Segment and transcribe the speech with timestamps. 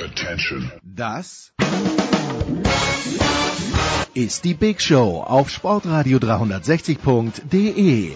[0.00, 0.72] Attention.
[0.82, 1.52] Das
[4.14, 8.12] ist die Big Show auf Sportradio 360.de.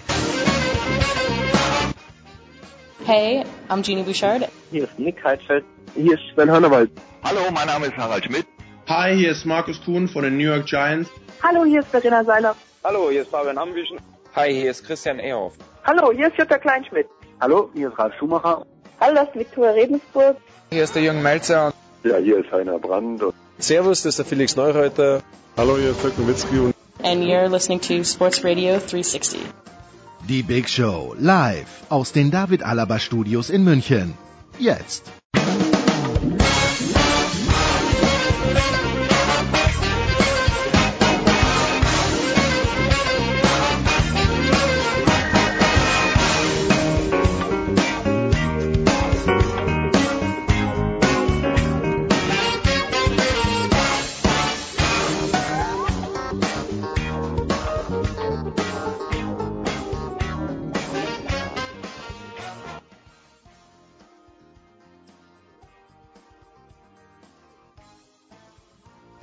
[3.05, 4.49] Hey, I'm Jeannie Bouchard.
[4.71, 5.63] Hier ist Nick Heidfeld.
[5.95, 6.91] Hier ist Sven Hannawald.
[7.23, 8.45] Hallo, mein Name ist Harald Schmidt.
[8.87, 11.09] Hi, hier ist Markus Kuhn von den New York Giants.
[11.43, 12.55] Hallo, hier ist Verena Seiler.
[12.83, 13.97] Hallo, hier ist Fabian Ambüchen.
[14.35, 15.53] Hi, hier ist Christian Ehoff.
[15.85, 17.07] Hallo, hier ist Jutta Kleinschmidt.
[17.39, 18.65] Hallo, hier ist Ralf Schumacher.
[18.99, 20.37] Hallo, das ist Viktoria Redensburg.
[20.71, 21.71] Hier ist der Jürgen Melzer.
[22.03, 23.21] Ja, hier ist Heiner Brand.
[23.59, 25.21] Servus, das ist der Felix Neureuter.
[25.55, 26.73] Hallo, hier ist Dirk Nowitzki.
[27.03, 29.39] And you're listening to Sports Radio 360.
[30.27, 34.17] Die Big Show live aus den David Alaba Studios in München.
[34.57, 35.03] Jetzt.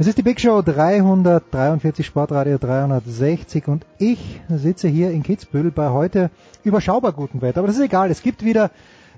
[0.04, 5.88] Es ist die Big Show 343 Sportradio 360 und ich sitze hier in Kitzbühel bei
[5.88, 6.30] heute
[6.62, 7.60] überschaubar gutem Wetter.
[7.60, 8.10] Aber das ist egal.
[8.10, 8.70] Es gibt wieder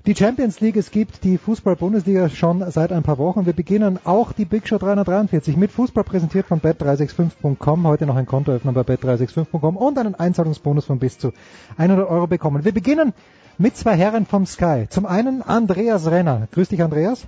[0.05, 3.45] die Champions League, es gibt die Fußball-Bundesliga schon seit ein paar Wochen.
[3.45, 7.85] Wir beginnen auch die Big Show 343 mit Fußball präsentiert von bet365.com.
[7.85, 11.33] Heute noch ein Konto öffnen bei bet365.com und einen Einzahlungsbonus von bis zu
[11.75, 12.63] 100 Euro bekommen.
[12.63, 13.11] Wir beginnen
[13.57, 14.85] mit zwei Herren vom Sky.
[14.87, 16.47] Zum einen Andreas Renner.
[16.53, 17.27] Grüß dich, Andreas.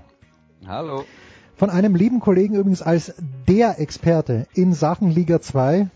[0.65, 1.03] Hallo
[1.59, 3.13] von einem lieben Kollegen übrigens als
[3.45, 5.89] der Experte in Sachen Liga 2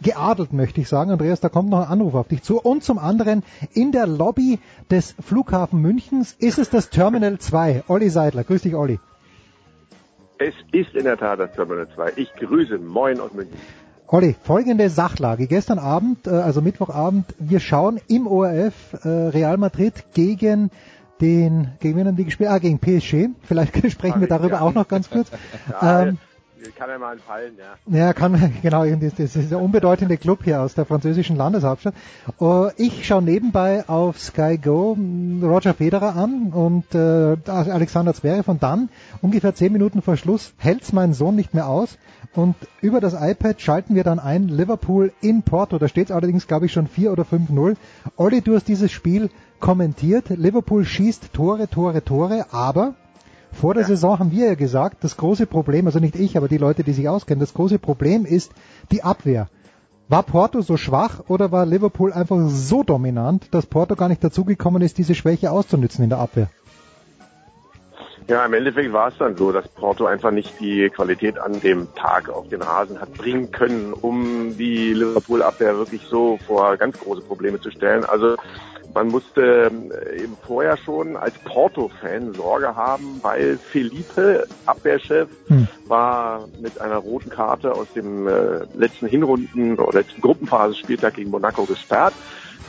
[0.00, 1.10] geadelt, möchte ich sagen.
[1.10, 2.60] Andreas, da kommt noch ein Anruf auf dich zu.
[2.60, 4.60] Und zum anderen in der Lobby
[4.92, 7.82] des Flughafen Münchens ist es das Terminal 2.
[7.88, 8.44] Olli Seidler.
[8.44, 9.00] Grüß dich, Olli.
[10.38, 12.12] Es ist in der Tat das Terminal 2.
[12.14, 12.78] Ich grüße.
[12.78, 13.58] Moin aus München.
[14.06, 15.48] Olli, folgende Sachlage.
[15.48, 20.70] Gestern Abend, also Mittwochabend, wir schauen im ORF Real Madrid gegen
[21.20, 22.50] den, gegen wen haben die gespielt?
[22.50, 23.28] Ah, gegen PSG.
[23.42, 25.30] Vielleicht sprechen wir darüber auch noch ganz kurz.
[25.70, 26.18] ja, ähm,
[26.72, 27.98] kann ja mal fallen, ja.
[27.98, 31.94] Ja, kann, genau, das ist der unbedeutende Club hier aus der französischen Landeshauptstadt.
[32.40, 34.96] Uh, ich schaue nebenbei auf Sky Go
[35.42, 38.88] Roger Federer an und äh, Alexander Zverev und dann,
[39.22, 41.98] ungefähr zehn Minuten vor Schluss, hält's mein Sohn nicht mehr aus
[42.34, 45.78] und über das iPad schalten wir dann ein Liverpool in Porto.
[45.78, 47.76] Da steht es allerdings, glaube ich, schon 4 oder 5-0.
[48.16, 50.30] Olli, du hast dieses Spiel kommentiert.
[50.30, 52.94] Liverpool schießt Tore, Tore, Tore, aber
[53.54, 53.88] vor der ja.
[53.88, 56.92] Saison haben wir ja gesagt, das große Problem, also nicht ich, aber die Leute, die
[56.92, 58.52] sich auskennen, das große Problem ist
[58.90, 59.48] die Abwehr.
[60.08, 64.82] War Porto so schwach oder war Liverpool einfach so dominant, dass Porto gar nicht dazugekommen
[64.82, 66.50] ist, diese Schwäche auszunützen in der Abwehr?
[68.26, 71.88] Ja, im Endeffekt war es dann so, dass Porto einfach nicht die Qualität an dem
[71.94, 77.20] Tag auf den Rasen hat bringen können, um die Liverpool-Abwehr wirklich so vor ganz große
[77.20, 78.04] Probleme zu stellen.
[78.04, 78.36] Also
[78.94, 85.68] man musste äh, eben vorher schon als Porto-Fan Sorge haben, weil Felipe, Abwehrchef, hm.
[85.86, 91.64] war mit einer roten Karte aus dem äh, letzten Hinrunden- oder letzten Gruppenphase-Spieltag gegen Monaco
[91.64, 92.14] gesperrt.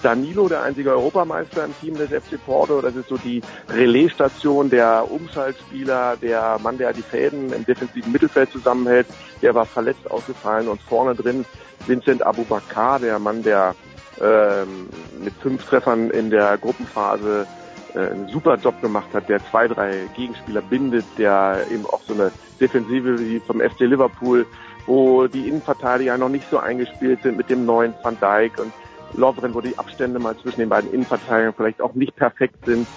[0.01, 5.09] Danilo, der einzige Europameister im Team des FC Porto, das ist so die Relaisstation, der
[5.09, 9.07] Umschaltspieler, der Mann, der die Fäden im defensiven Mittelfeld zusammenhält,
[9.41, 11.45] der war verletzt ausgefallen und vorne drin
[11.87, 13.73] Vincent Abubakar, der Mann, der
[14.19, 17.47] ähm, mit fünf Treffern in der Gruppenphase
[17.93, 22.13] äh, einen super Job gemacht hat, der zwei, drei Gegenspieler bindet, der eben auch so
[22.13, 24.47] eine Defensive wie vom FC Liverpool,
[24.85, 28.73] wo die Innenverteidiger noch nicht so eingespielt sind mit dem neuen Van Dijk und
[29.13, 32.89] Lovren, wo die Abstände mal zwischen den beiden Innenverteidigern vielleicht auch nicht perfekt sind,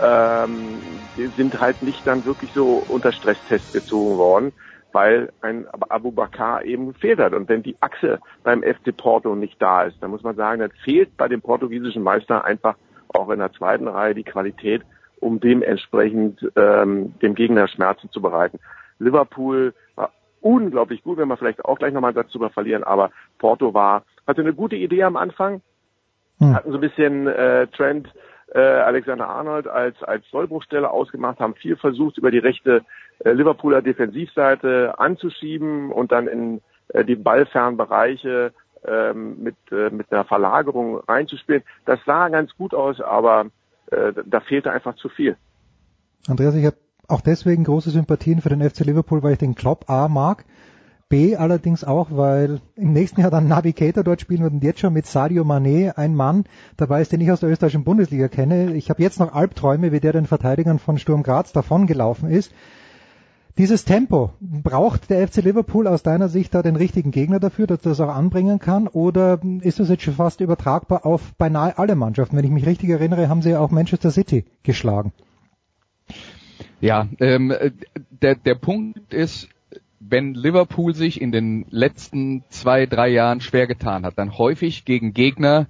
[0.00, 4.52] ähm, sind halt nicht dann wirklich so unter Stresstest gezogen worden
[4.92, 7.32] weil ein Abu Bakar eben fehlt hat.
[7.32, 10.70] Und wenn die Achse beim FC Porto nicht da ist, dann muss man sagen, dann
[10.84, 12.76] fehlt bei dem portugiesischen Meister einfach
[13.08, 14.82] auch in der zweiten Reihe die Qualität,
[15.20, 18.58] um dementsprechend ähm, dem Gegner Schmerzen zu bereiten.
[18.98, 24.04] Liverpool war unglaublich gut, wenn wir vielleicht auch gleich nochmal dazu verlieren, aber Porto war,
[24.26, 25.60] hatte eine gute Idee am Anfang,
[26.38, 26.54] hm.
[26.54, 28.08] hatten so ein bisschen äh, Trend
[28.52, 32.82] äh, Alexander Arnold als, als Sollbruchstelle ausgemacht, haben viel versucht, über die rechte
[33.20, 38.52] äh, Liverpooler Defensivseite anzuschieben und dann in äh, die ballfernen Bereiche
[38.84, 41.62] ähm, mit, äh, mit einer Verlagerung reinzuspielen.
[41.84, 43.46] Das sah ganz gut aus, aber
[43.90, 45.36] äh, da fehlte einfach zu viel.
[46.28, 46.76] Andreas, ich habe
[47.08, 50.44] auch deswegen große Sympathien für den FC Liverpool, weil ich den Klopp A mag.
[51.10, 54.92] B allerdings auch, weil im nächsten Jahr dann Navigator dort spielen wird und jetzt schon
[54.92, 56.44] mit Sadio Mané ein Mann
[56.76, 58.74] dabei ist, den ich aus der österreichischen Bundesliga kenne.
[58.74, 62.52] Ich habe jetzt noch Albträume, wie der den Verteidigern von Sturm Graz davongelaufen ist.
[63.58, 67.80] Dieses Tempo, braucht der FC Liverpool aus deiner Sicht da den richtigen Gegner dafür, dass
[67.80, 68.86] er das auch anbringen kann?
[68.86, 72.36] Oder ist das jetzt schon fast übertragbar auf beinahe alle Mannschaften?
[72.36, 75.12] Wenn ich mich richtig erinnere, haben sie ja auch Manchester City geschlagen.
[76.80, 77.52] Ja, ähm,
[78.22, 79.48] der, der Punkt ist,
[80.00, 85.12] wenn Liverpool sich in den letzten zwei, drei Jahren schwer getan hat, dann häufig gegen
[85.12, 85.66] Gegner,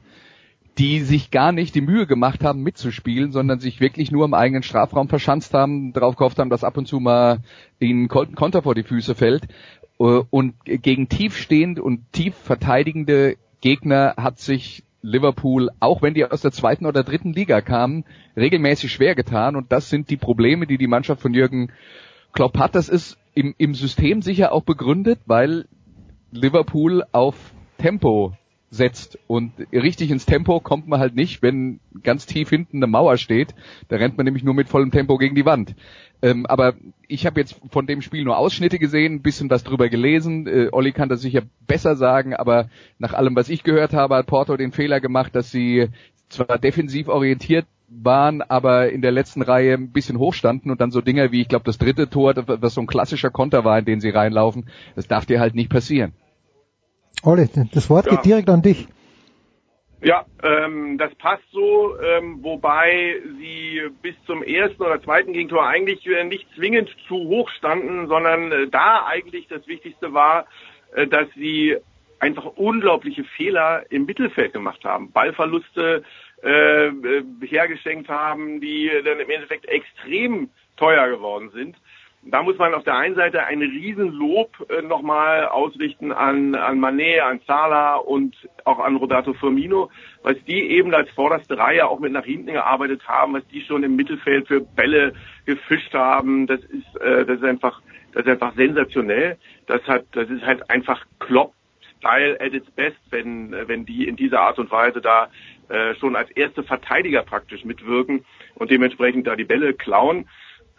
[0.78, 4.62] die sich gar nicht die Mühe gemacht haben mitzuspielen, sondern sich wirklich nur im eigenen
[4.62, 7.40] Strafraum verschanzt haben, darauf gehofft haben, dass ab und zu mal
[7.80, 9.48] ihnen Konter vor die Füße fällt.
[9.98, 16.42] Äh, und gegen tiefstehend und tief verteidigende Gegner hat sich Liverpool, auch wenn die aus
[16.42, 18.04] der zweiten oder dritten Liga kamen,
[18.36, 19.56] regelmäßig schwer getan.
[19.56, 21.72] Und das sind die Probleme, die die Mannschaft von Jürgen
[22.32, 22.74] Klopp hat.
[22.74, 25.66] Das ist im, im System sicher auch begründet, weil
[26.32, 27.36] Liverpool auf
[27.78, 28.34] Tempo
[28.70, 29.18] setzt.
[29.26, 33.54] Und richtig ins Tempo kommt man halt nicht, wenn ganz tief hinten eine Mauer steht.
[33.88, 35.74] Da rennt man nämlich nur mit vollem Tempo gegen die Wand.
[36.22, 36.74] Ähm, aber
[37.08, 40.46] ich habe jetzt von dem Spiel nur Ausschnitte gesehen, ein bisschen was drüber gelesen.
[40.46, 42.68] Äh, Olli kann das sicher besser sagen, aber
[42.98, 45.88] nach allem, was ich gehört habe, hat Porto den Fehler gemacht, dass sie
[46.28, 51.00] zwar defensiv orientiert waren, aber in der letzten Reihe ein bisschen hochstanden und dann so
[51.00, 54.00] Dinger wie, ich glaube, das dritte Tor, das so ein klassischer Konter war, in den
[54.00, 56.12] sie reinlaufen, das darf dir halt nicht passieren.
[57.22, 58.12] Olli, das Wort ja.
[58.12, 58.88] geht direkt an dich.
[60.02, 66.06] Ja, ähm, das passt so, ähm, wobei sie bis zum ersten oder zweiten Gegentor eigentlich
[66.06, 70.46] äh, nicht zwingend zu hoch standen, sondern äh, da eigentlich das Wichtigste war,
[70.94, 71.76] äh, dass sie
[72.18, 75.12] einfach unglaubliche Fehler im Mittelfeld gemacht haben.
[75.12, 76.02] Ballverluste
[76.42, 76.90] äh,
[77.46, 81.76] hergeschenkt haben, die dann im Endeffekt extrem teuer geworden sind
[82.22, 87.20] da muss man auf der einen Seite ein Riesenlob äh, nochmal ausrichten an, an Manet,
[87.20, 89.90] an Sala und auch an Rodato Firmino,
[90.22, 93.84] was die eben als vorderste Reihe auch mit nach hinten gearbeitet haben, was die schon
[93.84, 95.14] im Mittelfeld für Bälle
[95.46, 96.46] gefischt haben.
[96.46, 97.80] Das ist, äh, das ist einfach,
[98.12, 99.38] das ist einfach sensationell.
[99.66, 101.54] Das hat, das ist halt einfach Klopp
[101.98, 105.28] Style at its best, wenn, wenn die in dieser Art und Weise da
[105.70, 108.24] äh, schon als erste Verteidiger praktisch mitwirken
[108.54, 110.28] und dementsprechend da die Bälle klauen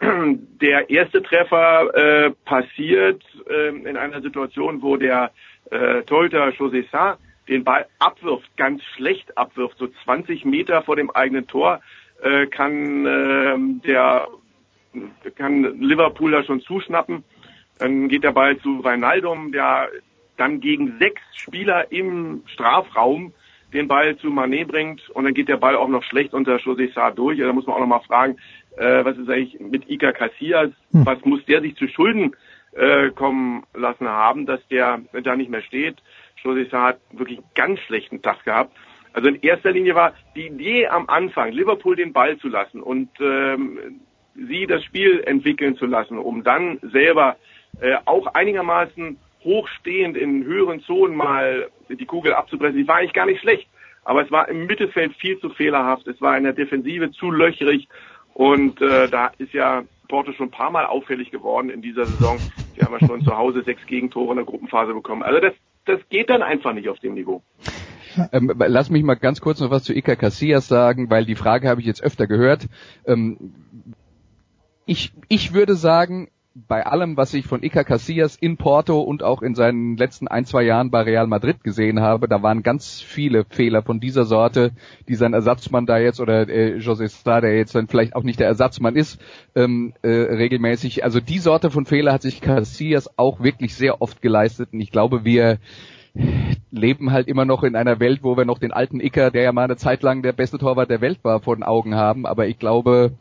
[0.00, 5.30] der erste Treffer äh, passiert äh, in einer Situation, wo der
[5.70, 7.18] äh, Torhüter José Sa
[7.48, 11.80] den Ball abwirft, ganz schlecht abwirft, so 20 Meter vor dem eigenen Tor
[12.22, 13.56] äh, kann äh,
[13.86, 14.28] der
[15.36, 17.24] kann Liverpool da schon zuschnappen.
[17.78, 19.88] Dann geht der Ball zu Weinaldum, der
[20.36, 23.32] dann gegen sechs Spieler im Strafraum
[23.72, 26.92] den Ball zu Manet bringt und dann geht der Ball auch noch schlecht unter José
[26.92, 27.38] Sa durch.
[27.38, 28.36] Da muss man auch noch mal fragen,
[28.76, 31.06] äh, was ist eigentlich mit Iker Casillas, hm.
[31.06, 32.34] was muss der sich zu Schulden
[32.72, 35.96] äh, kommen lassen haben, dass der da nicht mehr steht.
[36.42, 38.76] José Sa hat wirklich einen ganz schlechten Tag gehabt.
[39.12, 43.10] Also in erster Linie war die Idee am Anfang, Liverpool den Ball zu lassen und
[43.20, 44.00] ähm,
[44.34, 47.36] sie das Spiel entwickeln zu lassen, um dann selber
[47.80, 52.76] äh, auch einigermaßen hochstehend in höheren Zonen mal die Kugel abzupressen.
[52.76, 53.68] Die war eigentlich gar nicht schlecht,
[54.04, 56.06] aber es war im Mittelfeld viel zu fehlerhaft.
[56.06, 57.88] Es war in der Defensive zu löchrig
[58.34, 62.38] und äh, da ist ja Porto schon ein paar Mal auffällig geworden in dieser Saison.
[62.74, 65.22] Sie haben ja schon zu Hause sechs Gegentore in der Gruppenphase bekommen.
[65.22, 65.54] Also das,
[65.84, 67.42] das geht dann einfach nicht auf dem Niveau.
[68.32, 71.68] Ähm, lass mich mal ganz kurz noch was zu Iker Casillas sagen, weil die Frage
[71.68, 72.68] habe ich jetzt öfter gehört.
[73.06, 73.54] Ähm,
[74.84, 79.42] ich, ich würde sagen, bei allem, was ich von Iker Casillas in Porto und auch
[79.42, 83.44] in seinen letzten ein, zwei Jahren bei Real Madrid gesehen habe, da waren ganz viele
[83.48, 84.72] Fehler von dieser Sorte,
[85.08, 88.40] die sein Ersatzmann da jetzt oder äh, José Star, der jetzt dann vielleicht auch nicht
[88.40, 89.20] der Ersatzmann ist,
[89.54, 91.04] ähm, äh, regelmäßig.
[91.04, 94.90] Also die Sorte von Fehler hat sich Casillas auch wirklich sehr oft geleistet und ich
[94.90, 95.58] glaube, wir
[96.70, 99.52] leben halt immer noch in einer Welt, wo wir noch den alten Icker, der ja
[99.52, 102.26] mal eine Zeit lang der beste Torwart der Welt war, vor den Augen haben.
[102.26, 103.12] Aber ich glaube,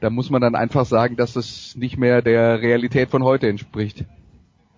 [0.00, 4.04] da muss man dann einfach sagen, dass es nicht mehr der Realität von heute entspricht.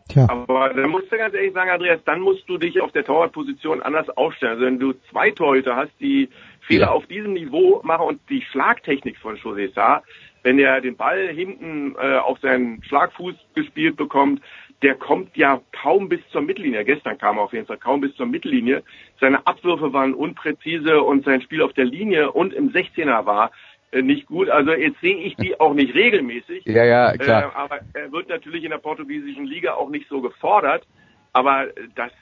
[0.08, 0.26] Tja.
[0.28, 3.82] Aber da musst du ganz ehrlich sagen, Andreas, dann musst du dich auf der Torwartposition
[3.82, 4.54] anders aufstellen.
[4.54, 6.92] Also wenn du zwei Torhüter hast, die Fehler ja.
[6.92, 10.02] auf diesem Niveau machen und die Schlagtechnik von José Sarr,
[10.42, 14.40] wenn er den Ball hinten äh, auf seinen Schlagfuß gespielt bekommt,
[14.82, 16.84] der kommt ja kaum bis zur Mittellinie.
[16.84, 18.82] Gestern kam er auf jeden Fall kaum bis zur Mittellinie.
[19.20, 23.50] Seine Abwürfe waren unpräzise und sein Spiel auf der Linie und im 16er war
[23.90, 24.48] äh, nicht gut.
[24.48, 26.64] Also jetzt sehe ich die auch nicht regelmäßig.
[26.66, 27.52] Ja, ja, klar.
[27.52, 30.86] Äh, aber er wird natürlich in der portugiesischen Liga auch nicht so gefordert.
[31.32, 32.12] Aber das,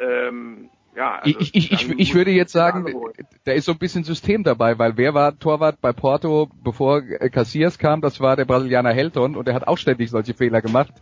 [0.00, 2.92] ähm, Ja, also ich, ich, ich, ich würde jetzt sagen,
[3.44, 7.78] da ist so ein bisschen System dabei, weil wer war Torwart bei Porto, bevor Cassias
[7.78, 8.00] kam?
[8.00, 10.92] Das war der Brasilianer Helton und der hat auch ständig solche Fehler gemacht.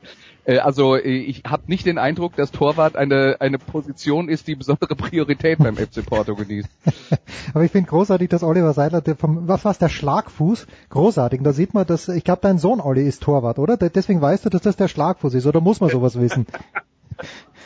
[0.44, 4.94] Äh, also ich habe nicht den Eindruck, dass Torwart eine, eine Position ist, die besondere
[4.94, 6.68] Priorität beim FC Porto genießt.
[7.54, 11.40] Aber ich finde großartig, dass Oliver Seidler, der vom, was war's, der Schlagfuß, großartig.
[11.40, 13.76] Und da sieht man, dass, ich glaube, dein Sohn Olli ist Torwart, oder?
[13.76, 16.46] Deswegen weißt du, dass das der Schlagfuß ist, oder muss man sowas wissen?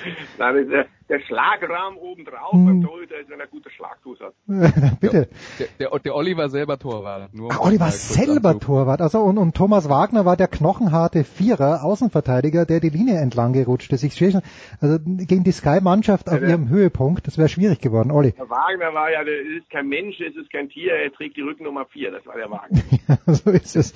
[0.38, 2.66] Nein, der, der Schlagrahmen obendrauf hm.
[2.66, 4.34] beim Torhüter ist, wenn er gute Schlagfuß hat.
[5.00, 5.28] Bitte.
[5.58, 7.34] Der, der, der Olli war selber Torwart.
[7.34, 9.00] Nur Ach, Olli war selber Torwart.
[9.00, 13.92] Also und, und Thomas Wagner war der knochenharte Vierer, Außenverteidiger, der die Linie entlang gerutscht
[13.92, 14.02] ist.
[14.04, 14.42] Ich sehe schon,
[14.80, 18.32] also gegen die Sky-Mannschaft auf ja, ihrem Höhepunkt, das wäre schwierig geworden, Olli.
[18.32, 21.42] Der Wagner war ja, der ist kein Mensch, es ist kein Tier, er trägt die
[21.42, 22.80] Rückennummer 4, das war der Wagner.
[23.08, 23.92] ja, so ist es.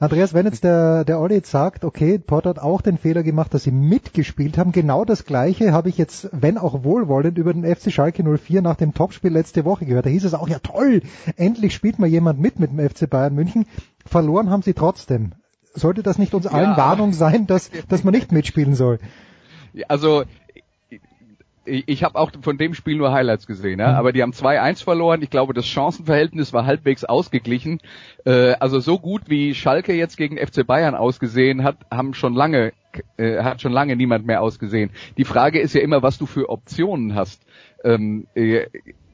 [0.00, 3.52] Andreas, wenn jetzt der, der Olli jetzt sagt, okay, Port hat auch den Fehler gemacht,
[3.54, 7.64] dass sie mitgespielt haben, genau das Gleiche habe ich jetzt, wenn auch wohlwollend, über den
[7.64, 10.06] FC Schalke 04 nach dem Topspiel letzte Woche gehört.
[10.06, 11.02] Da hieß es auch, ja toll,
[11.36, 13.66] endlich spielt mal jemand mit mit dem FC Bayern München.
[14.06, 15.32] Verloren haben sie trotzdem.
[15.74, 16.50] Sollte das nicht uns ja.
[16.50, 18.98] allen Warnung sein, dass, dass man nicht mitspielen soll?
[19.88, 20.24] Also
[21.64, 23.92] ich, ich habe auch von dem Spiel nur Highlights gesehen, ja?
[23.92, 23.96] Mhm.
[23.96, 25.22] aber die haben 2-1 verloren.
[25.22, 27.80] Ich glaube, das Chancenverhältnis war halbwegs ausgeglichen.
[28.24, 32.72] Äh, also so gut wie Schalke jetzt gegen FC Bayern ausgesehen hat, haben schon lange
[33.16, 34.90] äh, hat schon lange niemand mehr ausgesehen.
[35.16, 37.42] Die Frage ist ja immer, was du für Optionen hast.
[37.84, 38.66] Ähm, äh,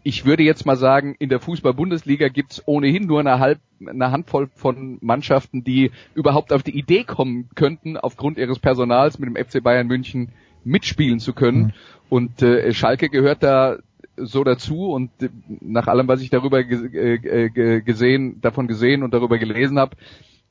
[0.02, 4.48] ich würde jetzt mal sagen, in der Fußball-Bundesliga gibt's ohnehin nur eine, halb, eine Handvoll
[4.54, 9.60] von Mannschaften, die überhaupt auf die Idee kommen könnten, aufgrund ihres Personals mit dem FC
[9.60, 10.30] Bayern München
[10.62, 11.58] mitspielen zu können.
[11.58, 11.72] Mhm.
[12.08, 13.78] Und äh, Schalke gehört da
[14.16, 15.28] so dazu und äh,
[15.60, 19.96] nach allem, was ich darüber äh, gesehen, davon gesehen und darüber gelesen habe,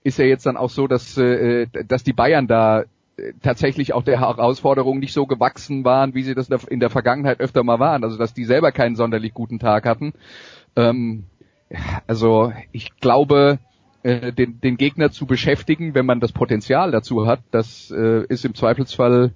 [0.03, 2.84] ist ja jetzt dann auch so, dass, äh, dass die Bayern da
[3.41, 7.63] tatsächlich auch der Herausforderung nicht so gewachsen waren, wie sie das in der Vergangenheit öfter
[7.63, 8.03] mal waren.
[8.03, 10.13] Also dass die selber keinen sonderlich guten Tag hatten.
[10.75, 11.25] Ähm,
[12.07, 13.60] also ich glaube,
[14.03, 18.45] äh, den, den Gegner zu beschäftigen, wenn man das Potenzial dazu hat, das äh, ist
[18.45, 19.34] im Zweifelsfall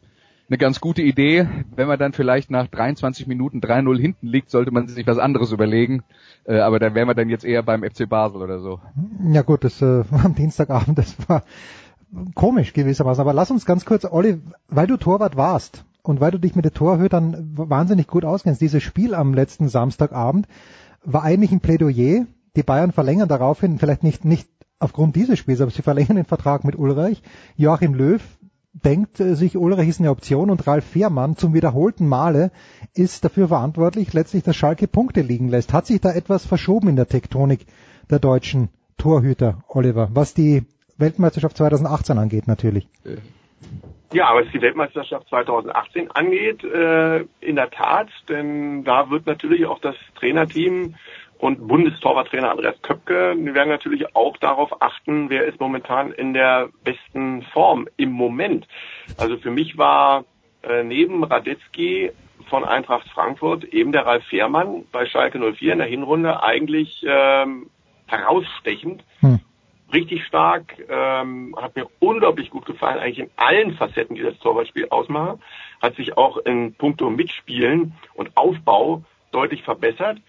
[0.50, 1.48] eine ganz gute Idee.
[1.75, 5.51] Wenn man dann vielleicht nach 23 Minuten 3-0 hinten liegt, sollte man sich was anderes
[5.51, 6.03] überlegen.
[6.45, 8.79] Äh, aber dann wären wir dann jetzt eher beim FC Basel oder so.
[9.31, 11.43] Ja gut, das äh, am Dienstagabend, das war
[12.35, 13.21] komisch gewissermaßen.
[13.21, 16.65] Aber lass uns ganz kurz, Olli, weil du Torwart warst und weil du dich mit
[16.65, 20.47] den Torhütern wahnsinnig gut auskennst, dieses Spiel am letzten Samstagabend
[21.03, 22.25] war eigentlich ein Plädoyer.
[22.55, 24.49] Die Bayern verlängern daraufhin, vielleicht nicht, nicht
[24.79, 27.21] aufgrund dieses Spiels, aber sie verlängern den Vertrag mit Ulreich.
[27.55, 28.21] Joachim Löw
[28.73, 32.51] denkt äh, sich, Ulreich ist eine Option und Ralf Fährmann zum wiederholten Male
[32.93, 35.73] ist dafür verantwortlich, letztlich, dass Schalke Punkte liegen lässt.
[35.73, 37.65] Hat sich da etwas verschoben in der Tektonik
[38.09, 40.65] der deutschen Torhüter, Oliver, was die
[41.00, 42.88] Weltmeisterschaft 2018 angeht natürlich?
[44.12, 49.79] Ja, was die Weltmeisterschaft 2018 angeht, äh, in der Tat, denn da wird natürlich auch
[49.79, 50.96] das Trainerteam
[51.38, 56.70] und Bundestorwarttrainer Andreas Köpke die werden natürlich auch darauf achten, wer ist momentan in der
[56.84, 58.68] besten Form im Moment.
[59.18, 60.25] Also für mich war
[60.63, 62.12] äh, neben Radetzky
[62.50, 67.70] von Eintracht Frankfurt eben der Ralf Fährmann bei Schalke 04 in der Hinrunde eigentlich ähm,
[68.08, 69.03] herausstechend.
[69.22, 69.39] Hm.
[69.91, 74.88] Richtig stark, ähm, hat mir unglaublich gut gefallen, eigentlich in allen Facetten, die das Torwartspiel
[74.89, 75.41] ausmachen.
[75.81, 80.19] Hat sich auch in puncto Mitspielen und Aufbau deutlich verbessert.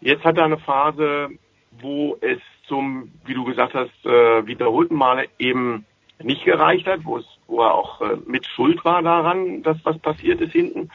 [0.00, 1.30] Jetzt hat er eine Phase,
[1.80, 5.86] wo es zum, wie du gesagt hast, äh, wiederholten Male eben
[6.22, 9.98] nicht gereicht hat, wo es, wo er auch äh, mit Schuld war daran, dass was
[9.98, 10.90] passiert ist hinten.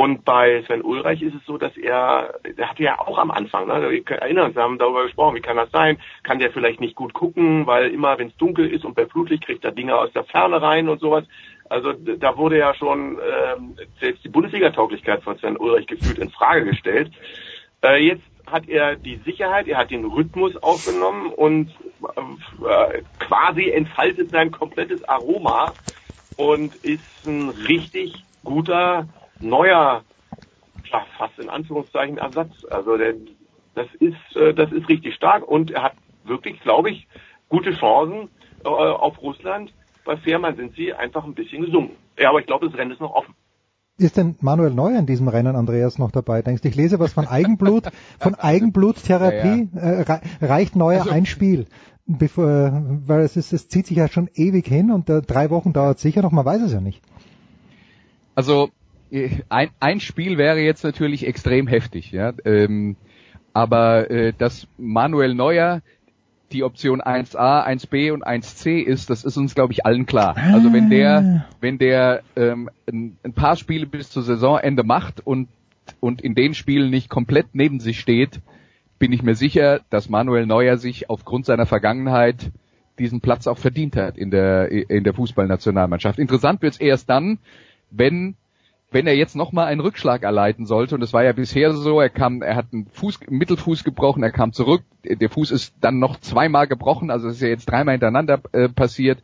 [0.00, 3.66] Und bei Sven Ulreich ist es so, dass er, der hatte ja auch am Anfang,
[3.66, 5.98] ne, wir erinnern uns, wir haben darüber gesprochen, wie kann das sein?
[6.22, 9.44] Kann der vielleicht nicht gut gucken, weil immer, wenn es dunkel ist und bei Flutlicht
[9.44, 11.24] kriegt er Dinge aus der Ferne rein und sowas.
[11.68, 16.64] Also da wurde ja schon ähm, selbst die Bundesliga-Tauglichkeit von Sven Ulreich gefühlt in Frage
[16.64, 17.12] gestellt.
[17.84, 21.72] Äh, jetzt hat er die Sicherheit, er hat den Rhythmus aufgenommen und
[22.66, 25.74] äh, quasi entfaltet sein komplettes Aroma
[26.38, 29.06] und ist ein richtig guter,
[29.40, 30.02] neuer,
[30.92, 32.64] ja, fast in Anführungszeichen Ersatz.
[32.70, 33.14] Also der,
[33.74, 35.92] das ist, äh, das ist richtig stark und er hat
[36.24, 37.06] wirklich, glaube ich,
[37.48, 38.28] gute Chancen
[38.64, 39.72] äh, auf Russland.
[40.04, 41.96] Bei Fährmann sind sie einfach ein bisschen gesunken.
[42.18, 43.34] Ja, aber ich glaube, das Rennen ist noch offen.
[43.98, 46.40] Ist denn Manuel Neuer in diesem Rennen, Andreas, noch dabei?
[46.40, 50.00] Denkst du, ich lese was von Eigenblut, von Eigenbluttherapie, ja, ja.
[50.00, 51.66] Äh, reicht Neuer also, ein Spiel?
[52.06, 55.74] Bevor, weil es ist, es zieht sich ja schon ewig hin und äh, drei Wochen
[55.74, 57.02] dauert sicher noch, man weiß es ja nicht.
[58.34, 58.79] Also äh,
[59.48, 62.32] ein, ein Spiel wäre jetzt natürlich extrem heftig, ja.
[62.44, 62.96] Ähm,
[63.52, 65.82] aber äh, dass Manuel Neuer
[66.52, 70.36] die Option 1a, 1b und 1c ist, das ist uns glaube ich allen klar.
[70.36, 71.54] Also wenn der, ah.
[71.60, 75.48] wenn der ähm, ein, ein paar Spiele bis zur Saisonende macht und
[75.98, 78.40] und in den Spielen nicht komplett neben sich steht,
[79.00, 82.52] bin ich mir sicher, dass Manuel Neuer sich aufgrund seiner Vergangenheit
[82.98, 86.18] diesen Platz auch verdient hat in der in der Fußballnationalmannschaft.
[86.18, 87.38] Interessant wird es erst dann,
[87.90, 88.36] wenn
[88.90, 92.10] wenn er jetzt nochmal einen Rückschlag erleiden sollte, und es war ja bisher so, er
[92.10, 96.18] kam, er hat einen Fuß, Mittelfuß gebrochen, er kam zurück, der Fuß ist dann noch
[96.20, 99.22] zweimal gebrochen, also es ist ja jetzt dreimal hintereinander äh, passiert.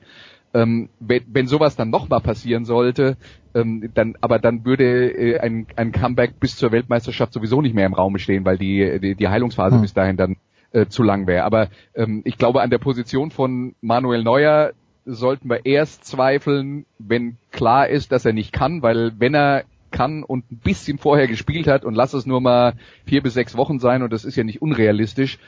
[0.55, 3.17] Ähm, wenn, wenn sowas dann nochmal passieren sollte,
[3.55, 7.85] ähm, dann, aber dann würde äh, ein, ein Comeback bis zur Weltmeisterschaft sowieso nicht mehr
[7.85, 9.83] im Raum stehen, weil die, die, die Heilungsphase hm.
[9.83, 10.37] bis dahin dann
[10.73, 11.45] äh, zu lang wäre.
[11.45, 14.73] Aber ähm, ich glaube, an der Position von Manuel Neuer
[15.07, 20.25] sollten wir erst zweifeln, wenn klar ist, dass er nicht kann, weil wenn er kann
[20.25, 22.75] und ein bisschen vorher gespielt hat und lass es nur mal
[23.07, 25.39] vier bis sechs Wochen sein und das ist ja nicht unrealistisch,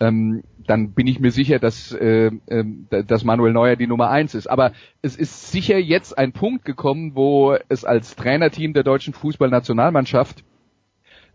[0.00, 2.64] ähm, dann bin ich mir sicher, dass, äh, äh,
[3.04, 4.46] dass Manuel Neuer die Nummer eins ist.
[4.46, 4.72] Aber
[5.02, 10.44] es ist sicher jetzt ein Punkt gekommen, wo es als Trainerteam der deutschen Fußballnationalmannschaft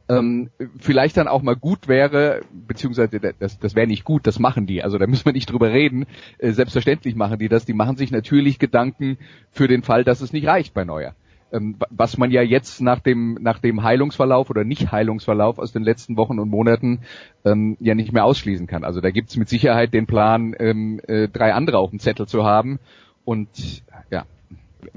[0.10, 4.66] ähm, vielleicht dann auch mal gut wäre, beziehungsweise das, das wäre nicht gut, das machen
[4.68, 6.06] die, also da müssen wir nicht drüber reden,
[6.40, 9.18] äh, selbstverständlich machen die das, die machen sich natürlich Gedanken
[9.52, 11.16] für den Fall, dass es nicht reicht bei Neuer.
[11.52, 16.18] Ähm, was man ja jetzt nach dem, nach dem Heilungsverlauf oder Nicht-Heilungsverlauf aus den letzten
[16.18, 17.02] Wochen und Monaten
[17.46, 18.84] ähm, ja nicht mehr ausschließen kann.
[18.84, 22.44] Also da gibt's mit Sicherheit den Plan, ähm, äh, drei andere auf dem Zettel zu
[22.44, 22.80] haben.
[23.24, 24.26] Und ja,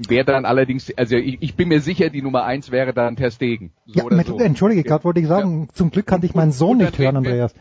[0.07, 3.31] Wer dann allerdings, also ich, ich, bin mir sicher, die Nummer eins wäre dann Ter
[3.31, 3.71] Stegen.
[3.85, 4.37] So ja, mit, so.
[4.39, 5.73] Entschuldige, gerade wollte ich sagen, ja.
[5.73, 7.53] zum Glück kannte ich meinen Sohn nicht hören, Andreas.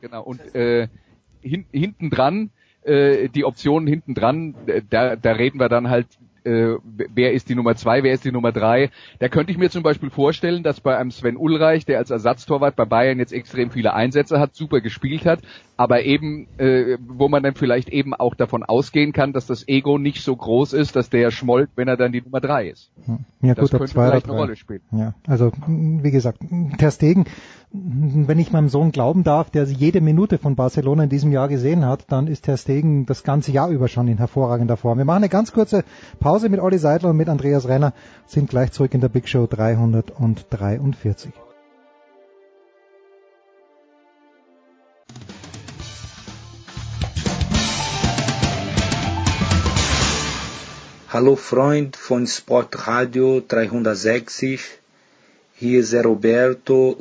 [0.00, 0.88] Genau, und äh,
[1.40, 2.50] hin, hinten dran,
[2.82, 4.54] äh, die Optionen hinten dran,
[4.90, 6.06] da, da reden wir dann halt
[6.44, 8.90] äh, wer ist die Nummer zwei, wer ist die Nummer drei.
[9.18, 12.76] Da könnte ich mir zum Beispiel vorstellen, dass bei einem Sven Ulreich, der als Ersatztorwart
[12.76, 15.40] bei Bayern jetzt extrem viele Einsätze hat, super gespielt hat,
[15.76, 19.98] aber eben, äh, wo man dann vielleicht eben auch davon ausgehen kann, dass das Ego
[19.98, 22.90] nicht so groß ist, dass der schmollt, wenn er dann die Nummer drei ist.
[23.40, 24.82] Ja, das gut, könnte zwei vielleicht eine Rolle spielen.
[24.92, 26.38] Ja, also wie gesagt,
[26.78, 27.24] Ter Stegen,
[27.76, 31.84] wenn ich meinem Sohn glauben darf, der jede Minute von Barcelona in diesem Jahr gesehen
[31.84, 34.98] hat, dann ist Ter Stegen das ganze Jahr über schon in hervorragender Form.
[34.98, 35.82] Wir machen eine ganz kurze
[36.20, 37.92] Pause mit Olli Seidler und mit Andreas Renner,
[38.26, 41.32] sind gleich zurück in der Big Show 343.
[51.08, 54.60] Hallo Freund von Sportradio 360,
[55.56, 56.98] hier ist Roberto,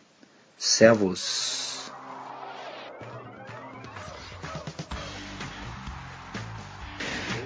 [0.66, 1.92] Servus.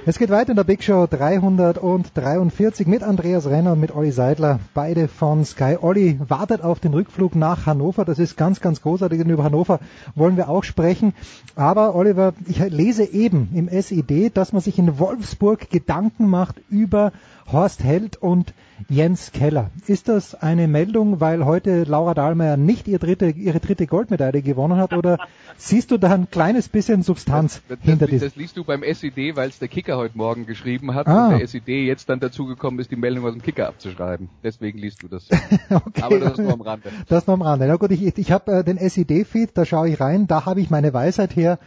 [0.05, 4.59] Es geht weiter in der Big Show 343 mit Andreas Renner und mit Olli Seidler,
[4.75, 5.77] beide von Sky.
[5.81, 8.05] Olli wartet auf den Rückflug nach Hannover.
[8.05, 9.19] Das ist ganz, ganz großartig.
[9.19, 9.79] Und über Hannover
[10.13, 11.15] wollen wir auch sprechen.
[11.55, 17.11] Aber Oliver, ich lese eben im SID, dass man sich in Wolfsburg Gedanken macht über
[17.51, 18.53] Horst Held und
[18.89, 19.71] Jens Keller.
[19.87, 24.77] Ist das eine Meldung, weil heute Laura Dahlmeier nicht ihre dritte, ihre dritte Goldmedaille gewonnen
[24.77, 25.17] hat oder
[25.57, 28.27] siehst du da ein kleines bisschen Substanz das, das, hinter diesem?
[28.27, 31.27] Das liest du beim SED, weil es der Kicker heute Morgen geschrieben hat ah.
[31.27, 34.29] und der SED jetzt dann dazu gekommen ist, die Meldung aus dem Kicker abzuschreiben.
[34.43, 35.27] Deswegen liest du das.
[35.69, 36.01] okay.
[36.01, 36.91] Aber das ist nur am Rande.
[37.07, 37.67] Das ist nur am Rande.
[37.67, 40.69] Na gut, ich, ich habe äh, den SED-Feed, da schaue ich rein, da habe ich
[40.69, 41.59] meine Weisheit her.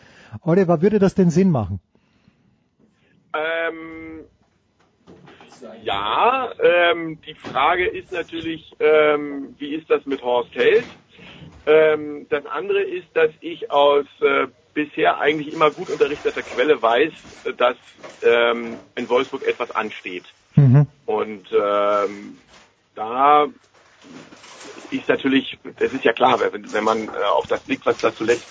[0.43, 1.81] Oliver, würde das denn Sinn machen?
[3.33, 4.10] Ähm,
[5.83, 10.89] ja, ähm, die Frage ist natürlich, ähm, wie ist das mit Horst Held?
[11.67, 17.13] Ähm, das andere ist, dass ich aus äh, bisher eigentlich immer gut unterrichteter Quelle weiß,
[17.57, 17.77] dass
[18.23, 20.27] ähm, in Wolfsburg etwas ansteht.
[20.55, 20.87] Mhm.
[21.07, 22.43] Und ähm,
[22.95, 23.49] da
[24.91, 28.15] ist natürlich, es ist ja klar, wenn, wenn man äh, auf das blickt, was da
[28.15, 28.47] zuletzt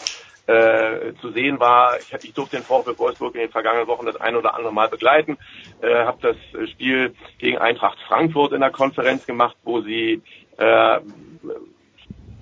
[0.50, 2.00] äh, zu sehen war.
[2.00, 4.90] Ich, ich durfte den VfB Wolfsburg in den vergangenen Wochen das ein oder andere Mal
[4.90, 5.38] begleiten,
[5.82, 10.22] äh, habe das Spiel gegen Eintracht Frankfurt in der Konferenz gemacht, wo sie
[10.58, 11.00] äh,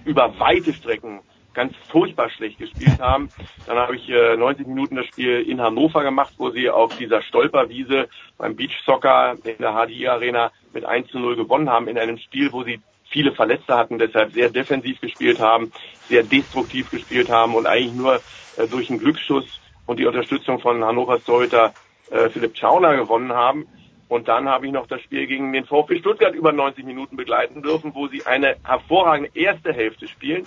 [0.06, 1.20] über weite Strecken
[1.54, 3.30] ganz furchtbar schlecht gespielt haben.
[3.66, 7.22] Dann habe ich äh, 90 Minuten das Spiel in Hannover gemacht, wo sie auf dieser
[7.24, 11.98] Stolperwiese beim Beach Soccer in der HDI Arena mit 1 zu 0 gewonnen haben in
[11.98, 12.80] einem Spiel, wo sie
[13.18, 15.72] viele Verletzte hatten, deshalb sehr defensiv gespielt haben,
[16.08, 18.22] sehr destruktiv gespielt haben und eigentlich nur
[18.58, 21.74] äh, durch einen Glücksschuss und die Unterstützung von Hannovers Torhüter
[22.12, 23.66] äh, Philipp Schauner gewonnen haben.
[24.08, 27.64] Und dann habe ich noch das Spiel gegen den VfB Stuttgart über 90 Minuten begleiten
[27.64, 30.46] dürfen, wo sie eine hervorragende erste Hälfte spielen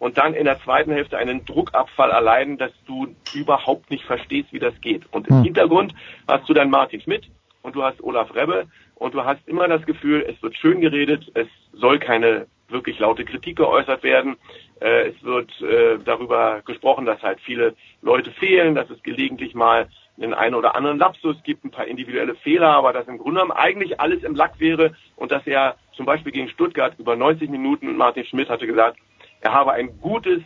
[0.00, 4.58] und dann in der zweiten Hälfte einen Druckabfall erleiden, dass du überhaupt nicht verstehst, wie
[4.58, 5.04] das geht.
[5.12, 5.44] Und im hm.
[5.44, 5.94] Hintergrund
[6.26, 7.30] hast du dann Martin Schmidt
[7.62, 11.30] und du hast Olaf Rebbe und du hast immer das Gefühl, es wird schön geredet,
[11.34, 11.46] es
[11.78, 14.36] soll keine wirklich laute Kritik geäußert werden.
[14.80, 19.88] Äh, es wird äh, darüber gesprochen, dass halt viele Leute fehlen, dass es gelegentlich mal
[20.16, 23.52] den einen oder anderen Lapsus gibt, ein paar individuelle Fehler, aber dass im Grunde genommen
[23.52, 27.96] eigentlich alles im Lack wäre und dass er zum Beispiel gegen Stuttgart über 90 Minuten,
[27.96, 28.98] Martin Schmidt hatte gesagt,
[29.40, 30.42] er habe ein gutes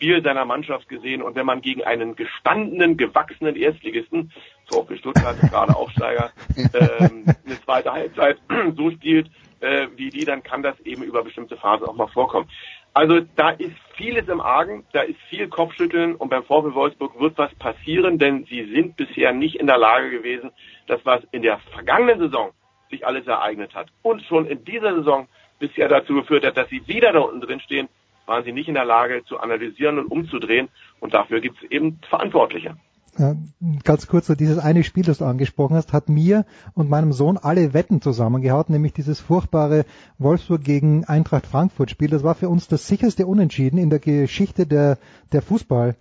[0.00, 1.20] Spiel seiner Mannschaft gesehen.
[1.20, 4.32] Und wenn man gegen einen gestandenen, gewachsenen Erstligisten,
[4.72, 8.38] VfB Stuttgart, gerade Aufsteiger, ähm, eine zweite Halbzeit
[8.76, 12.48] so spielt äh, wie die, dann kann das eben über bestimmte Phasen auch mal vorkommen.
[12.94, 16.14] Also da ist vieles im Argen, da ist viel Kopfschütteln.
[16.14, 20.10] Und beim VfB Wolfsburg wird was passieren, denn sie sind bisher nicht in der Lage
[20.10, 20.50] gewesen,
[20.86, 22.52] das was in der vergangenen Saison
[22.88, 23.88] sich alles ereignet hat.
[24.00, 27.60] Und schon in dieser Saison bisher dazu geführt hat, dass sie wieder da unten drin
[27.60, 27.90] stehen,
[28.30, 30.68] waren sie nicht in der Lage zu analysieren und umzudrehen
[31.00, 32.76] und dafür gibt es eben Verantwortliche.
[33.18, 33.34] Äh,
[33.82, 37.36] ganz kurz, so dieses eine Spiel, das du angesprochen hast, hat mir und meinem Sohn
[37.36, 39.84] alle Wetten zusammengehaut, nämlich dieses furchtbare
[40.18, 42.08] Wolfsburg gegen Eintracht Frankfurt Spiel.
[42.08, 44.98] Das war für uns das sicherste Unentschieden in der Geschichte der,
[45.32, 45.96] der Fußball,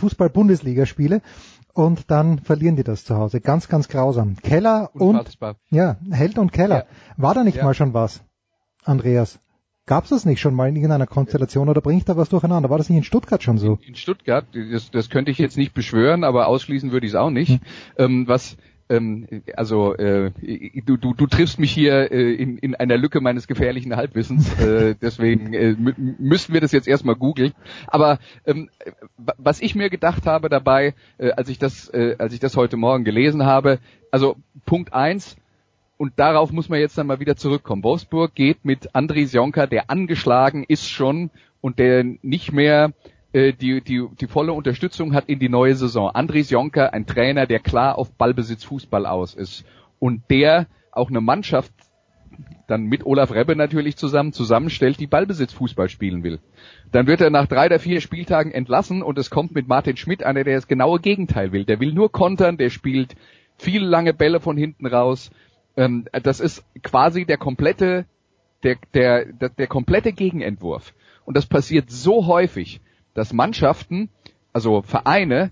[0.00, 1.20] Fußball-Bundesligaspiele.
[1.74, 3.42] Und dann verlieren die das zu Hause.
[3.42, 4.36] Ganz, ganz grausam.
[4.36, 5.56] Keller Unfassbar.
[5.70, 6.78] und, ja, Held und Keller.
[6.78, 6.84] Ja.
[7.18, 7.64] War da nicht ja.
[7.64, 8.24] mal schon was,
[8.82, 9.38] Andreas?
[9.86, 12.70] Gab es das nicht schon mal in irgendeiner Konstellation oder bringe ich da was durcheinander?
[12.70, 13.78] War das nicht in Stuttgart schon so?
[13.82, 17.16] In, in Stuttgart, das, das könnte ich jetzt nicht beschwören, aber ausschließen würde ich es
[17.16, 17.50] auch nicht.
[17.50, 17.60] Hm.
[17.96, 18.56] Ähm, was
[18.88, 20.32] ähm, also äh,
[20.84, 24.96] du, du, du triffst mich hier äh, in, in einer Lücke meines gefährlichen Halbwissens, äh,
[25.00, 27.52] deswegen äh, müssten wir das jetzt erstmal googeln.
[27.86, 28.70] Aber ähm,
[29.16, 32.76] was ich mir gedacht habe dabei, äh, als ich das, äh, als ich das heute
[32.76, 33.78] Morgen gelesen habe,
[34.10, 35.36] also Punkt eins,
[35.98, 37.82] und darauf muss man jetzt dann mal wieder zurückkommen.
[37.82, 41.30] Wolfsburg geht mit Andris Jonka, der angeschlagen ist schon
[41.60, 42.92] und der nicht mehr
[43.32, 46.10] äh, die, die, die volle Unterstützung hat in die neue Saison.
[46.10, 49.64] Andris Jonka, ein Trainer, der klar auf Ballbesitz Fußball aus ist
[49.98, 51.72] und der auch eine Mannschaft
[52.66, 56.40] dann mit Olaf Rebbe natürlich zusammen zusammenstellt, die Ballbesitz Fußball spielen will.
[56.92, 60.22] Dann wird er nach drei oder vier Spieltagen entlassen und es kommt mit Martin Schmidt
[60.22, 61.64] einer, der das genaue Gegenteil will.
[61.64, 63.14] Der will nur kontern, der spielt
[63.56, 65.30] viele lange Bälle von hinten raus,
[65.76, 68.06] ähm, das ist quasi der komplette,
[68.62, 70.94] der, der, der, der komplette Gegenentwurf.
[71.24, 72.80] Und das passiert so häufig,
[73.14, 74.08] dass Mannschaften,
[74.52, 75.50] also Vereine,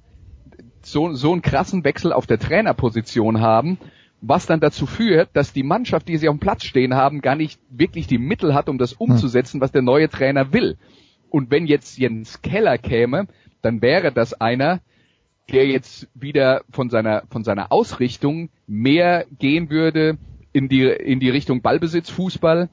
[0.82, 3.78] so, so einen krassen Wechsel auf der Trainerposition haben,
[4.20, 7.36] was dann dazu führt, dass die Mannschaft, die sie auf dem Platz stehen haben, gar
[7.36, 8.98] nicht wirklich die Mittel hat, um das hm.
[9.00, 10.78] umzusetzen, was der neue Trainer will.
[11.30, 13.26] Und wenn jetzt Jens Keller käme,
[13.60, 14.80] dann wäre das einer,
[15.50, 20.18] der jetzt wieder von seiner, von seiner Ausrichtung mehr gehen würde
[20.52, 22.70] in die, in die Richtung Ballbesitz, Fußball.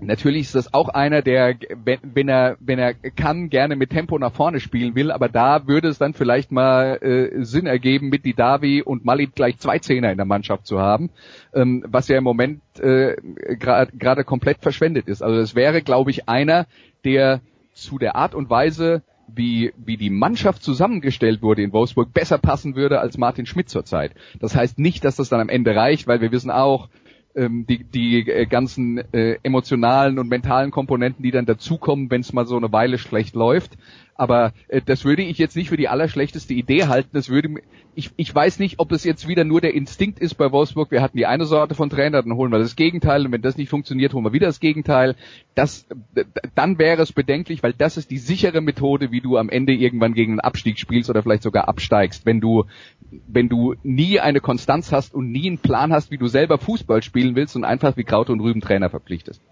[0.00, 4.18] Natürlich ist das auch einer, der, wenn, wenn er, wenn er kann, gerne mit Tempo
[4.18, 8.24] nach vorne spielen will, aber da würde es dann vielleicht mal äh, Sinn ergeben, mit
[8.24, 11.10] Didavi und Malit gleich zwei Zehner in der Mannschaft zu haben,
[11.54, 13.14] ähm, was ja im Moment äh,
[13.56, 15.22] gerade gra komplett verschwendet ist.
[15.22, 16.66] Also es wäre, glaube ich, einer,
[17.04, 17.40] der
[17.72, 22.76] zu der Art und Weise, wie, wie die Mannschaft zusammengestellt wurde in Wolfsburg, besser passen
[22.76, 24.12] würde als Martin Schmidt zurzeit.
[24.40, 26.88] Das heißt nicht, dass das dann am Ende reicht, weil wir wissen auch,
[27.34, 32.32] ähm, die, die äh, ganzen äh, emotionalen und mentalen Komponenten, die dann dazukommen, wenn es
[32.32, 33.72] mal so eine Weile schlecht läuft.
[34.22, 37.08] Aber äh, das würde ich jetzt nicht für die allerschlechteste Idee halten.
[37.12, 37.56] Das würde
[37.96, 40.92] ich, ich weiß nicht, ob es jetzt wieder nur der Instinkt ist bei Wolfsburg.
[40.92, 43.26] Wir hatten die eine Sorte von Trainer, dann holen wir das Gegenteil.
[43.26, 45.16] Und wenn das nicht funktioniert, holen wir wieder das Gegenteil.
[45.56, 45.88] Das,
[46.54, 50.14] dann wäre es bedenklich, weil das ist die sichere Methode, wie du am Ende irgendwann
[50.14, 52.24] gegen einen Abstieg spielst oder vielleicht sogar absteigst.
[52.24, 52.66] Wenn du,
[53.26, 57.02] wenn du nie eine Konstanz hast und nie einen Plan hast, wie du selber Fußball
[57.02, 59.42] spielen willst und einfach wie Kraut und Rüben Trainer verpflichtest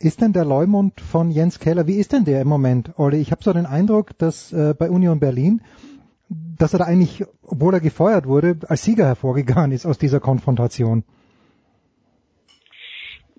[0.00, 3.20] ist denn der Leumund von Jens Keller, wie ist denn der im Moment, Olli?
[3.20, 5.60] Ich habe so den Eindruck, dass äh, bei Union Berlin,
[6.28, 11.04] dass er da eigentlich, obwohl er gefeuert wurde, als Sieger hervorgegangen ist aus dieser Konfrontation.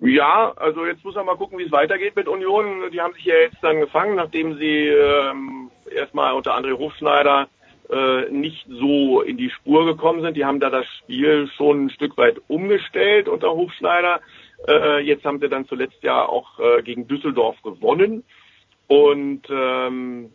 [0.02, 2.90] Ja, also jetzt muss man mal gucken, wie es weitergeht mit Union.
[2.90, 7.48] Die haben sich ja jetzt dann gefangen, nachdem sie ähm, erstmal unter André Hofschneider
[7.90, 10.36] äh, nicht so in die Spur gekommen sind.
[10.36, 14.20] Die haben da das Spiel schon ein Stück weit umgestellt unter Hofschneider.
[14.68, 18.24] Äh, jetzt haben sie dann zuletzt ja auch äh, gegen Düsseldorf gewonnen.
[18.86, 20.32] Und ähm,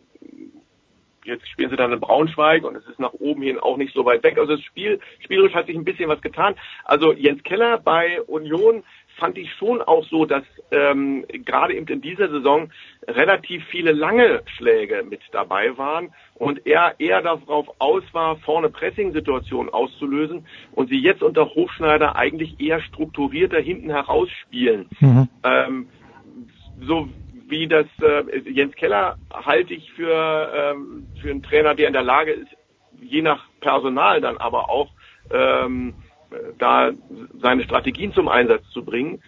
[1.26, 4.04] jetzt spielen sie dann in Braunschweig und es ist nach oben hin auch nicht so
[4.04, 4.38] weit weg.
[4.38, 6.54] Also das Spiel, spielerisch hat sich ein bisschen was getan.
[6.84, 8.84] Also Jens Keller bei Union
[9.16, 12.70] fand ich schon auch so, dass ähm, gerade eben in dieser Saison
[13.08, 19.72] relativ viele lange Schläge mit dabei waren und er eher darauf aus war, vorne Pressing-Situationen
[19.72, 24.88] auszulösen und sie jetzt unter Hofschneider eigentlich eher strukturierter hinten heraus spielen.
[25.00, 25.28] Mhm.
[25.44, 25.88] Ähm,
[26.80, 27.08] so
[27.48, 32.02] wie das äh, Jens Keller halte ich für, ähm, für einen Trainer, der in der
[32.02, 32.50] Lage ist,
[33.00, 34.90] je nach Personal dann aber auch
[35.30, 35.94] ähm,
[36.58, 36.92] da
[37.40, 39.22] seine Strategien zum Einsatz zu bringen.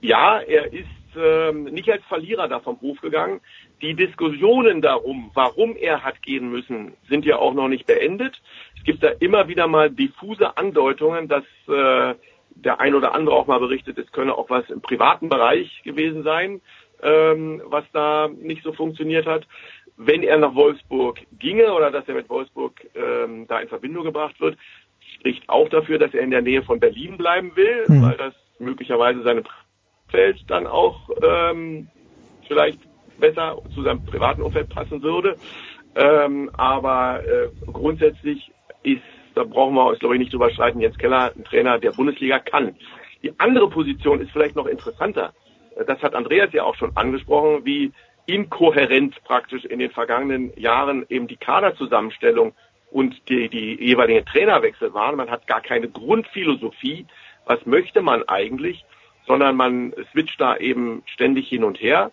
[0.00, 3.40] Ja, er ist ähm, nicht als Verlierer da vom Hof gegangen.
[3.82, 8.40] Die Diskussionen darum, warum er hat gehen müssen, sind ja auch noch nicht beendet.
[8.76, 12.14] Es gibt da immer wieder mal diffuse Andeutungen, dass äh,
[12.54, 16.22] der ein oder andere auch mal berichtet, es könne auch was im privaten Bereich gewesen
[16.22, 16.60] sein,
[17.02, 19.46] ähm, was da nicht so funktioniert hat.
[19.96, 24.40] Wenn er nach Wolfsburg ginge oder dass er mit Wolfsburg ähm, da in Verbindung gebracht
[24.40, 24.56] wird,
[25.20, 28.02] spricht auch dafür, dass er in der Nähe von Berlin bleiben will, mhm.
[28.02, 29.44] weil das möglicherweise seinem
[30.08, 31.88] Feld dann auch ähm,
[32.48, 32.80] vielleicht
[33.18, 35.36] besser zu seinem privaten Umfeld passen würde.
[35.94, 38.50] Ähm, aber äh, grundsätzlich
[38.82, 39.02] ist,
[39.34, 42.38] da brauchen wir uns glaube ich nicht drüber streiten, Jens Keller ein Trainer der Bundesliga
[42.38, 42.74] kann.
[43.22, 45.34] Die andere Position ist vielleicht noch interessanter.
[45.86, 47.92] Das hat Andreas ja auch schon angesprochen, wie
[48.26, 52.54] inkohärent praktisch in den vergangenen Jahren eben die Kaderzusammenstellung
[52.90, 55.16] und die, die jeweiligen Trainerwechsel waren.
[55.16, 57.06] Man hat gar keine Grundphilosophie.
[57.46, 58.84] Was möchte man eigentlich?
[59.26, 62.10] Sondern man switcht da eben ständig hin und her.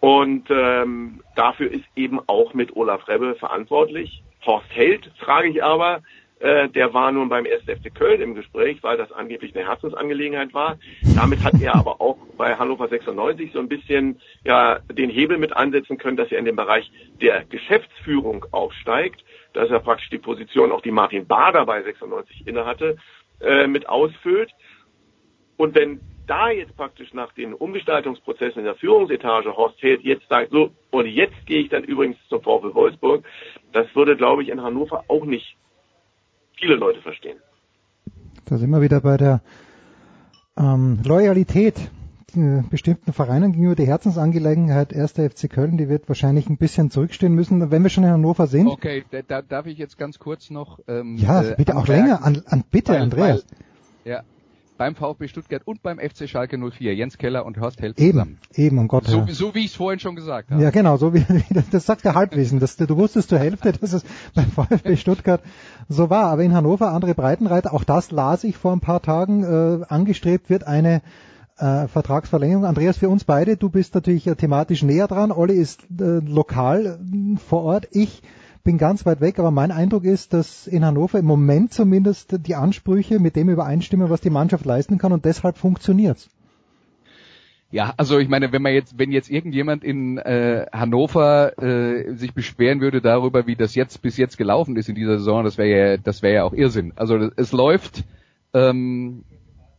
[0.00, 4.22] Und ähm, dafür ist eben auch mit Olaf Rebbe verantwortlich.
[4.44, 6.02] Horst Held frage ich aber,
[6.40, 7.64] der war nun beim 1.
[7.64, 10.78] FC Köln im Gespräch, weil das angeblich eine Herzensangelegenheit war.
[11.14, 15.54] Damit hat er aber auch bei Hannover 96 so ein bisschen ja den Hebel mit
[15.54, 19.22] ansetzen können, dass er in den Bereich der Geschäftsführung aufsteigt,
[19.52, 22.96] dass er praktisch die Position, auch die Martin Bader bei 96 innehatte,
[23.40, 24.50] äh, mit ausfüllt.
[25.58, 30.52] Und wenn da jetzt praktisch nach den Umgestaltungsprozessen in der Führungsetage Horst Held jetzt sagt,
[30.52, 33.24] so, und jetzt gehe ich dann übrigens zum VfL Wolfsburg,
[33.72, 35.56] das würde, glaube ich, in Hannover auch nicht
[36.60, 37.38] viele Leute verstehen.
[38.44, 39.40] Da sind wir wieder bei der
[40.56, 41.90] ähm, Loyalität
[42.70, 45.12] bestimmten Vereinen gegenüber die Herzensangelegenheit 1.
[45.12, 48.68] FC Köln, die wird wahrscheinlich ein bisschen zurückstehen müssen, wenn wir schon in Hannover sind.
[48.68, 50.78] Okay, da, darf ich jetzt ganz kurz noch.
[50.86, 52.24] Ähm, ja, bitte äh, auch länger.
[52.24, 53.44] An, an bitte, weil, Andreas.
[54.04, 54.22] Weil, ja,
[54.80, 56.94] beim VfB Stuttgart und beim FC Schalke 04.
[56.94, 58.00] Jens Keller und Horst Held.
[58.00, 60.62] Eben, eben, um Gottes so, so wie ich es vorhin schon gesagt habe.
[60.62, 61.22] Ja, genau, so wie,
[61.70, 62.60] das sagt der Halbwissen.
[62.60, 65.42] Das, du wusstest zur Hälfte, dass es beim VfB Stuttgart
[65.90, 66.30] so war.
[66.30, 70.48] Aber in Hannover, andere Breitenreiter, auch das las ich vor ein paar Tagen, äh, angestrebt
[70.48, 71.02] wird eine
[71.58, 72.64] äh, Vertragsverlängerung.
[72.64, 75.30] Andreas, für uns beide, du bist natürlich äh, thematisch näher dran.
[75.30, 77.88] Olli ist äh, lokal äh, vor Ort.
[77.90, 78.22] Ich
[78.62, 82.54] bin ganz weit weg, aber mein Eindruck ist, dass in Hannover im Moment zumindest die
[82.54, 86.28] Ansprüche mit dem übereinstimmen, was die Mannschaft leisten kann und deshalb funktioniert's.
[87.72, 92.34] Ja, also ich meine, wenn man jetzt, wenn jetzt irgendjemand in äh, Hannover äh, sich
[92.34, 95.68] beschweren würde darüber, wie das jetzt bis jetzt gelaufen ist in dieser Saison, das wäre
[95.68, 96.92] ja, das wäre ja auch Irrsinn.
[96.96, 98.02] Also es läuft
[98.54, 99.22] ähm,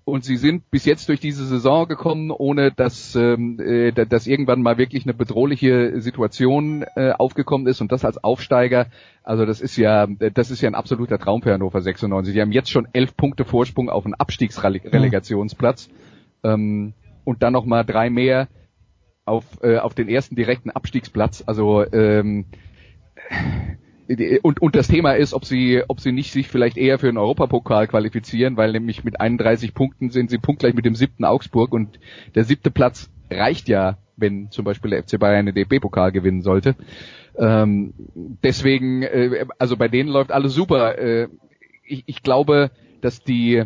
[0.04, 4.62] und sie sind bis jetzt durch diese Saison gekommen, ohne dass, ähm, äh, dass irgendwann
[4.62, 8.88] mal wirklich eine bedrohliche Situation äh, aufgekommen ist und das als Aufsteiger.
[9.24, 12.34] Also das ist ja, das ist ja ein absoluter Traum für Hannover 96.
[12.34, 15.90] Die haben jetzt schon elf Punkte Vorsprung auf einen Abstiegsrelegationsplatz
[16.44, 18.48] ähm, und dann noch mal drei mehr
[19.26, 21.44] auf äh, auf den ersten direkten Abstiegsplatz.
[21.46, 22.46] Also ähm,
[24.42, 27.18] und, und das Thema ist, ob sie, ob sie nicht sich vielleicht eher für den
[27.18, 32.00] Europapokal qualifizieren, weil nämlich mit 31 Punkten sind sie punktgleich mit dem siebten Augsburg und
[32.36, 36.76] der siebte Platz reicht ja, wenn zum Beispiel der FC Bayern den DB-Pokal gewinnen sollte.
[37.38, 37.94] Ähm,
[38.44, 40.98] deswegen, äh, also bei denen läuft alles super.
[40.98, 41.28] Äh,
[41.86, 43.64] ich, ich glaube, dass die,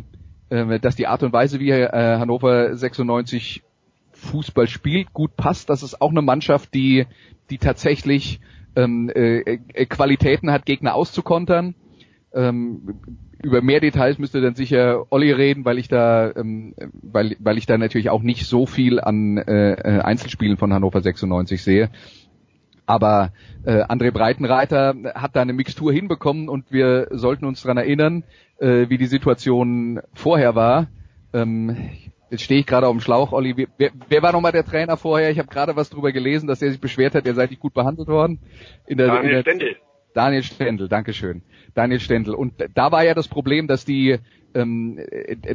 [0.49, 3.63] äh, dass die Art und Weise, wie äh, Hannover 96
[4.11, 5.69] Fußball spielt, gut passt.
[5.69, 7.05] Das ist auch eine Mannschaft, die,
[7.49, 8.39] die tatsächlich
[8.75, 11.75] ähm, äh, äh, Qualitäten hat, Gegner auszukontern.
[12.33, 12.99] Ähm,
[13.41, 17.65] über mehr Details müsste dann sicher Olli reden, weil ich da, ähm, weil, weil ich
[17.65, 21.89] da natürlich auch nicht so viel an äh, äh Einzelspielen von Hannover 96 sehe.
[22.85, 23.31] Aber
[23.63, 28.23] äh, André Breitenreiter hat da eine Mixtur hinbekommen und wir sollten uns daran erinnern,
[28.59, 30.87] äh, wie die Situation vorher war.
[31.33, 31.75] Ähm,
[32.35, 33.55] Jetzt stehe ich gerade auf dem Schlauch, Olli.
[33.77, 35.31] Wer, wer war nochmal der Trainer vorher?
[35.31, 37.73] Ich habe gerade was drüber gelesen, dass er sich beschwert hat, er sei nicht gut
[37.73, 38.39] behandelt worden.
[38.85, 39.75] In der, Daniel in der, Stendel.
[40.13, 41.43] Daniel Stendel, Dankeschön.
[41.75, 42.35] Daniel Stendel.
[42.35, 44.17] Und da war ja das Problem, dass die,
[44.53, 44.99] ähm,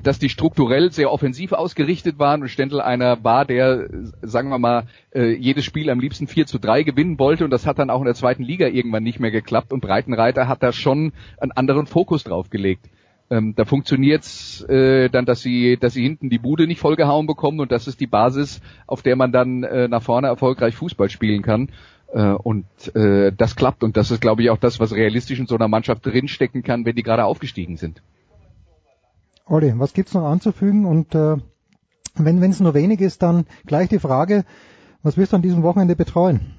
[0.03, 3.91] dass die strukturell sehr offensiv ausgerichtet waren und Stendel einer war, der,
[4.23, 7.67] sagen wir mal, äh, jedes Spiel am liebsten 4 zu 3 gewinnen wollte und das
[7.67, 10.73] hat dann auch in der zweiten Liga irgendwann nicht mehr geklappt und Breitenreiter hat da
[10.73, 12.87] schon einen anderen Fokus drauf gelegt.
[13.31, 17.61] Ähm, da funktioniert's äh, dann, dass sie, dass sie hinten die Bude nicht vollgehauen bekommen
[17.61, 21.43] und das ist die Basis, auf der man dann äh, nach vorne erfolgreich Fußball spielen
[21.43, 21.71] kann.
[22.13, 22.67] Äh, und
[22.97, 25.69] äh, das klappt und das ist, glaube ich, auch das, was realistisch in so einer
[25.69, 28.03] Mannschaft drinstecken kann, wenn die gerade aufgestiegen sind.
[29.47, 30.85] Olli, was gibt's noch anzufügen?
[30.85, 31.37] Und äh,
[32.17, 34.45] wenn es nur wenig ist, dann gleich die Frage,
[35.03, 36.55] was wirst du an diesem Wochenende betreuen?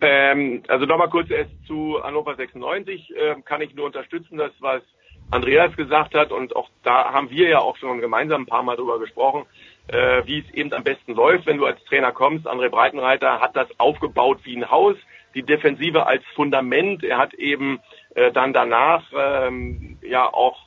[0.00, 3.14] Ähm, also nochmal kurz erst zu Hannover 96.
[3.16, 4.82] Ähm, kann ich nur unterstützen, das was
[5.30, 8.76] Andreas gesagt hat und auch da haben wir ja auch schon gemeinsam ein paar Mal
[8.76, 9.46] drüber gesprochen.
[9.92, 12.46] äh, wie es eben am besten läuft, wenn du als Trainer kommst.
[12.46, 14.96] André Breitenreiter hat das aufgebaut wie ein Haus,
[15.34, 17.02] die Defensive als Fundament.
[17.02, 17.80] Er hat eben
[18.14, 20.58] äh, dann danach ähm, ja auch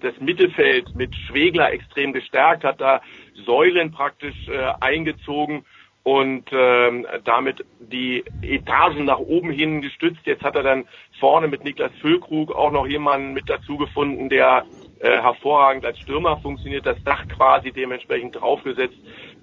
[0.00, 3.00] das Mittelfeld mit Schwegler extrem gestärkt, hat da
[3.46, 5.64] Säulen praktisch äh, eingezogen
[6.02, 10.20] und ähm, damit die Etagen nach oben hin gestützt.
[10.24, 10.84] Jetzt hat er dann
[11.18, 14.64] vorne mit Niklas Füllkrug auch noch jemanden mit dazu gefunden, der
[15.00, 18.96] äh, hervorragend als Stürmer funktioniert, das Dach quasi dementsprechend draufgesetzt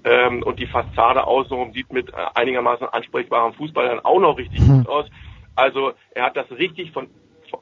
[0.04, 4.60] ähm, und die Fassade außenrum sieht mit äh, einigermaßen ansprechbarem Fußball dann auch noch richtig
[4.68, 5.06] gut aus.
[5.56, 7.08] Also er hat das richtig von,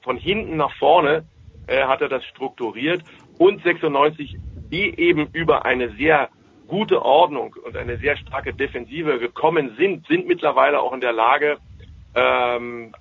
[0.03, 1.25] von hinten nach vorne
[1.67, 3.03] äh, hat er das strukturiert
[3.38, 4.38] und 96,
[4.71, 6.29] die eben über eine sehr
[6.67, 11.58] gute Ordnung und eine sehr starke Defensive gekommen sind, sind mittlerweile auch in der Lage,
[12.15, 12.93] ähm,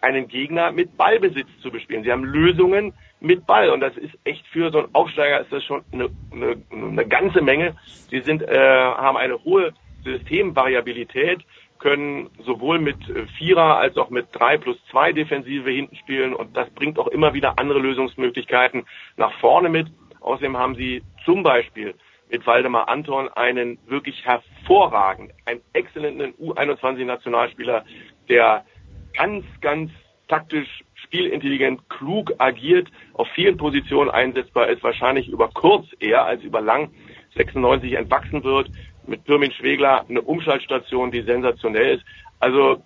[0.00, 2.02] einen Gegner mit Ballbesitz zu bespielen.
[2.02, 5.62] Sie haben Lösungen mit Ball und das ist echt für so einen Aufsteiger ist das
[5.64, 7.76] schon eine, eine, eine ganze Menge.
[8.10, 9.72] Sie sind äh, haben eine hohe
[10.02, 11.42] Systemvariabilität,
[11.78, 12.96] können sowohl mit
[13.38, 17.34] Vierer als auch mit drei plus zwei Defensive hinten spielen und das bringt auch immer
[17.34, 18.84] wieder andere Lösungsmöglichkeiten
[19.16, 19.86] nach vorne mit.
[20.20, 21.94] Außerdem haben sie zum Beispiel
[22.32, 27.84] mit Waldemar Anton einen wirklich hervorragend, einen exzellenten U21-Nationalspieler,
[28.30, 28.64] der
[29.12, 29.90] ganz, ganz
[30.28, 36.62] taktisch, spielintelligent, klug agiert, auf vielen Positionen einsetzbar ist, wahrscheinlich über kurz eher als über
[36.62, 36.90] lang
[37.36, 38.70] 96 entwachsen wird,
[39.06, 42.04] mit Pirmin Schwegler eine Umschaltstation, die sensationell ist.
[42.40, 42.82] Also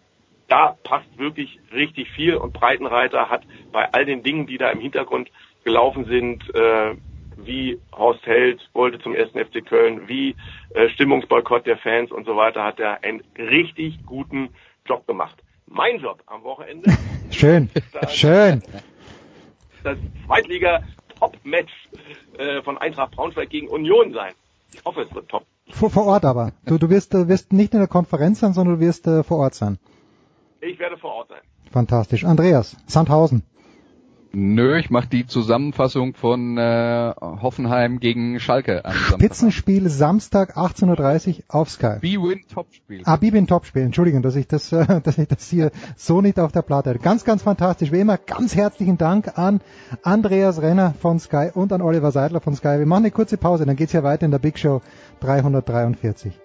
[0.49, 4.81] da passt wirklich richtig viel und Breitenreiter hat bei all den Dingen, die da im
[4.81, 5.31] Hintergrund
[5.65, 6.97] gelaufen sind, äh,
[7.37, 10.35] wie Horst Held wollte zum ersten FC Köln, wie
[10.75, 14.51] äh, Stimmungsboykott der Fans und so weiter, hat er einen richtig guten
[14.87, 15.37] Job gemacht.
[15.67, 16.91] Mein Job am Wochenende.
[17.31, 18.63] Schön, das, schön.
[19.83, 21.73] Das Zweitliga-Top-Match
[22.39, 24.33] äh, von Eintracht Braunschweig gegen Union sein.
[24.73, 25.45] Ich hoffe, es wird top.
[25.71, 26.53] Vor, vor Ort aber.
[26.67, 29.39] Du, du wirst, du wirst nicht in der Konferenz sein, sondern du wirst äh, vor
[29.39, 29.79] Ort sein.
[30.61, 31.41] Ich werde vor Ort sein.
[31.73, 32.25] Fantastisch.
[32.25, 33.43] Andreas, Sandhausen.
[34.39, 38.83] Nö, ich mache die Zusammenfassung von äh, Hoffenheim gegen Schalke.
[38.91, 41.97] Spitzenspiel Samstag 18.30 Uhr auf Sky.
[42.03, 43.01] B-Win Topspiel.
[43.07, 43.81] Ah, B-Win Topspiel.
[43.81, 46.99] Entschuldigung, dass ich das, äh, dass ich das hier so nicht auf der Platte hatte.
[46.99, 47.93] Ganz, ganz fantastisch.
[47.93, 49.63] Wie immer, ganz herzlichen Dank an
[50.03, 52.79] Andreas Renner von Sky und an Oliver Seidler von Sky.
[52.79, 54.83] Wir machen eine kurze Pause, dann geht's ja weiter in der Big Show
[55.21, 56.39] 343.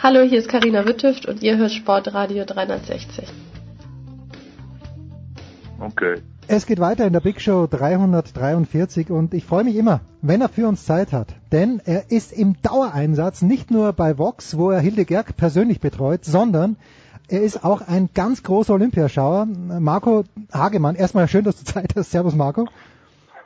[0.00, 3.26] Hallo, hier ist Karina Wittüft und ihr hört Sportradio 360.
[5.80, 6.22] Okay.
[6.46, 10.48] Es geht weiter in der Big Show 343 und ich freue mich immer, wenn er
[10.48, 11.34] für uns Zeit hat.
[11.50, 16.24] Denn er ist im Dauereinsatz, nicht nur bei Vox, wo er Hilde Gerg persönlich betreut,
[16.24, 16.76] sondern
[17.26, 19.46] er ist auch ein ganz großer Olympiaschauer.
[19.46, 22.12] Marco Hagemann, erstmal schön, dass du Zeit hast.
[22.12, 22.68] Servus Marco.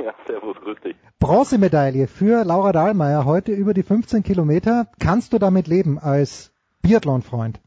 [0.05, 0.97] Ja, servus, grüß dich.
[1.23, 4.89] Bronzemedaille für Laura Dahlmeier heute über die 15 Kilometer.
[4.99, 7.61] Kannst du damit leben als Biathlon-Freund?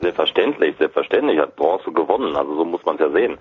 [0.00, 3.38] Selbstverständlich, selbstverständlich hat Bronze gewonnen, also so muss man es ja sehen.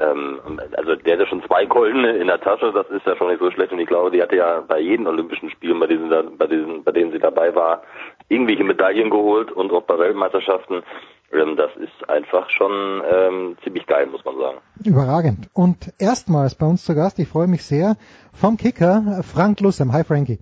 [0.00, 3.38] Ähm, also der hatte schon zwei Goldene in der Tasche, das ist ja schon nicht
[3.38, 6.48] so schlecht und ich glaube, die hatte ja bei jeden Olympischen Spielen, bei diesen, bei
[6.48, 7.82] diesen, bei denen sie dabei war,
[8.28, 10.82] irgendwelche Medaillen geholt und auch bei Weltmeisterschaften.
[11.30, 14.58] Das ist einfach schon ähm, ziemlich geil, muss man sagen.
[14.84, 15.50] Überragend.
[15.54, 17.96] Und erstmals bei uns zu Gast, ich freue mich sehr,
[18.32, 19.92] vom Kicker Frank Lussem.
[19.92, 20.38] Hi Frankie.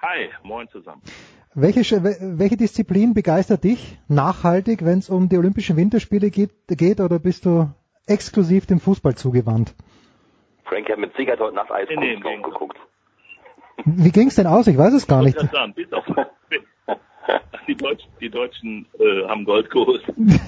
[0.00, 1.02] Hi, moin zusammen.
[1.54, 7.18] Welche, welche Disziplin begeistert dich nachhaltig, wenn es um die Olympischen Winterspiele geht, geht, oder
[7.18, 7.68] bist du
[8.06, 9.74] exklusiv dem Fußball zugewandt?
[10.64, 12.78] Frank hat mit Sicherheit heute Nacht Eiskunst nee, nee, geguckt.
[13.84, 14.66] Wie ging's denn aus?
[14.66, 15.38] Ich weiß es gar nicht.
[15.38, 16.04] Sagen, bis auf,
[17.68, 20.02] die Deutschen, die Deutschen äh, haben Gold geholt.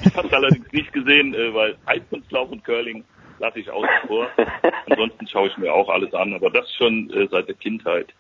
[0.05, 3.05] Ich habe es allerdings nicht gesehen, äh, weil Eiskunstlauf und Curling
[3.39, 4.29] lasse ich außen vor.
[4.89, 8.13] Ansonsten schaue ich mir auch alles an, aber das schon äh, seit der Kindheit.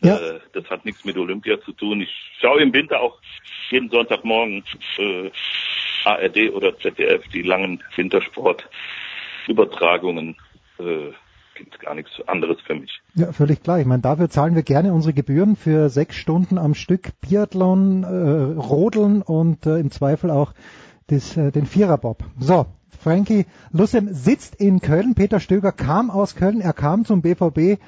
[0.00, 0.16] Ja.
[0.16, 2.00] Äh, das hat nichts mit Olympia zu tun.
[2.00, 3.20] Ich schaue im Winter auch
[3.70, 4.64] jeden Sonntagmorgen
[4.98, 5.30] äh,
[6.04, 10.36] ARD oder ZDF, die langen Wintersportübertragungen.
[10.78, 11.12] Äh,
[11.54, 13.00] gibt gar nichts anderes für mich.
[13.14, 13.80] Ja, völlig klar.
[13.80, 18.60] Ich meine, dafür zahlen wir gerne unsere Gebühren für sechs Stunden am Stück Biathlon, äh,
[18.60, 20.52] Rodeln und äh, im Zweifel auch
[21.08, 22.24] das, äh, den Viererbob.
[22.38, 22.66] So,
[23.02, 25.14] Frankie Lussem sitzt in Köln.
[25.14, 26.60] Peter Stöger kam aus Köln.
[26.60, 27.80] Er kam zum BVB.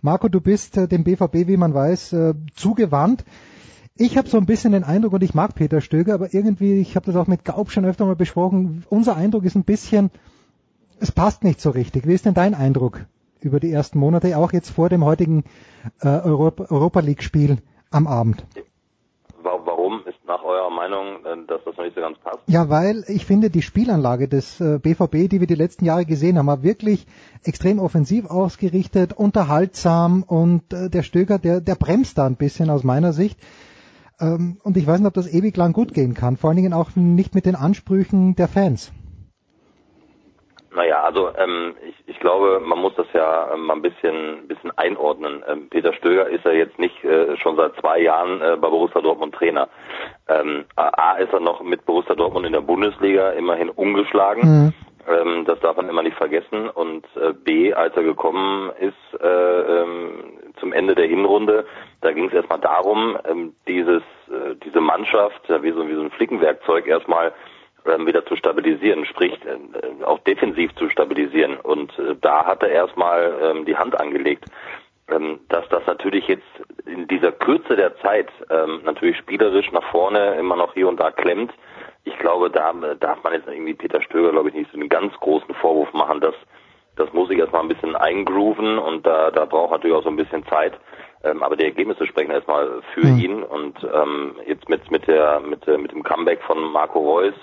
[0.00, 3.24] Marco, du bist äh, dem BVB, wie man weiß, äh, zugewandt.
[3.94, 6.96] Ich habe so ein bisschen den Eindruck, und ich mag Peter Stöger, aber irgendwie, ich
[6.96, 10.10] habe das auch mit Gaub schon öfter mal besprochen, unser Eindruck ist ein bisschen,
[11.02, 12.06] es passt nicht so richtig.
[12.06, 13.06] Wie ist denn dein Eindruck
[13.40, 15.42] über die ersten Monate, auch jetzt vor dem heutigen
[16.00, 17.58] äh, Europa, Europa League-Spiel
[17.90, 18.46] am Abend?
[19.42, 22.38] Warum ist nach eurer Meinung, äh, dass das noch nicht so ganz passt?
[22.46, 26.38] Ja, weil ich finde, die Spielanlage des BVB, äh, die wir die letzten Jahre gesehen
[26.38, 27.08] haben, war wirklich
[27.42, 33.12] extrem offensiv ausgerichtet, unterhaltsam und der Stöger, der, der bremst da ein bisschen aus meiner
[33.12, 33.40] Sicht.
[34.20, 36.72] Ähm, und ich weiß nicht, ob das ewig lang gut gehen kann, vor allen Dingen
[36.72, 38.92] auch nicht mit den Ansprüchen der Fans.
[40.74, 44.70] Naja, also ähm, ich, ich glaube, man muss das ja ähm, mal ein bisschen, bisschen
[44.78, 45.44] einordnen.
[45.46, 49.00] Ähm, Peter Stöger ist ja jetzt nicht äh, schon seit zwei Jahren äh, bei Borussia
[49.00, 49.68] Dortmund Trainer.
[50.28, 54.42] Ähm, A ist er noch mit Borussia Dortmund in der Bundesliga immerhin ungeschlagen.
[54.42, 54.74] Mhm.
[55.08, 56.70] Ähm, das darf man immer nicht vergessen.
[56.70, 61.66] Und äh, B, als er gekommen ist äh, ähm, zum Ende der Hinrunde,
[62.00, 66.02] da ging es erstmal darum, ähm, dieses, äh, diese Mannschaft, ja, wie so, wie so
[66.02, 67.32] ein Flickenwerkzeug erstmal
[67.84, 71.56] wieder zu stabilisieren, sprich äh, auch defensiv zu stabilisieren.
[71.56, 74.44] Und äh, da hat er erstmal ähm, die Hand angelegt.
[75.08, 76.46] Ähm, dass das natürlich jetzt
[76.86, 81.10] in dieser Kürze der Zeit ähm, natürlich spielerisch nach vorne immer noch hier und da
[81.10, 81.52] klemmt.
[82.04, 85.12] Ich glaube, da darf man jetzt irgendwie Peter Stöger, glaube ich, nicht so einen ganz
[85.14, 86.20] großen Vorwurf machen.
[86.20, 86.34] dass
[86.96, 90.16] das muss ich erstmal ein bisschen eingrooven und da, da braucht natürlich auch so ein
[90.16, 90.74] bisschen Zeit.
[91.24, 93.18] Ähm, aber die Ergebnisse sprechen erstmal für mhm.
[93.18, 97.34] ihn und ähm, jetzt mit mit der mit mit dem Comeback von Marco Reus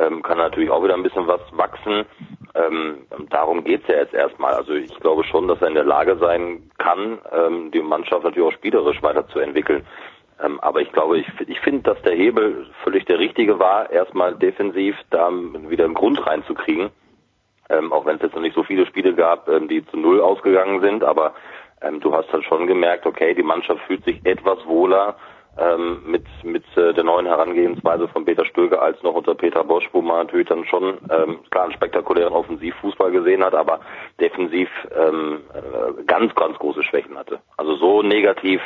[0.00, 2.04] ähm, kann natürlich auch wieder ein bisschen was wachsen.
[2.54, 4.54] Ähm, darum geht's ja jetzt erstmal.
[4.54, 8.48] Also ich glaube schon, dass er in der Lage sein kann, ähm, die Mannschaft natürlich
[8.48, 9.86] auch spielerisch weiterzuentwickeln.
[10.42, 14.34] Ähm, aber ich glaube, ich, ich finde, dass der Hebel völlig der richtige war, erstmal
[14.34, 16.90] defensiv da wieder einen Grund reinzukriegen.
[17.68, 20.20] Ähm, auch wenn es jetzt noch nicht so viele Spiele gab, ähm, die zu Null
[20.20, 21.04] ausgegangen sind.
[21.04, 21.34] Aber
[21.82, 25.16] ähm, du hast halt schon gemerkt, okay, die Mannschaft fühlt sich etwas wohler
[25.60, 29.88] ähm, mit mit äh, der neuen Herangehensweise von Peter Stöger als noch unter Peter Bosch,
[29.92, 33.80] wo man natürlich dann schon ähm, klar einen spektakulären Offensivfußball gesehen hat, aber
[34.20, 37.40] defensiv ähm, äh, ganz, ganz große Schwächen hatte.
[37.56, 38.60] Also so negativ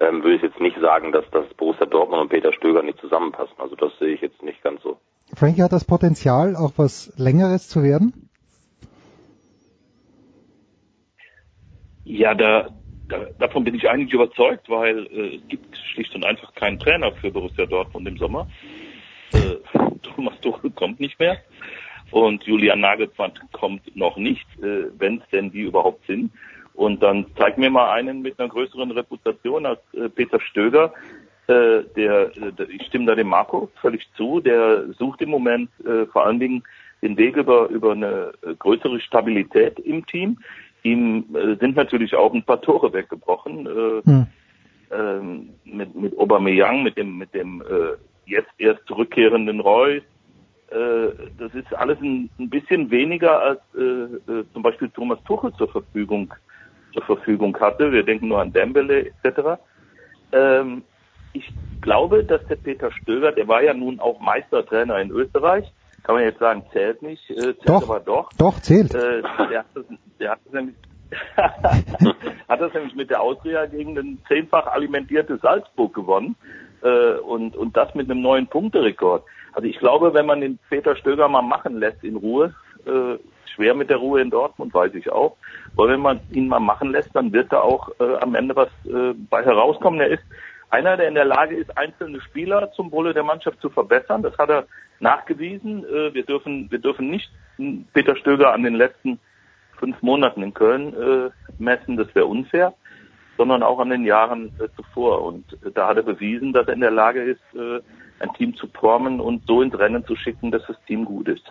[0.00, 3.54] ähm, würde ich jetzt nicht sagen, dass das Borussia Dortmund und Peter Stöger nicht zusammenpassen.
[3.58, 4.98] Also das sehe ich jetzt nicht ganz so.
[5.36, 8.30] Frankie hat das Potenzial, auch was Längeres zu werden?
[12.04, 12.70] Ja, da,
[13.08, 17.30] da, davon bin ich eigentlich überzeugt, weil äh, gibt schlicht und einfach keinen Trainer für
[17.30, 18.46] Borussia Dortmund im Sommer.
[19.32, 19.56] Äh,
[20.02, 21.38] Thomas Tuchel kommt nicht mehr
[22.10, 26.32] und Julian Nagelsmann kommt noch nicht, äh, wenn es denn die überhaupt sind.
[26.74, 30.92] Und dann zeig mir mal einen mit einer größeren Reputation als äh, Peter Stöger.
[31.48, 34.40] Äh, der, der, ich stimme da dem Marco völlig zu.
[34.40, 36.62] Der sucht im Moment äh, vor allen Dingen
[37.02, 40.38] den Weg über, über eine äh, größere Stabilität im Team.
[40.82, 43.66] Ihm äh, sind natürlich auch ein paar Tore weggebrochen.
[43.66, 44.26] Äh, hm.
[44.90, 50.02] ähm, mit, mit Aubameyang, mit dem, mit dem äh, jetzt erst zurückkehrenden Reus.
[50.70, 51.08] Äh,
[51.38, 55.68] das ist alles ein, ein bisschen weniger als äh, äh, zum Beispiel Thomas Tuchel zur
[55.68, 56.32] Verfügung
[56.92, 57.92] zur Verfügung hatte.
[57.92, 59.60] Wir denken nur an Dembele etc.
[60.32, 60.82] Ähm,
[61.32, 65.70] ich glaube, dass der Peter Stöger, der war ja nun auch Meistertrainer in Österreich,
[66.02, 68.30] kann man jetzt sagen, zählt nicht, äh, zählt doch, aber doch.
[68.38, 68.94] Doch, zählt.
[68.94, 69.84] Äh, der, hat das,
[70.18, 70.76] der hat das nämlich
[71.36, 76.36] hat das nämlich mit der Austria gegen ein zehnfach alimentierte Salzburg gewonnen
[76.82, 79.24] äh, und, und das mit einem neuen Punkterekord.
[79.52, 82.54] Also ich glaube, wenn man den Peter Stöger mal machen lässt in Ruhe,
[82.86, 83.16] äh,
[83.54, 85.36] schwer mit der Ruhe in Dortmund, weiß ich auch,
[85.76, 88.68] aber wenn man ihn mal machen lässt, dann wird da auch äh, am Ende was
[88.84, 90.00] äh, bei herauskommen.
[90.00, 90.24] Er ist
[90.70, 94.22] einer, der in der Lage ist, einzelne Spieler zum Wohle der Mannschaft zu verbessern.
[94.22, 94.66] Das hat er
[95.00, 95.84] nachgewiesen.
[95.84, 97.30] Äh, wir dürfen, wir dürfen nicht
[97.94, 99.18] Peter Stöger an den letzten
[99.78, 102.74] fünf Monaten in Köln äh, messen, das wäre unfair,
[103.36, 105.22] sondern auch an den Jahren äh, zuvor.
[105.22, 107.40] Und da hat er bewiesen, dass er in der Lage ist,
[108.20, 111.44] ein Team zu formen und so ins Rennen zu schicken, dass das Team gut ist.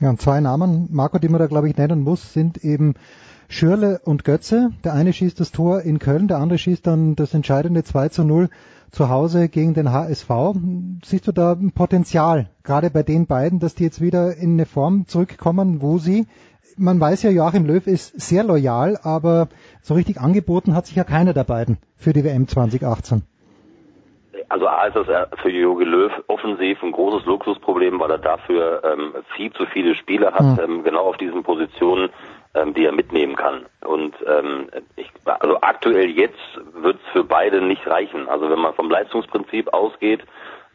[0.00, 2.94] Ja, und zwei Namen, Marco, die man da glaube ich nennen muss, sind eben
[3.48, 4.70] Schürle und Götze.
[4.84, 8.24] Der eine schießt das Tor in Köln, der andere schießt dann das entscheidende 2 zu
[8.24, 8.48] 0
[8.92, 10.30] zu Hause gegen den HSV.
[11.04, 14.66] Siehst du da ein Potenzial, gerade bei den beiden, dass die jetzt wieder in eine
[14.66, 16.26] Form zurückkommen, wo sie,
[16.76, 19.48] man weiß ja, Joachim Löw ist sehr loyal, aber
[19.82, 23.22] so richtig angeboten hat sich ja keiner der beiden für die WM 2018.
[24.48, 25.06] Also A ist das
[25.40, 30.32] für Jogi Löw offensiv ein großes Luxusproblem, weil er dafür ähm, viel zu viele Spieler
[30.32, 30.58] hat, mhm.
[30.62, 32.10] ähm, genau auf diesen Positionen,
[32.54, 33.66] ähm, die er mitnehmen kann.
[33.86, 36.40] Und ähm, ich, also aktuell jetzt
[36.74, 38.28] wird es für beide nicht reichen.
[38.28, 40.22] Also wenn man vom Leistungsprinzip ausgeht,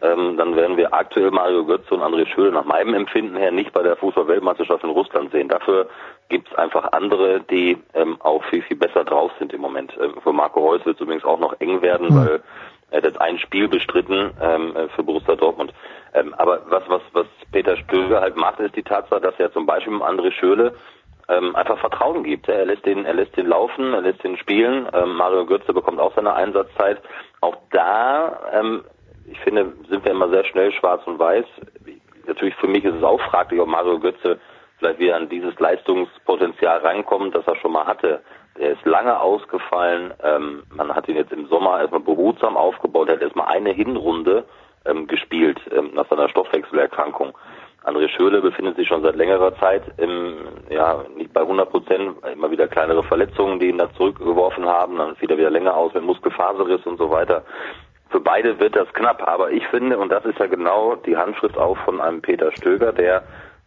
[0.02, 3.72] ähm, dann werden wir aktuell Mario Götze und André Schöle nach meinem Empfinden her nicht
[3.72, 5.48] bei der Fußball-Weltmeisterschaft in Russland sehen.
[5.48, 5.88] Dafür
[6.30, 9.94] gibt es einfach andere, die ähm, auch viel, viel besser drauf sind im Moment.
[10.02, 12.18] Ähm, für Marco Reus wird es übrigens auch noch eng werden, mhm.
[12.18, 12.44] weil
[12.92, 15.74] er hat jetzt ein Spiel bestritten ähm, für Borussia Dortmund.
[16.14, 19.66] Ähm, aber was, was, was Peter Stöger halt macht, ist die Tatsache, dass er zum
[19.66, 20.74] Beispiel André Schöle
[21.28, 22.48] ähm, einfach Vertrauen gibt.
[22.48, 24.88] Er lässt den, er lässt den laufen, er lässt den spielen.
[24.94, 27.02] Ähm, Mario Götze bekommt auch seine Einsatzzeit.
[27.42, 28.84] Auch da ähm,
[29.28, 31.46] ich finde, sind wir immer sehr schnell schwarz und weiß.
[32.28, 34.40] Natürlich für mich ist es auch fraglich, ob Mario Götze
[34.78, 38.22] vielleicht wieder an dieses Leistungspotenzial reinkommt, das er schon mal hatte.
[38.58, 40.14] Er ist lange ausgefallen.
[40.24, 43.10] Ähm, man hat ihn jetzt im Sommer erstmal behutsam aufgebaut.
[43.10, 44.46] Er hat erstmal eine Hinrunde
[44.86, 47.34] ähm, gespielt ähm, nach seiner Stoffwechselerkrankung.
[47.84, 50.38] André Schöle befindet sich schon seit längerer Zeit im,
[50.70, 55.16] ja, nicht bei 100 Prozent, immer wieder kleinere Verletzungen, die ihn da zurückgeworfen haben, dann
[55.18, 57.44] fiel er wieder länger aus mit Muskelfaserriss und so weiter.
[58.16, 61.58] Für beide wird das knapp, aber ich finde, und das ist ja genau die Handschrift
[61.58, 63.24] auch von einem Peter Stöger, der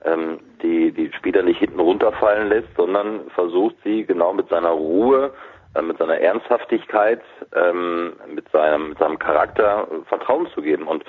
[0.06, 5.34] ähm, die, die Spieler nicht hinten runterfallen lässt, sondern versucht sie genau mit seiner Ruhe,
[5.74, 7.20] äh, mit seiner Ernsthaftigkeit,
[7.54, 10.88] ähm, mit seinem, mit seinem Charakter Vertrauen zu geben.
[10.88, 11.04] Und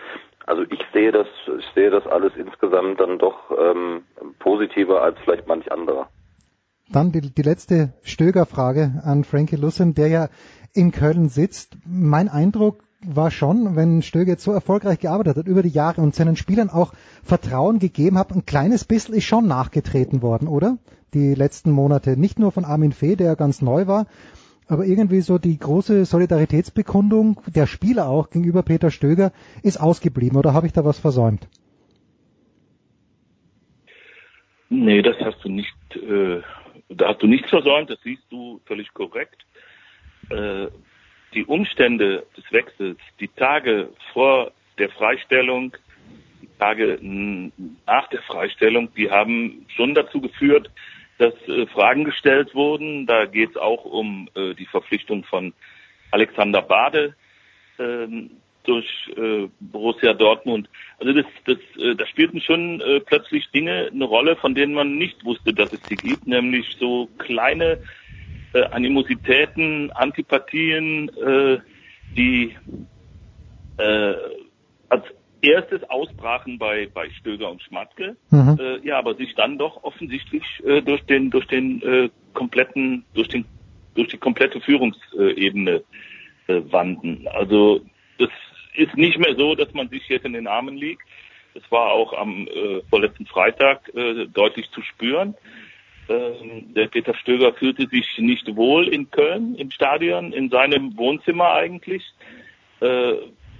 [0.46, 4.04] also ich sehe das, ich sehe das alles insgesamt dann doch ähm,
[4.40, 6.10] positiver als vielleicht manch anderer.
[6.92, 10.28] Dann die, die letzte Stöger-Frage an Frankie Lussen, der ja
[10.74, 11.78] in Köln sitzt.
[11.86, 16.16] Mein Eindruck war schon, wenn Stöger jetzt so erfolgreich gearbeitet hat über die Jahre und
[16.16, 16.94] seinen Spielern auch
[17.24, 20.78] Vertrauen gegeben hat, ein kleines bisschen ist schon nachgetreten worden, oder?
[21.14, 22.18] Die letzten Monate.
[22.18, 24.06] Nicht nur von Armin Fee, der ganz neu war,
[24.68, 29.32] aber irgendwie so die große Solidaritätsbekundung der Spieler auch gegenüber Peter Stöger
[29.64, 31.48] ist ausgeblieben oder habe ich da was versäumt?
[34.70, 36.42] Nee, das hast du nicht, äh,
[36.90, 39.44] da hast du nichts versäumt, das siehst du völlig korrekt.
[40.30, 40.68] Äh,
[41.34, 45.76] die Umstände des Wechsels, die Tage vor der Freistellung,
[46.42, 50.70] die Tage nach der Freistellung, die haben schon dazu geführt,
[51.18, 53.06] dass äh, Fragen gestellt wurden.
[53.06, 55.54] Da geht es auch um äh, die Verpflichtung von
[56.12, 57.16] Alexander Bade
[57.78, 58.08] äh,
[58.64, 60.70] durch äh, Borussia Dortmund.
[61.00, 64.98] Also das, das, äh, da spielten schon äh, plötzlich Dinge eine Rolle, von denen man
[64.98, 67.80] nicht wusste, dass es sie gibt, nämlich so kleine
[68.54, 71.60] äh, Animositäten, Antipathien, äh,
[72.16, 72.56] die
[73.78, 74.14] äh,
[74.90, 75.04] als
[75.42, 78.58] erstes ausbrachen bei, bei Stöger und Schmatke, mhm.
[78.60, 83.30] äh, ja, aber sich dann doch offensichtlich äh, durch den, durch den äh, kompletten, durch
[83.30, 83.46] den,
[83.96, 85.84] durch die komplette Führungsebene
[86.48, 87.28] äh, wanden.
[87.28, 87.82] Also
[88.18, 88.30] das
[88.76, 91.04] ist nicht mehr so, dass man sich jetzt in den Armen liegt.
[91.54, 95.36] Das war auch am äh, vorletzten Freitag äh, deutlich zu spüren.
[96.10, 101.54] Ähm, der Peter Stöger fühlte sich nicht wohl in Köln im Stadion, in seinem Wohnzimmer
[101.54, 102.04] eigentlich.
[102.82, 103.14] Äh,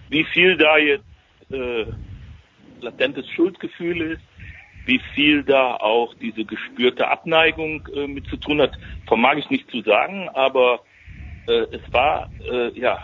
[0.10, 1.04] wie viel da jetzt
[1.52, 1.86] äh,
[2.82, 4.22] latentes Schuldgefühl ist,
[4.86, 8.72] wie viel da auch diese gespürte Abneigung äh, mit zu tun hat,
[9.08, 10.80] vermag ich nicht zu sagen, aber
[11.48, 12.98] äh, es war äh, ja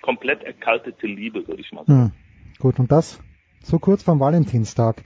[0.00, 2.02] komplett erkaltete Liebe, würde ich mal sagen.
[2.04, 2.12] Hm.
[2.60, 3.20] Gut, und das
[3.62, 5.02] so kurz vom Valentinstag.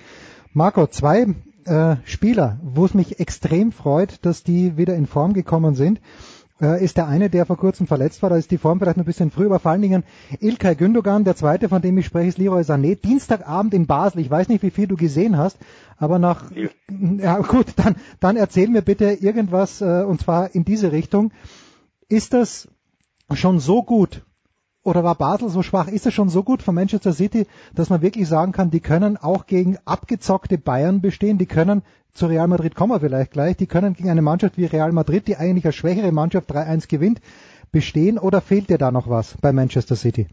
[0.52, 1.26] Marco, zwei
[1.66, 6.00] äh, Spieler, wo es mich extrem freut, dass die wieder in Form gekommen sind
[6.60, 8.30] äh, ist der eine, der vor kurzem verletzt war.
[8.30, 10.04] Da ist die Form vielleicht ein bisschen früh, aber vor allen Dingen
[10.40, 12.96] Ilkay Gündogan, der zweite, von dem ich spreche, ist Leroy Sané.
[12.96, 14.20] Dienstagabend in Basel.
[14.20, 15.58] Ich weiß nicht, wie viel du gesehen hast,
[15.98, 16.68] aber nach, ja,
[17.18, 21.32] ja gut, dann, dann erzähl mir bitte irgendwas, äh, und zwar in diese Richtung.
[22.08, 22.68] Ist das
[23.34, 24.24] schon so gut,
[24.86, 25.88] oder war Basel so schwach?
[25.88, 29.16] Ist es schon so gut von Manchester City, dass man wirklich sagen kann, die können
[29.16, 31.82] auch gegen abgezockte Bayern bestehen, die können
[32.16, 33.56] zu Real Madrid kommen wir vielleicht gleich.
[33.58, 37.20] Die können gegen eine Mannschaft wie Real Madrid, die eigentlich als schwächere Mannschaft 3-1 gewinnt,
[37.72, 40.26] bestehen oder fehlt dir da noch was bei Manchester City?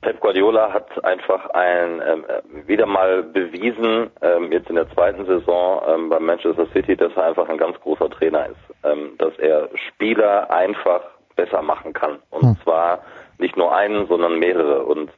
[0.00, 2.24] Pep Guardiola hat einfach ein ähm,
[2.66, 7.24] wieder mal bewiesen, ähm, jetzt in der zweiten Saison ähm, bei Manchester City, dass er
[7.24, 8.74] einfach ein ganz großer Trainer ist.
[8.84, 11.02] Ähm, dass er Spieler einfach
[11.36, 12.18] besser machen kann.
[12.30, 12.56] Und hm.
[12.64, 13.00] zwar
[13.38, 14.84] nicht nur einen, sondern mehrere.
[14.84, 15.10] Und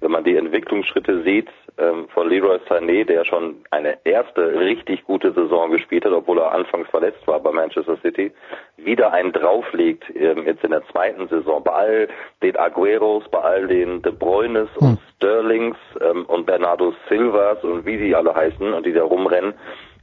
[0.00, 1.48] wenn man die Entwicklungsschritte sieht
[1.78, 6.52] ähm, von Leroy Sané, der schon eine erste richtig gute Saison gespielt hat, obwohl er
[6.52, 8.32] anfangs verletzt war bei Manchester City,
[8.76, 11.62] wieder einen drauflegt ähm, jetzt in der zweiten Saison.
[11.62, 12.08] Bei all
[12.42, 14.88] den Agueros, bei all den De Bruynes hm.
[14.88, 19.54] und Sterlings ähm, und Bernardo Silvas und wie die alle heißen und die da rumrennen,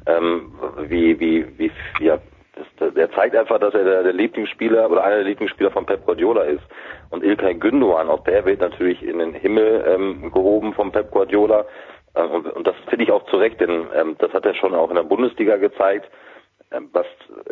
[0.08, 0.54] ähm,
[0.88, 2.18] wie, wie, wie, ja,
[2.60, 6.06] das, der zeigt einfach, dass er der, der Lieblingsspieler oder einer der Lieblingsspieler von Pep
[6.06, 6.64] Guardiola ist.
[7.10, 11.66] Und Ilkay Gündogan, auch der wird natürlich in den Himmel ähm, gehoben von Pep Guardiola.
[12.16, 14.76] Ähm, und, und, das finde ich auch zu Recht, denn ähm, das hat er schon
[14.76, 16.10] auch in der Bundesliga gezeigt.
[16.72, 17.08] Ähm, was,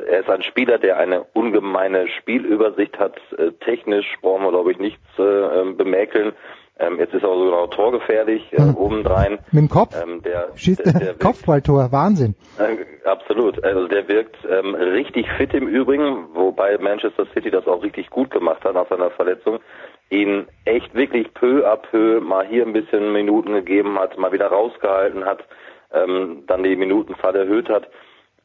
[0.07, 3.19] er ist ein Spieler, der eine ungemeine Spielübersicht hat.
[3.37, 6.33] Äh, technisch brauchen wir, glaube ich, nichts äh, ähm, bemäkeln.
[6.79, 8.75] Ähm, jetzt ist er sogar noch torgefährlich äh, mhm.
[8.75, 9.39] obendrein.
[9.51, 9.95] Mit dem Kopf?
[10.01, 12.35] Ähm, der, Schießt der, der Kopfballtor, Wahnsinn.
[12.59, 13.63] Äh, absolut.
[13.63, 18.29] Also der wirkt ähm, richtig fit im Übrigen, wobei Manchester City das auch richtig gut
[18.29, 19.59] gemacht hat nach seiner Verletzung.
[20.09, 24.47] Ihn echt wirklich peu à peu mal hier ein bisschen Minuten gegeben hat, mal wieder
[24.47, 25.43] rausgehalten hat,
[25.91, 27.89] ähm, dann die Minutenzahl erhöht hat.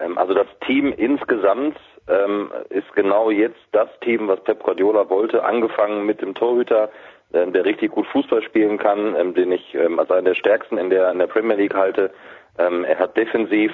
[0.00, 1.76] Ähm, also das Team insgesamt
[2.08, 6.90] ähm, ist genau jetzt das Team, was Pep Guardiola wollte, angefangen mit dem Torhüter,
[7.34, 10.78] ähm, der richtig gut Fußball spielen kann, ähm, den ich ähm, als einen der stärksten
[10.78, 12.10] in der in der Premier League halte.
[12.58, 13.72] Ähm, er hat defensiv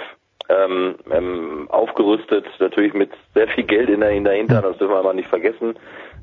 [0.49, 4.95] ähm, ähm, aufgerüstet, natürlich mit sehr viel Geld in der, in der Hinter, das dürfen
[4.95, 5.77] wir aber nicht vergessen.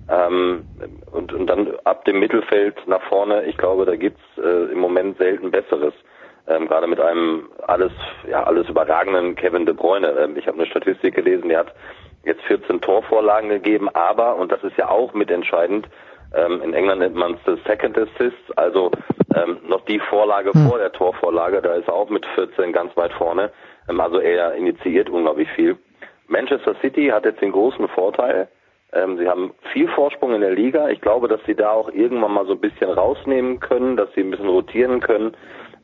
[0.09, 0.65] Ähm,
[1.11, 5.17] und, und dann ab dem Mittelfeld nach vorne, ich glaube, da gibt's äh, im Moment
[5.17, 5.93] selten Besseres.
[6.47, 7.91] Ähm, gerade mit einem alles,
[8.29, 10.09] ja, alles überragenden Kevin De Bruyne.
[10.19, 11.73] Ähm, ich habe eine Statistik gelesen, der hat
[12.23, 15.87] jetzt 14 Torvorlagen gegeben, aber, und das ist ja auch mitentscheidend,
[16.35, 18.91] ähm, in England nennt man es Second Assist, also
[19.35, 20.67] ähm, noch die Vorlage hm.
[20.67, 23.51] vor der Torvorlage, da ist er auch mit 14 ganz weit vorne.
[23.89, 25.77] Ähm, also er initiiert unglaublich viel.
[26.27, 28.47] Manchester City hat jetzt den großen Vorteil,
[28.95, 30.89] ähm, sie haben viel Vorsprung in der Liga.
[30.89, 34.21] Ich glaube, dass sie da auch irgendwann mal so ein bisschen rausnehmen können, dass sie
[34.21, 35.35] ein bisschen rotieren können.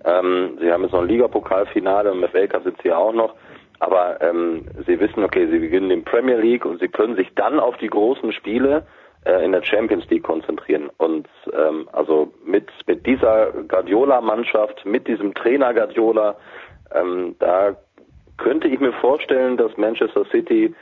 [0.06, 3.14] Ähm, sie haben jetzt noch ein Ligapokalfinale und im FA Cup sind sie ja auch
[3.14, 3.36] noch.
[3.80, 7.60] Aber ähm, sie wissen, okay, sie beginnen in Premier League und sie können sich dann
[7.60, 8.86] auf die großen Spiele
[9.26, 10.90] äh, in der Champions League konzentrieren.
[10.98, 16.36] Und ähm, also mit mit dieser Guardiola-Mannschaft, mit diesem Trainer Guardiola,
[16.94, 17.76] ähm, da
[18.38, 20.74] könnte ich mir vorstellen, dass Manchester City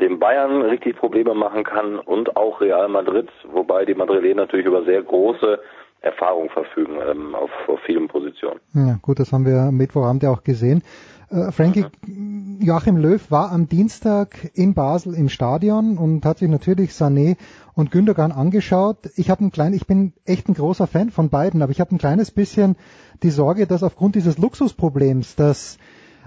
[0.00, 4.84] dem Bayern richtig Probleme machen kann und auch Real Madrid, wobei die Madrilen natürlich über
[4.84, 5.58] sehr große
[6.00, 8.60] Erfahrung verfügen ähm, auf, auf vielen Positionen.
[8.74, 10.82] Ja, gut, das haben wir am Mittwochabend ja auch gesehen.
[11.30, 12.58] Äh, Frankie, mhm.
[12.60, 17.36] Joachim Löw war am Dienstag in Basel im Stadion und hat sich natürlich Sané
[17.78, 19.08] und Gündogan angeschaut.
[19.14, 21.94] Ich habe ein klein, ich bin echt ein großer Fan von beiden, aber ich habe
[21.94, 22.74] ein kleines bisschen
[23.22, 25.78] die Sorge, dass aufgrund dieses Luxusproblems, das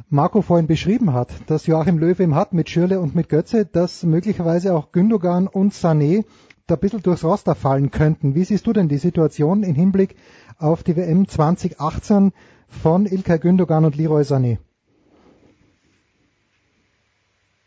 [0.10, 4.04] Marco vorhin beschrieben hat, dass Joachim Löw eben hat mit Schürle und mit Götze, dass
[4.04, 6.24] möglicherweise auch Gündogan und Sané
[6.68, 8.34] da ein bisschen durchs Roster fallen könnten.
[8.34, 10.16] Wie siehst du denn die Situation im Hinblick
[10.58, 12.32] auf die WM 2018
[12.70, 14.58] von Ilkay Gündogan und Leroy Sané?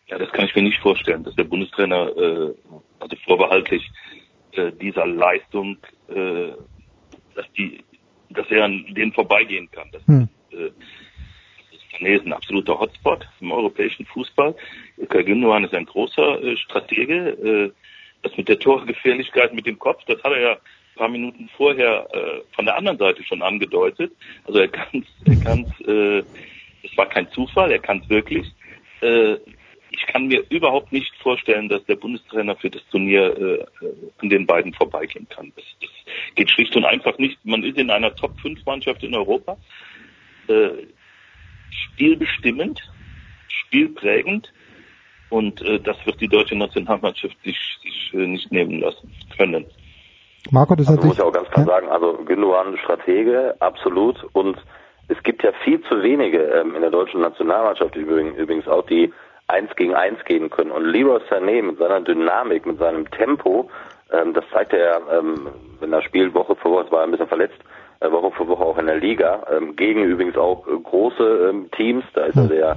[0.08, 2.54] Ja, das kann ich mir nicht vorstellen, dass der Bundestrainer äh,
[3.00, 3.90] also vorbehaltlich
[4.52, 5.78] äh, dieser Leistung,
[6.08, 6.52] äh,
[7.34, 7.82] dass die,
[8.30, 9.88] dass er an denen vorbeigehen kann.
[9.92, 10.28] Das, hm.
[10.50, 10.70] äh,
[11.92, 14.54] Sané ist ein absoluter Hotspot im europäischen Fußball.
[15.08, 17.30] Gündogan ist ein großer äh, Stratege.
[17.30, 17.72] Äh,
[18.22, 22.08] das mit der Torgefährlichkeit mit dem Kopf, das hat er ja ein paar Minuten vorher
[22.12, 24.12] äh, von der anderen Seite schon angedeutet.
[24.44, 26.18] Also er kann er kann's, äh,
[26.82, 28.46] es war kein Zufall, er kann es wirklich.
[29.00, 29.36] Äh,
[29.94, 33.64] ich kann mir überhaupt nicht vorstellen, dass der Bundestrainer für das Turnier äh,
[34.18, 35.52] an den beiden vorbeigehen kann.
[35.54, 35.90] Das, das
[36.34, 37.38] geht schlicht und einfach nicht.
[37.44, 39.56] Man ist in einer Top-5-Mannschaft in Europa,
[40.48, 40.70] äh,
[41.70, 42.80] spielbestimmend,
[43.48, 44.52] spielprägend
[45.30, 49.64] und äh, das wird die deutsche Nationalmannschaft sich, sich äh, nicht nehmen lassen können.
[50.50, 51.72] Marco, das also muss ich auch ganz klar ja?
[51.72, 54.22] sagen, also Gündogan Stratege, absolut.
[54.32, 54.58] Und
[55.08, 59.12] es gibt ja viel zu wenige ähm, in der deutschen Nationalmannschaft übrigens, übrigens auch, die
[59.48, 60.70] eins gegen eins gehen können.
[60.70, 63.70] Und Leroy Sané mit seiner Dynamik, mit seinem Tempo,
[64.10, 65.48] ähm, das zeigt er, ähm,
[65.80, 67.58] wenn er spielt Woche für Woche, es war ein bisschen verletzt,
[68.00, 71.70] äh, Woche für Woche auch in der Liga, ähm, gegen übrigens auch äh, große ähm,
[71.72, 72.76] Teams, da ist er der,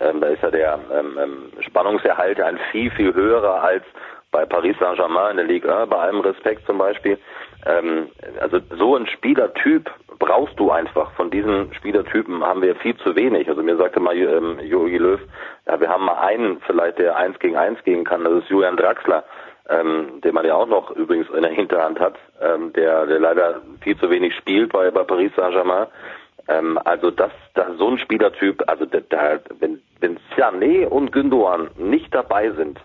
[0.00, 3.84] ähm, da ist er der ähm, ähm, Spannungserhalt ein viel, viel höherer als
[4.30, 7.18] bei Paris Saint-Germain in der Liga, bei allem Respekt zum Beispiel.
[7.66, 8.08] Ähm,
[8.40, 11.12] also so ein Spielertyp brauchst du einfach.
[11.12, 13.48] Von diesen Spielertypen haben wir viel zu wenig.
[13.48, 15.20] Also mir sagte mal ähm, Jogi Löw,
[15.66, 18.76] ja, wir haben mal einen vielleicht, der eins gegen eins gehen kann, das ist Julian
[18.76, 19.24] Draxler,
[19.68, 23.60] ähm, den man ja auch noch übrigens in der Hinterhand hat, ähm, der, der leider
[23.80, 25.86] viel zu wenig spielt bei, bei Paris Saint-Germain.
[26.48, 31.68] Ähm, also das, das, so ein Spielertyp, also da, da, wenn, wenn Sané und Gündogan
[31.76, 32.78] nicht dabei sind,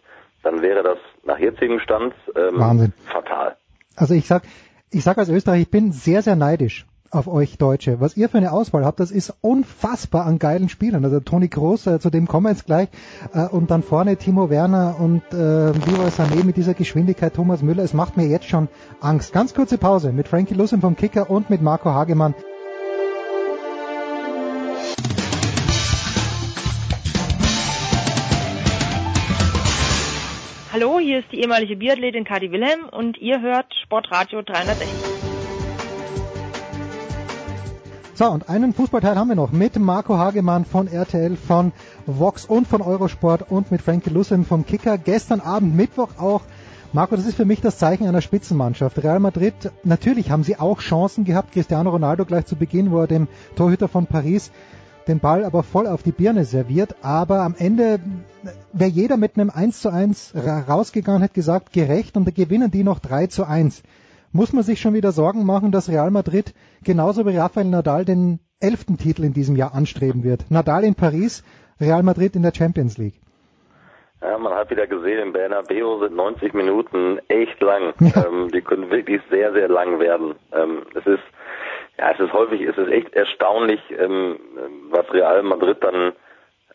[0.43, 2.93] dann wäre das nach jetzigem Stand ähm, Wahnsinn.
[3.11, 3.55] fatal.
[3.95, 4.43] Also ich sag,
[4.91, 7.99] ich sag als Österreich, ich bin sehr, sehr neidisch auf euch Deutsche.
[7.99, 11.05] Was ihr für eine Auswahl habt, das ist unfassbar an geilen Spielern.
[11.05, 12.89] Also Toni Kroos, äh, zu dem kommen wir jetzt gleich.
[13.33, 17.83] Äh, und dann vorne Timo Werner und äh, Leroy Sané mit dieser Geschwindigkeit, Thomas Müller.
[17.83, 18.67] Es macht mir jetzt schon
[18.99, 19.31] Angst.
[19.33, 22.33] Ganz kurze Pause mit Frankie Lussin vom Kicker und mit Marco Hagemann.
[31.13, 34.87] Hier ist die ehemalige Biathletin Kadi Wilhelm und ihr hört Sportradio 360.
[38.15, 41.71] So, und einen Fußballteil haben wir noch mit Marco Hagemann von RTL, von
[42.07, 44.97] Vox und von Eurosport und mit Frankie Lussin vom Kicker.
[44.97, 46.41] Gestern Abend, Mittwoch auch.
[46.93, 49.03] Marco, das ist für mich das Zeichen einer Spitzenmannschaft.
[49.03, 49.53] Real Madrid,
[49.83, 51.51] natürlich haben sie auch Chancen gehabt.
[51.51, 54.51] Cristiano Ronaldo gleich zu Beginn, wo er dem Torhüter von Paris
[55.07, 56.95] den Ball aber voll auf die Birne serviert.
[57.01, 57.99] Aber am Ende
[58.71, 60.33] wäre jeder mit einem 1 zu 1
[60.67, 63.83] rausgegangen, hätte gesagt, gerecht und da gewinnen die noch 3 zu 1.
[64.31, 68.39] Muss man sich schon wieder Sorgen machen, dass Real Madrid genauso wie Rafael Nadal den
[68.59, 70.49] elften Titel in diesem Jahr anstreben wird.
[70.49, 71.43] Nadal in Paris,
[71.79, 73.19] Real Madrid in der Champions League.
[74.21, 77.93] Ja, man hat wieder gesehen, im Bernabeu sind 90 Minuten echt lang.
[77.99, 78.25] Ja.
[78.25, 80.35] Ähm, die können wirklich sehr, sehr lang werden.
[80.53, 81.23] Ähm, es ist,
[81.97, 84.39] ja, es ist häufig, es ist echt erstaunlich, ähm,
[84.89, 86.13] was Real Madrid dann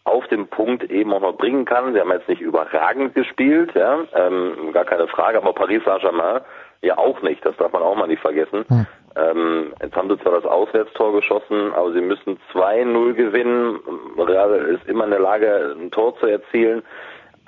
[0.05, 1.93] auf dem Punkt eben auch noch bringen kann.
[1.93, 6.41] Sie haben jetzt nicht überragend gespielt, ja, ähm, gar keine Frage, aber Paris Saint-Germain
[6.83, 8.64] ja auch nicht, das darf man auch mal nicht vergessen.
[8.69, 8.87] Hm.
[9.16, 13.81] Ähm, jetzt haben sie zwar das Auswärtstor geschossen, aber sie müssen 2-0 gewinnen.
[14.16, 16.83] Real ist immer in der Lage, ein Tor zu erzielen.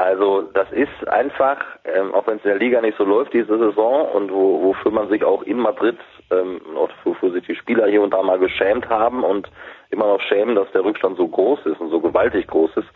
[0.00, 3.58] Also das ist einfach, ähm, auch wenn es in der Liga nicht so läuft diese
[3.58, 5.98] Saison und wo, wofür man sich auch in Madrid,
[6.30, 6.58] ähm,
[7.04, 9.50] wofür sich die Spieler hier und da mal geschämt haben und
[9.90, 12.88] immer noch schämen, dass der Rückstand so groß ist und so gewaltig groß ist,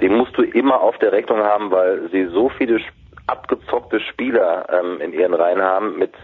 [0.00, 2.80] den musst du immer auf der Rechnung haben, weil sie so viele
[3.26, 6.14] abgezockte Spieler ähm, in ihren Reihen haben mit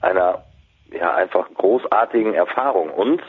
[0.00, 0.44] einer
[0.92, 2.88] ja einfach großartigen Erfahrung.
[2.88, 3.20] Und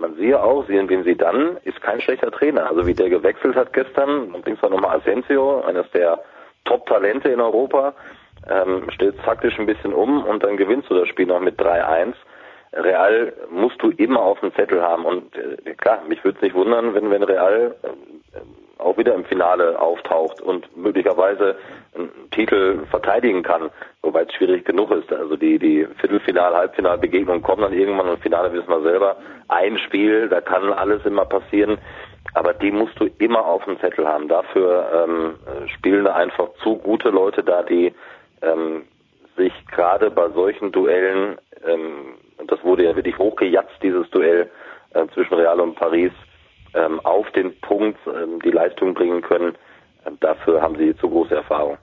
[0.00, 2.68] man sehe auch, sehen wen sie dann, ist kein schlechter Trainer.
[2.68, 6.20] Also wie der gewechselt hat gestern, und bringt zwar nochmal Asensio, eines der
[6.64, 7.94] Top-Talente in Europa,
[8.48, 12.14] ähm, stellt taktisch ein bisschen um und dann gewinnst du das Spiel noch mit 3-1.
[12.72, 16.54] Real musst du immer auf dem Zettel haben und äh, klar, mich würde es nicht
[16.54, 21.56] wundern, wenn wenn Real äh, auch wieder im Finale auftaucht und möglicherweise
[22.30, 23.70] Titel verteidigen kann,
[24.02, 25.12] wobei es schwierig genug ist.
[25.12, 29.16] Also die, die Viertelfinal, Halbfinalbegegnungen kommen dann irgendwann und Finale wissen wir selber.
[29.48, 31.78] Ein Spiel, da kann alles immer passieren,
[32.34, 34.28] aber die musst du immer auf dem Zettel haben.
[34.28, 35.34] Dafür ähm,
[35.74, 37.92] spielen da einfach zu gute Leute da, die
[38.42, 38.84] ähm,
[39.36, 42.14] sich gerade bei solchen Duellen, ähm,
[42.46, 44.50] das wurde ja wirklich hochgejatzt, dieses Duell
[44.94, 46.12] äh, zwischen Real und Paris,
[46.74, 49.56] ähm, auf den Punkt ähm, die Leistung bringen können.
[50.20, 51.76] Dafür haben sie zu große Erfahrung.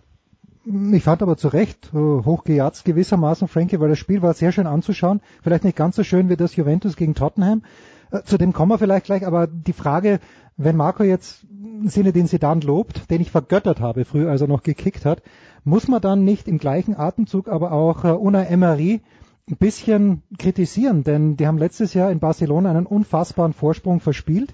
[0.91, 4.67] Ich fand aber zu Recht äh, hochgejatzt gewissermaßen, Frankie, weil das Spiel war sehr schön
[4.67, 5.21] anzuschauen.
[5.41, 7.63] Vielleicht nicht ganz so schön wie das Juventus gegen Tottenham.
[8.11, 10.19] Äh, zu dem kommen wir vielleicht gleich, aber die Frage,
[10.57, 11.45] wenn Marco jetzt
[11.85, 15.21] Sinne den Sedan lobt, den ich vergöttert habe früher, als er noch gekickt hat,
[15.63, 19.01] muss man dann nicht im gleichen Atemzug aber auch äh, Una Emery
[19.49, 24.51] ein bisschen kritisieren, denn die haben letztes Jahr in Barcelona einen unfassbaren Vorsprung verspielt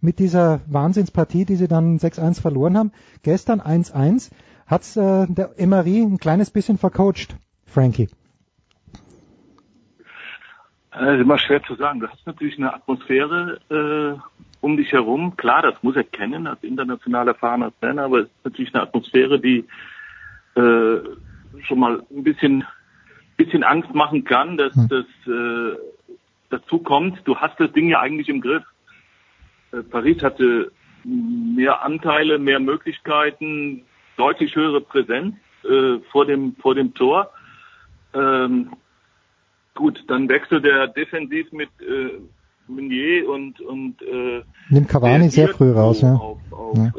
[0.00, 2.92] mit dieser Wahnsinnspartie, die sie dann 6-1 verloren haben.
[3.22, 4.30] Gestern 1-1
[4.70, 8.08] hat äh, der Emery ein kleines bisschen vercoacht, Frankie.
[10.92, 12.00] Das ist immer schwer zu sagen.
[12.00, 14.20] Du hast natürlich eine Atmosphäre äh,
[14.60, 15.36] um dich herum.
[15.36, 19.40] Klar, das muss er kennen als international erfahrener Trainer, aber es ist natürlich eine Atmosphäre,
[19.40, 19.64] die
[20.56, 20.98] äh,
[21.62, 22.64] schon mal ein bisschen
[23.36, 24.88] bisschen Angst machen kann, dass hm.
[24.88, 25.78] das äh,
[26.50, 27.20] dazu kommt.
[27.24, 28.64] Du hast das Ding ja eigentlich im Griff.
[29.72, 30.70] Äh, Paris hatte
[31.04, 33.84] mehr Anteile, mehr Möglichkeiten,
[34.20, 37.30] deutlich höhere Präsenz äh, vor dem vor dem Tor.
[38.12, 38.70] Ähm,
[39.74, 42.18] gut, dann wechselt er defensiv mit äh,
[42.68, 46.14] Meunier und und äh, nimmt Cavani sehr früh raus, ja.
[46.14, 46.92] Auf, auf, ja.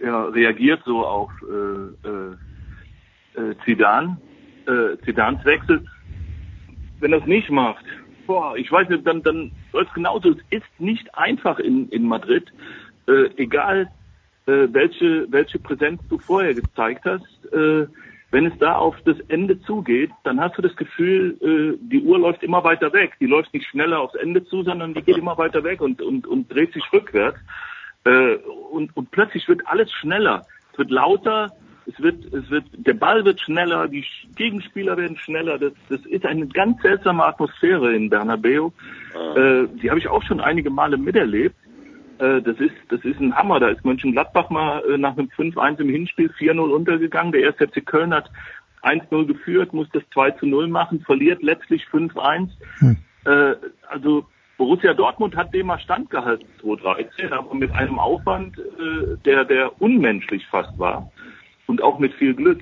[0.00, 0.24] Äh, ja.
[0.26, 4.18] reagiert so auf äh, äh, Zidane,
[4.66, 5.84] äh, Zidans Wechsel.
[7.00, 7.84] Wenn er es nicht macht,
[8.26, 10.30] boah, ich weiß nicht, dann, dann läuft genauso.
[10.30, 12.52] Es ist nicht einfach in, in Madrid,
[13.08, 13.90] äh, egal
[14.48, 17.52] äh, welche, welche Präsenz du vorher gezeigt hast.
[17.52, 17.86] Äh,
[18.30, 22.18] wenn es da auf das Ende zugeht, dann hast du das Gefühl, äh, die Uhr
[22.18, 23.12] läuft immer weiter weg.
[23.20, 26.26] Die läuft nicht schneller aufs Ende zu, sondern die geht immer weiter weg und, und,
[26.26, 27.38] und dreht sich rückwärts.
[28.04, 28.36] Äh,
[28.70, 30.46] und, und plötzlich wird alles schneller.
[30.72, 31.52] Es wird lauter,
[31.86, 34.04] es wird, es wird, der Ball wird schneller, die
[34.36, 35.58] Gegenspieler werden schneller.
[35.58, 38.70] Das, das ist eine ganz seltsame Atmosphäre in Bernabeu.
[39.14, 39.36] Ah.
[39.36, 41.56] Äh, die habe ich auch schon einige Male miterlebt.
[42.18, 43.60] Äh, das ist, das ist ein Hammer.
[43.60, 47.32] Da ist Mönchengladbach mal äh, nach einem 5-1 im Hinspiel 4-0 untergegangen.
[47.32, 48.30] Der erste FC Köln hat
[48.82, 52.50] 1-0 geführt, muss das 2-0 machen, verliert letztlich 5-1.
[52.78, 52.96] Hm.
[53.24, 53.54] Äh,
[53.88, 59.80] also Borussia Dortmund hat dem mal standgehalten 2013, aber mit einem Aufwand, äh, der, der
[59.80, 61.10] unmenschlich fast war
[61.66, 62.60] und auch mit viel Glück.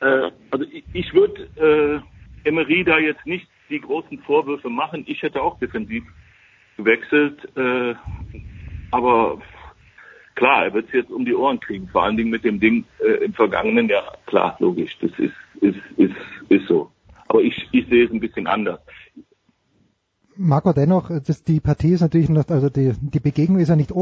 [0.00, 2.02] Äh, also ich, ich würde
[2.44, 5.04] äh, Emery da jetzt nicht die großen Vorwürfe machen.
[5.06, 6.02] Ich hätte auch defensiv
[6.76, 7.94] gewechselt, äh,
[8.90, 9.38] aber
[10.34, 12.84] klar, er wird es jetzt um die Ohren kriegen, vor allen Dingen mit dem Ding
[12.98, 14.16] äh, im vergangenen Jahr.
[14.26, 16.14] Klar, logisch, das ist, ist, ist,
[16.48, 16.90] ist so.
[17.28, 18.80] Aber ich, ich sehe es ein bisschen anders.
[20.36, 23.92] Marco, dennoch, das, die Partie ist natürlich noch, also die, die Begegnung ist ja nicht,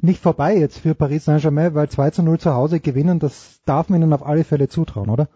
[0.00, 3.88] nicht vorbei jetzt für Paris Saint-Germain, weil 2 zu 0 zu Hause gewinnen, das darf
[3.88, 5.28] man ihnen auf alle Fälle zutrauen, oder?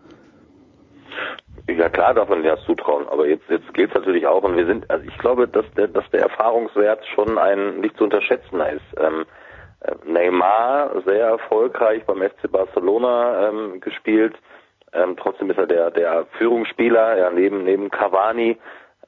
[1.68, 4.66] Ja klar darf man das zutrauen, aber jetzt, jetzt gilt es natürlich auch und wir
[4.66, 8.84] sind, also ich glaube, dass der, dass der Erfahrungswert schon ein nicht zu unterschätzender ist.
[8.98, 9.24] Ähm,
[9.80, 14.34] äh, Neymar sehr erfolgreich beim FC Barcelona ähm, gespielt.
[14.92, 18.58] Ähm, trotzdem ist er der, der Führungsspieler, ja, neben, neben Cavani.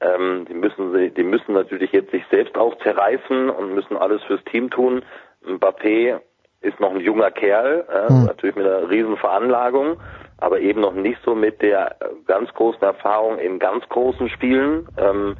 [0.01, 4.43] Ähm, die müssen die müssen natürlich jetzt sich selbst auch zerreißen und müssen alles fürs
[4.45, 5.03] Team tun.
[5.45, 6.19] Mbappé
[6.61, 8.25] ist noch ein junger Kerl, äh, Hm.
[8.25, 9.97] natürlich mit einer riesen Veranlagung,
[10.37, 11.95] aber eben noch nicht so mit der
[12.27, 14.87] ganz großen Erfahrung in ganz großen Spielen.
[14.97, 15.37] Ähm,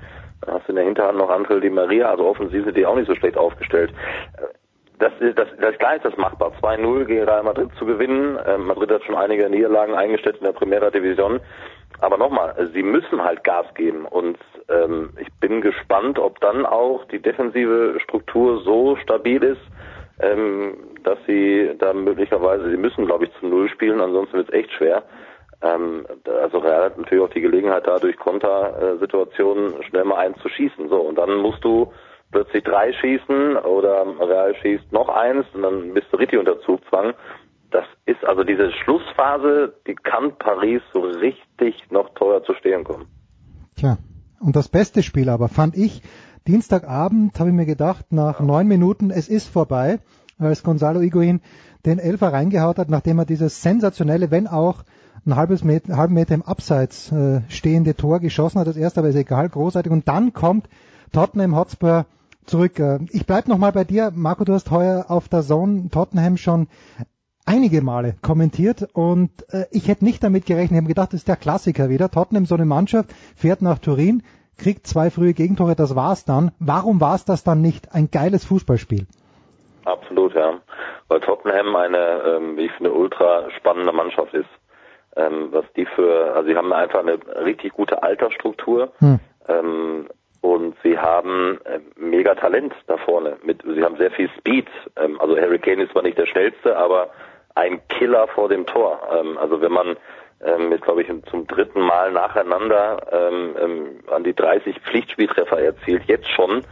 [0.48, 3.08] hast du in der Hinterhand noch Angel Di Maria, also offensiv sind die auch nicht
[3.08, 3.92] so schlecht aufgestellt.
[4.38, 4.54] Äh,
[5.00, 6.54] Das ist, das, das klar ist das machbar.
[6.62, 8.40] 2-0 gegen Real Madrid zu gewinnen.
[8.48, 11.42] Ähm, Madrid hat schon einige Niederlagen eingestellt in der Primera Division.
[12.00, 14.38] Aber nochmal, sie müssen halt Gas geben und
[14.70, 19.62] ähm, ich bin gespannt, ob dann auch die defensive Struktur so stabil ist,
[20.20, 24.54] ähm, dass sie da möglicherweise, sie müssen glaube ich zu Null spielen, ansonsten wird es
[24.54, 25.04] echt schwer.
[25.62, 30.50] Ähm, also Real hat natürlich auch die Gelegenheit, da durch Kontersituationen schnell mal eins zu
[30.50, 30.90] schießen.
[30.90, 31.92] So, und dann musst du
[32.32, 37.14] plötzlich drei schießen oder Real schießt noch eins und dann bist du richtig unter Zugzwang.
[37.72, 43.08] Das ist also diese Schlussphase, die kann Paris so richtig noch teuer zu stehen kommen.
[43.76, 43.98] Tja,
[44.40, 46.02] und das beste Spiel aber fand ich,
[46.48, 50.00] Dienstagabend habe ich mir gedacht, nach neun Minuten, es ist vorbei,
[50.38, 51.42] als Gonzalo Higuain
[51.86, 54.84] den Elfer reingehaut hat, nachdem er dieses sensationelle, wenn auch
[55.26, 59.00] ein halbes Meter, einen halben Meter im Abseits äh, stehende Tor geschossen hat, das erste,
[59.00, 59.92] aber ist egal, großartig.
[59.92, 60.70] Und dann kommt
[61.12, 62.06] Tottenham Hotspur
[62.46, 62.80] zurück.
[62.80, 66.38] Äh, Ich bleib noch mal bei dir, Marco, du hast heuer auf der Zone Tottenham
[66.38, 66.68] schon
[67.46, 71.28] einige Male kommentiert und äh, ich hätte nicht damit gerechnet, ich habe gedacht, das ist
[71.28, 72.12] der Klassiker wieder.
[72.12, 74.22] Tottenham, so eine Mannschaft, fährt nach Turin,
[74.58, 76.52] kriegt zwei frühe Gegentore, das war's dann.
[76.60, 77.94] Warum war's das dann nicht?
[77.94, 79.06] Ein geiles Fußballspiel.
[79.86, 80.60] Absolut, ja.
[81.08, 84.50] Weil Tottenham eine, ähm, wie ich finde, ultra spannende Mannschaft ist.
[85.16, 89.20] Ähm, was die für, also sie haben einfach eine richtig gute Altersstruktur Hm.
[89.48, 90.08] ähm,
[90.42, 93.38] und sie haben äh, mega Talent da vorne.
[93.44, 94.68] Mit, sie haben sehr viel Speed.
[94.98, 97.10] Ähm, also Harry Kane ist zwar nicht der schnellste, aber
[97.56, 99.00] ein Killer vor dem Tor.
[99.12, 99.96] Ähm, also wenn man
[100.44, 106.04] ähm, jetzt glaube ich zum dritten Mal nacheinander ähm, ähm, an die 30 Pflichtspieltreffer erzielt,
[106.06, 106.64] jetzt schon,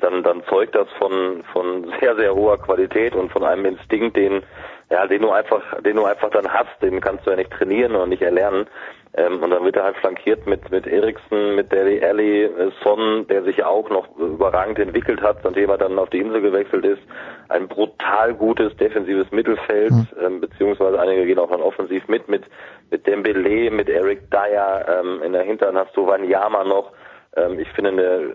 [0.00, 4.42] dann, dann zeugt das von, von sehr, sehr hoher Qualität und von einem Instinkt, den,
[4.90, 7.94] ja, den du einfach, den du einfach dann hast, den kannst du ja nicht trainieren
[7.94, 8.66] oder nicht erlernen.
[9.14, 13.26] Ähm, und dann wird er halt flankiert mit, mit Eriksen, mit Deli Alli, äh, Son,
[13.28, 17.02] der sich auch noch überragend entwickelt hat, nachdem er dann auf die Insel gewechselt ist.
[17.48, 19.92] Ein brutal gutes defensives Mittelfeld,
[20.22, 22.44] ähm, beziehungsweise einige gehen auch dann offensiv mit, mit,
[22.90, 26.92] mit Dembele, mit Eric Dyer, ähm, in der Hintern hast du Wanyama noch.
[27.36, 28.34] Ähm, ich finde eine äh,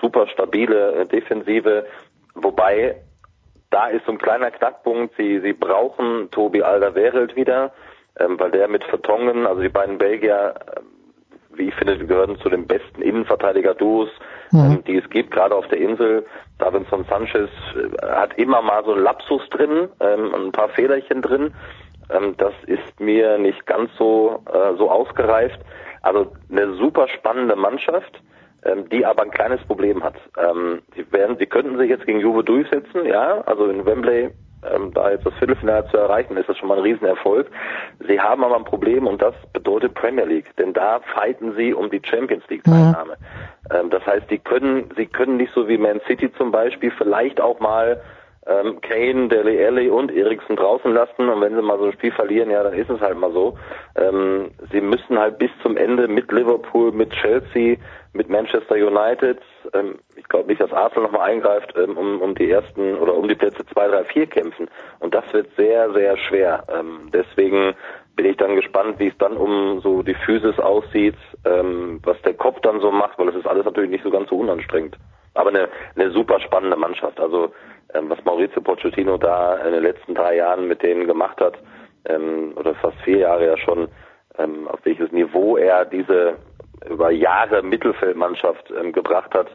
[0.00, 1.86] super stabile äh, Defensive,
[2.34, 2.96] wobei
[3.70, 5.16] da ist so ein kleiner Knackpunkt.
[5.16, 7.72] Sie, sie brauchen Tobi Alderweireld wieder,
[8.18, 10.84] ähm, weil der mit Vertongen, also die beiden Belgier, ähm,
[11.56, 14.08] wie ich finde, gehören zu den besten Innenverteidiger-Duos,
[14.52, 16.26] ähm, die es gibt, gerade auf der Insel.
[16.58, 21.54] Davinson Sanchez äh, hat immer mal so einen Lapsus drin, ähm, ein paar Fehlerchen drin.
[22.10, 25.60] Ähm, das ist mir nicht ganz so, äh, so ausgereift.
[26.02, 28.20] Also eine super spannende Mannschaft
[28.64, 30.14] ähm, die aber ein kleines Problem hat.
[30.38, 34.30] Ähm, sie werden, sie könnten sich jetzt gegen Juve durchsetzen, ja, also in Wembley
[34.72, 37.50] ähm, da jetzt das Viertelfinale zu erreichen, ist das schon mal ein Riesenerfolg.
[38.06, 41.90] Sie haben aber ein Problem und das bedeutet Premier League, denn da fighten sie um
[41.90, 43.16] die Champions League Teilnahme.
[43.70, 47.40] Ähm, das heißt, sie können, sie können nicht so wie Man City zum Beispiel vielleicht
[47.40, 48.00] auch mal
[48.46, 52.12] ähm, Kane, Dele Alli und Eriksen draußen lassen und wenn sie mal so ein Spiel
[52.12, 53.56] verlieren, ja, dann ist es halt mal so.
[53.96, 57.76] Ähm, sie müssen halt bis zum Ende mit Liverpool, mit Chelsea,
[58.12, 59.38] mit Manchester United,
[59.72, 63.28] ähm, ich glaube nicht, dass Arsenal nochmal eingreift, ähm, um, um die ersten oder um
[63.28, 64.68] die Plätze 2, 3, 4 kämpfen.
[65.00, 66.64] Und das wird sehr, sehr schwer.
[66.68, 67.74] Ähm, deswegen
[68.16, 72.34] bin ich dann gespannt, wie es dann um so die Physis aussieht, ähm, was der
[72.34, 74.96] Kopf dann so macht, weil das ist alles natürlich nicht so ganz so unanstrengend.
[75.34, 77.18] Aber eine, eine super spannende Mannschaft.
[77.18, 77.52] Also
[77.92, 81.58] ähm, was Maurizio Pochettino da in den letzten drei Jahren mit denen gemacht hat,
[82.06, 83.88] ähm, oder fast vier Jahre ja schon,
[84.38, 86.36] ähm, auf welches Niveau er diese
[86.88, 89.48] über Jahre Mittelfeldmannschaft ähm, gebracht hat,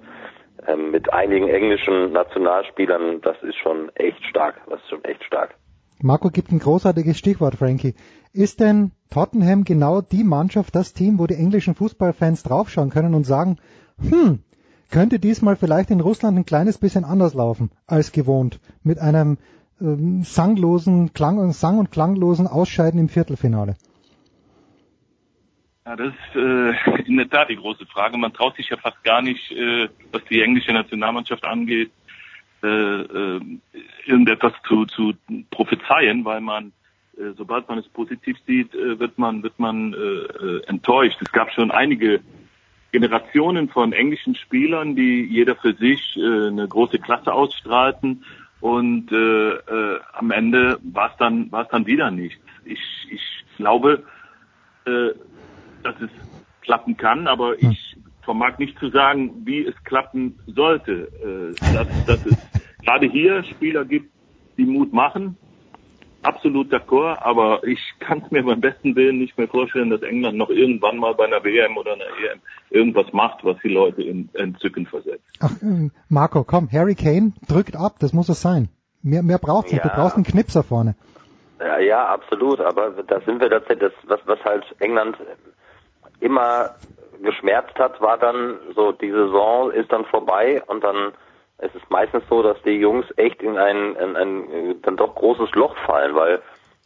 [0.67, 4.55] ähm, mit einigen englischen Nationalspielern, das ist schon echt stark.
[4.69, 5.55] Das ist schon echt stark.
[6.01, 7.95] Marco gibt ein großartiges Stichwort, Frankie.
[8.33, 13.25] Ist denn Tottenham genau die Mannschaft, das Team, wo die englischen Fußballfans draufschauen können und
[13.25, 13.57] sagen,
[13.99, 14.43] hm,
[14.91, 19.37] könnte diesmal vielleicht in Russland ein kleines bisschen anders laufen als gewohnt, mit einem
[19.81, 23.75] ähm, sanglosen, klang, sang- und klanglosen Ausscheiden im Viertelfinale?
[25.85, 28.17] Ja, das ist äh, in der Tat die große Frage.
[28.17, 31.91] Man traut sich ja fast gar nicht, äh, was die englische Nationalmannschaft angeht,
[32.61, 33.41] äh, äh,
[34.05, 35.13] irgendetwas zu, zu
[35.49, 36.73] prophezeien, weil man,
[37.17, 41.17] äh, sobald man es positiv sieht, äh, wird man, wird man äh, äh, enttäuscht.
[41.21, 42.19] Es gab schon einige
[42.91, 48.25] Generationen von englischen Spielern, die jeder für sich äh, eine große Klasse ausstrahlten
[48.61, 52.41] und äh, äh, am Ende war es dann dann wieder nichts.
[52.65, 53.21] Ich, ich
[53.57, 54.03] glaube,
[54.85, 55.11] äh,
[55.83, 56.09] dass es
[56.61, 61.09] klappen kann, aber ich vermag nicht zu sagen, wie es klappen sollte.
[61.23, 62.35] Äh, dass, dass es
[62.83, 64.11] gerade hier Spieler gibt,
[64.57, 65.37] die Mut machen.
[66.21, 70.37] Absolut d'accord, aber ich kann es mir beim besten Willen nicht mehr vorstellen, dass England
[70.37, 74.29] noch irgendwann mal bei einer WM oder einer EM irgendwas macht, was die Leute in
[74.33, 75.23] Entzücken versetzt.
[75.39, 78.67] Ach, äh, Marco, komm, Harry Kane drückt ab, das muss es sein.
[79.01, 79.89] Mehr, mehr braucht's nicht, Ja.
[79.89, 80.95] du brauchst einen Knipser vorne.
[81.59, 82.59] Ja, ja, absolut.
[82.59, 85.17] Aber da sind wir tatsächlich, das, was, was halt England
[86.19, 86.75] immer
[87.21, 91.11] geschmerzt hat, war dann so, die Saison ist dann vorbei und dann
[91.61, 95.51] ist es meistens so, dass die Jungs echt in ein, in ein dann doch großes
[95.55, 96.41] Loch fallen, weil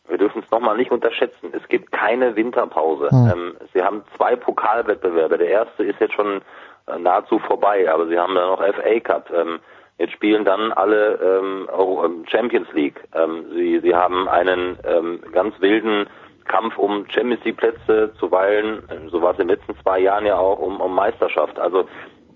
[0.07, 1.53] wir dürfen es nochmal nicht unterschätzen.
[1.53, 3.09] Es gibt keine Winterpause.
[3.09, 3.31] Hm.
[3.31, 5.37] Ähm, sie haben zwei Pokalwettbewerbe.
[5.37, 6.41] Der erste ist jetzt schon
[6.87, 9.31] äh, nahezu vorbei, aber sie haben dann noch FA Cup.
[9.33, 9.59] Ähm,
[9.97, 12.99] jetzt spielen dann alle ähm, ähm, Champions League.
[13.15, 16.07] Ähm, sie, sie haben einen ähm, ganz wilden
[16.45, 20.25] Kampf um Champions League Plätze, zuweilen, ähm, so war es in den letzten zwei Jahren
[20.25, 21.59] ja auch, um, um Meisterschaft.
[21.59, 21.87] Also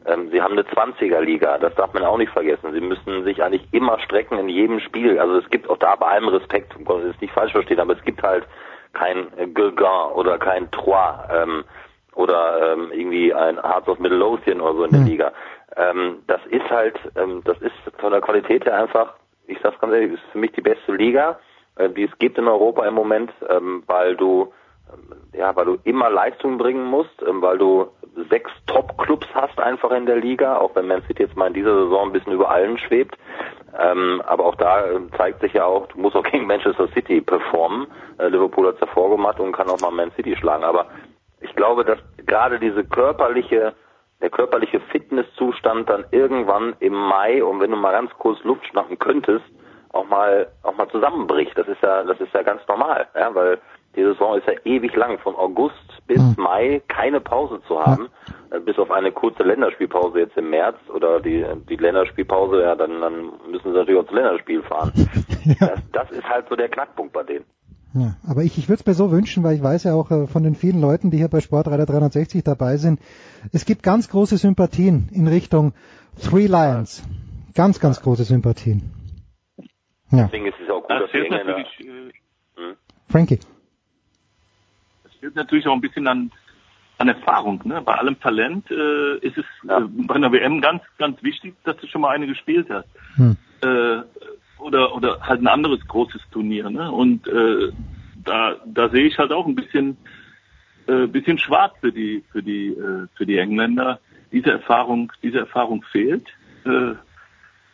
[0.05, 2.71] ähm, sie haben eine 20er Liga, das darf man auch nicht vergessen.
[2.71, 5.19] Sie müssen sich eigentlich immer strecken in jedem Spiel.
[5.19, 7.93] Also es gibt auch da bei allem Respekt, um Gottes Willen, nicht falsch verstehen, aber
[7.93, 8.47] es gibt halt
[8.93, 11.63] kein äh, Gueugin oder kein Troyes ähm,
[12.15, 15.31] oder ähm, irgendwie ein Hearts of Midlothian oder so in der Liga.
[15.75, 19.13] Ähm, das ist halt, ähm, das ist von der Qualität her einfach,
[19.45, 21.39] ich sag's ganz ehrlich, ist für mich die beste Liga,
[21.77, 24.53] äh, die es gibt in Europa im Moment, ähm, weil du
[24.93, 27.87] ähm, ja, weil du immer Leistung bringen musst, ähm, weil du
[28.29, 31.83] sechs Top-Clubs hast einfach in der Liga, auch wenn Man City jetzt mal in dieser
[31.83, 33.17] Saison ein bisschen über allen schwebt.
[33.77, 34.85] Ähm, aber auch da
[35.17, 37.87] zeigt sich ja auch, du musst auch gegen Manchester City performen.
[38.17, 40.63] Äh, Liverpool hat es hervorgemacht und kann auch mal Man City schlagen.
[40.63, 40.87] Aber
[41.41, 43.73] ich glaube, dass gerade diese körperliche,
[44.21, 48.97] der körperliche Fitnesszustand dann irgendwann im Mai und wenn du mal ganz kurz Luft schnappen
[48.97, 49.45] könntest,
[49.93, 51.57] auch mal auch mal zusammenbricht.
[51.57, 53.59] Das ist ja das ist ja ganz normal, ja, weil
[53.95, 55.75] die Saison ist ja ewig lang, von August
[56.05, 58.09] bis Mai keine Pause zu haben,
[58.51, 63.01] äh, bis auf eine kurze Länderspielpause jetzt im März oder die die Länderspielpause, ja, dann
[63.01, 64.91] dann müssen sie natürlich auch zum Länderspiel fahren.
[65.61, 67.45] Das, das ist halt so der Knackpunkt bei denen.
[67.93, 70.27] Ja, aber ich, ich würde es mir so wünschen, weil ich weiß ja auch äh,
[70.27, 72.99] von den vielen Leuten, die hier bei Sportreiter 360 dabei sind,
[73.53, 75.73] es gibt ganz große Sympathien in Richtung
[76.21, 77.03] Three Lions.
[77.55, 78.96] Ganz, ganz große Sympathien.
[80.11, 80.23] Ja.
[80.23, 82.13] Deswegen ist es auch gut, Das dass die fehlt Engländer natürlich,
[82.57, 82.75] äh,
[83.09, 83.39] Frankie.
[85.03, 86.31] das fehlt natürlich auch ein bisschen an,
[86.97, 87.61] an Erfahrung.
[87.65, 87.81] Ne?
[87.81, 91.87] Bei allem Talent äh, ist es äh, bei einer WM ganz, ganz wichtig, dass du
[91.87, 92.87] schon mal eine gespielt hast.
[93.15, 93.37] Hm.
[93.61, 94.01] Äh,
[94.59, 96.69] oder, oder halt ein anderes großes Turnier.
[96.69, 96.91] Ne?
[96.91, 97.71] Und äh,
[98.23, 99.97] da, da sehe ich halt auch ein bisschen,
[100.87, 103.99] äh, bisschen schwarz für die, für die, äh, für die Engländer.
[104.31, 106.27] Diese Erfahrung, diese Erfahrung fehlt.
[106.65, 106.93] Äh,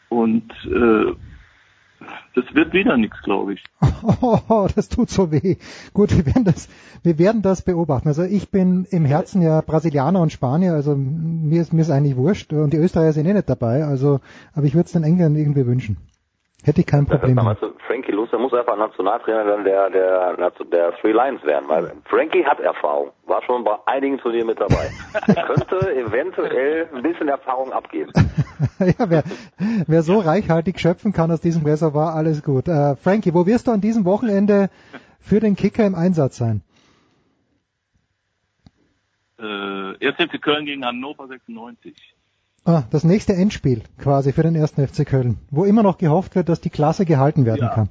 [0.10, 1.14] und äh,
[2.36, 3.64] das wird wieder nichts, glaube ich.
[4.22, 5.58] Oh, das tut so weh.
[5.94, 6.70] Gut, wir werden das,
[7.04, 8.08] wir werden das beobachten.
[8.08, 12.16] Also ich bin im Herzen ja Brasilianer und Spanier, also mir ist, mir ist eigentlich
[12.16, 14.20] wurscht und die Österreicher sind eh nicht dabei, also,
[14.54, 15.98] aber ich würde es den Engländern irgendwie wünschen.
[16.66, 21.12] Hätte ich kein Problem du, Frankie Luster muss einfach Nationaltrainer dann der, der, der Three
[21.12, 24.90] Lions werden, weil Frankie hat Erfahrung, war schon bei einigen Turnieren mit dabei.
[25.28, 28.14] Er könnte eventuell ein bisschen Erfahrung abgeben.
[28.80, 29.24] ja, wer,
[29.88, 32.70] wer so reichhaltig schöpfen kann aus diesem Reservoir, alles gut.
[32.70, 34.70] Äh, Frankie, wo wirst du an diesem Wochenende
[35.20, 36.62] für den Kicker im Einsatz sein?
[39.38, 42.13] Äh, erst FC Köln gegen Hannover 96.
[42.66, 46.48] Ah, das nächste Endspiel quasi für den ersten FC Köln, wo immer noch gehofft wird,
[46.48, 47.76] dass die Klasse gehalten werden Ja.
[47.76, 47.90] kann.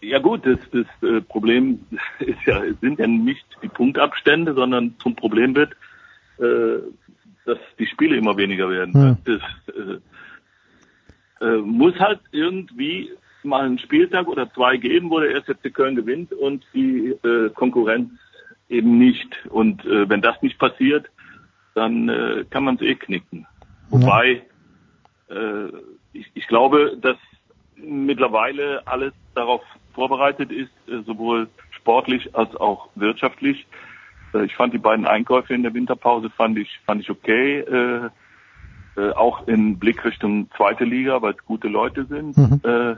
[0.00, 1.80] Ja gut, das, das äh, Problem
[2.18, 5.72] ist ja, sind ja nicht die Punktabstände, sondern zum Problem wird,
[6.38, 6.80] äh,
[7.44, 8.94] dass die Spiele immer weniger werden.
[8.94, 9.16] Hm.
[9.24, 9.40] Das
[11.42, 13.10] äh, äh, muss halt irgendwie
[13.44, 17.14] mal einen Spieltag oder zwei geben, wo der erste FC Köln gewinnt und die
[17.54, 18.10] Konkurrenz
[18.68, 19.46] eben nicht.
[19.48, 21.06] Und wenn das nicht passiert,
[21.74, 23.46] dann äh, kann man es eh knicken.
[23.88, 24.42] Wobei
[25.28, 25.66] äh,
[26.12, 27.16] ich, ich glaube, dass
[27.76, 29.62] mittlerweile alles darauf
[29.94, 33.66] vorbereitet ist, äh, sowohl sportlich als auch wirtschaftlich.
[34.34, 38.10] Äh, ich fand die beiden Einkäufe in der Winterpause fand ich fand ich okay, äh,
[38.96, 42.36] äh, auch in Blick Richtung zweite Liga, weil es gute Leute sind.
[42.36, 42.60] Mhm.
[42.64, 42.96] Äh,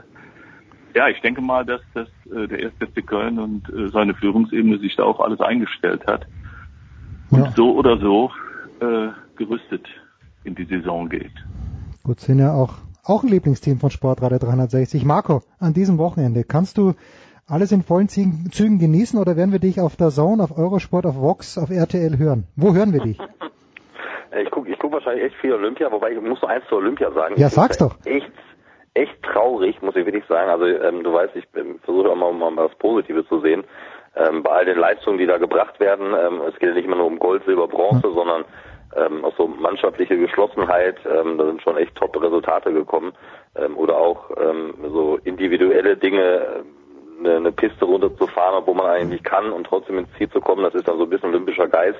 [0.95, 4.95] ja, ich denke mal, dass, dass äh, der erste Köln und äh, seine Führungsebene sich
[4.95, 6.27] da auch alles eingestellt hat
[7.31, 7.53] und Ja.
[7.55, 8.31] so oder so
[8.83, 9.87] äh, gerüstet
[10.43, 11.31] in die Saison geht.
[12.03, 15.05] Gut, sind ja auch, auch ein Lieblingsteam von Sportradio 360.
[15.05, 16.93] Marco, an diesem Wochenende, kannst du
[17.47, 21.05] alles in vollen Zügen, Zügen genießen oder werden wir dich auf der Zone, auf Eurosport,
[21.05, 22.45] auf Vox, auf RTL hören?
[22.55, 23.17] Wo hören wir dich?
[24.35, 27.11] Ich gucke ich guck wahrscheinlich echt viel Olympia, wobei ich muss noch eins zur Olympia
[27.11, 27.35] sagen.
[27.37, 27.95] Ja, Ich sag's doch.
[28.03, 28.31] Echt,
[28.95, 30.49] echt traurig, muss ich wirklich sagen.
[30.49, 33.63] Also ähm, du weißt, ich ähm, versuche auch mal, mal was Positives zu sehen.
[34.15, 36.95] Ähm, bei all den Leistungen, die da gebracht werden, ähm, es geht ja nicht immer
[36.95, 38.45] nur um Gold, Silber, Bronze, sondern
[38.95, 43.13] ähm, auch so mannschaftliche Geschlossenheit, ähm, da sind schon echt top Resultate gekommen.
[43.55, 46.63] Ähm, oder auch ähm, so individuelle Dinge,
[47.19, 50.73] eine, eine Piste runterzufahren, obwohl man eigentlich kann und trotzdem ins Ziel zu kommen, das
[50.73, 51.99] ist dann so ein bisschen olympischer Geist,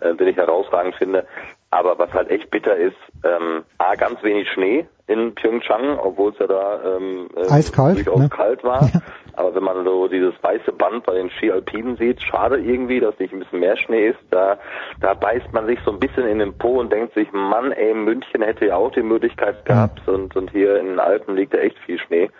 [0.00, 1.26] äh, den ich herausragend finde.
[1.70, 6.38] Aber was halt echt bitter ist, ähm, A, ganz wenig Schnee in Pyeongchang, obwohl es
[6.38, 8.28] ja da ähm, äh, Eiskalt, durchaus ne?
[8.28, 8.90] kalt war.
[9.38, 13.32] Aber wenn man so dieses weiße Band bei den Ski-Alpinen sieht, schade irgendwie, dass nicht
[13.32, 14.18] ein bisschen mehr Schnee ist.
[14.30, 14.58] Da,
[15.00, 17.94] da beißt man sich so ein bisschen in den Po und denkt sich, Mann, ey,
[17.94, 21.60] München hätte ja auch die Möglichkeit gehabt und, und hier in den Alpen liegt ja
[21.60, 22.30] echt viel Schnee.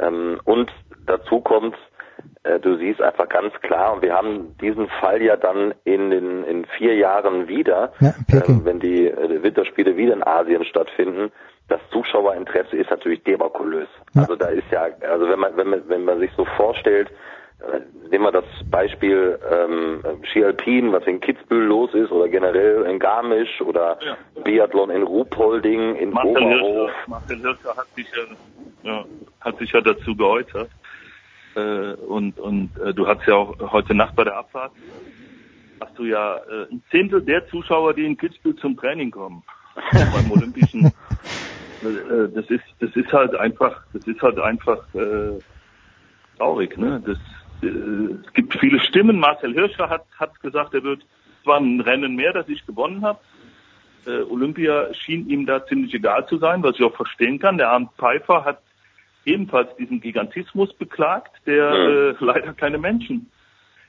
[0.00, 0.72] Ähm, und
[1.06, 1.76] dazu kommt,
[2.42, 6.44] äh, du siehst einfach ganz klar, und wir haben diesen Fall ja dann in den
[6.44, 11.30] in vier Jahren wieder, Ja, ähm, wenn die äh, Winterspiele wieder in Asien stattfinden.
[11.68, 13.88] Das Zuschauerinteresse ist natürlich debakulös.
[14.14, 17.10] Also da ist ja, also wenn man wenn man wenn man sich so vorstellt,
[17.60, 22.84] äh, nehmen wir das Beispiel ähm, Ski Alpin, was in Kitzbühel los ist, oder generell
[22.86, 23.98] in Garmisch oder
[24.44, 26.90] Biathlon in Ruhpolding, in Marcel Oberhof.
[26.90, 29.04] Hirscher, Marcel Hirscher hat sich ja, ja,
[29.40, 30.70] hat sich ja dazu geäußert.
[31.54, 34.72] Äh, und und äh, du hast ja auch heute Nacht bei der Abfahrt
[35.80, 39.42] hast du ja äh, ein Zehntel der Zuschauer, die in Kitzbühel zum Training kommen.
[39.92, 40.92] beim Olympischen.
[41.82, 45.38] Äh, das ist das ist halt einfach das ist halt einfach äh,
[46.36, 47.02] traurig, ne?
[47.04, 47.18] Das
[47.62, 49.18] äh, es gibt viele Stimmen.
[49.18, 51.02] Marcel Hirscher hat hat gesagt, er wird
[51.44, 53.20] zwar ein Rennen mehr, das ich gewonnen habe,
[54.06, 57.58] äh, Olympia schien ihm da ziemlich egal zu sein, was ich auch verstehen kann.
[57.58, 58.62] Der Arndt Pfeiffer hat
[59.24, 63.30] ebenfalls diesen Gigantismus beklagt, der äh, leider keine Menschen,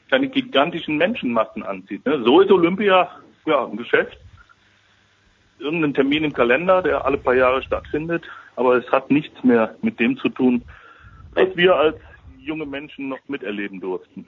[0.09, 2.05] keine gigantischen Menschenmassen anzieht.
[2.05, 2.21] Ne?
[2.23, 3.09] So ist Olympia
[3.45, 4.17] ja ein Geschäft.
[5.59, 8.23] Irgendein Termin im Kalender, der alle paar Jahre stattfindet,
[8.55, 10.63] aber es hat nichts mehr mit dem zu tun,
[11.33, 11.97] was wir als
[12.39, 14.25] junge Menschen noch miterleben durften.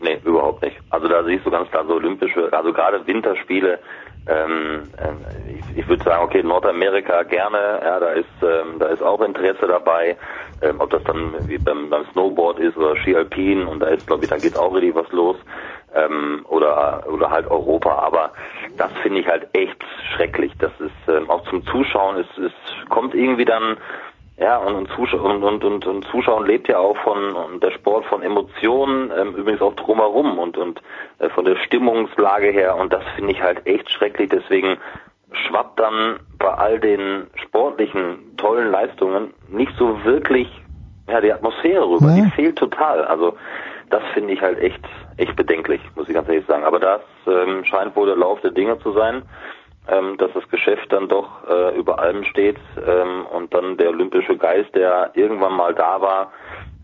[0.00, 0.76] Nee, überhaupt nicht.
[0.90, 3.78] Also da siehst du ganz klar so olympische, also gerade Winterspiele,
[4.26, 5.16] ähm, ähm,
[5.48, 9.66] ich, ich würde sagen, okay, Nordamerika gerne, ja, da ist ähm, da ist auch Interesse
[9.66, 10.16] dabei,
[10.60, 14.06] ähm, ob das dann wie beim, beim Snowboard ist oder Ski Alpin und da ist,
[14.06, 15.36] glaube ich, dann geht auch richtig was los.
[15.94, 18.32] Ähm, oder oder halt Europa, aber
[18.78, 19.76] das finde ich halt echt
[20.14, 20.52] schrecklich.
[20.58, 22.52] Das ist ähm, auch zum Zuschauen, es, es
[22.88, 23.76] kommt irgendwie dann
[24.42, 27.70] ja, und, und, Zusch und, und, und, und Zuschauen lebt ja auch von und der
[27.70, 30.82] Sport von Emotionen, ähm, übrigens auch drumherum und, und
[31.20, 34.30] äh, von der Stimmungslage her und das finde ich halt echt schrecklich.
[34.30, 34.78] Deswegen
[35.30, 40.48] schwappt dann bei all den sportlichen tollen Leistungen nicht so wirklich
[41.08, 42.08] ja die Atmosphäre rüber.
[42.08, 42.24] Ja.
[42.24, 43.04] Die fehlt total.
[43.04, 43.36] Also
[43.90, 44.84] das finde ich halt echt
[45.18, 46.64] echt bedenklich, muss ich ganz ehrlich sagen.
[46.64, 49.22] Aber das ähm, scheint wohl der Lauf der Dinge zu sein
[49.88, 54.36] ähm, dass das Geschäft dann doch äh, über allem steht ähm, und dann der olympische
[54.36, 56.32] Geist, der irgendwann mal da war,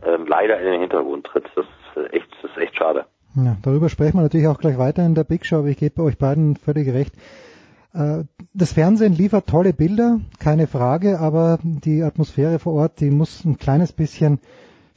[0.05, 1.47] ähm, leider in den Hintergrund tritt.
[1.55, 3.07] Das ist echt, das ist echt schade.
[3.37, 6.03] Ja, darüber sprechen wir natürlich auch gleich weiter in der Big Show, aber ich gebe
[6.03, 7.15] euch beiden völlig recht.
[7.95, 13.45] Äh, Das Fernsehen liefert tolle Bilder, keine Frage, aber die Atmosphäre vor Ort, die muss
[13.45, 14.41] ein kleines bisschen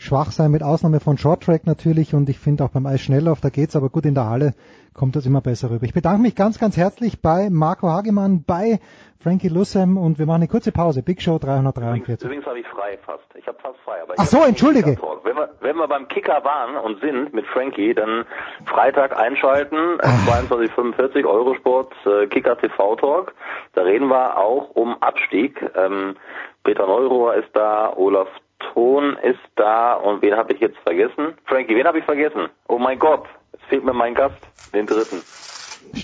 [0.01, 3.49] schwach sein, mit Ausnahme von Short Track natürlich und ich finde auch beim Eisschnelllauf, da
[3.49, 4.53] geht's, aber gut in der Halle
[4.93, 5.85] kommt das immer besser rüber.
[5.85, 8.79] Ich bedanke mich ganz, ganz herzlich bei Marco Hagemann, bei
[9.21, 11.03] Frankie Lussem und wir machen eine kurze Pause.
[11.03, 12.25] Big Show 343.
[12.25, 13.23] Übrigens habe ich frei fast.
[13.35, 14.01] Ich habe fast frei.
[14.01, 14.97] Aber Ach so, entschuldige.
[15.23, 18.25] Wenn wir, wenn wir beim Kicker waren und sind mit Frankie, dann
[18.65, 20.41] Freitag einschalten, äh, Ah.
[20.41, 23.33] 22,45 Eurosport, äh, Kicker TV Talk.
[23.73, 25.63] Da reden wir auch um Abstieg.
[25.75, 26.15] Ähm,
[26.63, 28.27] Peter Neurohr ist da, Olaf
[28.73, 31.33] Thon ist da und wen habe ich jetzt vergessen?
[31.45, 32.49] Frankie, wen habe ich vergessen?
[32.67, 34.37] Oh mein Gott, jetzt fehlt mir mein Gast,
[34.73, 35.21] den dritten.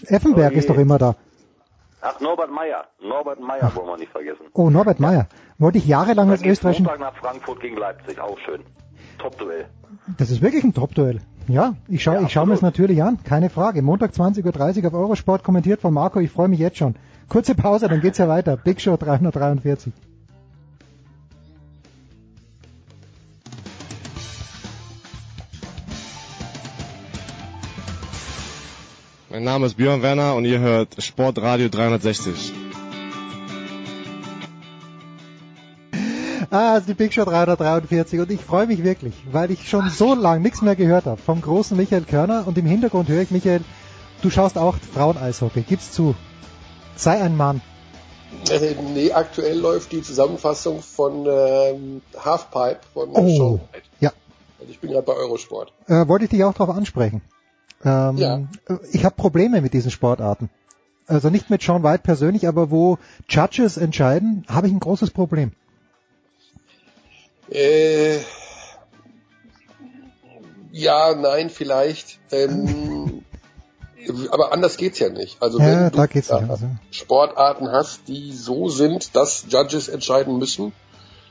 [0.07, 1.15] Effenberg ist doch immer da.
[2.01, 2.85] Ach, Norbert Meyer.
[3.01, 4.45] Norbert Meyer wollen wir nicht vergessen.
[4.53, 5.27] Oh, Norbert Meyer.
[5.57, 6.85] Wollte ich jahrelang als österreichischen...
[6.85, 8.63] Montag nach Frankfurt gegen Leipzig, auch schön.
[9.17, 9.65] Top-Duell.
[10.17, 11.21] Das ist wirklich ein Top-Duell.
[11.47, 13.81] Ja, ich schaue ich schau mir es natürlich an, keine Frage.
[13.81, 16.95] Montag 20.30 Uhr auf Eurosport, kommentiert von Marco, ich freue mich jetzt schon.
[17.29, 18.57] Kurze Pause, dann geht's ja weiter.
[18.57, 19.93] Big Show 343.
[29.37, 32.53] Mein Name ist Björn Werner und ihr hört Sportradio 360.
[36.49, 39.91] Ah, es ist die Big Show 343 und ich freue mich wirklich, weil ich schon
[39.91, 43.29] so lange nichts mehr gehört habe vom großen Michael Körner und im Hintergrund höre ich
[43.29, 43.61] Michael,
[44.23, 46.15] du schaust auch Frauen-Eishockey, gib's zu.
[46.95, 47.61] Sei ein Mann.
[48.49, 53.85] Äh, nee, aktuell läuft die Zusammenfassung von ähm, Halfpipe von Oh, White.
[53.99, 54.11] ja.
[54.59, 55.73] Also ich bin gerade bei Eurosport.
[55.85, 57.21] Äh, wollte ich dich auch darauf ansprechen.
[57.83, 58.41] Ähm, Ja.
[58.91, 60.49] Ich habe Probleme mit diesen Sportarten.
[61.07, 62.97] Also nicht mit Sean White persönlich, aber wo
[63.29, 65.53] Judges entscheiden, habe ich ein großes Problem.
[67.49, 68.17] Äh,
[70.71, 72.19] ja, nein, vielleicht.
[72.31, 73.23] Ähm,
[74.31, 75.41] aber anders geht's ja nicht.
[75.41, 76.57] Also Ja, wenn da du ja.
[76.91, 80.73] Sportarten hast, die so sind, dass Judges entscheiden müssen,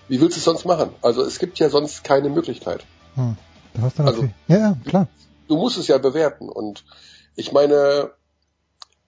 [0.09, 0.91] wie willst du es sonst machen?
[1.03, 2.85] Also es gibt ja sonst keine Möglichkeit.
[3.15, 3.37] Hm.
[3.75, 5.09] Da hast du Also- ja, ja, klar.
[5.49, 6.49] Du musst es ja bewerten.
[6.49, 6.85] Und
[7.35, 8.13] ich meine,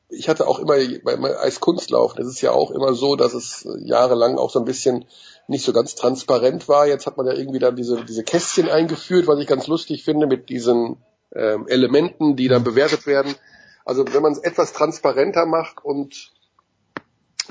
[0.09, 4.39] ich hatte auch immer beim Eiskunstlauf, das ist ja auch immer so, dass es jahrelang
[4.39, 5.05] auch so ein bisschen
[5.48, 6.86] nicht so ganz transparent war.
[6.86, 10.27] Jetzt hat man ja irgendwie dann diese, diese Kästchen eingeführt, was ich ganz lustig finde,
[10.27, 10.97] mit diesen
[11.35, 13.35] ähm, Elementen, die dann bewertet werden.
[13.85, 16.32] Also wenn man es etwas transparenter macht und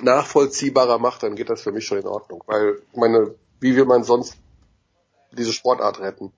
[0.02, 2.44] nachvollziehbarer macht, dann geht das für mich schon in Ordnung.
[2.46, 4.36] Weil, ich meine, wie will man sonst
[5.32, 6.32] diese Sportart retten?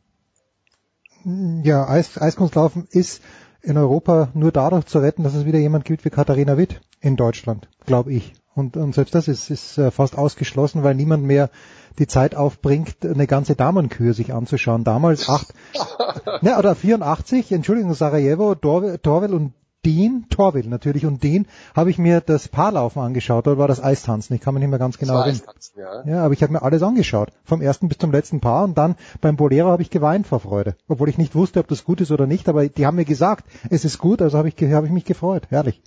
[1.26, 3.22] Ja, Eis, Eiskunstlaufen ist
[3.62, 7.16] in Europa nur dadurch zu retten, dass es wieder jemand gibt wie Katharina Witt in
[7.16, 8.34] Deutschland, glaube ich.
[8.56, 11.50] Und, und selbst das ist, ist äh, fast ausgeschlossen, weil niemand mehr
[11.98, 14.84] die Zeit aufbringt, eine ganze Damenkür sich anzuschauen.
[14.84, 15.54] Damals acht,
[16.42, 19.54] ne, oder 84, Entschuldigung, Sarajevo, Torwell, Torwell und
[19.86, 24.36] Dean, Torwell natürlich und Dean, habe ich mir das Paarlaufen angeschaut, dort war das Eistanzen,
[24.36, 25.42] ich kann mich nicht mehr ganz genau erinnern.
[25.78, 26.04] Ja.
[26.06, 27.30] Ja, aber ich habe mir alles angeschaut.
[27.46, 30.76] Vom ersten bis zum letzten Paar und dann beim Bolero habe ich geweint vor Freude.
[30.90, 33.46] Obwohl ich nicht wusste, ob das gut ist oder nicht, aber die haben mir gesagt,
[33.70, 35.44] es ist gut, also habe ich, habe ich mich gefreut.
[35.50, 35.82] Herrlich.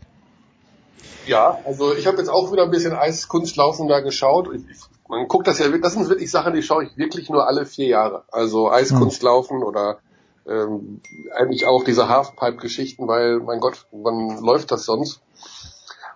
[1.27, 4.49] Ja, also ich habe jetzt auch wieder ein bisschen Eiskunstlaufen da geschaut.
[4.55, 4.79] Ich, ich,
[5.09, 7.67] man guckt das ja, wirklich- das sind wirklich Sachen, die schaue ich wirklich nur alle
[7.67, 8.25] vier Jahre.
[8.33, 9.99] Also Eiskunstlaufen oder
[10.47, 11.01] ähm,
[11.35, 15.21] eigentlich auch diese Halfpipe-Geschichten, weil, mein Gott, wann läuft das sonst?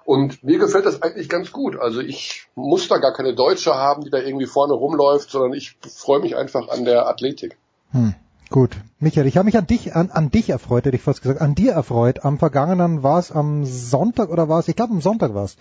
[0.04, 1.76] Und mir gefällt das eigentlich ganz gut.
[1.76, 5.76] Also ich muss da gar keine Deutsche haben, die da irgendwie vorne rumläuft, sondern ich
[5.80, 7.56] freue mich einfach an der Athletik.
[7.90, 8.14] Hm.
[8.48, 8.76] Gut.
[9.00, 11.56] Michael, ich habe mich an dich, an, an dich erfreut, hätte ich fast gesagt, an
[11.56, 12.24] dir erfreut.
[12.24, 15.56] Am vergangenen war es am Sonntag oder war es, ich glaube am Sonntag war es.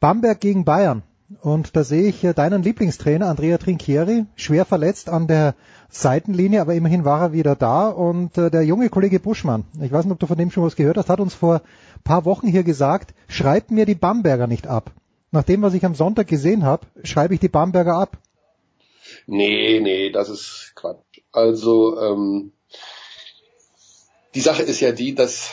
[0.00, 1.02] Bamberg gegen Bayern.
[1.42, 5.56] Und da sehe ich deinen Lieblingstrainer Andrea Trinchieri, schwer verletzt an der
[5.88, 7.88] Seitenlinie, aber immerhin war er wieder da.
[7.88, 10.76] Und äh, der junge Kollege Buschmann, ich weiß nicht, ob du von dem schon was
[10.76, 11.62] gehört hast, hat uns vor
[12.04, 14.92] paar Wochen hier gesagt, schreibt mir die Bamberger nicht ab.
[15.32, 18.18] Nach dem, was ich am Sonntag gesehen habe, schreibe ich die Bamberger ab.
[19.26, 21.22] Nee, nee, das ist Quatsch.
[21.32, 22.52] Also ähm,
[24.34, 25.50] die Sache ist ja die, dass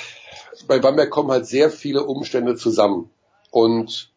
[0.67, 3.09] bei Bamberg kommen halt sehr viele Umstände zusammen.
[3.49, 4.12] Und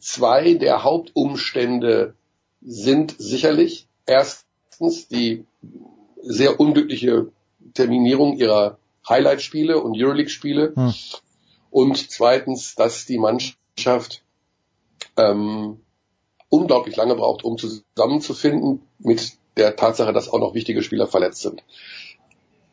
[0.00, 2.14] zwei der Hauptumstände
[2.60, 5.44] sind sicherlich erstens die
[6.22, 7.30] sehr unglückliche
[7.74, 8.78] Terminierung ihrer
[9.08, 10.94] Highlight-Spiele und Euroleague-Spiele Hm.
[11.70, 14.22] und zweitens, dass die Mannschaft
[15.16, 15.80] ähm,
[16.48, 21.62] unglaublich lange braucht, um zusammenzufinden mit der Tatsache, dass auch noch wichtige Spieler verletzt sind.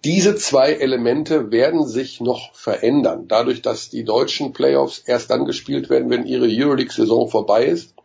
[0.06, 5.90] Diese zwei Elemente werden sich noch verändern, dadurch, dass die deutschen Playoffs erst dann gespielt
[5.90, 7.95] werden, wenn ihre Euroleague-Saison vorbei ist.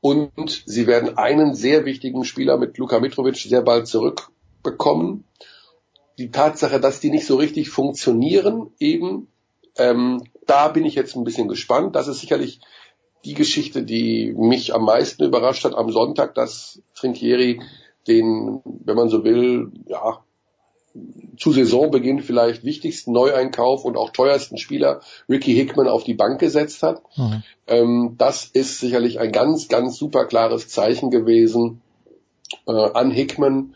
[0.00, 5.22] Und sie werden einen sehr wichtigen Spieler mit Luka Mitrovic sehr bald zurückbekommen.
[6.18, 9.28] Die Tatsache, dass die nicht so richtig funktionieren, eben,
[9.76, 11.94] ähm, da bin ich jetzt ein bisschen gespannt.
[11.94, 12.58] Das ist sicherlich
[13.24, 17.62] die Geschichte, die mich am meisten überrascht hat am Sonntag, dass Trinkieri
[18.08, 20.24] den, wenn man so will, ja,
[21.38, 26.82] zu Saisonbeginn vielleicht wichtigsten Neueinkauf und auch teuersten Spieler Ricky Hickman auf die Bank gesetzt
[26.82, 27.02] hat.
[27.16, 27.42] Mhm.
[27.66, 31.80] Ähm, das ist sicherlich ein ganz, ganz super klares Zeichen gewesen
[32.66, 33.74] äh, an Hickman,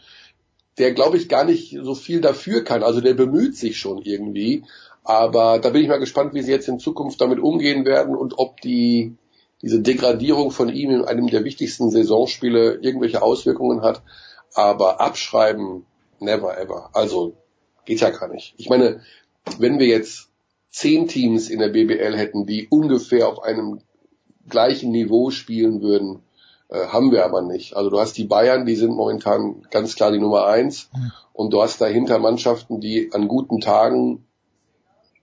[0.79, 2.83] der glaube ich gar nicht so viel dafür kann.
[2.83, 4.65] Also der bemüht sich schon irgendwie.
[5.03, 8.39] Aber da bin ich mal gespannt, wie sie jetzt in Zukunft damit umgehen werden und
[8.39, 9.15] ob die
[9.63, 14.03] diese Degradierung von ihm in einem der wichtigsten Saisonspiele irgendwelche Auswirkungen hat.
[14.55, 15.87] Aber abschreiben,
[16.21, 16.91] never ever.
[16.93, 17.35] Also
[17.85, 18.55] geht ja gar nicht.
[18.57, 19.01] Ich meine,
[19.59, 20.31] wenn wir jetzt
[20.71, 23.81] zehn Teams in der BBL hätten, die ungefähr auf einem
[24.49, 26.21] gleichen Niveau spielen würden,
[26.69, 27.77] äh, haben wir aber nicht.
[27.77, 30.91] Also du hast die Bayern, die sind momentan ganz klar die Nummer eins.
[31.33, 34.25] Und du hast dahinter Mannschaften, die an guten Tagen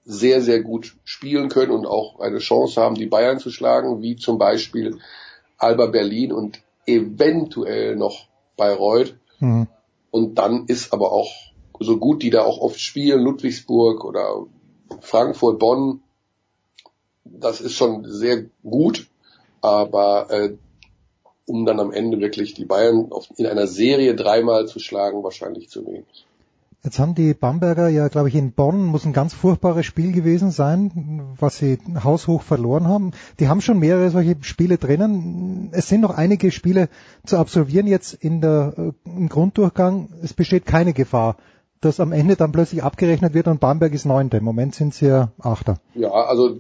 [0.06, 4.16] sehr, sehr gut spielen können und auch eine Chance haben, die Bayern zu schlagen, wie
[4.16, 4.98] zum Beispiel
[5.58, 9.16] Alba Berlin und eventuell noch Bayreuth.
[9.40, 9.68] Mhm.
[10.14, 11.32] Und dann ist aber auch
[11.80, 14.46] so gut, die da auch oft spielen, Ludwigsburg oder
[15.02, 16.04] Frankfurt, Bonn,
[17.24, 19.08] das ist schon sehr gut,
[19.62, 20.54] aber äh,
[21.48, 25.84] um dann am Ende wirklich die Bayern in einer Serie dreimal zu schlagen, wahrscheinlich zu
[25.88, 26.28] wenig.
[26.86, 30.52] Jetzt haben die Bamberger ja, glaube ich, in Bonn muss ein ganz furchtbares Spiel gewesen
[30.52, 33.12] sein, was sie haushoch verloren haben.
[33.40, 35.70] Die haben schon mehrere solche Spiele drinnen.
[35.72, 36.90] Es sind noch einige Spiele
[37.26, 40.10] zu absolvieren jetzt in der, äh, im Grunddurchgang.
[40.22, 41.38] Es besteht keine Gefahr,
[41.80, 44.40] dass am Ende dann plötzlich abgerechnet wird und Bamberg ist Neunter.
[44.40, 45.80] Im Moment sind sie ja Achter.
[45.96, 46.58] Ja, also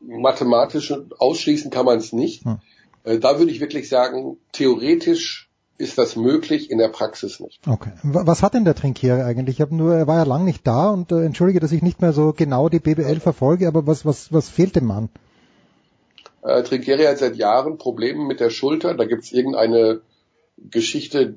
[0.00, 2.44] mathematisch ausschließen kann man es nicht.
[2.44, 2.58] Hm.
[3.04, 7.58] Äh, Da würde ich wirklich sagen, theoretisch ist das möglich, in der Praxis nicht.
[7.66, 7.92] Okay.
[8.02, 9.56] Was hat denn der Trinkiere eigentlich?
[9.56, 12.00] Ich habe nur, er war ja lang nicht da und äh, entschuldige, dass ich nicht
[12.00, 15.08] mehr so genau die BBL verfolge, aber was, was, was fehlt dem Mann?
[16.42, 18.94] Äh, Trinkieri hat seit Jahren Probleme mit der Schulter.
[18.94, 20.00] Da gibt es irgendeine
[20.58, 21.36] Geschichte,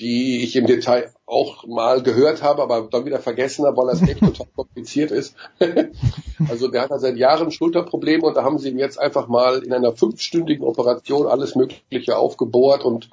[0.00, 4.02] die ich im Detail auch mal gehört habe, aber dann wieder vergessen habe, weil das
[4.02, 5.34] echt total kompliziert ist.
[6.48, 9.62] also der hat da seit Jahren Schulterprobleme und da haben sie ihm jetzt einfach mal
[9.62, 13.10] in einer fünfstündigen Operation alles Mögliche aufgebohrt und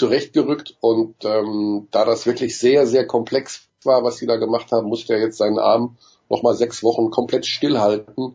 [0.00, 4.88] zurechtgerückt und ähm, da das wirklich sehr, sehr komplex war, was sie da gemacht haben,
[4.88, 5.98] musste er jetzt seinen Arm
[6.30, 8.34] nochmal sechs Wochen komplett stillhalten.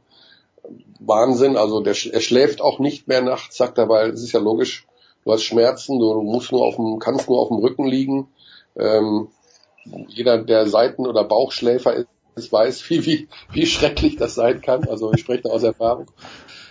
[1.00, 4.40] Wahnsinn, also der, er schläft auch nicht mehr nachts, sagt er, weil es ist ja
[4.40, 4.86] logisch,
[5.24, 8.28] du hast Schmerzen, du musst nur auf dem, kannst nur auf dem Rücken liegen.
[8.78, 9.30] Ähm,
[10.08, 12.06] jeder, der Seiten- oder Bauchschläfer
[12.36, 14.88] ist, weiß, wie, wie, wie schrecklich das sein kann.
[14.88, 16.12] Also ich spreche da aus Erfahrung.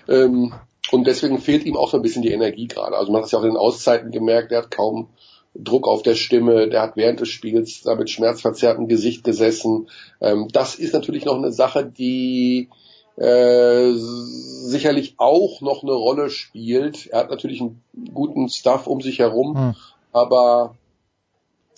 [0.08, 0.54] Ähm,
[0.90, 2.96] und deswegen fehlt ihm auch so ein bisschen die Energie gerade.
[2.96, 5.08] Also man hat es ja auch in den Auszeiten gemerkt, er hat kaum
[5.54, 9.88] Druck auf der Stimme, der hat während des Spiels da mit schmerzverzerrtem Gesicht gesessen.
[10.20, 12.68] Ähm, das ist natürlich noch eine Sache, die
[13.16, 17.06] äh, sicherlich auch noch eine Rolle spielt.
[17.06, 17.82] Er hat natürlich einen
[18.12, 19.74] guten Stuff um sich herum, hm.
[20.12, 20.74] aber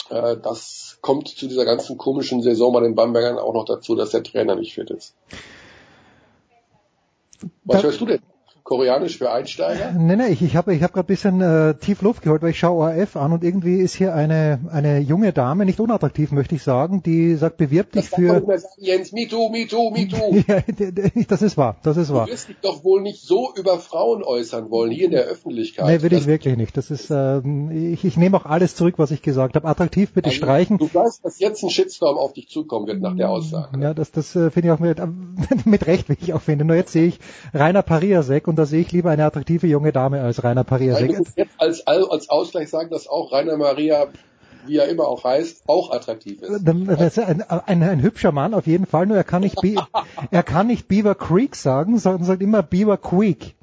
[0.08, 4.10] äh, das kommt zu dieser ganzen komischen Saison bei den Bambergern auch noch dazu, dass
[4.10, 5.14] der Trainer nicht fit ist.
[7.64, 8.22] Was hörst du denn?
[8.66, 9.92] Koreanisch für Einsteiger?
[9.92, 12.50] Nee, nee, ich, ich habe ich hab gerade ein bisschen äh, tief Luft geholt, weil
[12.50, 16.56] ich schaue ORF an und irgendwie ist hier eine, eine junge Dame, nicht unattraktiv möchte
[16.56, 18.40] ich sagen, die sagt, bewirb dich das für...
[18.40, 20.42] Sagen, Jens, me too, me too, me too.
[20.48, 20.62] ja,
[21.28, 22.26] das ist wahr, das ist wahr.
[22.26, 25.86] Du wirst dich doch wohl nicht so über Frauen äußern wollen, hier in der Öffentlichkeit.
[25.86, 26.76] Nee, will ich wirklich nicht.
[26.76, 27.38] Das ist, äh,
[27.72, 29.68] ich, ich nehme auch alles zurück, was ich gesagt habe.
[29.68, 30.78] Attraktiv bitte also, streichen.
[30.78, 33.80] Du weißt, dass jetzt ein Shitstorm auf dich zukommen wird nach der Aussage.
[33.80, 35.00] Ja, das, das äh, finde ich auch mit,
[35.64, 36.64] mit Recht, wie ich auch finde.
[36.64, 37.20] Nur jetzt sehe ich
[37.54, 41.24] Rainer Pariasek und da sehe ich lieber eine attraktive junge Dame als Rainer Maria Nein,
[41.36, 44.08] jetzt als, als Ausgleich sagen, dass auch Rainer Maria,
[44.66, 46.62] wie er immer auch heißt, auch attraktiv ist.
[46.64, 49.58] Das ist ein, ein, ein hübscher Mann auf jeden Fall, nur er kann nicht,
[50.30, 53.56] er kann nicht Beaver Creek sagen, sondern sagt immer Beaver Creek.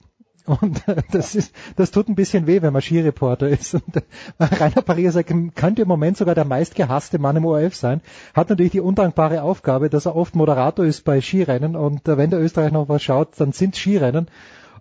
[0.46, 3.76] Und äh, das ist, das tut ein bisschen weh, wenn man Skireporter ist.
[3.76, 4.02] Und, äh,
[4.40, 8.02] Rainer Pariser könnte im Moment sogar der meistgehasste Mann im ORF sein.
[8.34, 11.76] Hat natürlich die undankbare Aufgabe, dass er oft Moderator ist bei Skirennen.
[11.76, 14.28] Und äh, wenn der Österreich noch was schaut, dann sind Skirennen.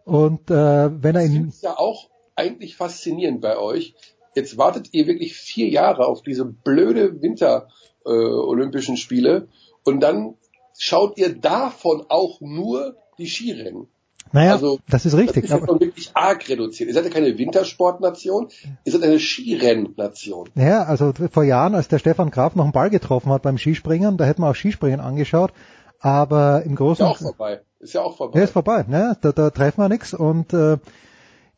[0.05, 3.95] Und äh, wenn er in das ist ja auch eigentlich faszinierend bei euch.
[4.35, 7.69] Jetzt wartet ihr wirklich vier Jahre auf diese blöde Winter
[8.05, 9.49] äh, Olympischen Spiele
[9.85, 10.35] und dann
[10.79, 13.89] schaut ihr davon auch nur die Skirennen.
[14.35, 15.47] Naja, also, das ist richtig.
[15.49, 16.89] Das ist aber wirklich arg reduziert.
[16.89, 18.49] Ihr seid ja keine Wintersportnation,
[18.85, 20.49] ihr seid eine Skirennnation.
[20.55, 24.17] Ja, also vor Jahren, als der Stefan Graf noch einen Ball getroffen hat beim Skispringen,
[24.17, 25.53] da hätten wir auch Skispringen angeschaut.
[26.01, 27.61] Aber im Großen und Ist ja auch vorbei.
[27.83, 28.39] Ist ja auch vorbei.
[28.39, 28.85] Ja, ist vorbei.
[28.87, 29.17] Ne?
[29.21, 30.15] Da, da treffen wir nichts.
[30.15, 30.79] Und äh,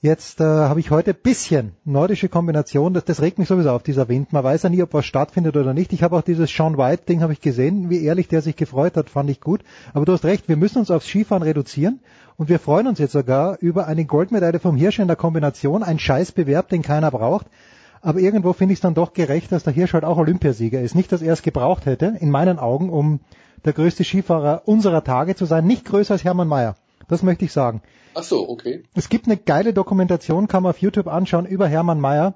[0.01, 2.95] jetzt äh, habe ich heute bisschen nordische Kombination.
[2.95, 4.33] Das, das regt mich sowieso auf, dieser Wind.
[4.33, 5.93] Man weiß ja nie, ob was stattfindet oder nicht.
[5.93, 7.91] Ich habe auch dieses Sean White-Ding habe ich gesehen.
[7.91, 9.61] Wie ehrlich der sich gefreut hat, fand ich gut.
[9.93, 12.01] Aber du hast recht, wir müssen uns aufs Skifahren reduzieren.
[12.39, 15.83] Und wir freuen uns jetzt sogar über eine Goldmedaille vom Hirsch in der Kombination.
[15.83, 17.47] Ein Scheißbewerb, den keiner braucht.
[18.01, 20.95] Aber irgendwo finde ich es dann doch gerecht, dass der Hirsch halt auch Olympiasieger ist.
[20.95, 23.21] Nicht, dass er es gebraucht hätte, in meinen Augen, um
[23.65, 26.77] der größte Skifahrer unserer Tage zu sein, nicht größer als Hermann Mayer.
[27.09, 27.83] Das möchte ich sagen.
[28.15, 28.85] Ach so, okay.
[28.95, 32.35] Es gibt eine geile Dokumentation, kann man auf YouTube anschauen, über Hermann Mayer.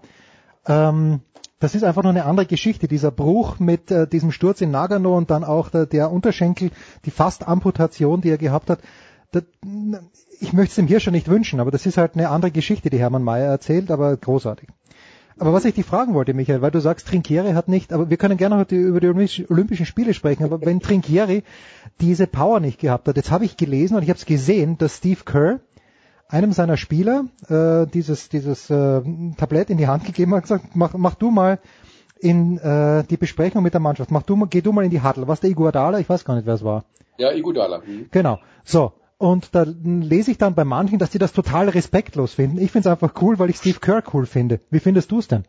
[0.67, 1.21] Ähm,
[1.61, 2.89] das ist einfach nur eine andere Geschichte.
[2.89, 6.71] Dieser Bruch mit äh, diesem Sturz in Nagano und dann auch der, der Unterschenkel,
[7.05, 8.81] die fast Amputation, die er gehabt hat.
[9.33, 9.45] Das,
[10.41, 12.91] ich möchte es dem hier schon nicht wünschen, aber das ist halt eine andere Geschichte,
[12.91, 14.69] die Hermann Mayer erzählt, aber großartig.
[15.39, 18.17] Aber was ich dich fragen wollte, Michael, weil du sagst, Trinkieri hat nicht, aber wir
[18.17, 21.45] können gerne heute über die Olympischen Spiele sprechen, aber wenn Trinkieri
[22.01, 24.97] diese Power nicht gehabt hat, jetzt habe ich gelesen und ich habe es gesehen, dass
[24.97, 25.61] Steve Kerr
[26.29, 29.01] einem seiner Spieler äh, dieses, dieses äh,
[29.37, 31.59] Tablett in die Hand gegeben hat und gesagt, mach, mach du mal
[32.21, 35.03] in äh, die Besprechung mit der Mannschaft, mach du mal, geh du mal in die
[35.03, 35.29] Huddle.
[35.29, 35.99] Was der Iguodala?
[36.01, 36.85] Ich weiß gar nicht, wer es war.
[37.17, 37.79] Ja, Iguodala.
[37.79, 38.09] Mhm.
[38.11, 38.39] Genau.
[38.65, 42.59] So, und da lese ich dann bei manchen, dass die das total respektlos finden.
[42.59, 44.61] Ich finde es einfach cool, weil ich Steve Kerr cool finde.
[44.71, 45.45] Wie findest du es denn?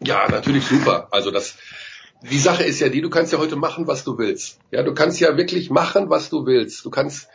[0.00, 1.06] Ja, natürlich super.
[1.12, 1.56] Also das,
[2.28, 4.58] die Sache ist ja die, du kannst ja heute machen, was du willst.
[4.72, 6.84] Ja, du kannst ja wirklich machen, was du willst.
[6.84, 7.28] Du kannst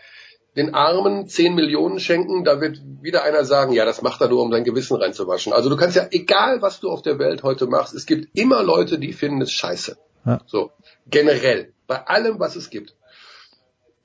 [0.58, 4.42] den Armen 10 Millionen schenken, da wird wieder einer sagen, ja, das macht er nur,
[4.42, 5.54] um sein Gewissen reinzuwaschen.
[5.54, 8.62] Also du kannst ja, egal was du auf der Welt heute machst, es gibt immer
[8.64, 9.98] Leute, die finden es scheiße.
[10.26, 10.42] Ja.
[10.48, 10.72] So,
[11.10, 11.74] generell.
[11.86, 12.96] Bei allem, was es gibt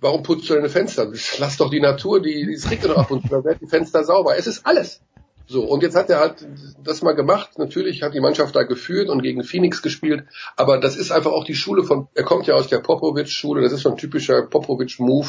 [0.03, 1.11] warum putzt du deine Fenster?
[1.39, 4.05] Lass doch die Natur, die, die regnet doch ab und zu, dann werden die Fenster
[4.05, 4.37] sauber.
[4.37, 5.01] Es ist alles.
[5.47, 6.47] So, und jetzt hat er halt
[6.85, 7.59] das mal gemacht.
[7.59, 10.25] Natürlich hat die Mannschaft da geführt und gegen Phoenix gespielt,
[10.57, 13.73] aber das ist einfach auch die Schule von, er kommt ja aus der Popovic-Schule, das
[13.73, 15.29] ist so ein typischer Popovic-Move.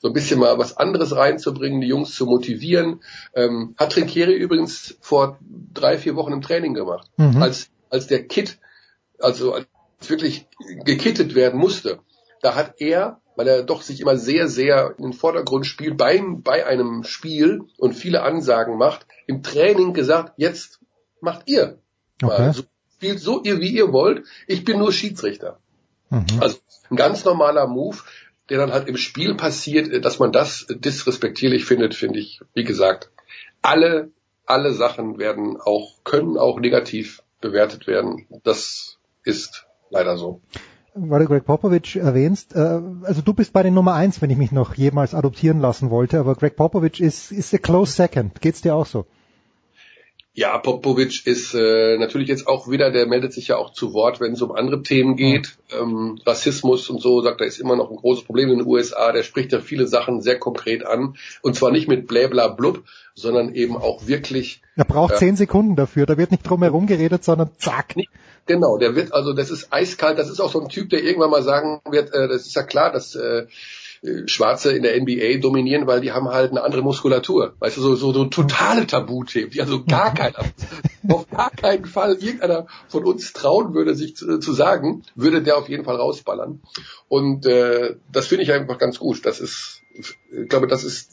[0.00, 3.00] so ein bisschen mal was anderes reinzubringen, die Jungs zu motivieren.
[3.34, 5.38] Ähm, hat Trinkieri übrigens vor
[5.74, 7.08] drei, vier Wochen im Training gemacht.
[7.16, 7.42] Mhm.
[7.42, 8.58] Als, als der Kit,
[9.18, 9.66] also als
[10.08, 10.46] wirklich
[10.84, 11.98] gekittet werden musste,
[12.40, 16.42] da hat er, weil er doch sich immer sehr, sehr in den Vordergrund spielt, beim,
[16.42, 20.78] bei einem Spiel und viele Ansagen macht, im Training gesagt, jetzt
[21.22, 21.78] macht ihr.
[22.22, 22.52] Okay.
[22.52, 22.64] So,
[22.96, 24.26] spielt so ihr, wie ihr wollt.
[24.46, 25.58] Ich bin nur Schiedsrichter.
[26.10, 26.26] Mhm.
[26.38, 26.58] Also
[26.90, 27.96] ein ganz normaler Move,
[28.50, 33.10] der dann halt im Spiel passiert, dass man das disrespektierlich findet, finde ich, wie gesagt,
[33.62, 34.10] alle,
[34.44, 38.26] alle Sachen werden auch, können auch negativ bewertet werden.
[38.44, 40.42] Das ist leider so.
[40.94, 44.38] Weil du Greg Popovich erwähnst, äh, also du bist bei den Nummer eins, wenn ich
[44.38, 48.40] mich noch jemals adoptieren lassen wollte, aber Greg Popovich ist, ist a close second.
[48.40, 49.06] Geht's dir auch so?
[50.40, 54.20] Ja, Popovic ist äh, natürlich jetzt auch wieder, der meldet sich ja auch zu Wort,
[54.20, 55.58] wenn es um andere Themen geht.
[55.70, 59.12] Ähm, Rassismus und so, sagt er, ist immer noch ein großes Problem in den USA.
[59.12, 61.16] Der spricht ja viele Sachen sehr konkret an.
[61.42, 64.62] Und zwar nicht mit Bläbla blub, sondern eben auch wirklich.
[64.76, 67.94] Er braucht äh, zehn Sekunden dafür, da wird nicht drum herum geredet, sondern zack.
[68.46, 71.30] Genau, der wird, also das ist eiskalt, das ist auch so ein Typ, der irgendwann
[71.30, 73.46] mal sagen wird, äh, das ist ja klar, dass äh,
[74.24, 77.54] Schwarze in der NBA dominieren, weil die haben halt eine andere Muskulatur.
[77.58, 80.38] Weißt du, so, so, so totale Tabuthemen, die also gar keiner,
[81.08, 85.58] auf gar keinen Fall irgendeiner von uns trauen würde, sich zu, zu sagen, würde der
[85.58, 86.62] auf jeden Fall rausballern.
[87.08, 89.26] Und äh, das finde ich einfach ganz gut.
[89.26, 91.12] Das ist, ich glaube, das ist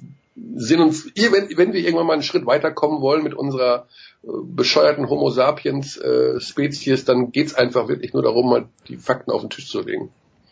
[0.56, 3.88] Sinn und wenn, wenn wir irgendwann mal einen Schritt weiterkommen wollen mit unserer
[4.24, 9.32] äh, bescheuerten Homo sapiens äh, Spezies, dann geht's einfach wirklich nur darum, mal die Fakten
[9.32, 10.10] auf den Tisch zu legen.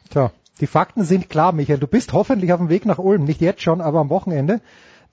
[0.10, 1.80] Tja, die Fakten sind klar, Michael.
[1.80, 4.61] Du bist hoffentlich auf dem Weg nach Ulm, nicht jetzt schon, aber am Wochenende.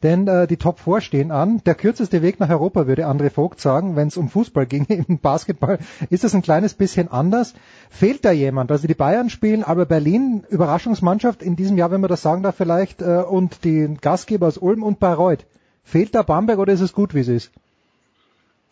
[0.02, 1.62] Denn äh, die Top 4 stehen an.
[1.64, 4.84] Der kürzeste Weg nach Europa, würde André Vogt sagen, wenn es um Fußball ging.
[5.08, 5.78] Im Basketball
[6.10, 7.54] ist das ein kleines bisschen anders.
[7.88, 8.72] Fehlt da jemand?
[8.72, 12.56] Also die Bayern spielen, aber Berlin, Überraschungsmannschaft in diesem Jahr, wenn man das sagen darf
[12.56, 15.46] vielleicht, äh, und die Gastgeber aus Ulm und Bayreuth.
[15.84, 17.52] Fehlt da Bamberg oder ist es gut, wie es ist?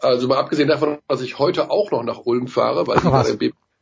[0.01, 3.27] Also mal abgesehen davon, dass ich heute auch noch nach Ulm fahre, weil Ach, was?
[3.27, 3.39] gerade ein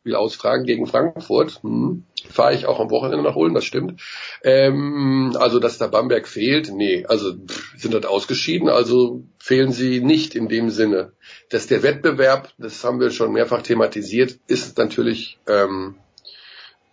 [0.08, 4.00] Spiel austragen gegen Frankfurt, hm, fahre ich auch am Wochenende nach Ulm, das stimmt.
[4.42, 7.34] Ähm, also, dass der Bamberg fehlt, nee, also
[7.76, 11.12] sind dort ausgeschieden, also fehlen sie nicht in dem Sinne.
[11.50, 15.96] Dass der Wettbewerb, das haben wir schon mehrfach thematisiert, ist natürlich ähm,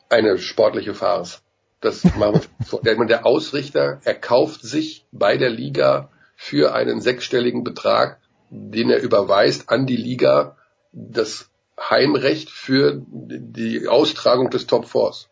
[0.09, 1.41] eine sportliche Farce.
[1.79, 2.79] Das machen wir.
[2.83, 8.19] Der, der Ausrichter erkauft sich bei der Liga für einen sechsstelligen Betrag,
[8.49, 10.57] den er überweist an die Liga,
[10.91, 15.29] das Heimrecht für die Austragung des Top Fours.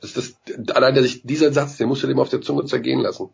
[0.00, 2.64] Das ist das, allein der sich, dieser Satz, den musst du dem auf der Zunge
[2.64, 3.30] zergehen lassen.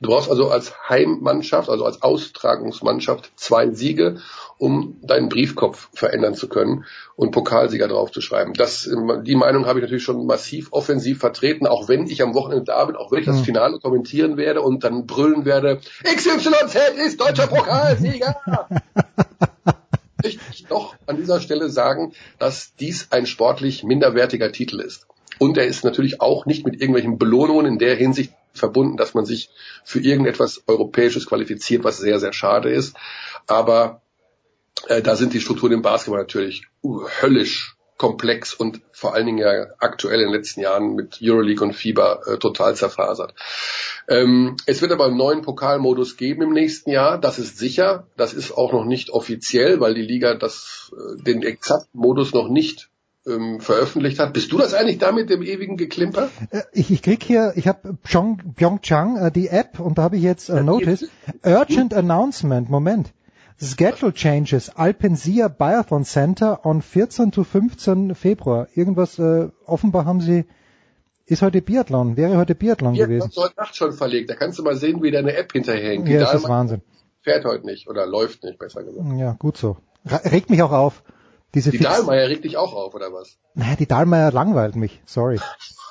[0.00, 4.18] Du brauchst also als Heimmannschaft, also als Austragungsmannschaft zwei Siege,
[4.58, 6.84] um deinen Briefkopf verändern zu können
[7.16, 8.52] und Pokalsieger draufzuschreiben.
[8.52, 8.88] Das,
[9.22, 12.84] die Meinung habe ich natürlich schon massiv offensiv vertreten, auch wenn ich am Wochenende da
[12.84, 13.44] bin, auch wenn ich das Mhm.
[13.44, 16.76] Finale kommentieren werde und dann brüllen werde, XYZ
[17.06, 18.36] ist deutscher Pokalsieger!
[20.22, 25.06] ich doch an dieser Stelle sagen, dass dies ein sportlich minderwertiger Titel ist.
[25.38, 29.24] Und er ist natürlich auch nicht mit irgendwelchen Belohnungen in der Hinsicht verbunden, dass man
[29.24, 29.50] sich
[29.84, 32.96] für irgendetwas Europäisches qualifiziert, was sehr, sehr schade ist.
[33.46, 34.02] Aber
[34.88, 36.64] äh, da sind die Strukturen im Basketball natürlich
[37.22, 41.74] höllisch komplex und vor allen Dingen ja aktuell in den letzten Jahren mit Euroleague und
[41.74, 43.34] FIBA äh, total zerfasert.
[44.08, 48.06] Ähm, es wird aber einen neuen Pokalmodus geben im nächsten Jahr, das ist sicher.
[48.16, 52.48] Das ist auch noch nicht offiziell, weil die Liga das, äh, den exakten Modus noch
[52.48, 52.88] nicht
[53.26, 54.32] ähm, veröffentlicht hat.
[54.32, 56.30] Bist du das eigentlich da mit dem ewigen Geklimper?
[56.50, 60.22] Äh, Ich, ich krieg hier, ich habe Pyeongchang, äh, die App, und da habe ich
[60.22, 61.08] jetzt äh, Notice.
[61.44, 63.12] Urgent Announcement, Moment.
[63.60, 68.68] Schedule Changes, Alpensia Biathlon Center on 14 to 15 Februar.
[68.74, 70.44] Irgendwas, äh, offenbar haben sie,
[71.26, 73.28] ist heute Biathlon, wäre heute Biathlon Ja, gewesen.
[73.30, 74.30] ist heute Nacht schon verlegt.
[74.30, 76.08] Da kannst du mal sehen, wie deine App hinterherhängt.
[76.08, 76.82] Ja, das ist Wahnsinn.
[77.22, 79.04] Fährt heute nicht oder läuft nicht, besser gesagt.
[79.16, 79.76] Ja, gut so.
[80.06, 81.02] Regt mich auch auf.
[81.54, 83.38] Diese Die Fix Dahlmeier regt dich auch auf, oder was?
[83.54, 85.40] Naja, die Dahlmeier langweilt mich, sorry.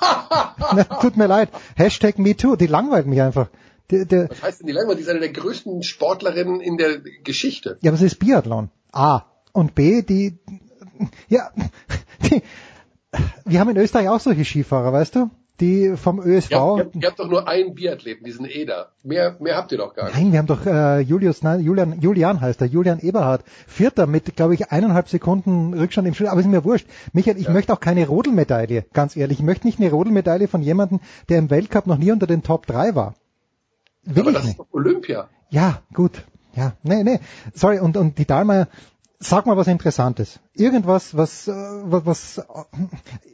[0.00, 1.50] Na, tut mir leid.
[1.76, 3.48] Hashtag MeToo, die langweilt mich einfach.
[3.90, 4.96] Die, die, Was heißt denn die Langweil?
[4.96, 7.78] Die ist eine der größten Sportlerinnen in der Geschichte.
[7.80, 8.70] ja, aber es ist Biathlon.
[8.92, 9.22] A.
[9.52, 10.38] Und B, die,
[11.28, 11.50] ja,
[12.30, 12.42] die,
[13.46, 15.30] wir haben in Österreich auch solche Skifahrer, weißt du?
[15.60, 16.50] Die vom ÖSV.
[16.52, 18.92] Ja, ihr, habt, ihr habt doch nur einen Biathleten, diesen Eder.
[19.02, 20.14] Mehr, mehr habt ihr doch gar nicht.
[20.16, 24.36] Nein, wir haben doch äh, Julius, nein, Julian, Julian heißt er, Julian Eberhard, Vierter mit,
[24.36, 26.28] glaube ich, eineinhalb Sekunden Rückstand im Schritt.
[26.28, 26.86] Aber ist mir wurscht.
[27.12, 27.52] Michael, ich Ja.
[27.52, 29.38] möchte auch keine Rodelmedaille, ganz ehrlich.
[29.40, 32.66] Ich möchte nicht eine Rodelmedaille von jemandem, der im Weltcup noch nie unter den Top
[32.66, 33.14] 3 war.
[34.14, 34.52] Will Aber ich das nicht.
[34.52, 35.28] ist doch Olympia.
[35.50, 36.24] Ja, gut.
[36.54, 37.20] Ja, nee, nee.
[37.54, 38.68] Sorry, und, und die Dahlmeier,
[39.18, 40.40] sag mal was Interessantes.
[40.54, 42.42] Irgendwas, was, äh, was, was äh,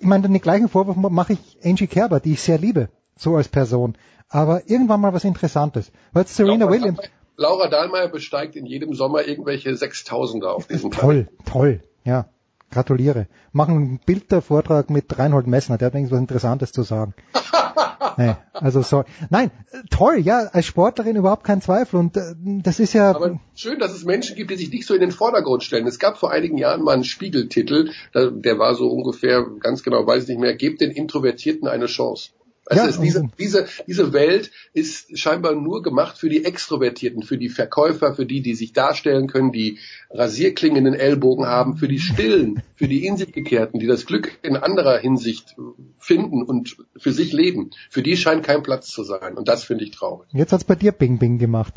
[0.01, 3.48] ich meine, den gleichen Vorwurf mache ich Angie Kerber, die ich sehr liebe, so als
[3.48, 3.96] Person.
[4.28, 5.92] aber irgendwann mal was Interessantes.
[6.12, 10.90] Weil Serena Laura Williams, Dahlmeier, Laura Dahlmeier besteigt in jedem Sommer irgendwelche Sechstausender auf diesem
[10.90, 12.26] toll, toll, ja.
[12.70, 13.28] Gratuliere.
[13.52, 17.14] Machen einen Bildervortrag mit Reinhold Messner, der hat irgendwas Interessantes zu sagen.
[18.18, 19.05] nee, also so.
[19.30, 19.51] Nein,
[19.90, 21.98] toll, ja, als Sportlerin überhaupt kein Zweifel.
[21.98, 23.10] Und äh, das ist ja.
[23.10, 25.86] Aber schön, dass es Menschen gibt, die sich nicht so in den Vordergrund stellen.
[25.86, 30.24] Es gab vor einigen Jahren mal einen Spiegeltitel, der war so ungefähr, ganz genau weiß
[30.24, 32.30] ich nicht mehr, gebt den Introvertierten eine Chance.
[32.66, 37.36] Also Ja, es, diese, diese, diese Welt ist scheinbar nur gemacht für die Extrovertierten, für
[37.36, 39.78] die Verkäufer, für die, die sich darstellen können, die
[40.11, 44.07] Rasierklingen in den Ellbogen haben, für die Stillen, für die in sich gekehrten, die das
[44.07, 45.57] Glück in anderer Hinsicht
[45.99, 47.70] finden und für sich leben.
[47.91, 49.35] Für die scheint kein Platz zu sein.
[49.35, 50.28] Und das finde ich traurig.
[50.32, 51.74] Jetzt hat's bei dir Bing Bing gemacht.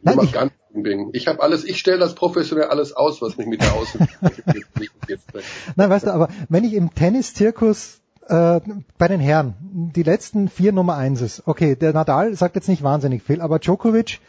[0.00, 1.10] Ich Nein, ich, gar nicht Bing.
[1.12, 4.00] Ich habe alles, ich stelle das professionell alles aus, was mich mit der Außen.
[5.76, 8.60] nein, weißt du, aber wenn ich im Tennis-Zirkus äh,
[8.98, 9.54] bei den Herren.
[9.94, 14.20] Die letzten vier Nummer Einses, okay, der Nadal sagt jetzt nicht wahnsinnig viel, aber Djokovic,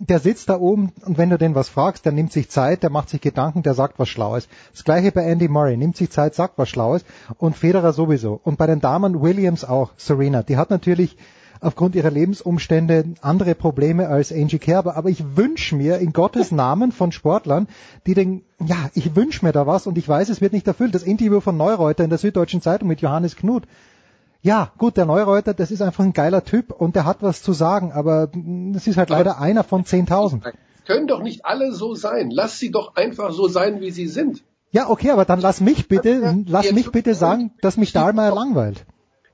[0.00, 2.90] der sitzt da oben und wenn du den was fragst, der nimmt sich Zeit, der
[2.90, 4.48] macht sich Gedanken, der sagt was Schlaues.
[4.72, 7.04] Das gleiche bei Andy Murray, nimmt sich Zeit, sagt was Schlaues.
[7.38, 8.40] Und Federer sowieso.
[8.42, 11.16] Und bei den Damen Williams auch, Serena, die hat natürlich
[11.64, 16.92] aufgrund ihrer Lebensumstände andere Probleme als Angie Kerber, aber ich wünsche mir in Gottes Namen
[16.92, 17.68] von Sportlern,
[18.06, 20.94] die den, ja, ich wünsche mir da was und ich weiß, es wird nicht erfüllt.
[20.94, 23.64] Das Interview von Neureuter in der Süddeutschen Zeitung mit Johannes Knut,
[24.42, 27.54] ja, gut, der Neureuter, das ist einfach ein geiler Typ und der hat was zu
[27.54, 28.28] sagen, aber
[28.74, 30.52] das ist halt leider einer von 10.000.
[30.86, 32.30] Können doch nicht alle so sein.
[32.30, 34.44] Lass sie doch einfach so sein, wie sie sind.
[34.70, 38.84] Ja, okay, aber dann lass mich bitte, lass mich bitte sagen, dass mich Dahlmeier langweilt.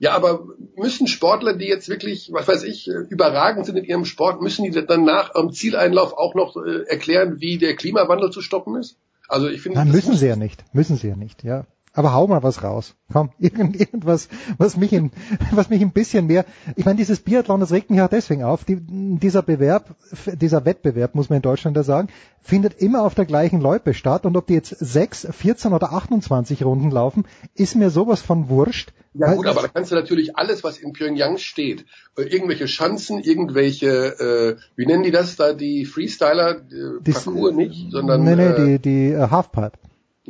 [0.00, 0.46] Ja, aber
[0.76, 4.64] müssen Sportler, die jetzt wirklich, was weiß ich, äh, überragend sind in ihrem Sport, müssen
[4.64, 8.96] die dann nach am Zieleinlauf auch noch äh, erklären, wie der Klimawandel zu stoppen ist?
[9.28, 11.66] Also ich finde, Nein, müssen sie ja nicht, müssen sie ja nicht, ja.
[11.92, 12.94] Aber hau mal was raus.
[13.12, 15.10] Komm, irgend, irgendwas, was mich, in,
[15.50, 16.44] was mich ein bisschen mehr,
[16.76, 19.96] ich meine, dieses Biathlon, das regt mich auch deswegen auf, die, dieser Bewerb,
[20.26, 22.08] dieser Wettbewerb, muss man in Deutschland ja sagen,
[22.42, 26.64] findet immer auf der gleichen Loipe statt und ob die jetzt 6, 14 oder 28
[26.64, 28.92] Runden laufen, ist mir sowas von wurscht.
[29.14, 31.84] Ja gut, aber da kannst du natürlich alles, was in Pyongyang steht,
[32.16, 37.54] äh, irgendwelche Schanzen, irgendwelche, äh, wie nennen die das da, die Freestyler, äh, Die- Parcours
[37.56, 39.72] nicht, sondern nee, nee, äh, die, die äh, Halfpipe.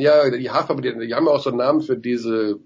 [0.00, 2.58] Ja, die Hafer, die, die haben ja auch so einen Namen für diese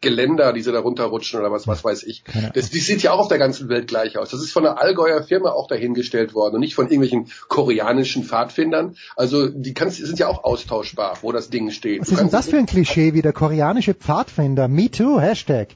[0.00, 2.22] Geländer, die sie da runterrutschen oder was, was weiß ich.
[2.54, 4.30] Das, die sieht ja auch auf der ganzen Welt gleich aus.
[4.30, 8.96] Das ist von einer Allgäuer Firma auch dahingestellt worden und nicht von irgendwelchen koreanischen Pfadfindern.
[9.16, 12.02] Also die kannst, sind ja auch austauschbar, wo das Ding steht.
[12.02, 14.68] Was ist denn das für ein Klischee wie der koreanische Pfadfinder?
[14.68, 15.68] Me too, Hashtag.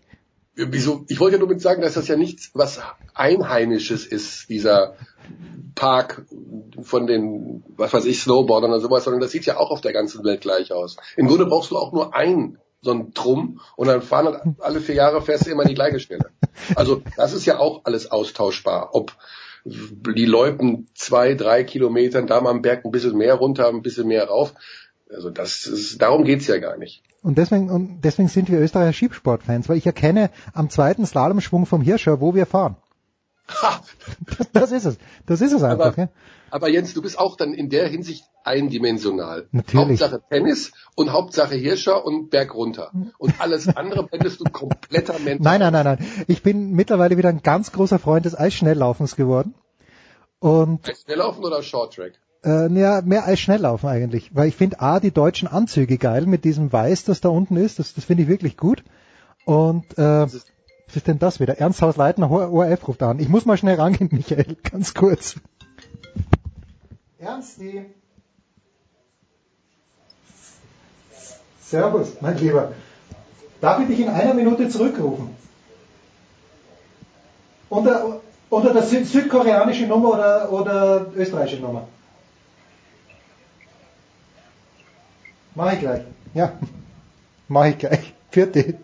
[0.55, 1.05] Wieso?
[1.09, 2.81] Ich wollte ja nur mit sagen, dass das ja nichts was
[3.15, 4.97] Einheimisches ist, dieser
[5.75, 6.27] Park
[6.83, 9.93] von den, was weiß ich, Snowboardern oder sowas, sondern das sieht ja auch auf der
[9.93, 10.97] ganzen Welt gleich aus.
[11.17, 14.81] Im Grunde brauchst du auch nur ein so ein Drum und dann fahren halt alle
[14.81, 16.31] vier Jahre fährst du immer die gleiche Stelle.
[16.75, 18.91] Also das ist ja auch alles austauschbar.
[18.93, 19.13] Ob
[19.65, 24.09] die Loipen zwei, drei Kilometern, da mal am Berg ein bisschen mehr runter, ein bisschen
[24.09, 24.55] mehr rauf.
[25.11, 27.03] Also das ist, darum geht's ja gar nicht.
[27.23, 31.83] Und deswegen, und deswegen sind wir Österreicher Schiebsportfans, weil ich erkenne am zweiten Slalomschwung vom
[31.83, 32.77] Hirscher, wo wir fahren.
[34.53, 34.97] Das ist es.
[35.27, 35.87] Das ist es einfach.
[35.87, 36.09] Aber, ja.
[36.51, 39.49] aber Jens, du bist auch dann in der Hinsicht eindimensional.
[39.53, 40.01] Natürlich.
[40.01, 42.93] Hauptsache Tennis und Hauptsache Hirscher und Berg runter.
[43.19, 45.43] Und alles andere blendest du kompletter Mensch.
[45.43, 45.99] Nein, nein, nein, nein.
[46.27, 49.55] Ich bin mittlerweile wieder ein ganz großer Freund des Eisschnelllaufens geworden.
[50.39, 52.13] Und Schnelllaufen oder Shorttrack?
[52.45, 54.35] Äh, ja, mehr Eisschnelllaufen eigentlich.
[54.35, 57.79] Weil ich finde A, die deutschen Anzüge geil mit diesem Weiß, das da unten ist.
[57.79, 58.83] Das, das finde ich wirklich gut.
[59.45, 60.27] Und äh,
[60.91, 61.59] was ist denn das wieder?
[61.59, 63.21] Ernsthaus Leitner, ORF ruft an.
[63.21, 65.37] Ich muss mal schnell rangehen, Michael, ganz kurz.
[67.19, 67.85] Ernsti.
[71.63, 72.73] Servus, mein Lieber.
[73.61, 75.31] Darf ich dich in einer Minute zurückrufen?
[77.69, 81.87] Unter, unter der Süd südkoreanische Nummer oder, oder österreichische Nummer?
[85.55, 86.03] Mach ich gleich.
[86.35, 86.53] Ja,
[87.49, 88.15] mach ich gleich.
[88.31, 88.75] Vierte.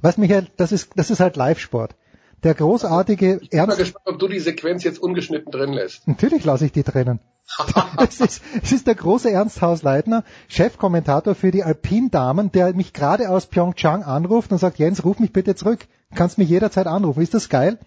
[0.00, 1.94] Was Michael, das ist, das ist halt Live-Sport.
[2.42, 6.08] Der großartige Ich bin mal Ernst, gespannt, ob du die Sequenz jetzt ungeschnitten drin lässt.
[6.08, 7.20] natürlich lasse ich die drinnen.
[7.98, 13.28] es, ist, es ist der große Ernst Hausleitner, Chefkommentator für die Alpin-Damen, der mich gerade
[13.28, 15.86] aus Pyeongchang anruft und sagt, Jens, ruf mich bitte zurück.
[16.14, 17.20] Kannst mich jederzeit anrufen.
[17.22, 17.78] Ist das geil?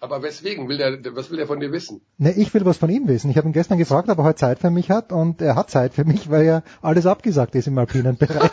[0.00, 0.68] Aber weswegen?
[0.68, 2.00] Will der, was will er von dir wissen?
[2.16, 3.30] Ne, ich will was von ihm wissen.
[3.30, 5.70] Ich habe ihn gestern gefragt, ob er heute Zeit für mich hat und er hat
[5.70, 8.50] Zeit für mich, weil ja alles abgesagt ist im alpinen Bereich.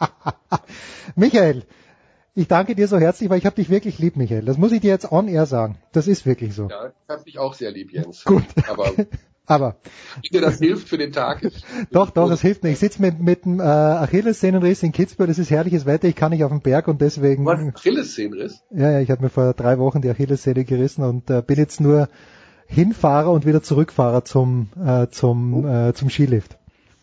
[1.16, 1.64] Michael,
[2.34, 4.44] ich danke dir so herzlich, weil ich habe dich wirklich lieb, Michael.
[4.44, 5.78] Das muss ich dir jetzt on air sagen.
[5.92, 6.68] Das ist wirklich so.
[6.68, 8.24] Ja, ich hab dich auch sehr lieb, Jens.
[8.24, 8.44] Gut.
[8.68, 8.92] Aber
[9.50, 9.76] Aber
[10.32, 11.42] dir das hilft für den Tag.
[11.90, 12.70] doch, doch, das hilft mir.
[12.70, 16.30] Ich sitze mit, mit dem äh, Achillessehnenriss in Kitzbühel, es ist herrliches Wetter, ich kann
[16.30, 17.44] nicht auf den Berg und deswegen...
[17.44, 18.62] Was, Achillessehnenriss?
[18.70, 21.80] Ja, ja, ich habe mir vor drei Wochen die Achillessehne gerissen und äh, bin jetzt
[21.80, 22.08] nur
[22.66, 25.66] Hinfahrer und wieder Zurückfahrer zum, äh, zum, Oh.
[25.88, 26.56] äh, zum Skilift.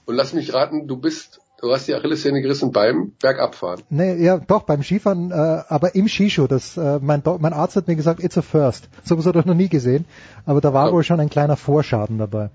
[0.05, 3.81] Und lass mich raten, du bist, du hast die Achillessehne gerissen beim Bergabfahren.
[3.89, 5.33] Nee, ja, doch, beim Skifahren, äh,
[5.67, 6.47] aber im Skischuh.
[6.47, 8.89] Das, äh, mein, mein Arzt hat mir gesagt, it's a first.
[9.03, 10.05] So was hat er noch nie gesehen.
[10.45, 10.93] Aber da war Ja.
[10.93, 12.49] wohl schon ein kleiner Vorschaden dabei.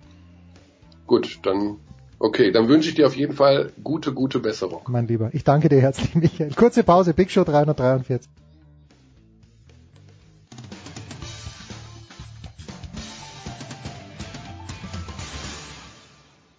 [1.06, 1.76] Gut, dann,
[2.18, 4.82] okay, dann wünsche ich dir auf jeden Fall gute, gute Besserung.
[4.88, 5.30] Mein Lieber.
[5.32, 6.50] Ich danke dir herzlich, Michael.
[6.54, 8.28] Kurze Pause, Big Show 343.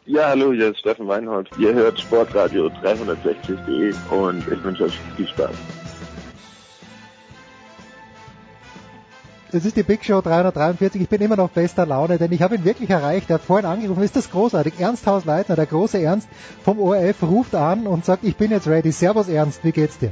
[0.06, 1.50] Ja, hallo, hier ist Steffen Weinhold.
[1.58, 5.56] Ihr hört Sportradio 360.de und ich wünsche euch viel Spaß.
[9.54, 11.02] Es ist die Big Show 343.
[11.02, 13.30] Ich bin immer noch bester Laune, denn ich habe ihn wirklich erreicht.
[13.30, 14.04] Er hat vorhin angerufen.
[14.04, 14.74] Ist das großartig?
[14.78, 16.28] Ernst Hausleitner, der große Ernst
[16.64, 18.92] vom ORF, ruft an und sagt, ich bin jetzt ready.
[18.92, 20.12] Servus Ernst, wie geht's dir?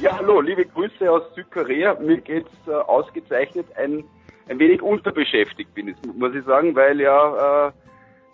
[0.00, 1.98] Ja, hallo, liebe Grüße aus Südkorea.
[2.00, 3.66] Mir geht's äh, ausgezeichnet.
[3.76, 4.04] Ein,
[4.48, 7.72] ein wenig unterbeschäftigt bin ich, muss ich sagen, weil ja äh,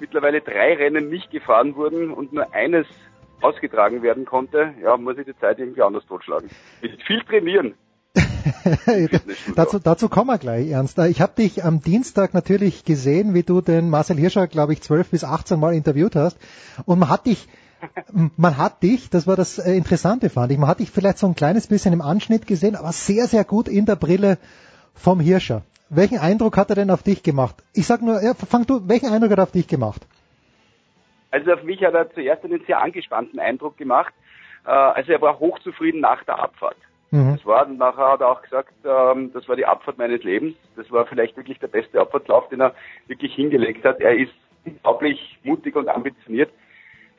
[0.01, 2.87] mittlerweile drei Rennen nicht gefahren wurden und nur eines
[3.41, 4.75] ausgetragen werden konnte.
[4.83, 6.51] Ja, muss ich die Zeit irgendwie anders totschlagen.
[6.83, 7.75] Mit viel trainieren.
[9.55, 10.99] dazu, dazu kommen wir gleich, Ernst.
[10.99, 15.11] Ich habe dich am Dienstag natürlich gesehen, wie du den Marcel Hirscher, glaube ich, 12
[15.11, 16.39] bis 18 Mal interviewt hast.
[16.85, 17.49] Und man hat dich,
[18.37, 21.27] man hat dich, das war das äh, Interessante, fand ich, man hat dich vielleicht so
[21.27, 24.39] ein kleines bisschen im Anschnitt gesehen, aber sehr, sehr gut in der Brille
[24.95, 25.63] vom Hirscher.
[25.91, 27.57] Welchen Eindruck hat er denn auf dich gemacht?
[27.75, 30.07] Ich sag nur, ja, fang du, welchen Eindruck hat er auf dich gemacht?
[31.31, 34.13] Also auf mich hat er zuerst einen sehr angespannten Eindruck gemacht.
[34.67, 36.77] Äh, also er war hochzufrieden nach der Abfahrt.
[37.11, 37.37] Mhm.
[37.37, 40.57] Das war, und nachher hat er auch gesagt, ähm, das war die Abfahrt meines Lebens.
[40.77, 42.75] Das war vielleicht wirklich der beste Abfahrtlauf, den er
[43.07, 44.01] wirklich hingelegt hat.
[44.01, 44.33] Er ist
[44.65, 46.51] unglaublich mutig und ambitioniert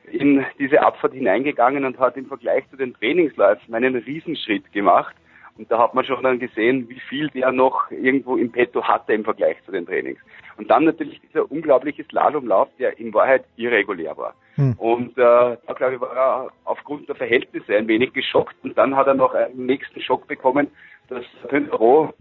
[0.04, 5.14] in diese Abfahrt hineingegangen und hat im Vergleich zu den Trainingsläufen einen Riesenschritt gemacht.
[5.58, 9.12] Und da hat man schon dann gesehen, wie viel der noch irgendwo im Petto hatte
[9.12, 10.20] im Vergleich zu den Trainings.
[10.56, 14.34] Und dann natürlich dieser unglaubliche Slalomlauf, der in Wahrheit irregulär war.
[14.56, 14.74] Hm.
[14.74, 18.96] Und äh, da glaube ich war er aufgrund der Verhältnisse ein wenig geschockt und dann
[18.96, 20.68] hat er noch einen nächsten Schock bekommen,
[21.08, 22.12] dass Pintero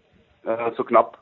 [0.45, 1.17] äh, so knapp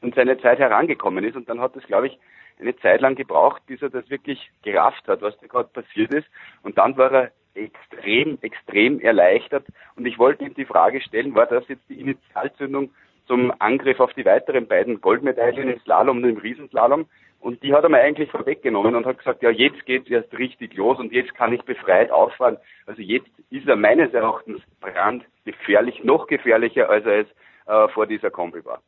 [0.00, 2.18] an seine Zeit herangekommen ist und dann hat es glaube ich
[2.60, 6.26] eine Zeit lang gebraucht, bis er das wirklich gerafft hat, was da gerade passiert ist
[6.62, 9.66] und dann war er extrem, extrem erleichtert
[9.96, 12.90] und ich wollte ihm die Frage stellen, war das jetzt die Initialzündung
[13.26, 17.06] zum Angriff auf die weiteren beiden Goldmedaillen im Slalom und im Riesenslalom
[17.40, 20.74] und die hat er mir eigentlich vorweggenommen und hat gesagt, ja, jetzt geht's erst richtig
[20.76, 22.56] los und jetzt kann ich befreit auffahren.
[22.86, 27.26] Also jetzt ist er meines Erachtens brandgefährlich, noch gefährlicher, als er es
[27.66, 28.80] äh, vor dieser Kombi war.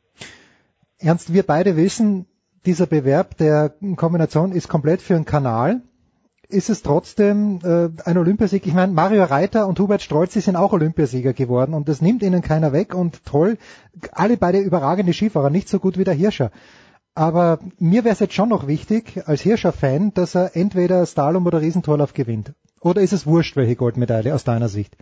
[0.99, 2.27] Ernst, wir beide wissen,
[2.65, 5.81] dieser Bewerb der Kombination ist komplett für einen Kanal.
[6.51, 8.67] Ist es trotzdem äh, ein Olympiasieg?
[8.67, 12.23] Ich meine, Mario Reiter und Hubert Strolz die sind auch Olympiasieger geworden und das nimmt
[12.23, 13.57] ihnen keiner weg und toll.
[14.11, 16.51] Alle beide überragende Skifahrer, nicht so gut wie der Hirscher.
[17.15, 21.61] Aber mir wäre es jetzt schon noch wichtig, als Hirscher-Fan, dass er entweder Slalom oder
[21.61, 22.53] Riesentorlauf gewinnt.
[22.81, 24.95] Oder ist es wurscht, welche Goldmedaille aus deiner Sicht?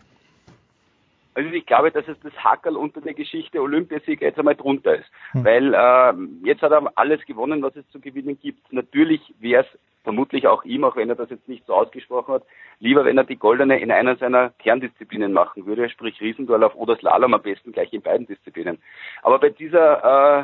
[1.34, 5.10] Also ich glaube, dass es das Hackerl unter der Geschichte Olympiasieg jetzt einmal drunter ist.
[5.32, 5.46] Hm.
[5.46, 8.74] Weil äh, jetzt hat er alles gewonnen, was es zu gewinnen gibt.
[8.74, 12.44] Natürlich wäre es vermutlich auch ihm, auch wenn er das jetzt nicht so ausgesprochen hat,
[12.80, 17.34] lieber, wenn er die Goldene in einer seiner Kerndisziplinen machen würde, sprich Riesendorlauf oder Slalom,
[17.34, 18.82] am besten gleich in beiden Disziplinen.
[19.22, 20.44] Aber bei dieser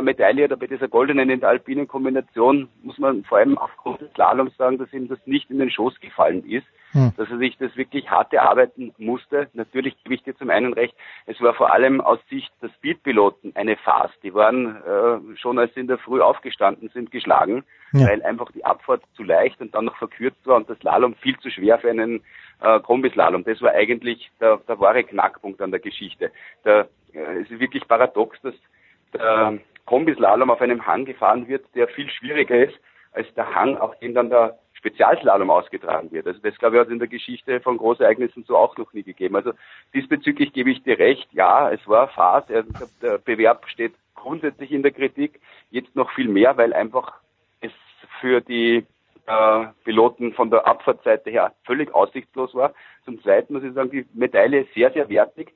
[0.00, 4.10] Medaille oder bei dieser goldenen in der alpinen Kombination muss man vor allem aufgrund des
[4.14, 7.12] Slaloms sagen, dass ihm das nicht in den Schoß gefallen ist, hm.
[7.16, 9.48] dass er sich das wirklich hart erarbeiten musste.
[9.52, 10.94] Natürlich gebe ich dir zum einen recht,
[11.26, 14.12] es war vor allem aus Sicht der Speedpiloten eine Farce.
[14.22, 18.08] Die waren äh, schon, als sie in der Früh aufgestanden sind, geschlagen, ja.
[18.08, 21.38] weil einfach die Abfahrt zu leicht und dann noch verkürzt war und das Slalom viel
[21.38, 22.22] zu schwer für einen
[22.62, 23.44] äh, Kombislalom.
[23.44, 26.30] Das war eigentlich der, der wahre Knackpunkt an der Geschichte.
[26.64, 28.54] Der, äh, es ist wirklich paradox, dass
[29.18, 32.78] der Kombislalom auf einem Hang gefahren wird, der viel schwieriger ist
[33.12, 36.26] als der Hang, auf dem dann der Spezialslalom ausgetragen wird.
[36.26, 39.02] Also das, glaube ich, hat es in der Geschichte von Großereignissen so auch noch nie
[39.02, 39.36] gegeben.
[39.36, 39.52] Also
[39.94, 42.70] diesbezüglich gebe ich dir recht, ja, es war Phase, also
[43.00, 45.40] der Bewerb steht grundsätzlich in der Kritik,
[45.70, 47.14] jetzt noch viel mehr, weil einfach
[47.60, 47.72] es
[48.20, 48.86] für die
[49.26, 52.72] äh, Piloten von der Abfahrtseite her völlig aussichtslos war.
[53.04, 55.52] Zum Zweiten muss ich sagen, die Medaille ist sehr, sehr wertig.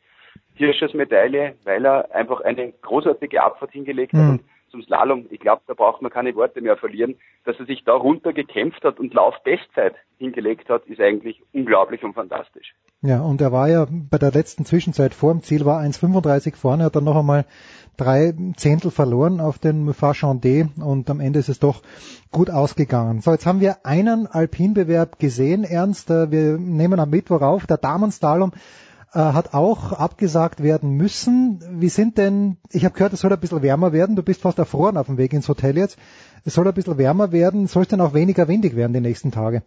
[0.55, 4.21] Hirschers Medaille, weil er einfach eine großartige Abfahrt hingelegt hat.
[4.21, 4.31] Mhm.
[4.31, 7.17] Und zum Slalom, ich glaube, da braucht man keine Worte mehr verlieren.
[7.45, 12.15] Dass er sich da runter gekämpft hat und Laufbestzeit hingelegt hat, ist eigentlich unglaublich und
[12.15, 12.75] fantastisch.
[13.03, 16.85] Ja, und er war ja bei der letzten Zwischenzeit vor dem Ziel, war 1,35 vorne,
[16.85, 17.47] hat dann noch einmal
[17.97, 21.83] drei Zehntel verloren auf den Fachandé und am Ende ist es doch
[22.31, 23.21] gut ausgegangen.
[23.21, 26.11] So, jetzt haben wir einen Alpinbewerb gesehen, Ernst.
[26.11, 27.67] Äh, wir nehmen am Mittwoch auf.
[27.67, 28.53] Der Damenslalom
[29.13, 31.61] äh, hat auch abgesagt werden müssen.
[31.81, 34.17] Wie sind denn, ich habe gehört, es soll ein bisschen wärmer werden.
[34.17, 35.99] Du bist fast erfroren auf dem Weg ins Hotel jetzt.
[36.45, 37.67] Es soll ein bisschen wärmer werden.
[37.67, 39.63] Soll es denn auch weniger windig werden die nächsten Tage?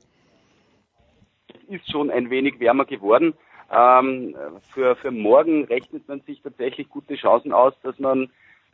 [1.74, 3.34] ist schon ein wenig wärmer geworden.
[3.72, 4.36] Ähm,
[4.74, 8.30] für, für morgen rechnet man sich tatsächlich gute Chancen aus, dass man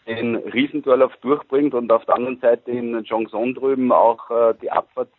[0.08, 5.10] den Riesendorlauf durchbringt und auf der anderen Seite in Jongson drüben auch äh, die Abfahrt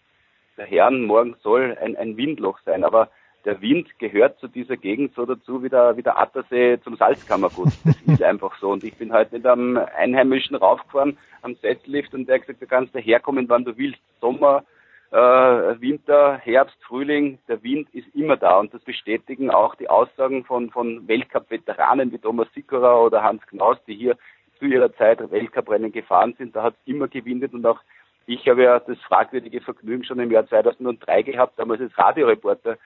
[0.57, 2.85] der Herren morgen soll ein, ein Windloch sein.
[2.85, 3.09] Aber
[3.45, 7.69] der Wind gehört zu dieser Gegend so dazu wie der, wie der Attersee zum Salzkammergut.
[7.85, 8.71] Das ist einfach so.
[8.71, 12.67] Und ich bin heute mit einem Einheimischen raufgefahren am Settlift und der hat gesagt, du
[12.67, 14.01] kannst daherkommen, wann du willst.
[14.21, 14.65] Sommer,
[15.11, 20.45] äh, Winter, Herbst, Frühling, der Wind ist immer da und das bestätigen auch die Aussagen
[20.45, 24.17] von, von Weltcup-Veteranen wie Thomas Sikora oder Hans Knaus, die hier
[24.59, 26.55] zu ihrer Zeit Weltcuprennen gefahren sind.
[26.55, 27.81] Da hat es immer gewindet und auch
[28.27, 32.77] ich habe ja das fragwürdige Vergnügen schon im Jahr 2003 gehabt, damals als Radioreporter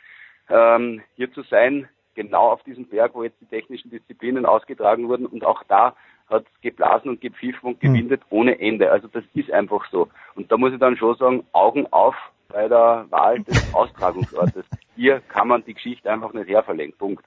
[0.48, 5.26] ähm, hier zu sein, genau auf diesem Berg, wo jetzt die technischen Disziplinen ausgetragen wurden
[5.26, 5.94] und auch da
[6.28, 8.38] hat geblasen und gepfiffen und gewindet mhm.
[8.38, 8.90] ohne Ende.
[8.90, 10.08] Also das ist einfach so.
[10.34, 12.14] Und da muss ich dann schon sagen, Augen auf
[12.48, 14.64] bei der Wahl des Austragungsortes.
[14.96, 16.96] Hier kann man die Geschichte einfach nicht herverlegen.
[16.96, 17.24] Punkt.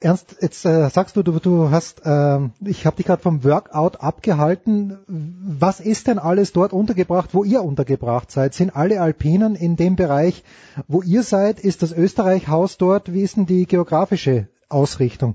[0.00, 4.00] Ernst, jetzt äh, sagst du, du, du hast, äh, ich habe dich gerade vom Workout
[4.00, 4.96] abgehalten.
[5.08, 8.54] Was ist denn alles dort untergebracht, wo ihr untergebracht seid?
[8.54, 10.44] Sind alle Alpinen in dem Bereich,
[10.86, 11.58] wo ihr seid?
[11.58, 13.12] Ist das Österreich-Haus dort?
[13.12, 15.34] Wie ist denn die geografische Ausrichtung?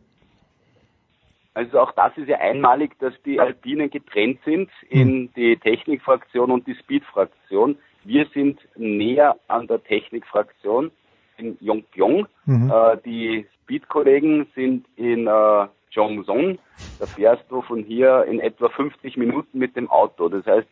[1.56, 5.30] Also auch das ist ja einmalig, dass die Alpinen getrennt sind in hm.
[5.35, 7.77] die Technikfraktion und die Speedfraktion.
[8.06, 10.91] Wir sind näher an der Technikfraktion
[11.38, 12.27] in Yongpyong.
[12.45, 12.72] Mhm.
[12.72, 16.60] Äh, die Speed-Kollegen sind in äh, Jongson.
[16.99, 20.30] Da fährst du von hier in etwa 50 Minuten mit dem Auto.
[20.30, 20.68] Das heißt,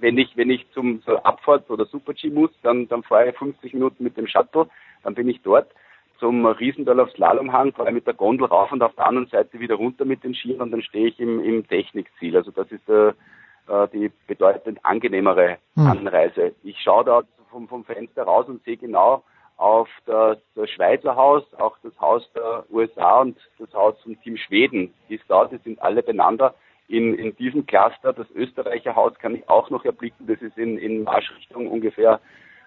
[0.00, 3.74] wenn ich, wenn ich zum, zur Abfahrt oder Super-G muss, dann, dann fahre ich 50
[3.74, 4.68] Minuten mit dem Shuttle,
[5.04, 5.70] dann bin ich dort
[6.18, 9.74] zum Riesental auf Slalomhang, fahre mit der Gondel rauf und auf der anderen Seite wieder
[9.74, 12.36] runter mit den Skiern und dann stehe ich im, im Technikziel.
[12.36, 15.86] Also das ist äh, äh die bedeutend angenehmere hm.
[15.86, 16.54] Anreise.
[16.62, 19.24] Ich schaue da vom, vom Fenster raus und sehe genau
[19.56, 24.36] auf das, das Schweizer Haus, auch das Haus der USA und das Haus vom Team
[24.36, 25.20] Schweden die
[25.64, 26.54] sind alle beieinander.
[26.88, 30.78] In, in diesem Cluster, das Österreicher Haus kann ich auch noch erblicken, das ist in,
[30.78, 32.20] in Marschrichtung ungefähr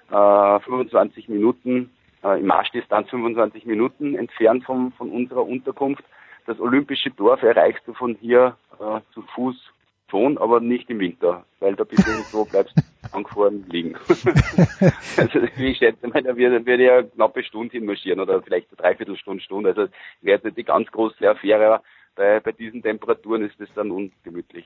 [0.09, 1.91] äh, 25 Minuten
[2.23, 6.03] äh, im Marschdistanz 25 Minuten entfernt vom, von unserer Unterkunft.
[6.47, 9.55] Das olympische Dorf erreichst du von hier äh, zu Fuß
[10.09, 12.75] schon, aber nicht im Winter, weil da bist du irgendwo bleibst
[13.11, 13.95] angefahren liegen.
[15.17, 19.69] also ich schätze mal, da wird ja knappe Stunde hinmarschieren oder vielleicht eine Dreiviertelstunde, Stunde.
[19.69, 19.87] Also
[20.21, 21.81] wäre nicht die ganz große Affäre,
[22.15, 24.65] bei, bei diesen Temperaturen ist es dann ungemütlich.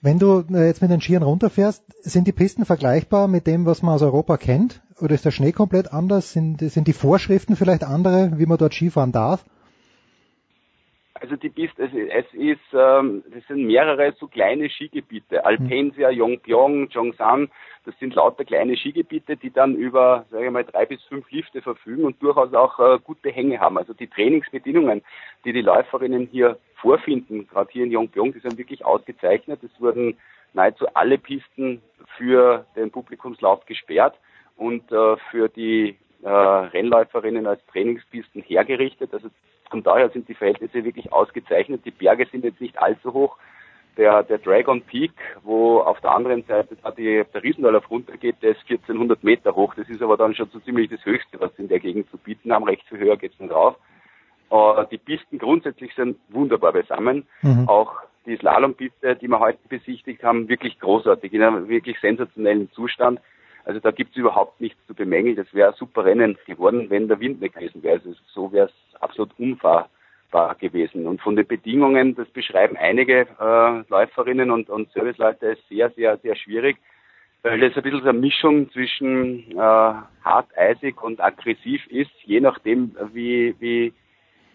[0.00, 3.82] Wenn du äh, jetzt mit den Skiern runterfährst, sind die Pisten vergleichbar mit dem, was
[3.82, 4.80] man aus Europa kennt?
[5.00, 6.32] Oder ist der Schnee komplett anders?
[6.32, 9.44] Sind, sind die Vorschriften vielleicht andere, wie man dort Skifahren darf?
[11.20, 15.44] Also die Piste, es, es ist, ähm, das sind mehrere so kleine Skigebiete.
[15.44, 17.50] Alpensia, Yongpyong, Zhongshan,
[17.84, 21.60] das sind lauter kleine Skigebiete, die dann über, sage ich mal, drei bis fünf Lifte
[21.62, 23.78] verfügen und durchaus auch äh, gute Hänge haben.
[23.78, 25.02] Also die Trainingsbedingungen,
[25.44, 29.60] die die Läuferinnen hier vorfinden, gerade hier in Yongpyong, die sind wirklich ausgezeichnet.
[29.64, 30.16] Es wurden
[30.52, 31.82] nahezu alle Pisten
[32.16, 34.16] für den Publikumslauf gesperrt
[34.56, 39.12] und äh, für die äh, Rennläuferinnen als Trainingspisten hergerichtet.
[39.12, 39.28] Also
[39.70, 41.84] von daher sind die Verhältnisse wirklich ausgezeichnet.
[41.84, 43.36] Die Berge sind jetzt nicht allzu hoch.
[43.96, 45.12] Der, der Dragon Peak,
[45.42, 49.74] wo auf der anderen Seite da die, der Riesendorlauf runtergeht, der ist 1400 Meter hoch.
[49.74, 52.52] Das ist aber dann schon so ziemlich das Höchste, was in der Gegend zu bieten
[52.52, 52.64] haben.
[52.64, 53.76] Recht viel höher geht's nicht rauf.
[54.50, 57.26] Äh, die Pisten grundsätzlich sind wunderbar beisammen.
[57.42, 57.68] Mhm.
[57.68, 57.96] Auch
[58.26, 63.20] die Slalompiste, die wir heute besichtigt haben, wirklich großartig, in einem wirklich sensationellen Zustand.
[63.68, 65.36] Also da gibt's überhaupt nichts zu bemängeln.
[65.36, 67.96] Das wäre ein super Rennen geworden, wenn der Wind nicht gewesen wäre.
[67.96, 71.06] Also so wäre es absolut unfahrbar gewesen.
[71.06, 76.16] Und von den Bedingungen, das beschreiben einige äh, Läuferinnen und, und Serviceleute, ist sehr, sehr,
[76.16, 76.78] sehr schwierig,
[77.42, 82.40] weil es ein bisschen so eine Mischung zwischen äh, hart, eisig und aggressiv ist, je
[82.40, 83.92] nachdem, wie, wie,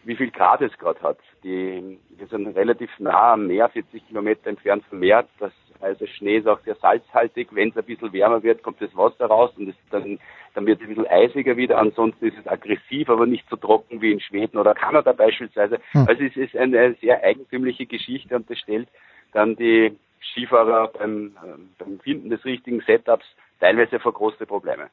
[0.06, 1.18] wie viel Grad es gerade hat.
[1.44, 5.26] Die, wir sind relativ nah am Meer, 40 Kilometer entfernt vom Meer.
[5.40, 5.52] Das
[5.84, 7.50] also Schnee ist auch sehr salzhaltig.
[7.52, 10.18] Wenn es ein bisschen wärmer wird, kommt das Wasser raus und es, dann,
[10.54, 11.78] dann wird es ein bisschen eisiger wieder.
[11.78, 15.80] Ansonsten ist es aggressiv, aber nicht so trocken wie in Schweden oder Kanada beispielsweise.
[15.92, 16.06] Hm.
[16.08, 18.88] Also es ist eine sehr eigentümliche Geschichte und das stellt
[19.34, 19.98] dann die
[20.32, 21.36] Skifahrer beim,
[21.78, 23.26] beim Finden des richtigen Setups
[23.60, 24.90] teilweise vor große Probleme.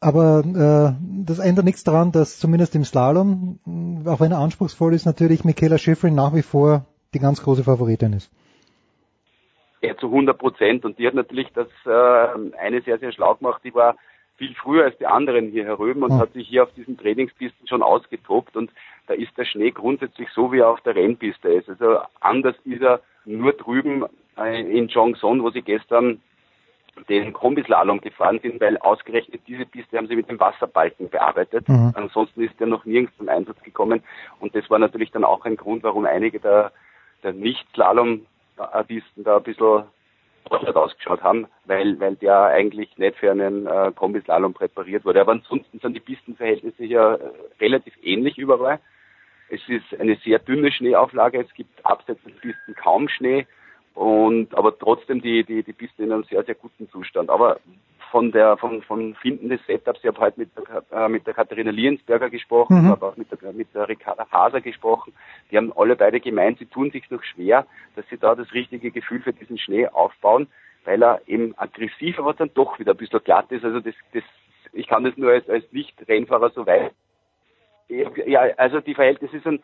[0.00, 3.58] Aber äh, das ändert nichts daran, dass zumindest im Slalom,
[4.06, 8.14] auch wenn er anspruchsvoll ist, natürlich Michaela Schifrin nach wie vor die ganz große Favoritin
[8.14, 8.30] ist.
[9.82, 10.84] Ja, zu 100 Prozent.
[10.84, 13.60] Und die hat natürlich das äh, eine sehr, sehr schlau gemacht.
[13.62, 13.96] Die war
[14.38, 16.18] viel früher als die anderen hier herüben und Hm.
[16.18, 18.56] hat sich hier auf diesen Trainingspisten schon ausgetobt.
[18.56, 18.70] Und
[19.06, 21.68] da ist der Schnee grundsätzlich so, wie er auf der Rennpiste ist.
[21.68, 24.04] Also anders ist er nur drüben
[24.38, 26.22] äh, in Jongson, wo sie gestern
[27.08, 31.68] den Kombislalom gefahren sind, weil ausgerechnet diese Piste haben sie mit dem Wasserbalken bearbeitet.
[31.68, 31.92] Mhm.
[31.94, 34.02] Ansonsten ist der noch nirgends zum Einsatz gekommen.
[34.38, 36.72] Und das war natürlich dann auch ein Grund, warum einige der,
[37.22, 39.84] der Nicht-Slalom-Artisten da ein bisschen
[40.48, 45.20] ausgeschaut haben, weil, weil der eigentlich nicht für einen äh, Kombislalom präpariert wurde.
[45.20, 48.80] Aber ansonsten sind die Pistenverhältnisse hier äh, relativ ähnlich überall.
[49.48, 53.46] Es ist eine sehr dünne Schneeauflage, es gibt abseits der Pisten kaum Schnee
[54.00, 57.28] und aber trotzdem die, die, die Pisten in einem sehr, sehr guten Zustand.
[57.28, 57.60] Aber
[58.10, 61.34] von der von, von Finden des Setups, ich habe heute mit der, äh, mit der
[61.34, 62.88] Katharina Liensberger gesprochen, Mhm.
[62.88, 65.12] habe auch mit der, mit der Ricarda Haser gesprochen.
[65.50, 68.90] Die haben alle beide gemeint, sie tun sich noch schwer, dass sie da das richtige
[68.90, 70.46] Gefühl für diesen Schnee aufbauen,
[70.86, 73.66] weil er eben aggressiv, aber dann doch wieder ein bisschen glatt ist.
[73.66, 74.22] Also das, das
[74.72, 76.92] ich kann das nur als, als Nicht-Rennfahrer so weit
[77.90, 79.62] ja, also die Verhältnisse sind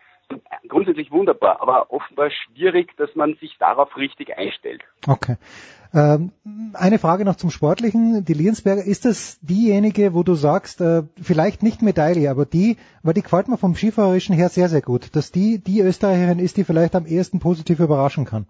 [0.69, 4.83] grundsätzlich wunderbar, aber offenbar schwierig, dass man sich darauf richtig einstellt.
[5.07, 5.37] Okay.
[5.95, 6.33] Ähm,
[6.75, 8.25] eine Frage noch zum Sportlichen.
[8.25, 13.15] Die Liensberger, ist das diejenige, wo du sagst, äh, vielleicht nicht Medaille, aber die, weil
[13.15, 16.65] die gefällt mir vom Skifahrerischen her sehr, sehr gut, dass die die Österreicherin ist, die
[16.65, 18.47] vielleicht am ehesten positiv überraschen kann?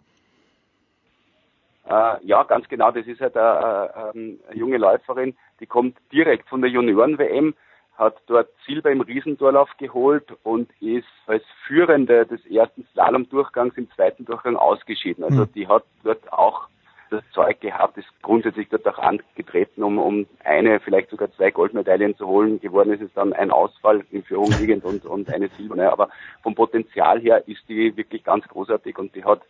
[1.89, 2.91] Äh, ja, ganz genau.
[2.91, 7.55] Das ist halt eine, eine, eine junge Läuferin, die kommt direkt von der Junioren-WM,
[7.97, 14.25] hat dort Silber im Riesendurlauf geholt und ist als Führende des ersten Slalom-Durchgangs im zweiten
[14.25, 15.25] Durchgang ausgeschieden.
[15.25, 15.53] Also Mhm.
[15.55, 16.69] die hat dort auch
[17.11, 22.17] das Zeug gehabt, ist grundsätzlich dort auch angetreten, um, um eine, vielleicht sogar zwei Goldmedaillen
[22.17, 22.61] zu holen.
[22.61, 25.91] Geworden ist es dann ein Ausfall in Führung liegend und, und eine silberne.
[25.91, 26.09] Aber
[26.43, 29.43] vom Potenzial her ist die wirklich ganz großartig und die hat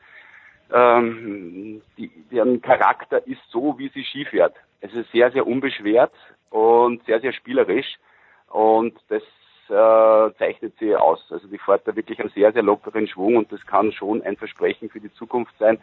[0.73, 4.55] ähm, die, deren Charakter ist so, wie sie Ski fährt.
[4.81, 6.13] Es ist sehr, sehr unbeschwert
[6.51, 7.97] und sehr, sehr spielerisch
[8.51, 9.23] und das
[9.69, 11.21] äh, zeichnet sie aus.
[11.31, 14.37] Also die fährt da wirklich einen sehr, sehr lockeren Schwung und das kann schon ein
[14.37, 15.79] Versprechen für die Zukunft sein.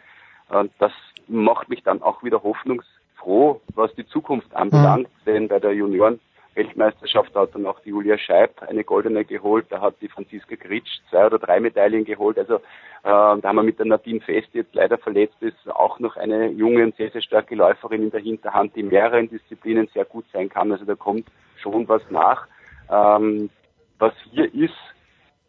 [0.48, 0.92] Und das
[1.28, 6.20] macht mich dann auch wieder hoffnungsfroh, was die Zukunft anbelangt, denn bei der Junioren
[6.54, 11.00] Weltmeisterschaft hat dann auch die Julia Scheib eine goldene geholt, da hat die Franziska Gritsch
[11.10, 12.38] zwei oder drei Medaillen geholt.
[12.38, 12.60] Also äh,
[13.02, 16.48] da haben wir mit der Nadine Fest, die jetzt leider verletzt ist, auch noch eine
[16.48, 20.24] junge und sehr, sehr starke Läuferin in der Hinterhand, die in mehreren Disziplinen sehr gut
[20.32, 20.70] sein kann.
[20.70, 21.26] Also da kommt
[21.56, 22.46] schon was nach.
[22.90, 23.50] Ähm,
[23.98, 24.74] was hier ist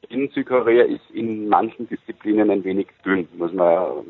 [0.09, 4.05] in Südkorea, ist in manchen Disziplinen ein wenig dünn, muss man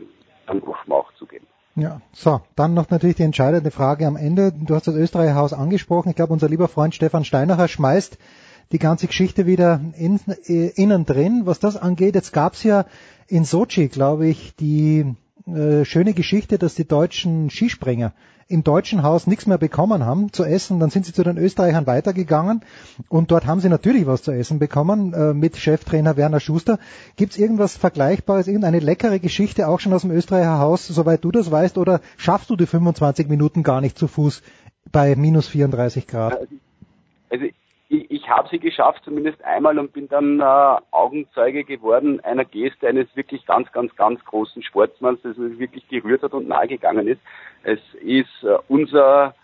[0.45, 1.47] dann offen auch zugeben.
[1.76, 4.53] Ja, so, dann noch natürlich die entscheidende Frage am Ende.
[4.53, 6.10] Du hast das Österreicher-Haus angesprochen.
[6.10, 8.18] Ich glaube, unser lieber Freund Stefan Steinacher schmeißt
[8.72, 11.41] die ganze Geschichte wieder in, äh, innen drin.
[11.45, 12.85] Was das angeht, jetzt gab's ja
[13.27, 15.15] in Sochi, glaube ich, die
[15.47, 18.14] äh, schöne Geschichte, dass die deutschen Skispringer
[18.47, 20.80] im deutschen Haus nichts mehr bekommen haben zu essen.
[20.80, 22.61] Dann sind sie zu den Österreichern weitergegangen
[23.09, 26.80] und dort haben sie natürlich was zu essen bekommen äh, mit Cheftrainer Werner Schuster.
[27.15, 31.49] Gibt's irgendwas Vergleichbares, irgendeine leckere Geschichte auch schon aus dem Österreicher Haus, soweit du das
[31.49, 34.43] weißt, oder schaffst du die 25 Minuten gar nicht zu Fuß
[34.91, 36.47] bei minus 34 Grad?
[37.30, 37.45] Also
[37.90, 42.88] ich, ich habe sie geschafft, zumindest einmal und bin dann äh, Augenzeuge geworden einer Geste
[42.88, 47.22] eines wirklich ganz, ganz, ganz großen Sportsmanns, das mich wirklich gerührt hat und nahegegangen ist.
[47.64, 49.36] Es ist äh, unser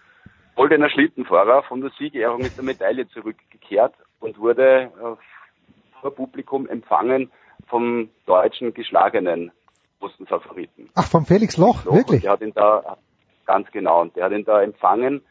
[0.56, 7.32] goldener Schlittenfahrer von der Siegerehrung mit der Medaille zurückgekehrt und wurde äh, vor Publikum empfangen
[7.68, 9.52] vom deutschen geschlagenen
[10.00, 10.90] großen Favoriten.
[10.96, 12.22] Ach, vom Felix Loch, Loch wirklich?
[12.22, 12.98] Der hat ihn da,
[13.46, 15.22] ganz genau, und der hat ihn da empfangen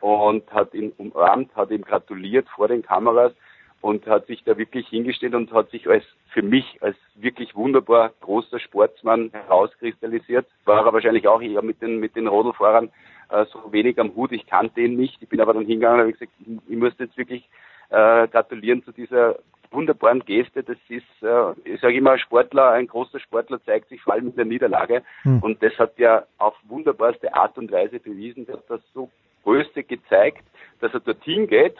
[0.00, 3.32] und hat ihn umarmt, hat ihm gratuliert vor den Kameras
[3.80, 8.12] und hat sich da wirklich hingestellt und hat sich als für mich als wirklich wunderbar
[8.20, 10.46] großer Sportsmann herauskristallisiert.
[10.64, 12.90] War er wahrscheinlich auch eher mit den mit den Rodelfahrern
[13.30, 14.32] äh, so wenig am Hut.
[14.32, 15.20] Ich kannte ihn nicht.
[15.20, 16.32] Ich bin aber dann hingegangen und habe gesagt,
[16.68, 17.48] ich muss jetzt wirklich
[17.90, 19.36] äh, gratulieren zu dieser
[19.70, 20.62] wunderbaren Geste.
[20.62, 24.28] Das ist, äh, ich sage immer, ein Sportler, ein großer Sportler zeigt sich vor allem
[24.28, 25.02] in der Niederlage.
[25.22, 25.42] Hm.
[25.42, 28.46] Und das hat er auf wunderbarste Art und Weise bewiesen.
[28.50, 29.10] Hat das so
[29.48, 30.44] Größte gezeigt,
[30.80, 31.76] dass er dorthin geht,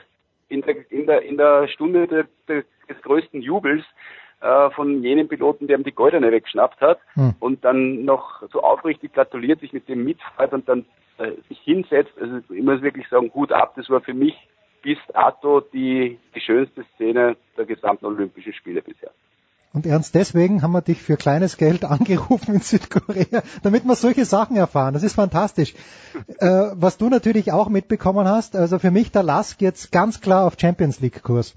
[0.48, 3.84] in der, in der, in der Stunde de, de, des größten Jubels
[4.40, 7.34] äh, von jenem Piloten, der ihm die Goldene weggeschnappt hat Hm.
[7.40, 10.86] und dann noch so aufrichtig gratuliert, sich mit dem mitfreut und dann
[11.18, 12.12] äh, sich hinsetzt.
[12.18, 14.34] Also ich muss wirklich sagen, Hut ab, das war für mich
[14.80, 19.10] bis dato die, die schönste Szene der gesamten Olympischen Spiele bisher.
[19.72, 24.24] Und Ernst, deswegen haben wir dich für kleines Geld angerufen in Südkorea, damit wir solche
[24.24, 24.94] Sachen erfahren.
[24.94, 25.74] Das ist fantastisch.
[26.38, 30.46] Äh, was du natürlich auch mitbekommen hast, also für mich der Lask jetzt ganz klar
[30.46, 31.54] auf Champions League Kurs.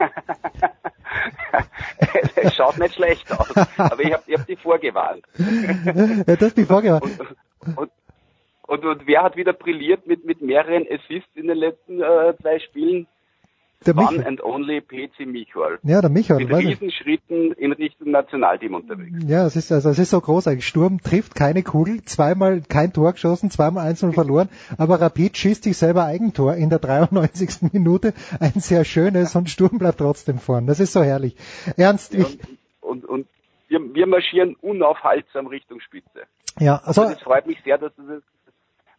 [2.35, 5.23] Es schaut nicht schlecht aus, aber ich habe hab die vorgewarnt.
[6.27, 7.03] ja, das die vorgewarnt.
[7.03, 7.91] Und, und,
[8.63, 12.59] und, und, wer hat wieder brilliert mit, mit mehreren Assists in den letzten äh, zwei
[12.59, 13.07] Spielen?
[13.85, 14.27] Der One Michael.
[14.27, 15.79] and only PC Michael.
[15.83, 16.39] Ja, der Michael.
[16.39, 16.81] Mit weiß ich.
[16.81, 19.17] Riesenschritten in Richtung Nationalteam unterwegs.
[19.27, 20.65] Ja, es ist, also, es ist so großartig.
[20.65, 25.77] Sturm trifft keine Kugel, zweimal kein Tor geschossen, zweimal 1-0 verloren, aber Rapid schießt sich
[25.77, 27.49] selber Eigentor in der 93.
[27.73, 28.13] Minute.
[28.39, 30.67] Ein sehr schönes und Sturm bleibt trotzdem vorn.
[30.67, 31.35] Das ist so herrlich.
[31.77, 32.39] Ernst, ich,
[32.81, 33.27] und, und, und
[33.67, 36.21] wir, wir marschieren unaufhaltsam Richtung Spitze.
[36.59, 38.23] ja, also, Also es freut mich sehr, dass du das,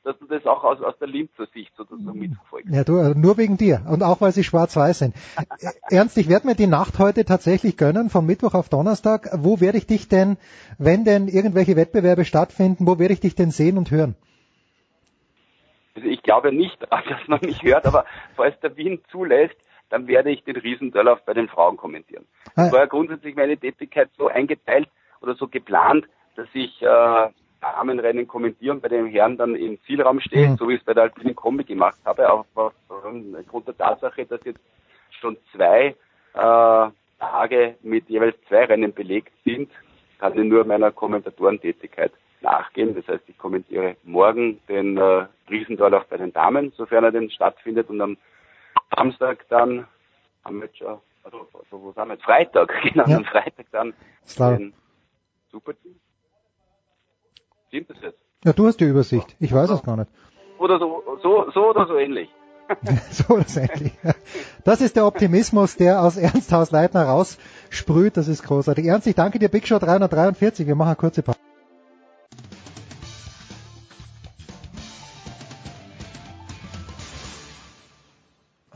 [0.04, 2.72] dass du das auch aus, aus der Linzer Sicht sozusagen mitverfolgst.
[2.72, 5.14] ja, du, äh, nur wegen dir und auch weil sie schwarz-weiß sind.
[5.60, 9.28] Äh, Ernst, ich werde mir die Nacht heute tatsächlich gönnen, vom Mittwoch auf Donnerstag.
[9.32, 10.36] Wo werde ich dich denn,
[10.78, 14.16] wenn denn irgendwelche Wettbewerbe stattfinden, wo werde ich dich denn sehen und hören?
[15.94, 18.04] Also ich glaube nicht, dass man mich hört, aber
[18.36, 19.56] falls der Wien zulässt,
[19.90, 22.26] dann werde ich den Riesendörlauf bei den Frauen kommentieren.
[22.56, 22.66] Ah.
[22.66, 24.88] Es war ja grundsätzlich meine Tätigkeit so eingeteilt
[25.20, 26.06] oder so geplant,
[26.36, 27.28] dass ich äh,
[27.72, 30.56] Damenrennen kommentieren bei den Herren dann im Zielraum stehe, Mhm.
[30.56, 34.40] so wie ich es bei der Alpinen Kombi gemacht habe, auch aufgrund der Tatsache, dass
[34.44, 34.60] jetzt
[35.20, 35.94] schon zwei
[36.34, 36.88] äh,
[37.18, 39.70] Tage mit jeweils zwei Rennen belegt sind,
[40.18, 42.12] kann ich nur meiner Kommentatorentätigkeit
[42.42, 42.94] nachgehen.
[42.94, 47.88] Das heißt, ich kommentiere morgen den äh, Riesendorlauf bei den Damen, sofern er denn stattfindet,
[47.88, 48.16] und am
[48.94, 49.86] Samstag dann,
[50.44, 52.18] haben wir jetzt schon, also, also wo sind wir?
[52.18, 53.16] Freitag, genau, Ja.
[53.16, 53.94] am Freitag dann
[54.26, 54.58] Slalom.
[54.58, 54.74] den
[55.50, 55.88] Super-G.
[57.74, 58.18] Stimmt das jetzt?
[58.44, 59.34] Ja, du hast die Übersicht.
[59.40, 60.08] Ich weiß es gar nicht.
[60.60, 62.28] Oder so, so, so oder so ähnlich.
[63.10, 63.92] so ist endlich.
[64.62, 68.16] Das ist der Optimismus, der aus Ernsthaus Leitner raussprüht.
[68.16, 68.86] Das ist großartig.
[68.86, 70.68] Ernst, ich danke dir, Big Show 343.
[70.68, 71.36] Wir machen eine kurze Pause.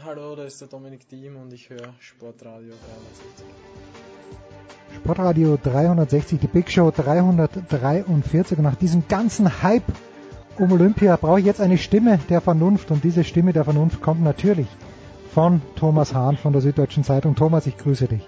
[0.04, 3.46] Hallo, da ist der Dominik Diem und ich höre Sportradio 360.
[4.96, 8.58] Sportradio 360, die Big Show 343.
[8.58, 9.84] Und nach diesem ganzen Hype
[10.58, 12.90] um Olympia brauche ich jetzt eine Stimme der Vernunft.
[12.90, 14.68] Und diese Stimme der Vernunft kommt natürlich
[15.32, 17.34] von Thomas Hahn von der Süddeutschen Zeitung.
[17.34, 18.26] Thomas, ich grüße dich.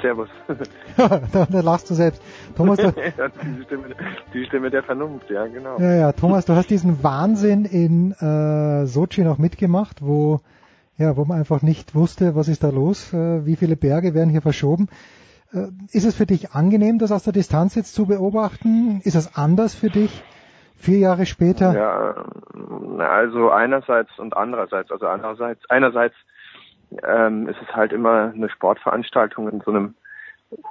[0.00, 0.28] Servus.
[0.96, 2.22] da, da lachst du selbst.
[2.56, 2.84] Thomas, du,
[3.18, 3.84] ja, die, Stimme,
[4.32, 5.78] die Stimme der Vernunft, ja, genau.
[5.78, 10.40] ja, ja, Thomas, du hast diesen Wahnsinn in äh, Sochi noch mitgemacht, wo
[10.98, 14.30] ja, wo man einfach nicht wusste, was ist da los, äh, wie viele Berge werden
[14.30, 14.88] hier verschoben.
[15.52, 19.00] Äh, ist es für dich angenehm, das aus der Distanz jetzt zu beobachten?
[19.04, 20.22] Ist es anders für dich
[20.76, 21.74] vier Jahre später?
[21.74, 22.24] Ja,
[22.98, 24.90] also einerseits und andererseits.
[24.90, 26.14] Also einerseits, einerseits
[27.06, 29.94] ähm, ist es halt immer eine Sportveranstaltung in so einem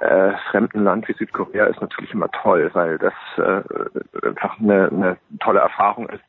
[0.00, 5.16] äh, fremden Land wie Südkorea ist natürlich immer toll, weil das äh, einfach eine, eine
[5.40, 6.22] tolle Erfahrung ist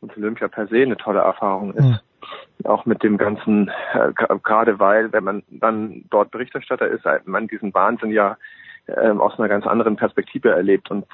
[0.00, 1.84] und Olympia per se eine tolle Erfahrung ist.
[1.84, 1.98] Hm.
[2.64, 4.12] Auch mit dem ganzen, äh,
[4.42, 8.36] gerade weil, wenn man dann dort Berichterstatter ist, man diesen Wahnsinn ja
[8.88, 11.06] ähm, aus einer ganz anderen Perspektive erlebt und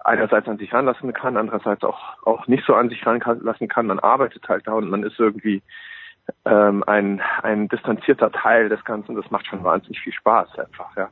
[0.00, 3.86] einerseits an sich ranlassen kann, andererseits auch auch nicht so an sich ranlassen kann.
[3.86, 5.62] Man arbeitet halt da und man ist irgendwie
[6.44, 9.16] ähm, ein ein distanzierter Teil des Ganzen.
[9.16, 10.94] Das macht schon wahnsinnig viel Spaß einfach.
[10.96, 11.08] Ja.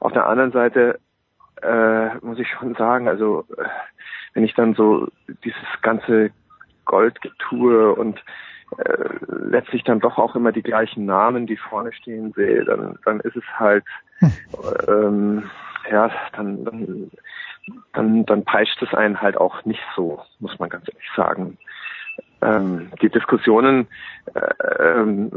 [0.00, 1.00] Auf der anderen Seite
[1.62, 3.64] äh, muss ich schon sagen, also äh,
[4.34, 5.08] wenn ich dann so
[5.44, 6.30] dieses ganze
[6.84, 8.22] Goldgetue und
[8.76, 13.20] äh, letztlich dann doch auch immer die gleichen Namen, die vorne stehen sehe, dann, dann
[13.20, 13.84] ist es halt,
[14.86, 15.44] ähm,
[15.90, 17.10] ja, dann, dann,
[17.92, 21.58] dann, dann peitscht es einen halt auch nicht so, muss man ganz ehrlich sagen.
[22.40, 23.88] Ähm, die Diskussionen
[24.34, 25.30] äh, ähm,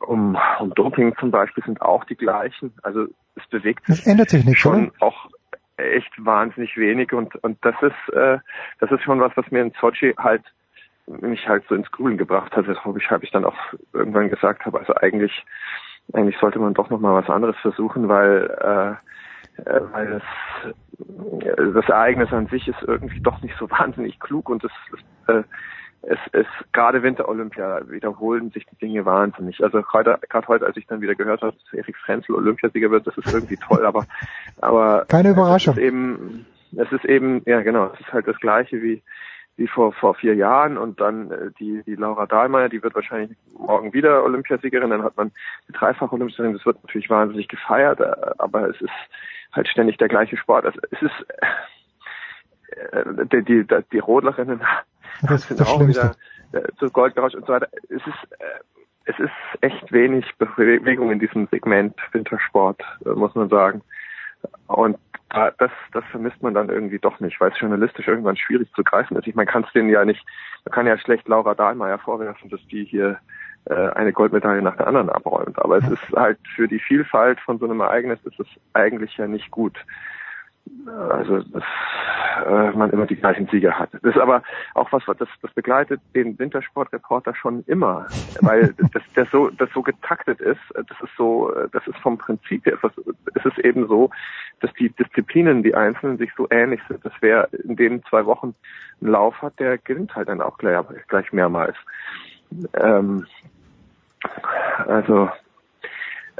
[0.00, 2.72] um, um Doping zum Beispiel sind auch die gleichen.
[2.82, 3.06] Also
[3.36, 5.02] es bewegt sich ändert sich nicht, schon oder?
[5.06, 5.28] auch
[5.76, 8.38] echt wahnsinnig wenig und und das ist äh,
[8.80, 10.42] das ist schon was, was mir in Sochi halt
[11.20, 13.56] mich halt so ins Grübeln gebracht hat, weshalb ich, hab ich dann auch
[13.92, 15.44] irgendwann gesagt habe, also eigentlich
[16.14, 20.72] eigentlich sollte man doch noch mal was anderes versuchen, weil äh, äh, weil das
[21.44, 24.72] äh, das Ereignis an sich ist irgendwie doch nicht so wahnsinnig klug und es
[25.28, 25.42] äh,
[26.02, 29.62] es, es gerade Winter-Olympia wiederholen sich die Dinge wahnsinnig.
[29.64, 33.06] Also heute, gerade heute, als ich dann wieder gehört habe, dass Erik Frenzel Olympiasieger wird,
[33.08, 34.06] das ist irgendwie toll, aber
[34.60, 35.74] aber Keine Überraschung.
[35.74, 39.02] Es ist eben, es ist eben, ja genau, es ist halt das gleiche wie
[39.58, 43.36] wie vor vor vier Jahren und dann äh, die die Laura Dahlmeier, die wird wahrscheinlich
[43.52, 45.32] morgen wieder Olympiasiegerin, dann hat man
[45.68, 48.90] die dreifache Olympiasiegerin, das wird natürlich wahnsinnig gefeiert, äh, aber es ist
[49.52, 50.64] halt ständig der gleiche Sport.
[50.64, 51.26] Also es ist
[52.92, 54.60] äh, die, die, die Rodlerinnen
[55.26, 56.14] Das sind das auch Schlimmste.
[56.52, 57.68] wieder äh, zu Gold gerauscht und so weiter.
[57.88, 58.44] Es ist, äh,
[59.06, 59.30] es ist
[59.62, 63.82] echt wenig Bewegung in diesem Segment Wintersport, äh, muss man sagen.
[64.68, 64.96] Und
[65.30, 69.16] das, das vermisst man dann irgendwie doch nicht, weil es journalistisch irgendwann schwierig zu greifen
[69.16, 69.26] ist.
[69.26, 70.24] Ich meine, kann es denen ja nicht,
[70.64, 73.18] man kann ja schlecht Laura Dahlmeier vorwerfen, dass die hier
[73.66, 75.58] äh, eine Goldmedaille nach der anderen abräumt.
[75.58, 79.26] Aber es ist halt für die Vielfalt von so einem Ereignis ist es eigentlich ja
[79.26, 79.78] nicht gut
[81.10, 81.62] also dass
[82.46, 83.90] äh, man immer die gleichen Sieger hat.
[83.92, 84.42] Das ist aber
[84.74, 88.06] auch was, das, das begleitet den Wintersportreporter schon immer,
[88.40, 90.60] weil das, das so das so getaktet ist.
[90.74, 92.78] Das ist so, das ist vom Prinzip her,
[93.34, 94.10] es ist eben so,
[94.60, 97.04] dass die Disziplinen, die einzelnen, sich so ähnlich sind.
[97.04, 98.54] Dass wer in den zwei Wochen
[99.00, 101.76] einen Lauf hat, der gewinnt halt dann auch gleich, gleich mehrmals.
[102.74, 103.26] Ähm,
[104.86, 105.28] also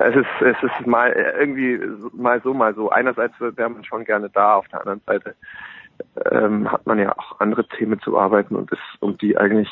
[0.01, 1.81] es ist, es ist mal irgendwie
[2.13, 2.91] mal so, mal so.
[2.91, 5.35] Einerseits wäre man schon gerne da, auf der anderen Seite
[6.31, 9.69] ähm, hat man ja auch andere Themen zu arbeiten und ist um die eigentlich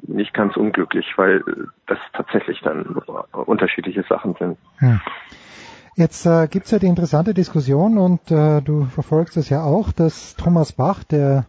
[0.00, 1.42] nicht ganz unglücklich, weil
[1.86, 2.84] das tatsächlich dann
[3.32, 4.56] unterschiedliche Sachen sind.
[4.78, 5.00] Hm.
[5.96, 9.90] Jetzt äh, gibt es ja die interessante Diskussion und äh, du verfolgst es ja auch,
[9.90, 11.46] dass Thomas Bach, der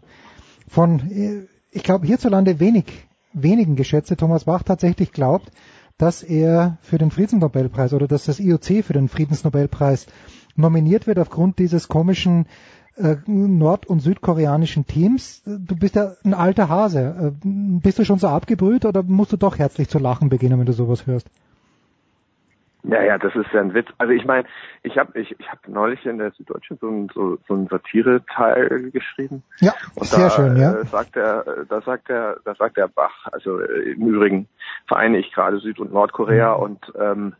[0.68, 5.52] von, äh, ich glaube, hierzulande wenig, wenigen geschätzte Thomas Bach tatsächlich glaubt,
[6.00, 10.08] dass er für den Friedensnobelpreis oder dass das IOC für den Friedensnobelpreis
[10.56, 12.48] nominiert wird aufgrund dieses komischen
[12.96, 15.44] äh, nord- und südkoreanischen Teams.
[15.46, 17.34] Du bist ja ein alter Hase.
[17.44, 17.48] Äh,
[17.82, 20.74] bist du schon so abgebrüht oder musst du doch herzlich zu lachen beginnen, wenn du
[20.74, 21.30] sowas hörst?
[22.84, 23.90] Ja, ja, das ist ja ein Witz.
[23.98, 24.48] Also ich meine,
[24.84, 28.92] ich habe ich, ich hab neulich in der Süddeutschen so ein so, so ein Satire-Teil
[28.92, 29.44] geschrieben.
[29.60, 30.74] Ja, und sehr da, schön, ja.
[30.76, 34.48] Äh, sagt er, da sagt er, da sagt der Bach, also äh, im Übrigen
[34.88, 36.64] vereine ich gerade Süd- und Nordkorea Mhm.
[36.64, 37.36] und ähm,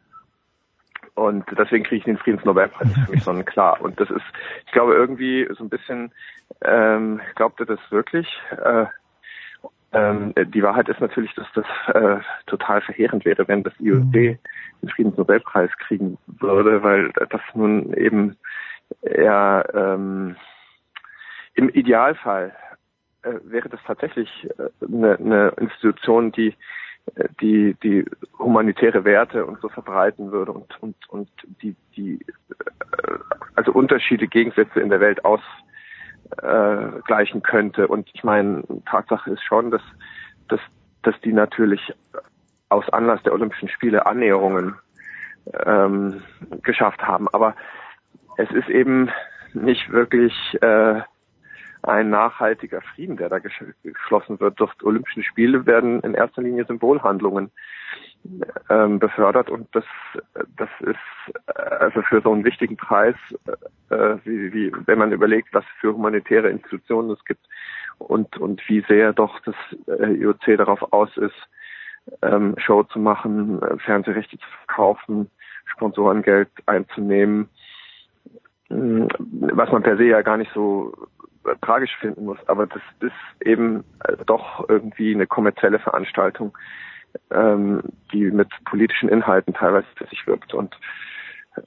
[1.16, 3.82] und deswegen kriege ich den Friedensnobelpreis für mich sonnenklar.
[3.82, 4.24] Und das ist,
[4.66, 6.12] ich glaube irgendwie so ein bisschen,
[6.64, 8.28] ähm, glaubt er das wirklich?
[8.52, 8.86] Äh,
[9.92, 14.40] ähm, die Wahrheit ist natürlich, dass das äh, total verheerend wäre, wenn das IOC den
[14.96, 18.38] Friedensnobelpreis kriegen würde, weil das nun eben
[19.02, 20.36] eher ähm,
[21.56, 22.54] im Idealfall
[23.24, 26.56] äh, wäre das tatsächlich äh, eine, eine Institution, die
[27.16, 28.06] äh, die die
[28.38, 31.30] humanitäre Werte und so verbreiten würde und und und
[31.62, 33.18] die die äh,
[33.56, 35.42] also Unterschiede Gegensätze in der Welt aus
[36.42, 37.88] äh, gleichen könnte.
[37.88, 39.82] Und ich meine, Tatsache ist schon, dass,
[40.48, 40.60] dass,
[41.04, 41.94] dass die natürlich
[42.70, 44.76] aus Anlass der Olympischen Spiele Annäherungen
[45.66, 46.22] ähm,
[46.64, 47.28] geschafft haben.
[47.30, 47.56] Aber
[48.38, 49.10] es ist eben
[49.54, 51.02] nicht wirklich äh,
[51.82, 54.60] ein nachhaltiger Frieden, der da geschlossen wird.
[54.60, 57.52] Durch Olympischen Spiele werden in erster Linie Symbolhandlungen
[58.70, 59.86] ähm, befördert und das
[60.58, 63.16] das ist äh, also für so einen wichtigen Preis,
[63.90, 67.46] äh, wie, wie wenn man überlegt, was für humanitäre Institutionen es gibt
[67.98, 69.56] und und wie sehr doch das
[69.88, 71.50] äh, IOC darauf aus ist,
[72.22, 75.30] ähm, Show zu machen, äh, Fernsehrechte zu verkaufen,
[75.66, 77.50] Sponsorengeld einzunehmen,
[78.70, 80.94] mh, was man per se ja gar nicht so
[81.46, 86.58] äh, tragisch finden muss, aber das ist eben äh, doch irgendwie eine kommerzielle Veranstaltung,
[87.32, 87.82] ähm,
[88.12, 90.54] die mit politischen Inhalten teilweise für sich wirkt.
[90.54, 90.76] Und
[91.56, 91.62] äh,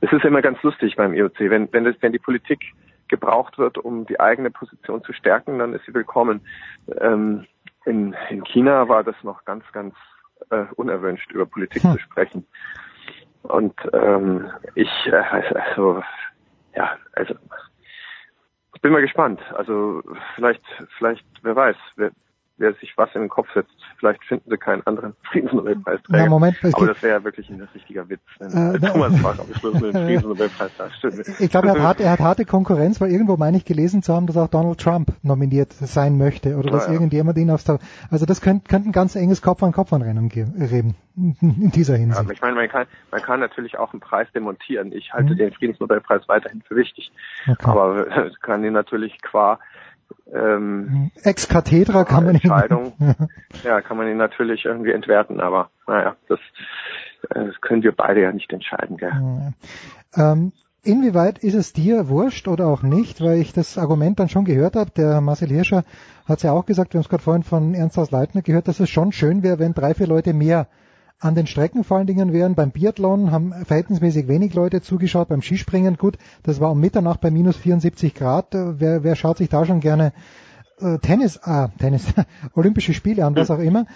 [0.00, 2.60] es ist immer ganz lustig beim IOC, wenn, wenn, das, wenn die Politik
[3.08, 6.40] gebraucht wird, um die eigene Position zu stärken, dann ist sie willkommen.
[7.00, 7.46] Ähm,
[7.84, 9.94] in, in China war das noch ganz, ganz
[10.50, 11.92] äh, unerwünscht, über Politik hm.
[11.92, 12.46] zu sprechen.
[13.42, 15.16] Und ähm, ich, äh,
[15.54, 16.02] also,
[16.74, 17.34] ja, also,
[18.74, 19.40] ich bin mal gespannt.
[19.54, 20.02] Also
[20.34, 20.62] vielleicht,
[20.96, 22.10] vielleicht, wer weiß, wer,
[22.60, 23.72] wer sich was in den Kopf setzt.
[23.98, 26.24] Vielleicht finden sie keinen anderen Friedensnobelpreisträger.
[26.24, 28.20] Na, Moment, aber das wäre ja wirklich ein richtiger Witz.
[28.38, 31.26] Wenn äh, Thomas Bach am Schluss mit dem Friedensnobelpreis da stimmt.
[31.40, 34.26] Ich glaube, er, hat, er hat harte Konkurrenz, weil irgendwo meine ich gelesen zu haben,
[34.26, 36.92] dass auch Donald Trump nominiert sein möchte oder dass ja.
[36.92, 37.68] irgendjemand ihn aufs
[38.10, 42.22] Also das könnte, könnte ein ganz enges Kopf an Kopf anrennen geben in dieser Hinsicht.
[42.22, 44.92] Ja, ich meine, man kann, man kann natürlich auch einen Preis demontieren.
[44.92, 45.38] Ich halte mhm.
[45.38, 47.12] den Friedensnobelpreis weiterhin für wichtig.
[47.48, 47.66] Okay.
[47.66, 48.06] Aber
[48.42, 49.58] kann ihn natürlich qua
[50.32, 52.92] ähm, Ex cathedra kann man Entscheidung,
[53.64, 56.38] ja, kann man ihn natürlich irgendwie entwerten, aber naja, das,
[57.30, 59.12] äh, das können wir beide ja nicht entscheiden, gell?
[59.12, 60.32] Ja.
[60.32, 64.44] Ähm, inwieweit ist es dir wurscht oder auch nicht, weil ich das Argument dann schon
[64.44, 65.84] gehört habe, der Marcel Hirscher
[66.26, 68.68] hat es ja auch gesagt, wir haben es gerade vorhin von Ernst aus Leitner gehört,
[68.68, 70.68] dass es schon schön wäre, wenn drei, vier Leute mehr
[71.20, 72.54] an den Strecken vor allen Dingen wären.
[72.54, 75.28] Beim Biathlon haben verhältnismäßig wenig Leute zugeschaut.
[75.28, 78.48] Beim Skispringen, gut, das war um Mitternacht bei minus 74 Grad.
[78.52, 80.12] Wer, wer schaut sich da schon gerne
[80.80, 82.12] äh, Tennis, ah, Tennis,
[82.54, 83.86] Olympische Spiele an, was auch immer.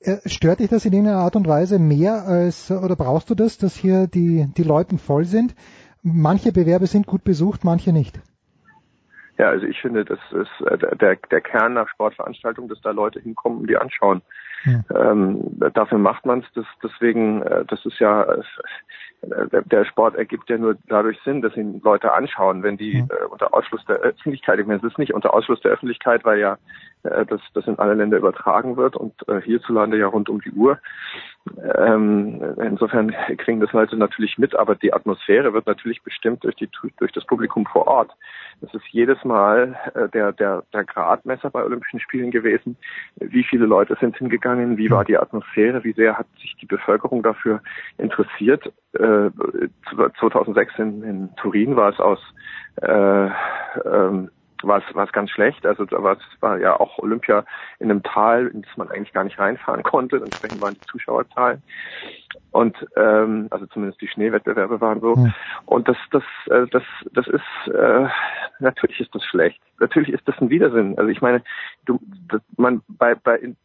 [0.00, 3.58] Äh, stört dich das in irgendeiner Art und Weise mehr als, oder brauchst du das,
[3.58, 5.54] dass hier die, die Leuten voll sind?
[6.02, 8.18] Manche Bewerbe sind gut besucht, manche nicht.
[9.36, 13.20] Ja, also ich finde, das ist äh, der, der Kern nach Sportveranstaltungen, dass da Leute
[13.20, 14.22] hinkommen und die anschauen.
[14.64, 15.10] Ja.
[15.10, 15.40] Ähm,
[15.74, 16.64] dafür macht man es.
[16.82, 21.80] Deswegen, äh, das ist ja, äh, der Sport ergibt ja nur dadurch Sinn, dass ihn
[21.82, 23.04] Leute anschauen, wenn die ja.
[23.04, 26.38] äh, unter Ausschluss der Öffentlichkeit, ich meine, es ist nicht unter Ausschluss der Öffentlichkeit, weil
[26.38, 26.58] ja
[27.02, 30.52] äh, das, das in alle Länder übertragen wird und äh, hierzulande ja rund um die
[30.52, 30.78] Uhr.
[31.76, 36.68] Ähm, insofern kriegen das Leute natürlich mit, aber die Atmosphäre wird natürlich bestimmt durch, die,
[36.98, 38.12] durch das Publikum vor Ort.
[38.60, 42.76] Das ist jedes Mal äh, der, der, der Gradmesser bei Olympischen Spielen gewesen.
[43.16, 44.76] Wie viele Leute sind hingegangen?
[44.76, 45.82] Wie war die Atmosphäre?
[45.82, 47.62] Wie sehr hat sich die Bevölkerung dafür
[47.96, 48.70] interessiert?
[48.92, 49.30] Äh,
[50.18, 52.20] 2006 in, in Turin war es aus
[52.82, 53.30] äh,
[53.86, 54.30] ähm,
[54.62, 55.66] war es, war es ganz schlecht.
[55.66, 57.44] Also da war es war ja auch Olympia
[57.78, 60.16] in einem Tal, in das man eigentlich gar nicht reinfahren konnte.
[60.16, 61.62] Entsprechend waren die Zuschauerzahlen.
[62.50, 65.16] Und ähm, also zumindest die Schneewettbewerbe waren so.
[65.16, 65.34] Mhm.
[65.66, 66.82] Und das, das, äh, das,
[67.12, 68.06] das ist äh,
[68.58, 69.60] natürlich ist das schlecht.
[69.78, 70.98] Natürlich ist das ein Widersinn.
[70.98, 71.42] Also ich meine,
[71.86, 73.56] du, das, man bei bei in,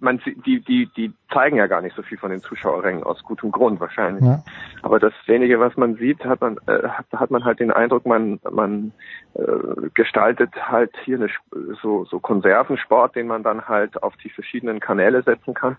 [0.00, 3.50] man, die, die, die zeigen ja gar nicht so viel von den Zuschauerrängen aus gutem
[3.50, 4.24] Grund wahrscheinlich.
[4.24, 4.42] Ja.
[4.82, 8.06] Aber das wenige, was man sieht, hat man, äh, hat, hat man halt den Eindruck,
[8.06, 8.92] man, man
[9.34, 11.28] äh, gestaltet halt hier eine,
[11.82, 15.76] so, so Konservensport, den man dann halt auf die verschiedenen Kanäle setzen kann,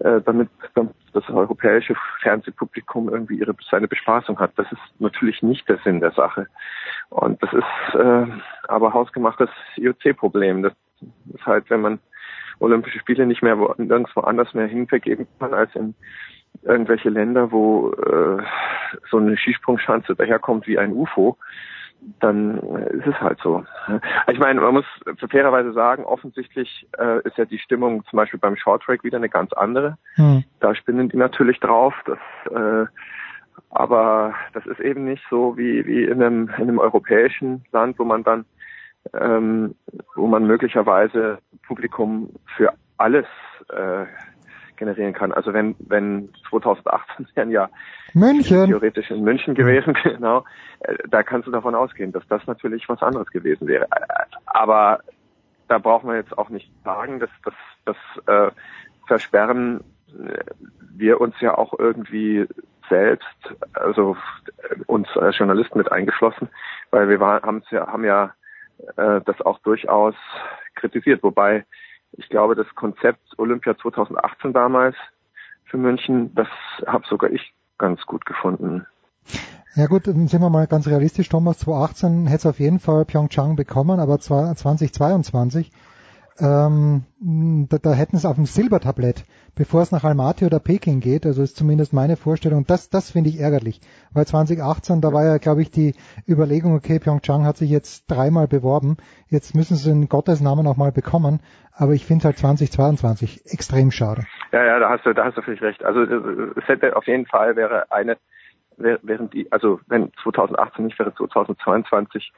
[0.00, 4.52] äh, damit, damit das europäische Fernsehpublikum irgendwie ihre, seine Bespaßung hat.
[4.56, 6.46] Das ist natürlich nicht der Sinn der Sache.
[7.10, 8.26] Und das ist äh,
[8.68, 10.62] aber hausgemachtes IOC-Problem.
[10.62, 10.72] Das
[11.34, 11.98] ist halt, wenn man
[12.60, 15.94] Olympische Spiele nicht mehr wo, nirgendwo anders mehr hinvergeben kann als in
[16.62, 18.42] irgendwelche Länder, wo äh,
[19.10, 21.36] so eine Skisprungschanze daherkommt wie ein UFO,
[22.20, 23.64] dann ist es halt so.
[24.30, 24.84] Ich meine, man muss
[25.30, 29.52] fairerweise sagen, offensichtlich äh, ist ja die Stimmung zum Beispiel beim Shorttrack wieder eine ganz
[29.52, 29.98] andere.
[30.14, 30.44] Hm.
[30.60, 31.94] Da spinnen die natürlich drauf.
[32.06, 32.18] Das,
[32.52, 32.86] äh,
[33.70, 38.04] aber das ist eben nicht so wie, wie in, einem, in einem europäischen Land, wo
[38.04, 38.44] man dann
[39.14, 39.74] ähm,
[40.14, 43.26] wo man möglicherweise Publikum für alles
[43.70, 44.06] äh,
[44.76, 45.32] generieren kann.
[45.32, 47.68] Also wenn, wenn 2018 wären ja
[48.14, 48.66] München.
[48.66, 50.44] theoretisch in München gewesen, genau,
[50.80, 53.86] äh, da kannst du davon ausgehen, dass das natürlich was anderes gewesen wäre.
[54.46, 55.00] Aber
[55.68, 57.54] da brauchen wir jetzt auch nicht sagen, dass das,
[57.84, 58.50] das äh,
[59.06, 60.38] Versperren äh,
[60.96, 62.46] wir uns ja auch irgendwie
[62.88, 63.26] selbst,
[63.74, 64.16] also
[64.86, 66.48] uns als Journalisten mit eingeschlossen,
[66.90, 68.32] weil wir waren, haben ja, haben ja
[68.96, 70.14] äh, das auch durchaus
[70.74, 71.22] kritisiert.
[71.22, 71.64] Wobei
[72.12, 74.96] ich glaube, das Konzept Olympia 2018 damals
[75.64, 76.48] für München, das
[76.86, 78.86] habe sogar ich ganz gut gefunden.
[79.74, 81.58] Ja gut, dann sind wir mal ganz realistisch, Thomas.
[81.58, 85.70] 2018 hätte es auf jeden Fall Pyeongchang bekommen, aber 2022
[86.40, 87.04] ähm,
[87.68, 89.24] da, da hätten es auf dem Silbertablett,
[89.56, 93.30] bevor es nach Almaty oder Peking geht, also ist zumindest meine Vorstellung, das, das finde
[93.30, 93.80] ich ärgerlich,
[94.12, 95.94] weil 2018, da war ja, glaube ich, die
[96.28, 98.96] Überlegung, okay, Pyeongchang hat sich jetzt dreimal beworben,
[99.28, 101.40] jetzt müssen sie in Gottes Namen auch mal bekommen,
[101.74, 104.22] aber ich finde halt 2022 extrem schade.
[104.52, 105.84] Ja, ja, da hast du, da hast du völlig recht.
[105.84, 108.16] Also es hätte auf jeden Fall wäre eine,
[108.76, 112.32] während die, also wenn 2018 nicht wäre 2022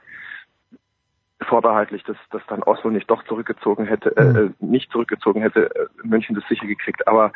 [1.42, 4.54] vorbehaltlich, dass, dass dann Oslo nicht doch zurückgezogen hätte, äh, hm.
[4.60, 7.06] äh, nicht zurückgezogen hätte, äh, München das sicher gekriegt.
[7.08, 7.32] Aber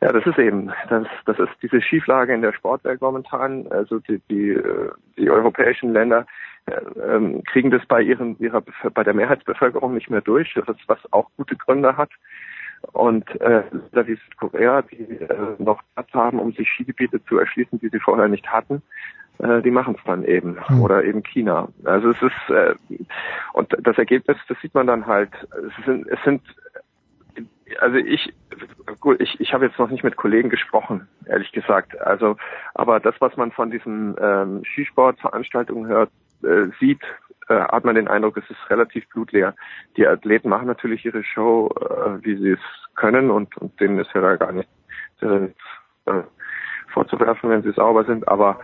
[0.00, 3.66] ja, das ist eben, das, das ist diese Schieflage in der Sportwelt momentan.
[3.70, 6.26] Also die, die, äh, die europäischen Länder
[6.66, 8.62] äh, ähm, kriegen das bei ihren, ihrer,
[8.92, 12.10] bei der Mehrheitsbevölkerung nicht mehr durch, das was auch gute Gründe hat.
[12.92, 13.62] Und äh,
[13.92, 18.28] wie Südkorea, die äh, noch Platz haben, um sich Skigebiete zu erschließen, die sie vorher
[18.28, 18.82] nicht hatten,
[19.38, 20.58] äh, die machen es dann eben.
[20.68, 20.82] Mhm.
[20.82, 21.68] Oder eben China.
[21.84, 22.74] Also es ist äh,
[23.52, 26.42] und das Ergebnis, das sieht man dann halt, es sind, es sind
[27.80, 28.32] also ich
[29.00, 31.98] gut, ich, ich habe jetzt noch nicht mit Kollegen gesprochen, ehrlich gesagt.
[32.00, 32.36] Also,
[32.74, 36.10] aber das, was man von diesen ähm, Skisportveranstaltungen hört,
[36.42, 37.02] äh, sieht,
[37.48, 39.54] äh, hat man den Eindruck, es ist relativ blutleer.
[39.96, 42.60] Die Athleten machen natürlich ihre Show, äh, wie sie es
[42.94, 44.68] können und, und denen ist ja da gar nicht
[45.20, 45.48] äh,
[46.92, 48.60] vorzuwerfen, wenn sie sauber sind, aber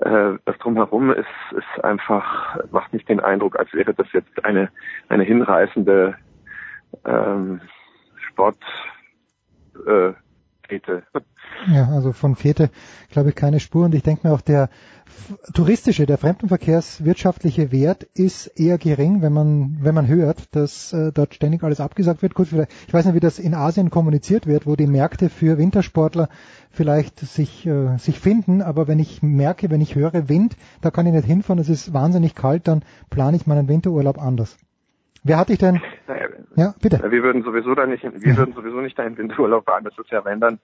[0.00, 4.70] das drumherum ist, ist einfach, macht nicht den Eindruck, als wäre das jetzt eine,
[5.08, 6.16] eine hinreißende
[7.04, 7.60] ähm,
[8.16, 8.62] Sport
[9.86, 10.12] äh,
[10.68, 11.02] Fete.
[11.72, 12.70] Ja, also von Fete
[13.10, 14.68] glaube ich keine Spur und ich denke mir auch der
[15.52, 21.34] touristische, der fremdenverkehrswirtschaftliche Wert ist eher gering, wenn man, wenn man hört, dass äh, dort
[21.34, 22.34] ständig alles abgesagt wird.
[22.34, 26.28] Gut, ich weiß nicht, wie das in Asien kommuniziert wird, wo die Märkte für Wintersportler
[26.70, 31.06] vielleicht sich, äh, sich finden, aber wenn ich merke, wenn ich höre Wind, da kann
[31.06, 34.56] ich nicht hinfahren, es ist wahnsinnig kalt, dann plane ich meinen Winterurlaub anders.
[35.24, 35.80] Wer hatte ich denn?
[36.06, 37.10] Naja, ja, bitte.
[37.10, 39.84] Wir würden sowieso da nicht, wir würden sowieso nicht dahin Winterurlaub fahren.
[39.84, 40.58] Das ist ja, wenn dann,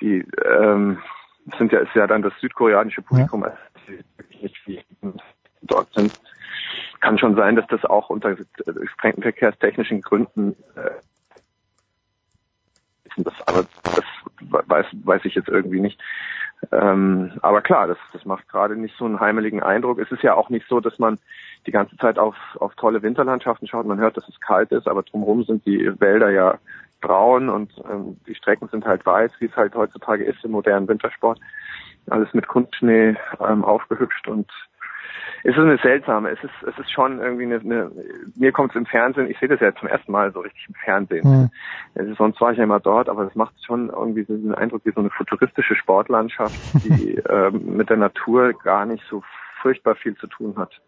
[0.00, 0.98] die, ähm,
[1.58, 3.56] sind ja, ist ja dann das südkoreanische Publikum, ja.
[3.88, 4.80] die nicht wie
[5.62, 6.12] dort sind.
[7.00, 8.36] Kann schon sein, dass das auch unter
[8.98, 10.90] fremdenverkehrstechnischen Gründen äh,
[13.24, 14.04] das, aber das
[14.68, 16.00] weiß, weiß ich jetzt irgendwie nicht.
[16.72, 19.98] Ähm, aber klar, das, das macht gerade nicht so einen heimeligen Eindruck.
[19.98, 21.18] Es ist ja auch nicht so, dass man
[21.66, 23.86] die ganze Zeit auf, auf tolle Winterlandschaften schaut.
[23.86, 26.58] Man hört, dass es kalt ist, aber drumherum sind die Wälder ja
[27.00, 30.88] braun und ähm, die Strecken sind halt weiß, wie es halt heutzutage ist im modernen
[30.88, 31.38] Wintersport.
[32.10, 34.50] Alles mit Kunstschnee ähm, aufgehübscht und
[35.44, 37.90] es ist eine seltsame, es ist, es ist schon irgendwie eine, eine
[38.36, 40.74] mir kommt es im Fernsehen, ich sehe das ja zum ersten Mal so richtig im
[40.74, 41.50] Fernsehen.
[41.94, 42.14] Mhm.
[42.16, 44.92] sonst war ich ja immer dort, aber das macht schon irgendwie so einen Eindruck wie
[44.92, 49.22] so eine futuristische Sportlandschaft, die ähm, mit der Natur gar nicht so
[49.62, 50.80] furchtbar viel zu tun hat.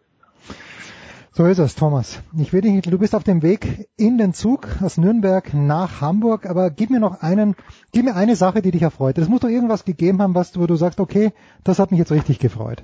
[1.33, 2.21] So ist es, Thomas.
[2.37, 6.45] Ich will dich, du bist auf dem Weg in den Zug aus Nürnberg nach Hamburg,
[6.45, 7.55] aber gib mir noch einen,
[7.93, 9.17] gib mir eine Sache, die dich erfreut.
[9.17, 11.31] Es muss doch irgendwas gegeben haben, was, wo du sagst, okay,
[11.63, 12.83] das hat mich jetzt richtig gefreut.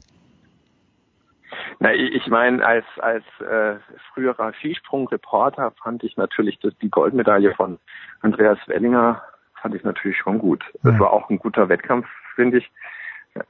[1.79, 3.75] Na, ich meine, als als äh,
[4.13, 7.77] früherer Skisprung-Reporter fand ich natürlich das, die Goldmedaille von
[8.21, 9.21] Andreas Wellinger
[9.61, 10.63] fand ich natürlich schon gut.
[10.83, 12.71] Das war auch ein guter Wettkampf, finde ich.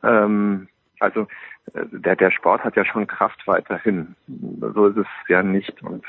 [0.04, 0.68] Ähm,
[1.00, 1.28] also
[1.74, 4.16] äh, der der Sport hat ja schon Kraft weiterhin.
[4.28, 6.04] So ist es ja nicht und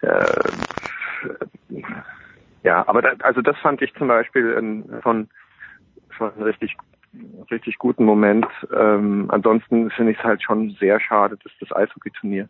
[0.00, 0.24] äh,
[2.62, 5.28] ja, aber da, also das fand ich zum Beispiel in, von
[6.10, 6.76] schon richtig
[7.50, 8.46] richtig guten Moment.
[8.74, 12.48] Ähm, ansonsten finde ich es halt schon sehr schade, dass das Eishockey-Turnier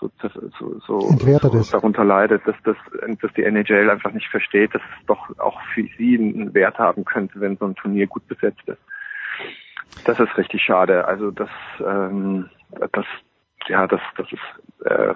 [0.00, 2.76] so, so, so, so darunter leidet, dass das,
[3.20, 7.04] dass die NHL einfach nicht versteht, dass es doch auch für sie einen Wert haben
[7.04, 8.80] könnte, wenn so ein Turnier gut besetzt ist.
[10.06, 11.06] Das ist richtig schade.
[11.06, 11.50] Also das,
[11.84, 12.48] ähm,
[12.92, 13.04] das,
[13.68, 14.86] ja, das, das ist.
[14.86, 15.14] Äh,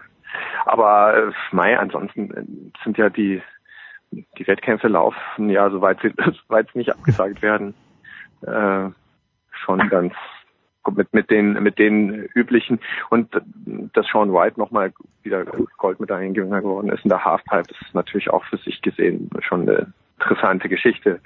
[0.67, 3.41] aber äh, Mai, ansonsten sind ja die
[4.39, 6.13] die Wettkämpfe laufen ja, soweit sie,
[6.47, 7.75] soweit sie nicht abgesagt werden,
[8.43, 8.91] äh,
[9.51, 10.15] schon ganz
[10.95, 12.79] mit mit den mit den üblichen
[13.09, 13.31] und
[13.95, 14.93] dass Sean White nochmal
[15.23, 15.45] wieder
[15.79, 20.69] Goldmedaillengewinner geworden ist in der Halfpipe ist natürlich auch für sich gesehen schon eine interessante
[20.69, 21.21] Geschichte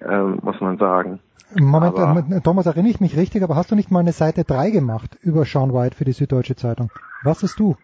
[0.00, 1.20] äh, muss man sagen.
[1.54, 4.70] Moment, aber, Thomas, erinnere ich mich richtig, aber hast du nicht mal eine Seite 3
[4.70, 6.90] gemacht über Sean White für die Süddeutsche Zeitung?
[7.22, 7.76] Was ist du?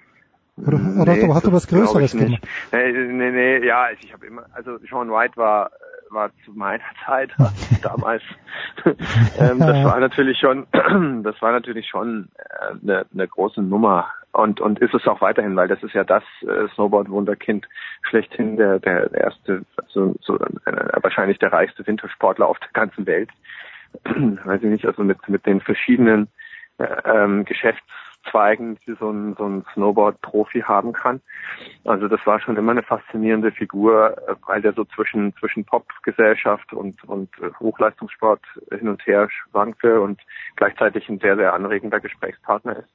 [0.57, 2.47] Oder, oder hast, du, hast du was Größeres gemacht?
[2.73, 5.71] Nee, nee, nee, ja, ich habe immer, also Sean White war
[6.15, 7.31] war zu meiner Zeit
[7.83, 8.23] damals.
[9.39, 10.67] ähm, das war natürlich schon,
[11.23, 15.55] das war natürlich schon äh, eine, eine große Nummer und und ist es auch weiterhin,
[15.57, 17.69] weil das ist ja das äh, Snowboard-Wunderkind
[18.03, 23.31] schlechthin, der der erste, also so äh, wahrscheinlich der reichste Wintersportler auf der ganzen Welt.
[24.05, 26.29] Weiß ich nicht, also mit mit den verschiedenen
[26.79, 27.83] äh, ähm, Geschäfts
[28.31, 31.21] Zweigen, die so ein, so ein Snowboard-Profi haben kann.
[31.85, 37.03] Also das war schon immer eine faszinierende Figur, weil der so zwischen, zwischen Popgesellschaft und,
[37.05, 37.31] und
[37.61, 38.41] Hochleistungssport
[38.71, 40.21] hin und her schwankte und
[40.57, 42.89] gleichzeitig ein sehr, sehr anregender Gesprächspartner ist.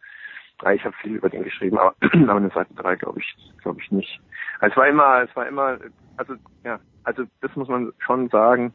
[0.73, 3.91] Ich habe viel über den geschrieben, aber, aber eine Seite 3 glaube ich, glaube ich
[3.91, 4.19] nicht.
[4.59, 5.77] Also es war immer, es war immer,
[6.17, 6.35] also
[6.65, 8.73] ja, also das muss man schon sagen.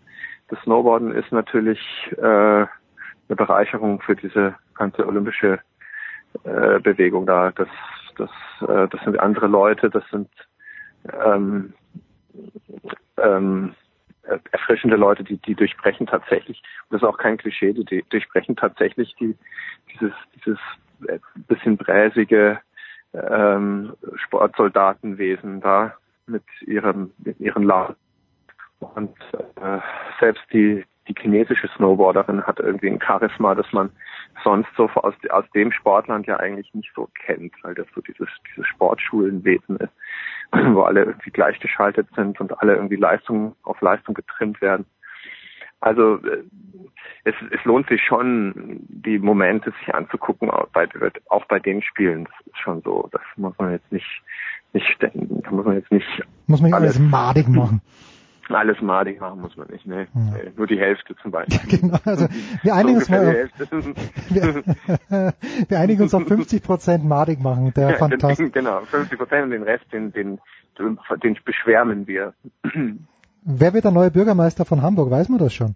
[0.48, 1.81] Das Snowboarden ist natürlich
[2.16, 2.66] äh,
[3.28, 5.60] eine Bereicherung für diese ganze olympische
[6.44, 7.52] äh, Bewegung da.
[7.52, 7.69] Das,
[8.16, 8.31] das,
[8.69, 10.28] äh, das sind andere Leute, das sind
[11.24, 11.73] ähm,
[13.19, 13.74] ähm,
[14.52, 19.15] erfrischende Leute, die, die durchbrechen tatsächlich, und das ist auch kein Klischee, die durchbrechen tatsächlich
[19.20, 19.36] die,
[19.93, 20.59] dieses, dieses
[21.06, 22.59] äh, bisschen bräsige
[23.12, 25.94] ähm, Sportsoldatenwesen da
[26.27, 27.97] mit ihrem, mit ihren Laden.
[28.81, 29.16] Und
[29.61, 29.78] äh,
[30.20, 33.90] selbst die, die chinesische Snowboarderin hat irgendwie ein Charisma, das man
[34.43, 38.28] sonst so aus, aus dem Sportland ja eigentlich nicht so kennt, weil das so dieses,
[38.51, 39.93] dieses Sportschulenwesen ist,
[40.72, 44.86] wo alle irgendwie gleichgeschaltet sind und alle irgendwie Leistung auf Leistung getrimmt werden.
[45.81, 46.43] Also äh,
[47.24, 50.89] es, es lohnt sich schon, die Momente sich anzugucken, auch bei,
[51.28, 52.24] auch bei den Spielen.
[52.24, 53.09] Das ist schon so.
[53.12, 54.22] Das muss man jetzt nicht,
[54.72, 56.06] nicht, da muss man jetzt nicht.
[56.47, 57.82] Muss man alles, alles madig machen.
[58.50, 60.06] Alles madig machen muss man nicht, ne?
[60.14, 60.50] Ja.
[60.56, 61.78] Nur die Hälfte zum Beispiel.
[61.80, 62.26] Genau, also
[62.62, 63.48] wir einigen uns mal
[64.28, 64.62] wir,
[65.68, 68.52] wir, einigen uns auf 50 Prozent madig machen, der ja, fantastisch.
[68.52, 70.40] Genau, 50 Prozent und den Rest, den, den,
[70.78, 72.34] den beschwärmen wir.
[73.42, 75.10] Wer wird der neue Bürgermeister von Hamburg?
[75.10, 75.74] Weiß man das schon?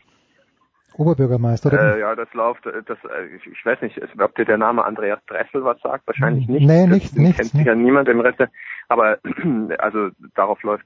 [0.98, 1.96] Oberbürgermeister, oder?
[1.96, 5.20] Äh, ja, das läuft, äh, das, äh, ich, weiß nicht, ob dir der Name Andreas
[5.28, 6.66] Dressel was sagt, wahrscheinlich nicht.
[6.66, 7.38] Nee, nicht, nicht.
[7.38, 8.40] Kennt sich ja niemand im Rest,
[8.88, 9.18] aber
[9.78, 10.84] also darauf läuft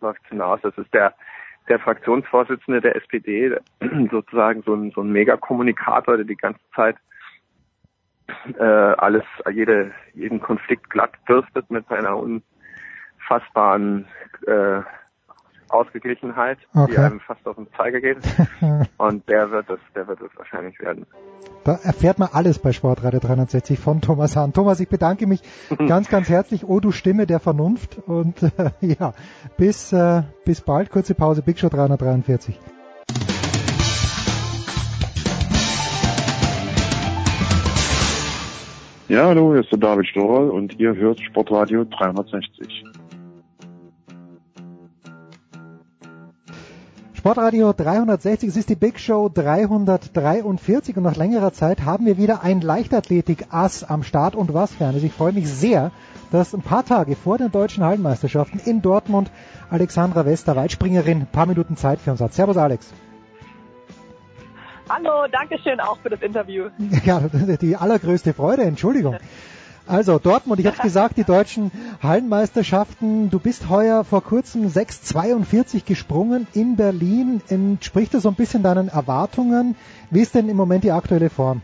[0.00, 0.60] läuft hinaus.
[0.62, 1.14] Das ist der,
[1.68, 3.56] der Fraktionsvorsitzende der SPD,
[4.10, 6.96] sozusagen so ein, so ein Megakommunikator, der die ganze Zeit
[8.58, 14.06] äh, alles, jede, jeden Konflikt glatt bürstet mit seiner unfassbaren
[14.46, 14.82] äh,
[15.70, 16.92] Ausgeglichenheit, Okay.
[16.92, 18.18] die einem fast auf den Zeiger geht.
[18.98, 21.06] Und der wird es, der wird es wahrscheinlich werden.
[21.64, 24.52] Da erfährt man alles bei Sportradio 360 von Thomas Hahn.
[24.52, 25.42] Thomas, ich bedanke mich
[25.88, 26.64] ganz, ganz herzlich.
[26.66, 27.98] Oh, du Stimme der Vernunft.
[28.06, 29.12] Und äh, ja,
[29.56, 30.90] bis, äh, bis bald.
[30.90, 31.42] Kurze Pause.
[31.42, 32.58] Big Show 343.
[39.08, 42.84] Ja, hallo, hier ist der David Storl und ihr hört Sportradio 360.
[47.18, 52.44] Sportradio 360, es ist die Big Show 343 und nach längerer Zeit haben wir wieder
[52.44, 55.02] ein Leichtathletik-Ass am Start und was für eines.
[55.02, 55.90] Ich freue mich sehr,
[56.30, 59.32] dass ein paar Tage vor den deutschen Hallenmeisterschaften in Dortmund
[59.68, 62.34] Alexandra Wester, Weitspringerin, ein paar Minuten Zeit für uns hat.
[62.34, 62.94] Servus Alex.
[64.88, 66.68] Hallo, danke schön auch für das Interview.
[67.04, 69.16] Ja, die allergrößte Freude, Entschuldigung.
[69.88, 73.30] Also Dortmund, ich habe gesagt, die deutschen Hallenmeisterschaften.
[73.30, 77.40] Du bist heuer vor kurzem 6,42 gesprungen in Berlin.
[77.48, 79.76] Entspricht das so ein bisschen deinen Erwartungen?
[80.10, 81.62] Wie ist denn im Moment die aktuelle Form?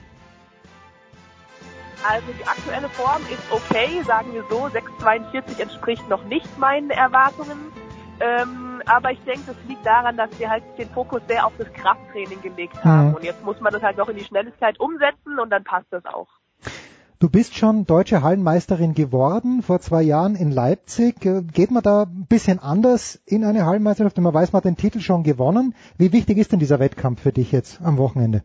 [2.08, 4.64] Also die aktuelle Form ist okay, sagen wir so.
[4.66, 7.72] 6,42 entspricht noch nicht meinen Erwartungen.
[8.20, 11.70] Ähm, aber ich denke, das liegt daran, dass wir halt den Fokus sehr auf das
[11.74, 13.08] Krafttraining gelegt haben.
[13.08, 13.14] Mhm.
[13.16, 16.06] Und jetzt muss man das halt noch in die Schnelligkeit umsetzen und dann passt das
[16.06, 16.28] auch.
[17.24, 21.24] Du bist schon deutsche Hallenmeisterin geworden vor zwei Jahren in Leipzig.
[21.24, 24.18] Äh, Geht man da ein bisschen anders in eine Hallenmeisterschaft?
[24.18, 25.74] Man weiß, man hat den Titel schon gewonnen.
[25.96, 28.42] Wie wichtig ist denn dieser Wettkampf für dich jetzt am Wochenende?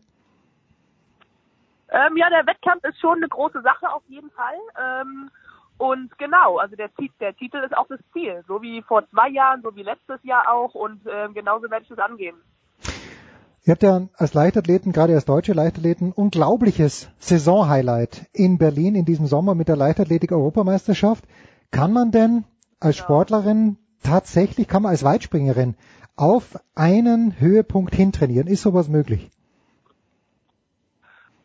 [1.90, 4.56] Ähm, ja, der Wettkampf ist schon eine große Sache auf jeden Fall.
[4.82, 5.30] Ähm,
[5.76, 6.88] und genau, also der,
[7.20, 8.42] der Titel ist auch das Ziel.
[8.48, 10.74] So wie vor zwei Jahren, so wie letztes Jahr auch.
[10.74, 12.36] Und ähm, genauso werde ich das angehen.
[13.64, 19.26] Ihr habt ja als Leichtathleten, gerade als deutsche Leichtathleten, unglaubliches Saisonhighlight in Berlin in diesem
[19.26, 21.24] Sommer mit der Leichtathletik-Europameisterschaft.
[21.70, 22.44] Kann man denn
[22.80, 25.74] als Sportlerin tatsächlich, kann man als Weitspringerin
[26.16, 28.46] auf einen Höhepunkt hintrainieren?
[28.46, 29.30] Ist sowas möglich?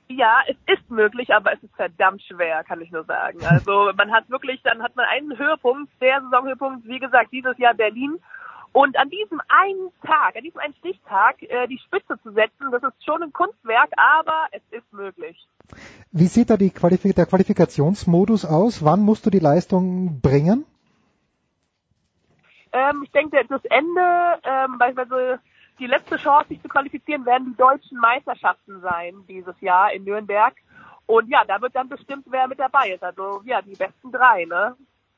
[0.07, 3.39] Ja, es ist möglich, aber es ist verdammt schwer, kann ich nur sagen.
[3.45, 7.73] Also man hat wirklich, dann hat man einen Höhepunkt, der Saisonhöhepunkt, wie gesagt, dieses Jahr
[7.73, 8.19] Berlin.
[8.75, 12.83] Und an diesem einen Tag, an diesem einen Stichtag, äh, die Spitze zu setzen, das
[12.83, 15.47] ist schon ein Kunstwerk, aber es ist möglich.
[16.11, 18.83] Wie sieht da die Qualifik der Qualifikationsmodus aus?
[18.83, 20.65] Wann musst du die Leistung bringen?
[22.73, 25.39] Ähm, ich denke, das Ende, ähm, beispielsweise
[25.79, 30.53] die letzte Chance, sich zu qualifizieren, werden die deutschen Meisterschaften sein dieses Jahr in Nürnberg.
[31.05, 33.03] Und ja, da wird dann bestimmt, wer mit dabei ist.
[33.03, 34.75] Also ja, die besten drei, ne?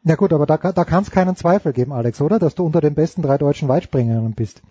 [0.08, 2.40] Ja gut, aber da, da kann es keinen Zweifel geben, Alex, oder?
[2.40, 4.62] Dass du unter den besten drei deutschen Weitspringerinnen bist.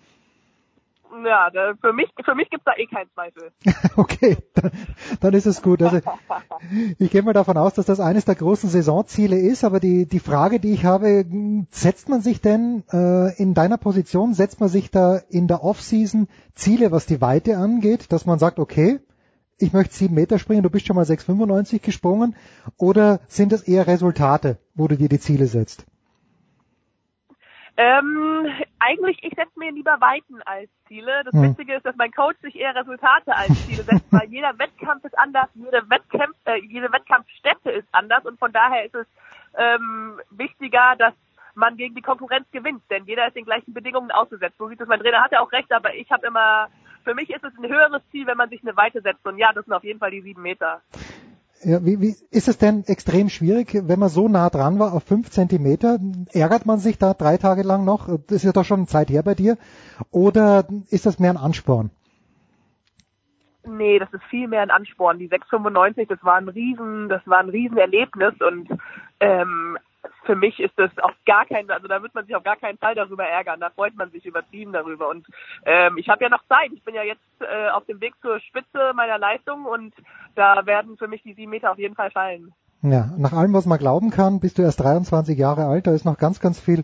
[1.23, 3.51] Ja, da, für mich, für mich gibt's da eh keinen Zweifel.
[3.97, 4.71] Okay, dann,
[5.19, 5.83] dann ist es gut.
[5.83, 5.99] Also
[6.97, 10.19] ich gehe mal davon aus, dass das eines der großen Saisonziele ist, aber die, die
[10.19, 11.25] Frage, die ich habe,
[11.69, 16.27] setzt man sich denn äh, in deiner Position, setzt man sich da in der Offseason
[16.55, 18.99] Ziele, was die Weite angeht, dass man sagt, okay,
[19.59, 22.35] ich möchte sieben Meter springen, du bist schon mal 6,95 gesprungen,
[22.77, 25.85] oder sind das eher Resultate, wo du dir die Ziele setzt?
[27.79, 28.47] Ähm,
[28.79, 31.23] eigentlich, ich setze mir lieber Weiten als Ziele.
[31.23, 31.43] Das Hm.
[31.43, 35.17] Witzige ist, dass mein Coach sich eher Resultate als Ziele setzt, weil jeder Wettkampf ist
[35.17, 39.05] anders, jede, Wettkampf, äh, jede Wettkampfstätte ist anders und von daher ist es
[39.55, 41.13] ähm, wichtiger, dass
[41.53, 44.57] man gegen die Konkurrenz gewinnt, denn jeder ist den gleichen Bedingungen ausgesetzt.
[44.57, 46.69] So sieht es mein Trainer, hat er auch recht, aber ich habe immer,
[47.07, 49.53] für mich ist es ein höheres Ziel, wenn man sich eine Weite setzt und ja,
[49.53, 50.81] das sind auf jeden Fall die sieben Meter.
[51.63, 55.05] Ja, wie, wie, ist es denn extrem schwierig, wenn man so nah dran war auf
[55.05, 55.99] fünf Zentimeter?
[56.33, 58.07] Ärgert man sich da drei Tage lang noch?
[58.07, 59.57] Das ist ja doch schon eine Zeit her bei dir.
[60.11, 61.91] Oder ist das mehr ein Ansporn?
[63.65, 65.17] Nee, das ist viel mehr ein Ansporn.
[65.17, 68.69] Die 695, das war ein Riesen, das war ein Riesenerlebnis und
[69.19, 69.77] ähm,
[70.23, 72.77] für mich ist das auf gar keinen, also da wird man sich auf gar keinen
[72.77, 73.59] Fall darüber ärgern.
[73.59, 75.09] Da freut man sich übertrieben darüber.
[75.09, 75.25] Und
[75.65, 76.71] ähm, ich habe ja noch Zeit.
[76.73, 79.93] Ich bin ja jetzt äh, auf dem Weg zur Spitze meiner Leistung und
[80.35, 82.53] da werden für mich die sieben Meter auf jeden Fall fallen.
[82.81, 86.05] Ja, nach allem, was man glauben kann, bist du erst 23 Jahre alt, da ist
[86.05, 86.83] noch ganz, ganz viel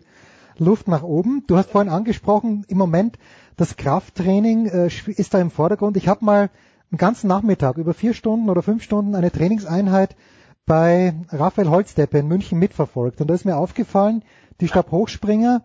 [0.58, 1.44] Luft nach oben.
[1.46, 3.18] Du hast vorhin angesprochen, im Moment
[3.56, 5.96] das Krafttraining äh, ist da im Vordergrund.
[5.96, 6.50] Ich habe mal
[6.90, 10.16] einen ganzen Nachmittag über vier Stunden oder fünf Stunden eine Trainingseinheit
[10.66, 13.20] bei Raphael Holzdeppe in München mitverfolgt.
[13.20, 14.22] Und da ist mir aufgefallen,
[14.60, 15.62] die Stabhochspringer,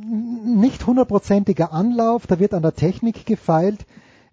[0.00, 3.86] nicht hundertprozentiger Anlauf, da wird an der Technik gefeilt.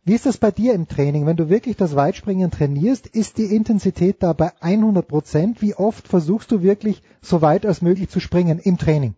[0.03, 1.27] Wie ist das bei dir im Training?
[1.27, 5.61] Wenn du wirklich das Weitspringen trainierst, ist die Intensität da bei 100 Prozent?
[5.61, 9.13] Wie oft versuchst du wirklich so weit als möglich zu springen im Training?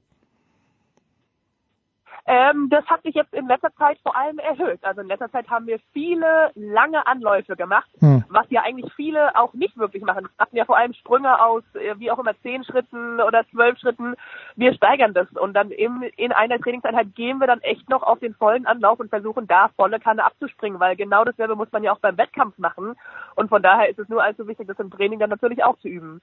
[2.26, 4.80] Ähm, das hat sich jetzt in letzter Zeit vor allem erhöht.
[4.84, 8.24] Also in letzter Zeit haben wir viele lange Anläufe gemacht, Hm.
[8.30, 10.24] was ja eigentlich viele auch nicht wirklich machen.
[10.24, 13.78] Das machen ja vor allem Sprünge aus, äh, wie auch immer, zehn Schritten oder zwölf
[13.78, 14.16] Schritten.
[14.56, 18.20] Wir steigern das und dann im, in einer Trainingseinheit gehen wir dann echt noch auf
[18.20, 21.92] den vollen Anlauf und versuchen da volle Kanne abzuspringen, weil genau dasselbe muss man ja
[21.92, 22.96] auch beim Wettkampf machen.
[23.36, 25.90] Und von daher ist es nur allzu wichtig, das im Training dann natürlich auch zu
[25.90, 26.22] üben.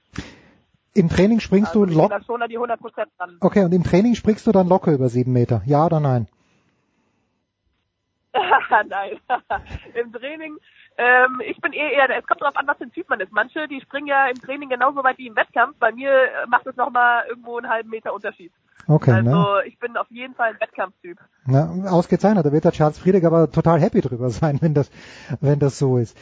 [0.93, 2.19] Im Training springst Also du locker.
[2.19, 3.37] da schon an die 100 Prozent ran.
[3.39, 5.61] Okay, und im Training springst du dann locker über sieben Meter.
[5.65, 6.27] Ja oder nein?
[8.89, 9.19] Nein.
[9.93, 10.57] Im Training,
[10.97, 13.31] ähm, ich bin eh eher, es kommt darauf an, was für ein Typ man ist.
[13.31, 15.75] Manche, die springen ja im Training genauso weit wie im Wettkampf.
[15.79, 18.51] Bei mir äh, macht es nochmal irgendwo einen halben Meter Unterschied.
[18.87, 19.63] Okay, also ne?
[19.65, 21.17] ich bin auf jeden Fall ein Wettkampftyp.
[21.45, 22.45] Na, ausgezeichnet.
[22.45, 24.89] Da wird der Charles Friedrich aber total happy drüber sein, wenn das,
[25.39, 26.17] wenn das so ist.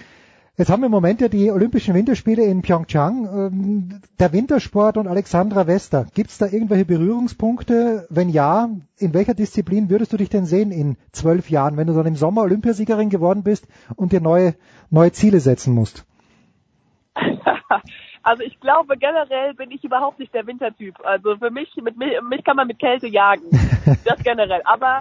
[0.60, 3.26] Jetzt haben wir im Moment ja die Olympischen Winterspiele in Pyeongchang.
[3.34, 6.06] Ähm, Der Wintersport und Alexandra Wester.
[6.14, 8.06] Gibt es da irgendwelche Berührungspunkte?
[8.10, 11.94] Wenn ja, in welcher Disziplin würdest du dich denn sehen in zwölf Jahren, wenn du
[11.94, 14.54] dann im Sommer Olympiasiegerin geworden bist und dir neue,
[14.90, 16.06] neue Ziele setzen musst?
[18.22, 20.96] Also ich glaube generell bin ich überhaupt nicht der Wintertyp.
[21.06, 23.44] Also für mich, mit mi- mich kann man mit Kälte jagen.
[24.04, 24.62] Das generell.
[24.66, 25.00] Aber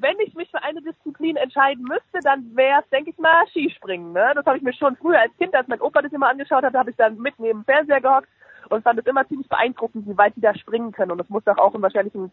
[0.00, 4.12] wenn ich mich für eine Disziplin entscheiden müsste, dann wäre es, denke ich mal, Skispringen.
[4.12, 4.32] Ne?
[4.34, 6.74] Das habe ich mir schon früher als Kind, als mein Opa das immer angeschaut hat,
[6.74, 8.28] habe ich dann mit neben dem Fernseher gehockt
[8.68, 11.12] und fand es immer ziemlich beeindruckend, wie weit die da springen können.
[11.12, 12.30] Und es muss doch auch ein, wahrscheinlich ein,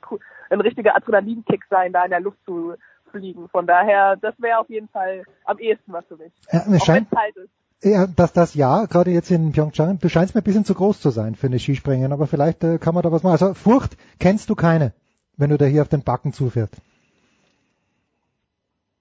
[0.50, 2.74] ein richtiger Adrenalinkick sein, da in der Luft zu
[3.12, 3.48] fliegen.
[3.50, 6.32] Von daher, das wäre auf jeden Fall am ehesten was für mich.
[6.52, 7.52] Ja, Auch wenn scheint, es kalt ist.
[7.84, 11.00] ja, dass das ja, gerade jetzt in Pyeongchang, du scheinst mir ein bisschen zu groß
[11.00, 13.34] zu sein für eine Skispringen, aber vielleicht äh, kann man da was machen.
[13.34, 14.94] Also Furcht kennst du keine,
[15.38, 16.82] wenn du da hier auf den Backen zufährst.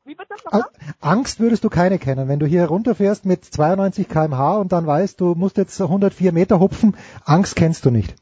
[0.05, 0.65] Wie bitte das Al-
[1.01, 5.20] Angst würdest du keine kennen, wenn du hier runterfährst mit 92 kmh und dann weißt,
[5.20, 6.97] du musst jetzt 104 Meter hupfen.
[7.24, 8.15] Angst kennst du nicht.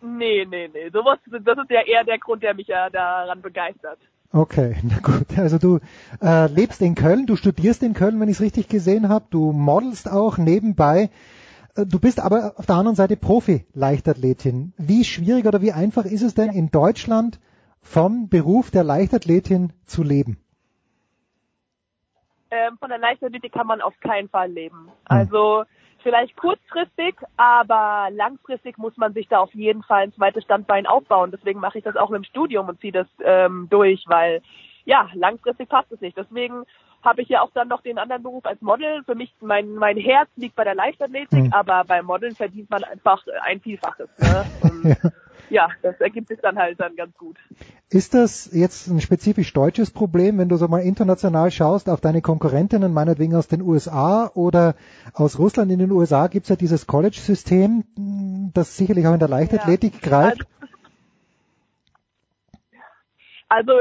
[0.00, 0.90] Nee, nee, nee.
[0.92, 3.98] Sowas, das ist ja eher der Grund, der mich ja daran begeistert.
[4.32, 5.36] Okay, na gut.
[5.36, 5.78] Also du
[6.20, 9.26] äh, lebst in Köln, du studierst in Köln, wenn ich es richtig gesehen habe.
[9.30, 11.10] Du modelst auch nebenbei.
[11.76, 14.72] Äh, Du bist aber auf der anderen Seite Profi-Leichtathletin.
[14.76, 17.40] Wie schwierig oder wie einfach ist es denn in Deutschland
[17.80, 20.36] vom Beruf der Leichtathletin zu leben?
[22.52, 24.90] Ähm, von der Leichtathletik kann man auf keinen Fall leben.
[25.06, 25.64] Also
[26.02, 31.30] vielleicht kurzfristig, aber langfristig muss man sich da auf jeden Fall ein zweites Standbein aufbauen.
[31.30, 34.42] Deswegen mache ich das auch mit dem Studium und ziehe das ähm, durch, weil
[34.84, 36.18] ja, langfristig passt es nicht.
[36.18, 36.64] Deswegen
[37.02, 39.02] habe ich ja auch dann noch den anderen Beruf als Model.
[39.04, 41.52] Für mich, mein, mein Herz liegt bei der Leichtathletik, Hm.
[41.54, 44.10] aber beim Modeln verdient man einfach ein Vielfaches.
[44.18, 44.44] Ne?
[45.52, 47.36] Ja, das ergibt sich dann halt dann ganz gut.
[47.90, 52.22] Ist das jetzt ein spezifisch deutsches Problem, wenn du so mal international schaust auf deine
[52.22, 54.74] Konkurrentinnen, meinetwegen aus den USA oder
[55.12, 57.84] aus Russland in den USA, gibt es ja dieses College-System,
[58.54, 60.46] das sicherlich auch in der Leichtathletik greift.
[60.58, 60.71] Also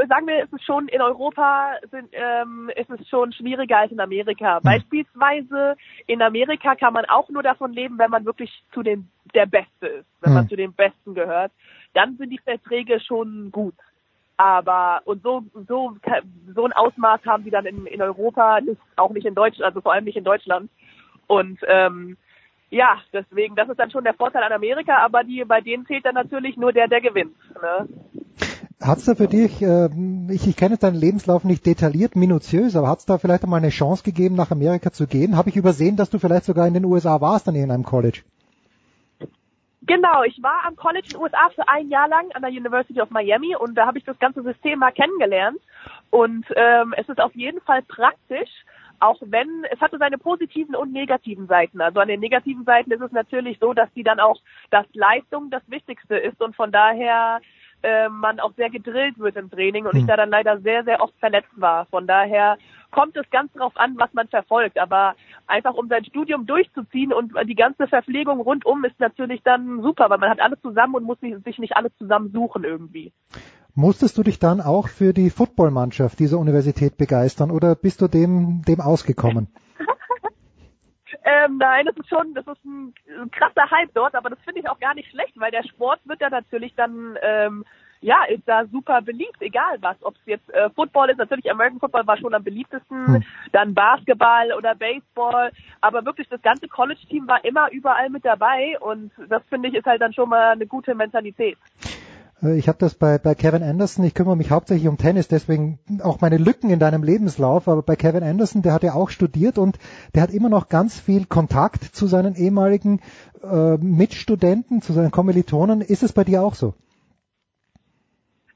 [0.07, 3.99] sagen wir, ist es schon in Europa sind, ähm, ist es schon schwieriger als in
[3.99, 4.59] Amerika.
[4.61, 5.75] Beispielsweise
[6.07, 9.87] in Amerika kann man auch nur davon leben, wenn man wirklich zu den der Beste
[9.87, 10.49] ist, wenn man Hm.
[10.49, 11.51] zu den Besten gehört.
[11.93, 13.75] Dann sind die Verträge schon gut.
[14.35, 15.95] Aber und so so
[16.53, 19.81] so ein Ausmaß haben die dann in, in Europa nicht, auch nicht in Deutschland, also
[19.81, 20.69] vor allem nicht in Deutschland.
[21.27, 22.17] Und ähm,
[22.71, 26.05] ja, deswegen, das ist dann schon der Vorteil an Amerika, aber die bei denen zählt
[26.05, 27.35] dann natürlich nur der, der gewinnt.
[27.61, 27.87] Ne?
[28.81, 29.89] Hat's da für dich, äh,
[30.29, 34.03] ich, ich kenne deinen Lebenslauf nicht detailliert, minutiös, aber hat's da vielleicht einmal eine Chance
[34.03, 35.37] gegeben, nach Amerika zu gehen?
[35.37, 38.23] Habe ich übersehen, dass du vielleicht sogar in den USA warst an irgendeinem College?
[39.83, 43.01] Genau, ich war am College in den USA für ein Jahr lang an der University
[43.01, 45.59] of Miami und da habe ich das ganze System mal kennengelernt.
[46.09, 48.49] Und ähm, es ist auf jeden Fall praktisch,
[48.99, 51.81] auch wenn es hatte seine positiven und negativen Seiten.
[51.81, 54.39] Also an den negativen Seiten ist es natürlich so, dass die dann auch,
[54.69, 57.41] dass Leistung das Wichtigste ist und von daher
[57.83, 61.01] äh, man auch sehr gedrillt wird im Training und ich da dann leider sehr, sehr
[61.01, 61.85] oft verletzt war.
[61.87, 62.57] Von daher
[62.91, 64.77] kommt es ganz drauf an, was man verfolgt.
[64.77, 65.15] Aber
[65.47, 70.19] einfach um sein Studium durchzuziehen und die ganze Verpflegung rundum ist natürlich dann super, weil
[70.19, 73.13] man hat alles zusammen und muss sich sich nicht alles zusammen suchen irgendwie.
[73.73, 78.63] Musstest du dich dann auch für die Footballmannschaft dieser Universität begeistern oder bist du dem,
[78.67, 79.47] dem ausgekommen?
[81.23, 82.93] Ähm, nein, das ist schon, das ist ein,
[83.31, 86.19] krasser Hype dort, aber das finde ich auch gar nicht schlecht, weil der Sport wird
[86.19, 87.63] ja natürlich dann, ähm,
[88.01, 89.95] ja, ist da super beliebt, egal was.
[90.01, 94.51] Ob es jetzt äh, Football ist, natürlich American Football war schon am beliebtesten, dann Basketball
[94.53, 99.69] oder Baseball, aber wirklich das ganze College-Team war immer überall mit dabei und das finde
[99.69, 101.59] ich ist halt dann schon mal eine gute Mentalität.
[102.41, 105.79] Äh, Ich habe das bei, bei Kevin Anderson, ich kümmere mich hauptsächlich um Tennis, deswegen
[106.03, 109.57] auch meine Lücken in deinem Lebenslauf, aber bei Kevin Anderson, der hat ja auch studiert
[109.57, 109.77] und
[110.15, 113.01] der hat immer noch ganz viel Kontakt zu seinen ehemaligen
[113.43, 115.81] äh, Mitstudenten, zu seinen Kommilitonen.
[115.81, 116.73] Ist es bei dir auch so?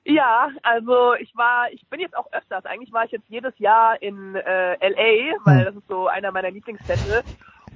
[0.08, 2.66] Ja, also ich war, ich bin jetzt auch öfters.
[2.66, 6.52] Eigentlich war ich jetzt jedes Jahr in äh, LA, weil das ist so einer meiner
[6.52, 7.24] Lieblingsstädte.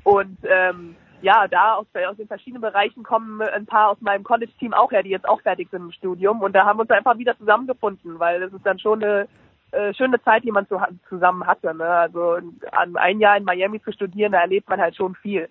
[0.03, 4.74] Und ähm, ja, da aus, aus den verschiedenen Bereichen kommen ein paar aus meinem College-Team
[4.74, 6.41] auch her, die jetzt auch fertig sind im Studium.
[6.41, 9.28] Und da haben wir uns einfach wieder zusammengefunden, weil das ist dann schon eine
[9.72, 10.78] äh, schöne Zeit, die man zu,
[11.08, 11.74] zusammen hatte.
[11.76, 11.86] Ne?
[11.86, 12.38] Also
[12.72, 15.50] an ein Jahr in Miami zu studieren, da erlebt man halt schon viel.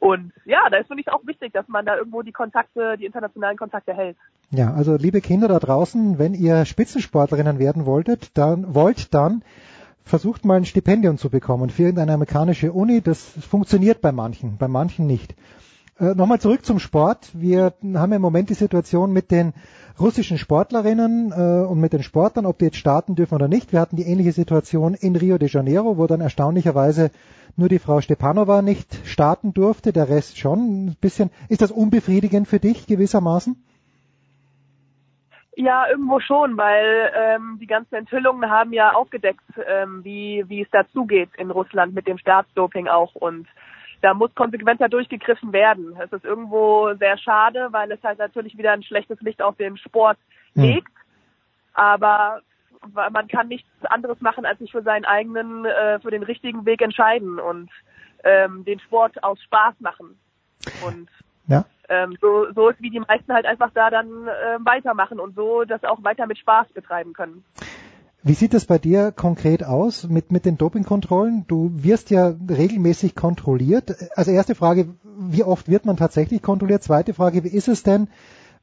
[0.00, 3.06] Und ja, da ist finde ich auch wichtig, dass man da irgendwo die Kontakte, die
[3.06, 4.18] internationalen Kontakte hält.
[4.50, 9.42] Ja, also liebe Kinder da draußen, wenn ihr Spitzensportlerinnen werden wolltet, dann wollt dann
[10.04, 13.00] versucht mal ein Stipendium zu bekommen für irgendeine amerikanische Uni.
[13.00, 15.34] Das funktioniert bei manchen, bei manchen nicht.
[15.98, 17.30] Äh, Nochmal zurück zum Sport.
[17.32, 19.54] Wir haben im Moment die Situation mit den
[19.98, 23.72] russischen Sportlerinnen äh, und mit den Sportlern, ob die jetzt starten dürfen oder nicht.
[23.72, 27.10] Wir hatten die ähnliche Situation in Rio de Janeiro, wo dann erstaunlicherweise
[27.56, 30.86] nur die Frau Stepanova nicht starten durfte, der Rest schon.
[30.86, 33.56] Ein bisschen, ist das unbefriedigend für dich gewissermaßen?
[35.56, 40.70] Ja, irgendwo schon, weil ähm, die ganzen Enthüllungen haben ja aufgedeckt, ähm, wie, wie es
[40.70, 43.46] dazugeht in Russland mit dem Staatsdoping auch und
[44.04, 45.96] da muss konsequenter durchgegriffen werden.
[45.98, 49.78] Es ist irgendwo sehr schade, weil es halt natürlich wieder ein schlechtes Licht auf den
[49.78, 50.18] Sport
[50.54, 50.88] legt.
[50.88, 50.94] Hm.
[51.72, 52.42] Aber
[52.92, 56.82] man kann nichts anderes machen, als sich für seinen eigenen, äh, für den richtigen Weg
[56.82, 57.70] entscheiden und
[58.24, 60.18] ähm, den Sport aus Spaß machen.
[60.86, 61.08] Und
[61.46, 61.64] ja.
[61.88, 65.64] ähm, so, so ist, wie die meisten halt einfach da dann äh, weitermachen und so
[65.64, 67.44] das auch weiter mit Spaß betreiben können.
[68.26, 71.44] Wie sieht das bei dir konkret aus mit, mit den Dopingkontrollen?
[71.46, 73.94] Du wirst ja regelmäßig kontrolliert.
[74.16, 76.82] Also erste Frage, wie oft wird man tatsächlich kontrolliert?
[76.82, 78.08] Zweite Frage, wie ist es denn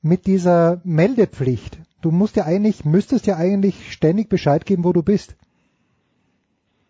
[0.01, 1.77] mit dieser Meldepflicht?
[2.01, 5.35] Du musst ja eigentlich, müsstest ja eigentlich ständig Bescheid geben, wo du bist.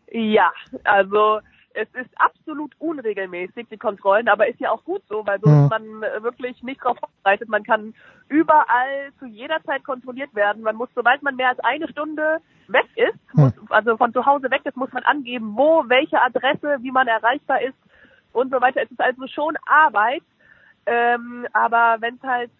[0.09, 0.51] Ja,
[0.85, 1.41] also
[1.73, 5.69] es ist absolut unregelmäßig, die Kontrollen, aber ist ja auch gut so, weil so ist
[5.69, 7.49] man wirklich nicht darauf vorbereitet.
[7.49, 7.93] Man kann
[8.27, 10.63] überall zu jeder Zeit kontrolliert werden.
[10.63, 12.37] Man muss, sobald man mehr als eine Stunde
[12.67, 16.77] weg ist, muss, also von zu Hause weg ist, muss man angeben, wo, welche Adresse,
[16.81, 17.77] wie man erreichbar ist
[18.33, 18.81] und so weiter.
[18.83, 20.23] Es ist also schon Arbeit,
[20.85, 22.51] ähm, aber wenn es halt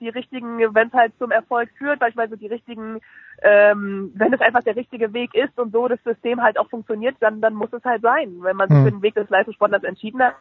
[0.00, 3.00] die richtigen, wenn es halt zum Erfolg führt, beispielsweise die richtigen,
[3.42, 7.16] ähm, wenn es einfach der richtige Weg ist und so das System halt auch funktioniert,
[7.20, 10.22] dann dann muss es halt sein, wenn man sich für den Weg des Leistungssportlers entschieden
[10.22, 10.34] hat.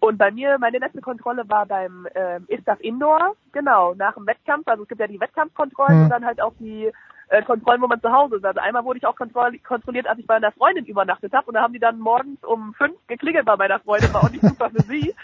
[0.00, 4.66] Und bei mir, meine letzte Kontrolle war beim ähm, ISTAF Indoor, genau, nach dem Wettkampf.
[4.66, 6.04] Also es gibt ja die Wettkampfkontrollen Mhm.
[6.04, 6.90] und dann halt auch die
[7.28, 8.44] äh, Kontrollen, wo man zu Hause ist.
[8.44, 11.54] Also einmal wurde ich auch kontroll kontrolliert, als ich bei einer Freundin übernachtet habe und
[11.54, 14.70] da haben die dann morgens um fünf geklingelt bei meiner Freundin, war auch nicht super
[14.70, 15.14] für sie.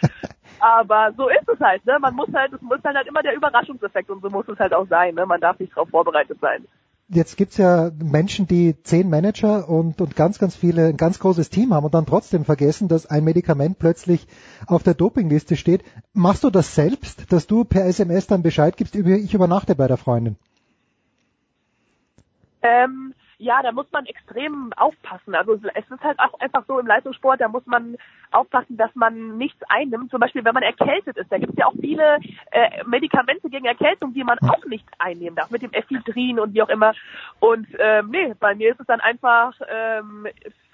[0.61, 1.99] Aber so ist es halt, ne?
[2.01, 4.87] Man muss halt, es muss halt immer der Überraschungseffekt und so muss es halt auch
[4.89, 5.27] sein, ne?
[5.27, 6.65] Man darf nicht darauf vorbereitet sein.
[7.09, 11.51] Jetzt gibt's ja Menschen, die zehn Manager und, und ganz, ganz viele, ein ganz großes
[11.51, 14.27] Team haben und dann trotzdem vergessen, dass ein Medikament plötzlich
[14.66, 15.85] auf der Dopingliste steht.
[16.15, 19.99] Machst du das selbst, dass du per SMS dann Bescheid gibst, ich übernachte bei der
[19.99, 20.37] Freundin?
[22.62, 25.34] Ähm, ja, da muss man extrem aufpassen.
[25.34, 27.96] Also es ist halt auch einfach so im Leistungssport, da muss man
[28.30, 30.10] aufpassen, dass man nichts einnimmt.
[30.10, 32.18] Zum Beispiel, wenn man erkältet ist, da gibt es ja auch viele
[32.50, 36.62] äh, Medikamente gegen Erkältung, die man auch nicht einnehmen darf, mit dem Ephedrin und wie
[36.62, 36.94] auch immer.
[37.40, 40.26] Und ähm, nee, bei mir ist es dann einfach ähm,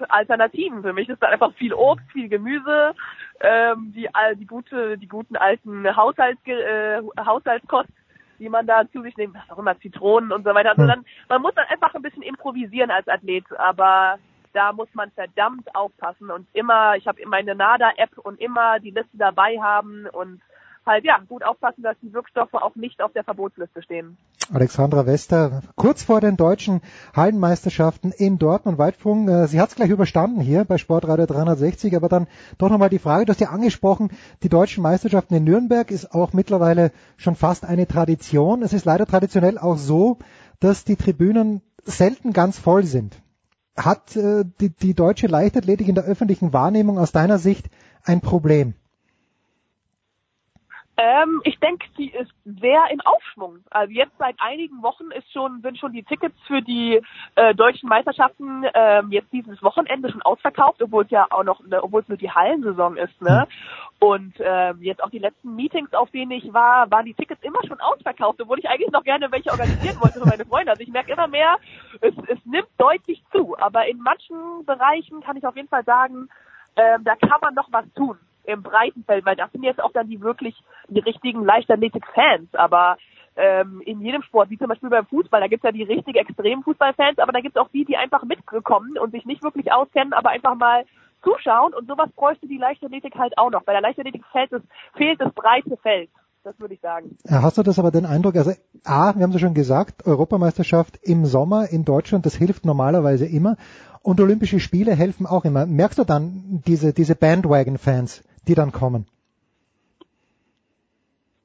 [0.08, 0.82] Alternativen.
[0.82, 2.94] Für mich ist dann einfach viel Obst, viel Gemüse,
[3.40, 7.88] ähm, die die gute, die guten alten Haushalts, äh, Haushaltskost
[8.42, 10.70] die man da zu sich nimmt, was auch immer, Zitronen und so weiter.
[10.70, 14.18] Also dann, man muss dann einfach ein bisschen improvisieren als Athlet, aber
[14.52, 19.16] da muss man verdammt aufpassen und immer, ich habe meine NADA-App und immer die Liste
[19.16, 20.42] dabei haben und
[20.86, 24.16] halt ja, gut aufpassen, dass die Wirkstoffe auch nicht auf der Verbotsliste stehen.
[24.52, 26.80] Alexandra Wester, kurz vor den deutschen
[27.14, 29.28] Hallenmeisterschaften in Dortmund Weitfung.
[29.28, 32.26] Äh, Sie hat es gleich überstanden hier bei Sportradio 360, aber dann
[32.58, 34.10] doch nochmal die Frage, du hast ja angesprochen,
[34.42, 38.62] die deutschen Meisterschaften in Nürnberg ist auch mittlerweile schon fast eine Tradition.
[38.62, 40.18] Es ist leider traditionell auch so,
[40.60, 43.20] dass die Tribünen selten ganz voll sind.
[43.76, 47.70] Hat äh, die, die deutsche Leichtathletik in der öffentlichen Wahrnehmung aus deiner Sicht
[48.04, 48.74] ein Problem?
[50.98, 53.60] Ähm, ich denke, die ist sehr im Aufschwung.
[53.70, 57.00] Also jetzt seit einigen Wochen ist schon, sind schon die Tickets für die
[57.34, 61.82] äh, deutschen Meisterschaften ähm, jetzt dieses Wochenende schon ausverkauft, obwohl es ja auch noch, ne,
[61.82, 63.46] obwohl es nur die Hallensaison ist, ne?
[64.00, 67.60] Und ähm, jetzt auch die letzten Meetings, auf denen ich war, waren die Tickets immer
[67.66, 70.72] schon ausverkauft, obwohl ich eigentlich noch gerne welche organisieren wollte für meine Freunde.
[70.72, 71.56] Also ich merke immer mehr,
[72.00, 73.56] es, es nimmt deutlich zu.
[73.58, 76.28] Aber in manchen Bereichen kann ich auf jeden Fall sagen,
[76.74, 79.92] ähm, da kann man noch was tun im breiten Feld, weil das sind jetzt auch
[79.92, 80.54] dann die wirklich
[80.88, 82.96] die richtigen Leichtathletik-Fans, aber
[83.36, 86.62] ähm, in jedem Sport, wie zum Beispiel beim Fußball, da gibt's ja die richtig extremen
[86.62, 90.30] Fußballfans, aber da gibt's auch die, die einfach mitgekommen und sich nicht wirklich auskennen, aber
[90.30, 90.84] einfach mal
[91.22, 93.62] zuschauen und sowas bräuchte die Leichtathletik halt auch noch.
[93.62, 94.62] Bei der Leichtathletik fehlt es,
[94.96, 96.10] fehlt das breite Feld.
[96.44, 97.16] das würde ich sagen.
[97.28, 98.50] Hast du das aber den Eindruck, also
[98.84, 103.26] A, wir haben es ja schon gesagt, Europameisterschaft im Sommer in Deutschland, das hilft normalerweise
[103.26, 103.56] immer
[104.02, 105.66] und Olympische Spiele helfen auch immer.
[105.66, 109.06] Merkst du dann diese, diese Bandwagon-Fans, die dann kommen?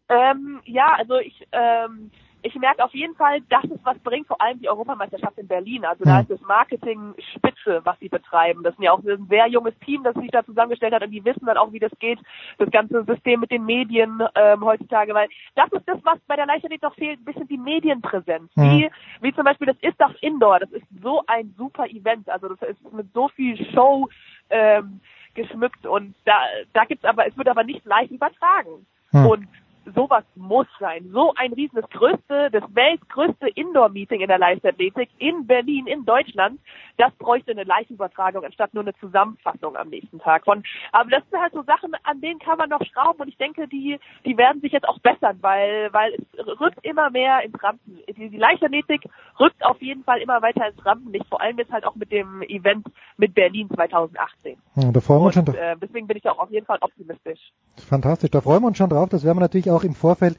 [0.09, 2.11] Ähm, ja, also ich, ähm,
[2.43, 5.83] ich merke auf jeden Fall, dass es was bringt, vor allem die Europameisterschaft in Berlin.
[5.85, 8.63] Also da ist das Marketing spitze, was sie betreiben.
[8.63, 11.25] Das ist ja auch ein sehr junges Team, das sich da zusammengestellt hat und die
[11.25, 12.19] wissen dann auch, wie das geht,
[12.57, 16.45] das ganze System mit den Medien ähm, heutzutage, weil das ist das, was bei der
[16.45, 18.49] Leichtathletik noch fehlt, ein bisschen die Medienpräsenz.
[18.55, 18.63] Mhm.
[18.63, 18.89] Wie,
[19.21, 22.93] wie zum Beispiel das Istach Indoor, das ist so ein super Event, also das ist
[22.93, 24.07] mit so viel Show
[24.49, 25.01] ähm,
[25.37, 26.33] geschmückt und da,
[26.73, 28.85] da gibt's aber, es wird aber nicht leicht übertragen.
[29.11, 29.25] Hm.
[29.25, 29.47] Und
[29.95, 31.09] sowas muss sein.
[31.11, 36.59] So ein riesen, das größte, das weltgrößte Indoor-Meeting in der Leichtathletik in Berlin, in Deutschland,
[36.97, 40.45] das bräuchte eine Live-Übertragung anstatt nur eine Zusammenfassung am nächsten Tag.
[40.45, 43.37] Von, aber das sind halt so Sachen, an denen kann man noch schrauben und ich
[43.37, 47.61] denke, die, die werden sich jetzt auch bessern, weil, weil es rückt immer mehr ins
[47.61, 47.99] Rampen.
[48.07, 49.03] Die, die Leichtathletik
[49.39, 52.41] rückt auf jeden Fall immer weiter ins Rampenlicht, vor allem jetzt halt auch mit dem
[52.43, 54.57] Event mit Berlin 2018.
[54.75, 55.55] Ja, da freuen wir uns schon drauf.
[55.55, 57.51] äh, deswegen bin ich auch auf jeden Fall optimistisch.
[57.77, 59.09] Fantastisch, da freuen wir uns schon drauf.
[59.09, 60.37] Das werden wir natürlich auch im Vorfeld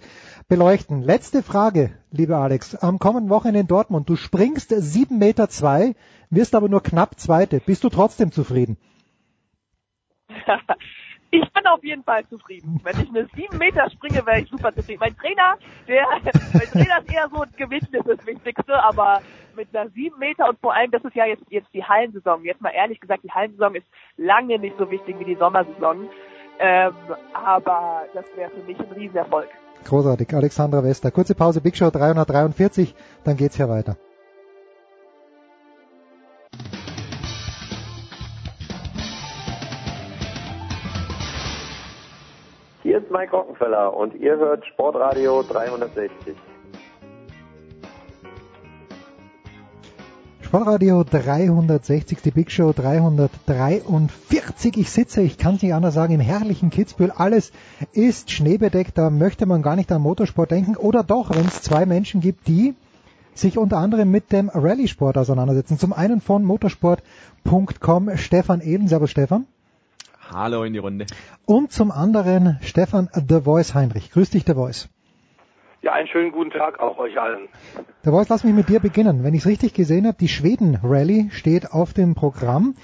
[0.48, 1.02] beleuchten.
[1.02, 2.74] Letzte Frage, liebe Alex.
[2.74, 4.08] Am kommenden Wochenende in Dortmund.
[4.08, 5.94] Du springst sieben Meter, zwei,
[6.30, 7.60] wirst aber nur knapp Zweite.
[7.60, 8.76] Bist du trotzdem zufrieden?
[11.30, 12.80] Ich bin auf jeden Fall zufrieden.
[12.82, 15.00] Wenn ich eine sieben Meter springe, wäre ich super zufrieden.
[15.00, 16.06] Mein Trainer, der,
[16.54, 19.20] mein Trainer ist eher so, Gewicht ist das Wichtigste, aber
[19.54, 22.44] mit einer sieben Meter und vor allem, das ist ja jetzt, jetzt die Hallensaison.
[22.44, 23.86] Jetzt mal ehrlich gesagt, die Hallensaison ist
[24.16, 26.08] lange nicht so wichtig wie die Sommersaison.
[26.60, 26.92] Ähm,
[27.32, 29.48] aber das wäre für mich ein Riesenerfolg.
[29.84, 31.10] Großartig, Alexandra Wester.
[31.10, 33.96] Kurze Pause, Big Show 343, dann geht's hier weiter.
[42.82, 46.34] Hier ist Mike Rockenfeller und ihr hört Sportradio 360.
[50.48, 54.78] Sportradio 360, die Big Show 343.
[54.78, 57.10] Ich sitze, ich kann es nicht anders sagen, im herrlichen Kitzbühel.
[57.10, 57.52] Alles
[57.92, 60.74] ist schneebedeckt, da möchte man gar nicht an Motorsport denken.
[60.74, 62.74] Oder doch, wenn es zwei Menschen gibt, die
[63.34, 65.78] sich unter anderem mit dem Rallye-Sport auseinandersetzen.
[65.78, 68.88] Zum einen von motorsport.com Stefan Ehlen.
[68.88, 69.44] Servus Stefan.
[70.32, 71.04] Hallo in die Runde.
[71.44, 74.12] Und zum anderen Stefan The Voice Heinrich.
[74.12, 74.88] Grüß dich, The Voice.
[75.80, 77.48] Ja, einen schönen guten Tag auch euch allen.
[78.02, 79.22] The Voice, lass mich mit dir beginnen.
[79.22, 82.74] Wenn ich es richtig gesehen habe, die Schweden-Rallye steht auf dem Programm.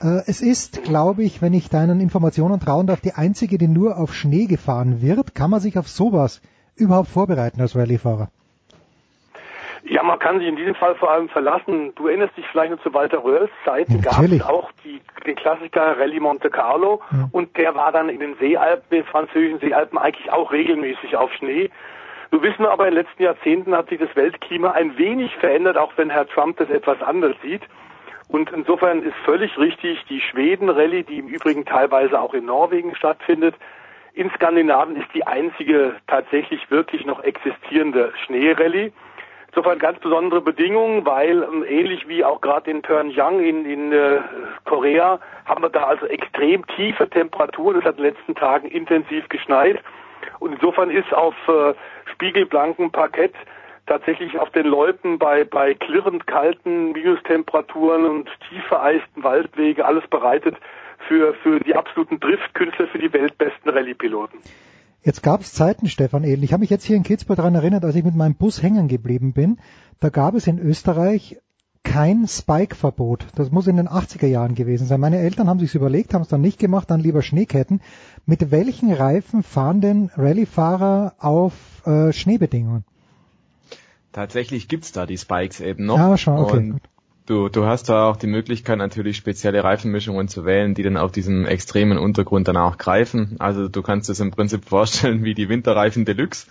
[0.00, 3.98] Äh, es ist, glaube ich, wenn ich deinen Informationen trauen darf, die einzige, die nur
[3.98, 5.34] auf Schnee gefahren wird.
[5.36, 6.42] Kann man sich auf sowas
[6.76, 8.30] überhaupt vorbereiten als Rallye-Fahrer?
[9.84, 11.92] Ja, man kann sich in diesem Fall vor allem verlassen.
[11.94, 15.98] Du erinnerst dich vielleicht noch zu Walter Röhrs Zeiten, gab es auch die, den Klassiker
[15.98, 17.28] Rallye Monte Carlo ja.
[17.32, 21.70] und der war dann in den Seealpen, den französischen Seealpen eigentlich auch regelmäßig auf Schnee.
[22.30, 25.76] Nun wissen wir aber, in den letzten Jahrzehnten hat sich das Weltklima ein wenig verändert,
[25.76, 27.62] auch wenn Herr Trump das etwas anders sieht.
[28.28, 33.56] Und insofern ist völlig richtig, die Schweden-Rallye, die im Übrigen teilweise auch in Norwegen stattfindet,
[34.12, 38.92] in Skandinavien ist die einzige tatsächlich wirklich noch existierende Schneerallye.
[39.48, 44.20] Insofern ganz besondere Bedingungen, weil ähm, ähnlich wie auch gerade in Pyongyang in, in äh,
[44.64, 47.78] Korea haben wir da also extrem tiefe Temperaturen.
[47.78, 49.80] Es hat in den letzten Tagen intensiv geschneit.
[50.38, 51.74] Und insofern ist auf äh,
[52.12, 53.34] spiegelblankem Parkett
[53.86, 60.56] tatsächlich auf den Loipen bei, bei klirrend kalten Minustemperaturen und tief vereisten Waldwege alles bereitet
[61.08, 64.38] für, für die absoluten Driftkünstler, für die weltbesten Rallye-Piloten.
[65.02, 66.44] Jetzt gab es Zeiten, Stefan Edel.
[66.44, 68.86] Ich habe mich jetzt hier in Kitzbühel daran erinnert, als ich mit meinem Bus hängen
[68.86, 69.58] geblieben bin.
[69.98, 71.38] Da gab es in Österreich
[71.84, 73.26] kein Spike-Verbot.
[73.34, 75.00] Das muss in den 80er Jahren gewesen sein.
[75.00, 77.80] Meine Eltern haben sich's überlegt, haben es dann nicht gemacht, dann lieber Schneeketten.
[78.26, 81.52] Mit welchen Reifen fahren denn Rallye-Fahrer auf
[81.86, 82.84] äh, Schneebedingungen?
[84.12, 85.98] Tatsächlich gibt's da die Spikes eben noch.
[85.98, 86.56] Ja, schon, okay.
[86.56, 86.80] Und
[87.30, 91.12] du, du hast da auch die Möglichkeit natürlich spezielle Reifenmischungen zu wählen, die dann auf
[91.12, 93.36] diesem extremen Untergrund dann auch greifen.
[93.38, 96.46] Also du kannst es im Prinzip vorstellen wie die Winterreifen Deluxe.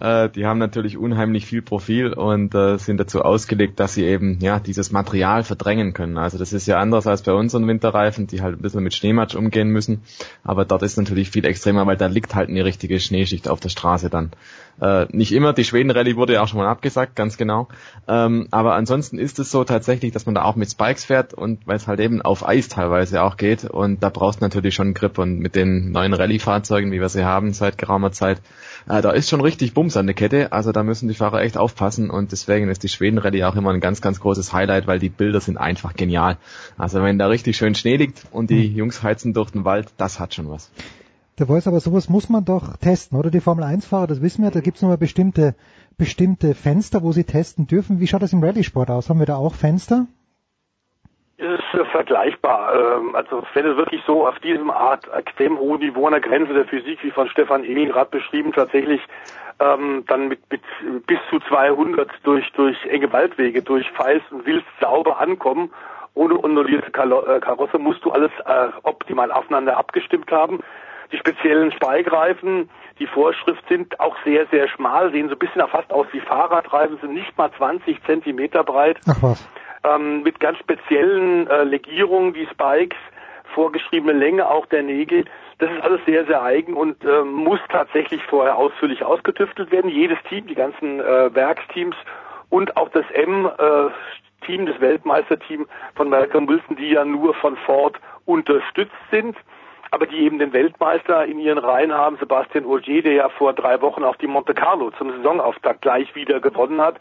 [0.00, 0.24] Ja.
[0.24, 4.38] Äh, die haben natürlich unheimlich viel Profil und äh, sind dazu ausgelegt, dass sie eben
[4.40, 6.18] ja dieses Material verdrängen können.
[6.18, 9.34] Also das ist ja anders als bei unseren Winterreifen, die halt ein bisschen mit Schneematsch
[9.34, 10.02] umgehen müssen.
[10.44, 13.70] Aber dort ist natürlich viel extremer, weil da liegt halt eine richtige Schneeschicht auf der
[13.70, 14.30] Straße dann.
[14.80, 17.68] Äh, nicht immer, die Schweden-Rallye wurde ja auch schon mal abgesagt, ganz genau.
[18.06, 21.66] Ähm, aber ansonsten ist es so tatsächlich, dass man da auch mit Spikes fährt und
[21.66, 24.94] weil es halt eben auf Eis teilweise auch geht und da brauchst du natürlich schon
[24.94, 28.40] Grip und mit den neuen Rallye-Fahrzeugen, wie wir sie haben seit geraumer Zeit,
[28.88, 31.56] äh, da ist schon richtig Bums an der Kette, also da müssen die Fahrer echt
[31.56, 35.08] aufpassen und deswegen ist die Schweden-Rallye auch immer ein ganz, ganz großes Highlight, weil die
[35.08, 36.36] Bilder sind einfach genial.
[36.76, 40.20] Also wenn da richtig schön Schnee liegt und die Jungs heizen durch den Wald, das
[40.20, 40.70] hat schon was.
[41.38, 43.30] Der Voice, aber sowas muss man doch testen, oder?
[43.30, 45.54] Die Formel 1-Fahrer, das wissen wir, da gibt's nochmal bestimmte,
[45.96, 48.00] bestimmte Fenster, wo sie testen dürfen.
[48.00, 49.08] Wie schaut das im Rallye-Sport aus?
[49.08, 50.06] Haben wir da auch Fenster?
[51.36, 52.74] Es ist äh, vergleichbar.
[52.74, 56.54] Ähm, Also wenn es wirklich so auf diesem Art extrem hohen Niveau an der Grenze
[56.54, 59.00] der Physik, wie von Stefan Ehling gerade beschrieben, tatsächlich
[59.60, 60.62] ähm, dann mit, mit
[61.06, 65.70] bis zu 200 durch durch enge Waldwege, durch Feist und Wild sauber ankommen,
[66.14, 70.58] ohne undulierte Kalo- äh, Karosse, musst du alles äh, optimal aufeinander abgestimmt haben.
[71.12, 75.90] Die speziellen Speigreifen, die Vorschrift sind auch sehr, sehr schmal, sehen so ein bisschen fast
[75.92, 79.48] aus wie Fahrradreifen, sind nicht mal 20 Zentimeter breit Ach was.
[79.84, 82.98] ähm, mit ganz speziellen äh, Legierungen, die Spikes,
[83.54, 85.24] vorgeschriebene Länge auch der Nägel.
[85.58, 89.90] Das ist alles sehr, sehr eigen und ähm, muss tatsächlich vorher ausführlich ausgetüftelt werden.
[89.90, 91.96] Jedes Team, die ganzen äh, Werksteams
[92.50, 98.92] und auch das M-Team, das Weltmeisterteam von Malcolm Wilson, die ja nur von Ford unterstützt
[99.10, 99.36] sind,
[99.90, 103.80] aber die eben den Weltmeister in ihren Reihen haben, Sebastian Ogier, der ja vor drei
[103.80, 106.96] Wochen auf die Monte Carlo zum Saisonauftakt gleich wieder gewonnen hat.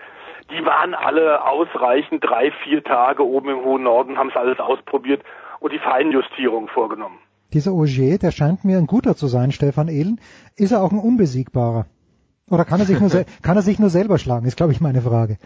[0.50, 5.22] Die waren alle ausreichend drei, vier Tage oben im hohen Norden, haben es alles ausprobiert
[5.60, 7.20] und die Feinjustierung vorgenommen.
[7.54, 10.20] Dieser Auger, der scheint mir ein guter zu sein, Stefan Ehlen.
[10.56, 11.86] Ist er auch ein unbesiegbarer?
[12.50, 13.10] Oder kann er sich nur,
[13.42, 14.46] kann er sich nur selber schlagen?
[14.46, 15.38] Ist, glaube ich, meine Frage.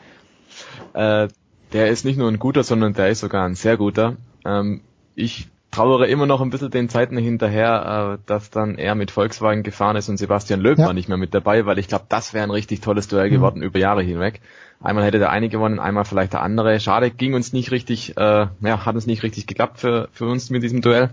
[0.94, 1.28] Äh,
[1.74, 4.18] der ist nicht nur ein guter, sondern der ist sogar ein sehr guter.
[4.46, 4.82] Ähm,
[5.16, 9.64] ich trauere immer noch ein bisschen den Zeiten hinterher, äh, dass dann er mit Volkswagen
[9.64, 10.88] gefahren ist und Sebastian Loeb Ja.
[10.88, 13.62] war nicht mehr mit dabei, weil ich glaube, das wäre ein richtig tolles Duell geworden
[13.64, 14.42] über Jahre hinweg.
[14.82, 16.80] Einmal hätte der eine gewonnen, einmal vielleicht der andere.
[16.80, 20.50] Schade, ging uns nicht richtig, äh, ja, hat uns nicht richtig geklappt für, für uns
[20.50, 21.12] mit diesem Duell.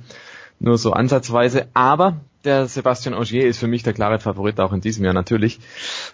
[0.59, 1.69] Nur so ansatzweise.
[1.75, 5.59] Aber der Sebastian Ogier ist für mich der klare Favorit auch in diesem Jahr natürlich.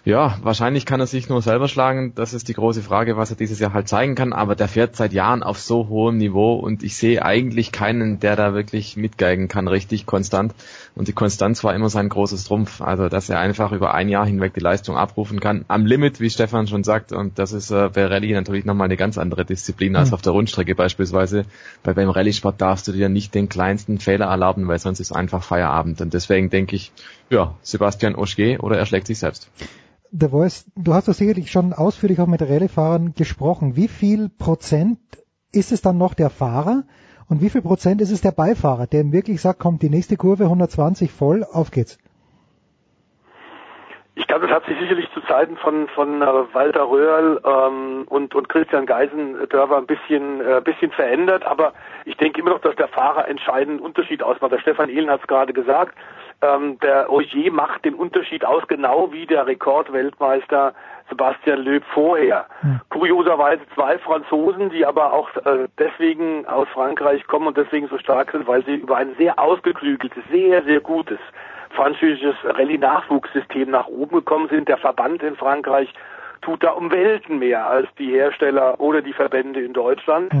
[0.03, 2.13] Ja, wahrscheinlich kann er sich nur selber schlagen.
[2.15, 4.33] Das ist die große Frage, was er dieses Jahr halt zeigen kann.
[4.33, 8.35] Aber der fährt seit Jahren auf so hohem Niveau und ich sehe eigentlich keinen, der
[8.35, 10.53] da wirklich mitgeigen kann, richtig konstant.
[10.95, 12.81] Und die Konstanz war immer sein großes Trumpf.
[12.81, 15.65] Also, dass er einfach über ein Jahr hinweg die Leistung abrufen kann.
[15.67, 17.11] Am Limit, wie Stefan schon sagt.
[17.11, 20.13] Und das ist äh, bei Rallye natürlich nochmal eine ganz andere Disziplin als Mhm.
[20.13, 21.45] auf der Rundstrecke beispielsweise.
[21.83, 25.43] Weil beim Rallye-Sport darfst du dir nicht den kleinsten Fehler erlauben, weil sonst ist einfach
[25.43, 25.99] Feierabend.
[25.99, 26.93] Und deswegen denke ich,
[27.29, 29.49] ja, Sebastian Ogier oder er schlägt sich selbst.
[30.17, 33.75] The Voice, du hast doch sicherlich schon ausführlich auch mit Rallye-Fahrern gesprochen.
[33.75, 34.99] Wie viel Prozent
[35.51, 36.83] ist es dann noch der Fahrer
[37.29, 40.43] und wie viel Prozent ist es der Beifahrer, der wirklich sagt, kommt die nächste Kurve
[40.43, 41.97] 120 voll, auf geht's?
[44.17, 48.33] Ich glaube, das hat sich sicherlich zu Zeiten von von äh, Walter Röhrl ähm, und
[48.33, 51.73] und Christian Geisendörfer ein bisschen äh, bisschen verändert, aber
[52.05, 54.53] ich denke immer noch, dass der Fahrer entscheidenden Unterschied ausmacht.
[54.53, 55.95] Der Stefan Ehlen hat es gerade gesagt.
[56.41, 60.73] Ähm, der Ogier macht den Unterschied aus, genau wie der Rekordweltmeister
[61.09, 62.45] Sebastian Loeb vorher.
[62.89, 68.31] Kurioserweise zwei Franzosen, die aber auch äh, deswegen aus Frankreich kommen und deswegen so stark
[68.31, 71.19] sind, weil sie über ein sehr ausgeklügeltes, sehr, sehr gutes
[71.71, 74.67] französisches Rallye-Nachwuchssystem nach oben gekommen sind.
[74.67, 75.93] Der Verband in Frankreich
[76.41, 80.33] tut da um Welten mehr als die Hersteller oder die Verbände in Deutschland.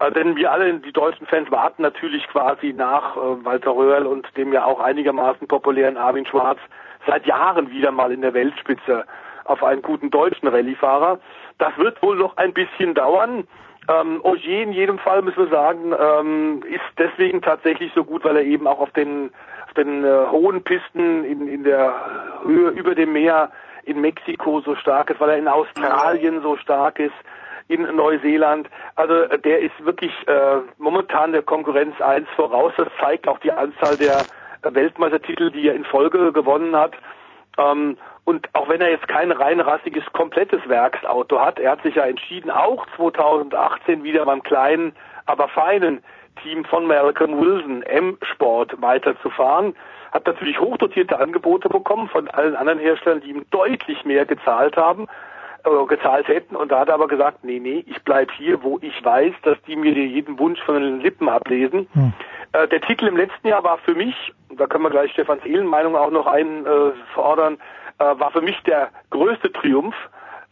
[0.00, 4.26] Äh, denn wir alle, die deutschen Fans, warten natürlich quasi nach äh, Walter Röhrl und
[4.36, 6.58] dem ja auch einigermaßen populären Armin Schwarz
[7.06, 9.04] seit Jahren wieder mal in der Weltspitze
[9.44, 11.18] auf einen guten deutschen Rallyefahrer.
[11.58, 13.46] Das wird wohl noch ein bisschen dauern.
[13.88, 18.36] Ähm, Ogier in jedem Fall, müssen wir sagen, ähm, ist deswegen tatsächlich so gut, weil
[18.36, 19.30] er eben auch auf den,
[19.66, 21.92] auf den äh, hohen Pisten in, in der
[22.44, 23.50] Höhe über dem Meer
[23.84, 27.14] in Mexiko so stark ist, weil er in Australien so stark ist,
[27.68, 28.68] in Neuseeland.
[28.94, 32.72] Also äh, der ist wirklich äh, momentan der Konkurrenz eins voraus.
[32.76, 34.20] Das zeigt auch die Anzahl der
[34.62, 36.92] äh, Weltmeistertitel, die er in Folge gewonnen hat.
[37.58, 41.96] Ähm, und auch wenn er jetzt kein rein rassiges, komplettes Werksauto hat, er hat sich
[41.96, 44.94] ja entschieden, auch 2018 wieder beim kleinen,
[45.26, 46.02] aber feinen
[46.42, 49.74] Team von Malcolm Wilson, M-Sport, weiterzufahren.
[50.12, 55.06] Hat natürlich hochdotierte Angebote bekommen von allen anderen Herstellern, die ihm deutlich mehr gezahlt haben,
[55.64, 56.56] äh, gezahlt hätten.
[56.56, 59.60] Und da hat er aber gesagt, nee, nee, ich bleib hier, wo ich weiß, dass
[59.66, 61.88] die mir jeden Wunsch von den Lippen ablesen.
[62.52, 64.14] Äh, der Titel im letzten Jahr war für mich,
[64.50, 67.58] da können wir gleich Stefans Ehlen-Meinung auch noch einfordern, äh,
[67.98, 69.94] war für mich der größte Triumph,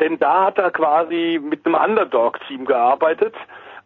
[0.00, 3.34] denn da hat er quasi mit einem Underdog-Team gearbeitet,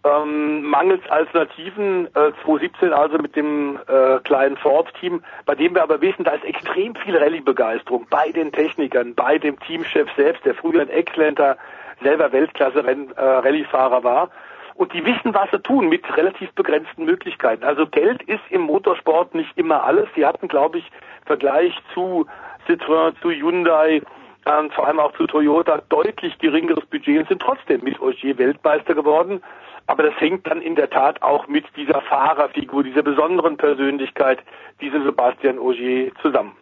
[0.06, 6.00] ähm, mangels Alternativen äh, 2017 also mit dem äh, kleinen Ford-Team, bei dem wir aber
[6.00, 10.82] wissen, da ist extrem viel Rallye-Begeisterung bei den Technikern, bei dem Teamchef selbst, der früher
[10.82, 11.56] ein exzellenter,
[12.02, 14.30] selber Weltklasse-Rallye-Fahrer war.
[14.74, 17.64] Und die wissen, was sie tun, mit relativ begrenzten Möglichkeiten.
[17.64, 20.06] Also Geld ist im Motorsport nicht immer alles.
[20.14, 20.90] Sie hatten, glaube ich,
[21.24, 22.26] Vergleich zu
[22.66, 24.02] Citroën, zu Hyundai,
[24.46, 28.94] ähm, vor allem auch zu Toyota, deutlich geringeres Budget und sind trotzdem mit Ogier Weltmeister
[28.94, 29.42] geworden.
[29.86, 34.40] Aber das hängt dann in der Tat auch mit dieser Fahrerfigur, dieser besonderen Persönlichkeit,
[34.80, 36.52] diesem Sebastian Ogier zusammen.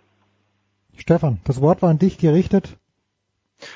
[0.96, 2.76] Stefan, das Wort war an dich gerichtet.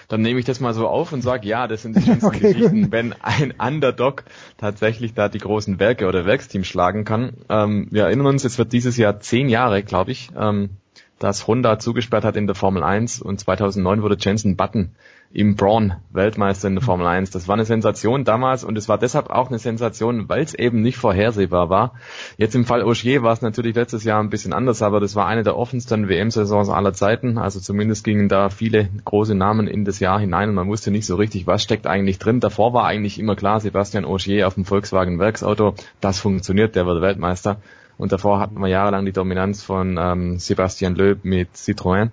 [0.09, 2.53] Dann nehme ich das mal so auf und sage, ja, das sind die schönsten okay,
[2.53, 2.93] Geschichten, gut.
[2.93, 4.25] wenn ein Underdog
[4.59, 7.35] tatsächlich da die großen Werke oder Werksteams schlagen kann.
[7.49, 10.71] Ähm, wir erinnern uns, es wird dieses Jahr zehn Jahre, glaube ich, ähm,
[11.19, 14.93] dass Honda zugesperrt hat in der Formel 1 und 2009 wurde Jensen Button
[15.33, 17.31] im Braun Weltmeister in der Formel 1.
[17.31, 20.81] Das war eine Sensation damals und es war deshalb auch eine Sensation, weil es eben
[20.81, 21.93] nicht vorhersehbar war.
[22.39, 25.27] Jetzt im Fall Ogier war es natürlich letztes Jahr ein bisschen anders, aber das war
[25.27, 27.37] eine der offensten WM-Saisons aller Zeiten.
[27.37, 31.07] Also zumindest gingen da viele große Namen in das Jahr hinein und man wusste nicht
[31.07, 32.41] so richtig, was steckt eigentlich drin.
[32.41, 37.03] Davor war eigentlich immer klar, Sebastian Ogier auf dem Volkswagen Werksauto, das funktioniert, der wird
[37.03, 37.61] Weltmeister.
[37.99, 42.11] Und davor hatten wir jahrelang die Dominanz von ähm, Sebastian Loeb mit Citroën.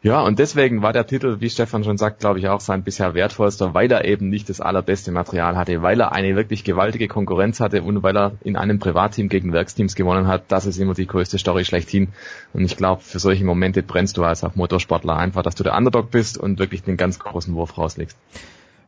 [0.00, 3.14] Ja, und deswegen war der Titel, wie Stefan schon sagt, glaube ich auch sein bisher
[3.14, 7.58] wertvollster, weil er eben nicht das allerbeste Material hatte, weil er eine wirklich gewaltige Konkurrenz
[7.58, 10.44] hatte und weil er in einem Privatteam gegen Werksteams gewonnen hat.
[10.48, 12.08] Das ist immer die größte Story schlechthin.
[12.52, 15.76] Und ich glaube, für solche Momente brennst du als auch Motorsportler einfach, dass du der
[15.76, 18.16] Underdog bist und wirklich den ganz großen Wurf rauslegst.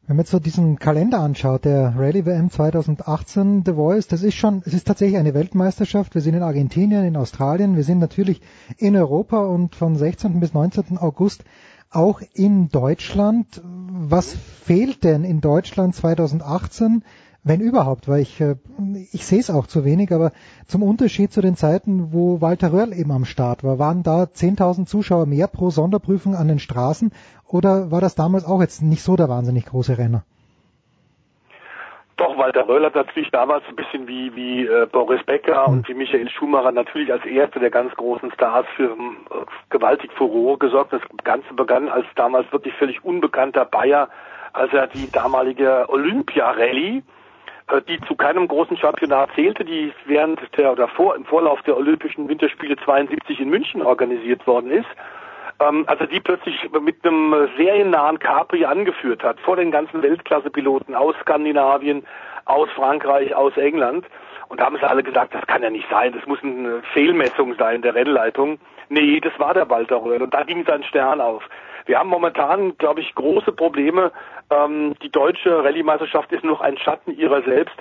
[0.07, 4.35] Wenn man jetzt so diesen Kalender anschaut, der Rallye WM 2018 The Voice, das ist
[4.35, 6.15] schon, es ist tatsächlich eine Weltmeisterschaft.
[6.15, 8.41] Wir sind in Argentinien, in Australien, wir sind natürlich
[8.77, 10.41] in Europa und von 16.
[10.41, 10.99] bis 19.
[10.99, 11.45] August
[11.91, 13.63] auch in Deutschland.
[13.65, 17.05] Was fehlt denn in Deutschland 2018?
[17.43, 18.57] wenn überhaupt, weil ich, äh,
[19.13, 20.33] ich sehe es auch zu wenig, aber
[20.67, 24.87] zum Unterschied zu den Zeiten, wo Walter Röhrl eben am Start war, waren da 10.000
[24.87, 27.13] Zuschauer mehr pro Sonderprüfung an den Straßen
[27.53, 30.25] oder war das damals auch jetzt nicht so der wahnsinnig große Renner?
[32.17, 35.75] Doch, Walter Röhrl hat natürlich damals ein bisschen wie, wie äh, Boris Becker mhm.
[35.75, 40.59] und wie Michael Schumacher natürlich als erste der ganz großen Stars für äh, gewaltig Furore
[40.59, 40.93] gesorgt.
[40.93, 44.11] Das Ganze begann als damals wirklich völlig unbekannter Bayer,
[44.53, 47.03] als er die damalige Olympia-Rallye
[47.69, 51.77] äh, die zu keinem großen Championat zählte, die während der oder vor im Vorlauf der
[51.77, 54.89] Olympischen Winterspiele 72 in München organisiert worden ist.
[55.61, 61.15] Ähm, also die plötzlich mit einem seriennahen Capri angeführt hat, vor den ganzen Weltklasse-Piloten aus
[61.21, 62.05] Skandinavien,
[62.47, 64.07] aus Frankreich, aus England.
[64.49, 67.55] Und da haben sie alle gesagt, das kann ja nicht sein, das muss eine Fehlmessung
[67.55, 68.59] sein der Rennleitung.
[68.89, 71.45] Nee, das war der Walter Röhrl und da ging sein Stern auf.
[71.87, 74.11] Wir haben momentan, glaube ich, große Probleme.
[74.51, 77.77] Ähm, die deutsche Rallye-Meisterschaft ist noch ein Schatten ihrer selbst.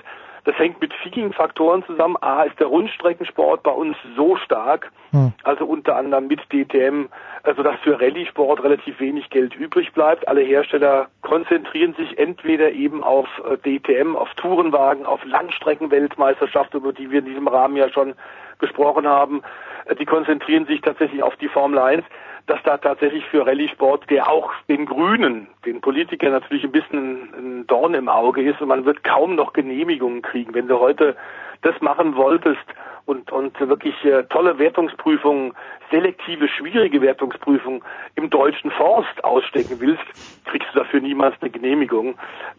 [0.50, 2.16] Das hängt mit vielen Faktoren zusammen.
[2.22, 5.32] A ist der Rundstreckensport bei uns so stark, hm.
[5.44, 7.04] also unter anderem mit DTM,
[7.44, 10.26] also dass für Rallye-Sport relativ wenig Geld übrig bleibt.
[10.26, 17.12] Alle Hersteller konzentrieren sich entweder eben auf äh, DTM, auf Tourenwagen, auf Langstreckenweltmeisterschaft, über die
[17.12, 18.14] wir in diesem Rahmen ja schon
[18.58, 19.42] gesprochen haben.
[19.86, 22.04] Äh, die konzentrieren sich tatsächlich auf die Formel 1
[22.50, 27.66] dass da tatsächlich für Rallye-Sport, der auch den Grünen, den Politikern natürlich ein bisschen ein
[27.68, 30.52] Dorn im Auge ist und man wird kaum noch Genehmigungen kriegen.
[30.52, 31.16] Wenn du heute
[31.62, 32.64] das machen wolltest
[33.10, 35.52] und, und wirklich äh, tolle Wertungsprüfungen,
[35.90, 37.82] selektive, schwierige Wertungsprüfungen
[38.14, 40.04] im deutschen Forst ausstecken willst,
[40.44, 42.14] kriegst du dafür niemals eine Genehmigung.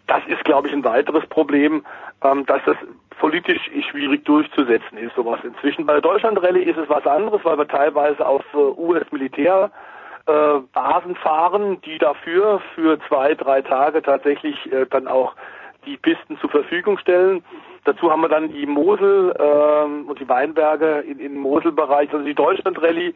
[0.08, 1.86] Das ist, glaube ich, ein weiteres Problem,
[2.24, 2.76] ähm, dass das
[3.20, 5.86] politisch schwierig durchzusetzen ist, sowas inzwischen.
[5.86, 9.72] Bei der Deutschland-Rallye ist es was anderes, weil wir teilweise auf äh, US-Militär
[10.28, 15.34] äh, Basen fahren, die dafür für zwei, drei Tage tatsächlich äh, dann auch
[15.86, 17.42] die Pisten zur Verfügung stellen.
[17.84, 22.14] Dazu haben wir dann die Mosel äh, und die Weinberge in, in Moselbereich.
[22.14, 23.14] Also die Deutschland-Rallye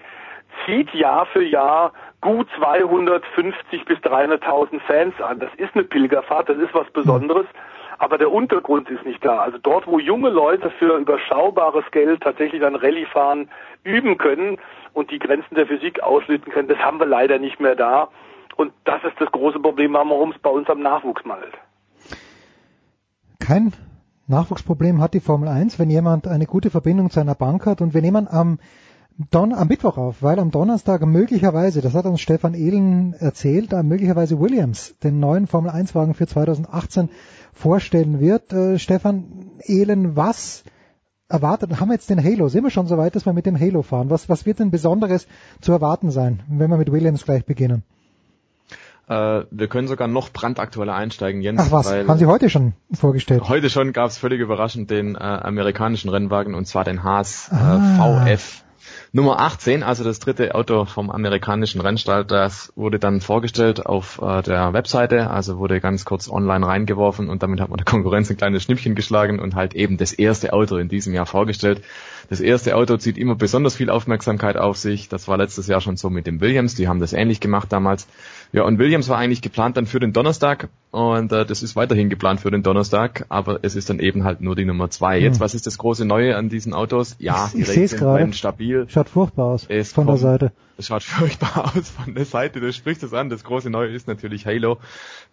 [0.66, 5.40] zieht Jahr für Jahr gut 250 bis 300.000 Fans an.
[5.40, 7.46] Das ist eine Pilgerfahrt, das ist was Besonderes.
[7.98, 9.40] Aber der Untergrund ist nicht da.
[9.40, 13.50] Also dort, wo junge Leute für überschaubares Geld tatsächlich dann Rallye fahren,
[13.84, 14.58] üben können
[14.94, 18.10] und die Grenzen der Physik auslösen können, das haben wir leider nicht mehr da.
[18.58, 21.54] Und das ist das große Problem, warum es bei uns am Nachwuchs mangelt.
[23.40, 23.72] Kein
[24.28, 27.94] Nachwuchsproblem hat die Formel 1, wenn jemand eine gute Verbindung zu einer Bank hat und
[27.94, 28.60] wenn jemand am
[29.32, 34.42] Don am Mittwoch auf, weil am Donnerstag möglicherweise, das hat uns Stefan Ehlen erzählt, möglicherweise
[34.42, 37.10] Williams den neuen Formel 1 Wagen für 2018
[37.54, 38.52] vorstellen wird.
[38.52, 40.66] Äh, Stefan Ehlen, was
[41.30, 42.50] erwartet, haben wir jetzt den Halo?
[42.50, 44.10] Sind wir schon so weit, dass wir mit dem Halo fahren?
[44.10, 45.28] Was, was wird denn Besonderes
[45.62, 47.84] zu erwarten sein, wenn wir mit Williams gleich beginnen?
[49.08, 51.62] Äh, wir können sogar noch brandaktueller einsteigen, Jens.
[51.62, 53.48] Ach was, haben Sie heute schon vorgestellt?
[53.48, 57.56] Heute schon gab es völlig überraschend den äh, amerikanischen Rennwagen und zwar den Haas äh,
[57.56, 58.26] ah.
[58.26, 58.66] VF
[59.12, 64.42] Nummer 18, also das dritte Auto vom amerikanischen Rennstall, das wurde dann vorgestellt auf äh,
[64.42, 68.38] der Webseite, also wurde ganz kurz online reingeworfen und damit hat man der Konkurrenz ein
[68.38, 71.82] kleines Schnippchen geschlagen und halt eben das erste Auto in diesem Jahr vorgestellt.
[72.30, 75.10] Das erste Auto zieht immer besonders viel Aufmerksamkeit auf sich.
[75.10, 76.76] Das war letztes Jahr schon so mit dem Williams.
[76.76, 78.08] Die haben das ähnlich gemacht damals.
[78.56, 82.10] Ja, und Williams war eigentlich geplant dann für den Donnerstag und äh, das ist weiterhin
[82.10, 85.20] geplant für den Donnerstag, aber es ist dann eben halt nur die Nummer zwei.
[85.20, 85.40] Jetzt, Hm.
[85.42, 87.18] was ist das große Neue an diesen Autos?
[87.20, 88.18] Ja, Ich- die ich Räder gerade.
[88.20, 88.86] bleiben stabil.
[88.88, 90.52] Schaut furchtbar aus Es von der kommt- Seite.
[90.78, 93.30] Es schaut furchtbar aus von der Seite, du sprichst es an.
[93.30, 94.78] Das große Neue ist natürlich Halo,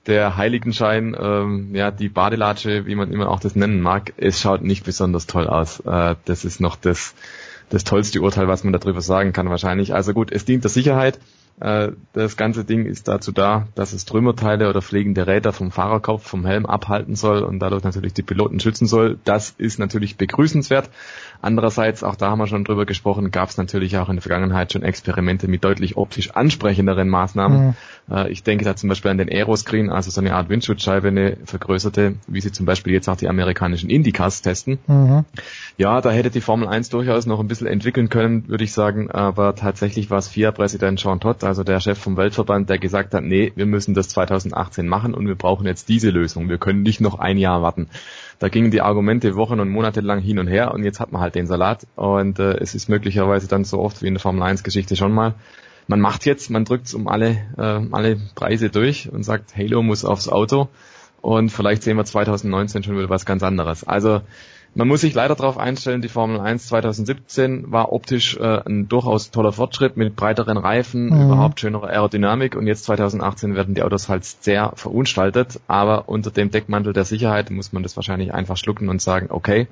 [0.09, 4.13] der Heiligenschein, ähm, ja, die Badelatsche, wie man immer auch das nennen mag.
[4.17, 5.79] Es schaut nicht besonders toll aus.
[5.87, 7.15] Äh, das ist noch das,
[7.71, 9.95] das tollste Urteil, was man darüber sagen kann wahrscheinlich.
[9.95, 11.21] Also gut, es dient der Sicherheit.
[11.61, 16.27] Äh, Das ganze Ding ist dazu da, dass es Trümmerteile oder fliegende Räder vom Fahrerkopf,
[16.27, 19.19] vom Helm abhalten soll und dadurch natürlich die Piloten schützen soll.
[19.25, 20.91] Das ist natürlich begrüßenswert.
[21.43, 24.73] Andererseits, auch da haben wir schon drüber gesprochen, gab es natürlich auch in der Vergangenheit
[24.73, 27.77] schon Experimente mit deutlich optisch ansprechenderen Maßnahmen.
[28.11, 31.37] Äh, Ich denke da zum Beispiel an den Aeroscreen, also so eine Art Windschutzscheibe, eine
[31.45, 34.79] vergrößerte, wie sie zum Beispiel jetzt auch die amerikanischen Indycars testen.
[34.87, 35.25] Mhm.
[35.77, 39.11] Ja, da hätte die Formel 1 durchaus noch ein bisschen entwickeln können, würde ich sagen,
[39.11, 43.25] aber tatsächlich war es FIA-Präsident Jean Todt, also der Chef vom Weltverband, der gesagt hat,
[43.25, 46.49] nee, wir müssen das 2018 machen und wir brauchen jetzt diese Lösung.
[46.49, 47.89] Wir können nicht noch ein Jahr warten.
[48.43, 51.23] Da gingen die Argumente Wochen und Monate lang hin und her und jetzt hat man
[51.23, 54.43] halt den Salat und äh, es ist möglicherweise dann so oft wie in der Formel
[54.43, 55.37] 1 Geschichte schon mal.
[55.87, 60.05] Man macht jetzt, man drückt um alle, äh, alle Preise durch und sagt, Halo muss
[60.05, 60.71] aufs Auto
[61.21, 63.85] und vielleicht sehen wir 2019 schon wieder was ganz anderes.
[63.85, 64.23] Also
[64.75, 69.31] man muss sich leider darauf einstellen, die Formel 1 2017 war optisch äh, ein durchaus
[69.31, 71.27] toller Fortschritt mit breiteren Reifen, Mhm.
[71.27, 76.51] überhaupt schönere Aerodynamik und jetzt 2018 werden die Autos halt sehr verunstaltet, aber unter dem
[76.51, 79.67] Deckmantel der Sicherheit muss man das wahrscheinlich einfach schlucken und sagen, okay,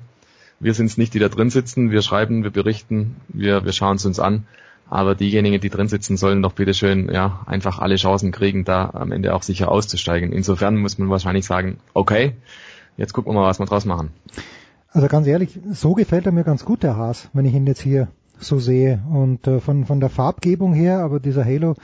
[0.59, 3.95] wir sind es nicht, die da drin sitzen, wir schreiben, wir berichten, wir, wir schauen
[3.95, 4.45] es uns an,
[4.87, 9.11] aber diejenigen, die drin sitzen, sollen doch bitteschön ja, einfach alle Chancen kriegen, da am
[9.11, 10.31] Ende auch sicher auszusteigen.
[10.33, 12.33] Insofern muss man wahrscheinlich sagen, okay,
[12.97, 14.11] jetzt gucken wir mal, was wir draus machen.
[14.93, 17.81] Also ganz ehrlich, so gefällt er mir ganz gut, der Haas, wenn ich ihn jetzt
[17.81, 18.99] hier so sehe.
[19.09, 21.75] Und äh, von, von der Farbgebung her, aber dieser Halo,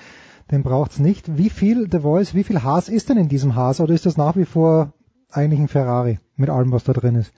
[0.51, 1.37] den braucht's nicht.
[1.37, 3.79] Wie viel The Voice, wie viel Haas ist denn in diesem Haas?
[3.79, 4.91] Oder ist das nach wie vor
[5.31, 7.33] eigentlich ein Ferrari mit allem, was da drin ist?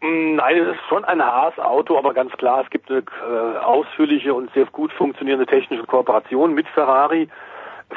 [0.00, 4.32] Mm, Nein, es ist schon ein Haas-Auto, aber ganz klar, es gibt eine äh, ausführliche
[4.32, 7.28] und sehr gut funktionierende technische Kooperation mit Ferrari,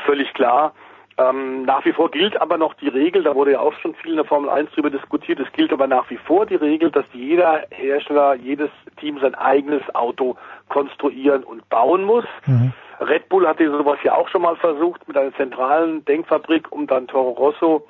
[0.05, 0.73] völlig klar.
[1.19, 4.11] Ähm, nach wie vor gilt aber noch die Regel, da wurde ja auch schon viel
[4.11, 7.05] in der Formel 1 drüber diskutiert, es gilt aber nach wie vor die Regel, dass
[7.11, 10.37] jeder Hersteller, jedes Team sein eigenes Auto
[10.69, 12.25] konstruieren und bauen muss.
[12.99, 17.07] Red Bull hatte sowas ja auch schon mal versucht mit einer zentralen Denkfabrik, um dann
[17.07, 17.87] Toro Rosso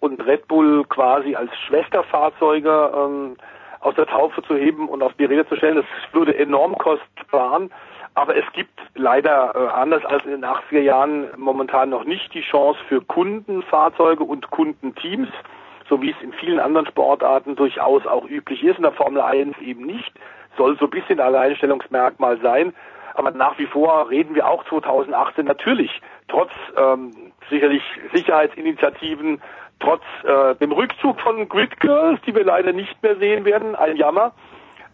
[0.00, 3.36] und Red Bull quasi als Schwesterfahrzeuge ähm,
[3.80, 5.76] aus der Taufe zu heben und auf die Räder zu stellen.
[5.76, 7.70] Das würde enorm Kosten sparen.
[8.14, 12.42] Aber es gibt leider äh, anders als in den 80er Jahren momentan noch nicht die
[12.42, 15.28] Chance für Kundenfahrzeuge und Kundenteams,
[15.88, 18.76] so wie es in vielen anderen Sportarten durchaus auch üblich ist.
[18.76, 20.12] In der Formel 1 eben nicht.
[20.58, 22.74] Soll so ein bisschen Alleinstellungsmerkmal sein.
[23.14, 27.82] Aber nach wie vor reden wir auch 2018 natürlich trotz ähm, sicherlich
[28.12, 29.40] Sicherheitsinitiativen,
[29.80, 33.96] trotz äh, dem Rückzug von Grid Girls, die wir leider nicht mehr sehen werden, ein
[33.96, 34.32] Jammer,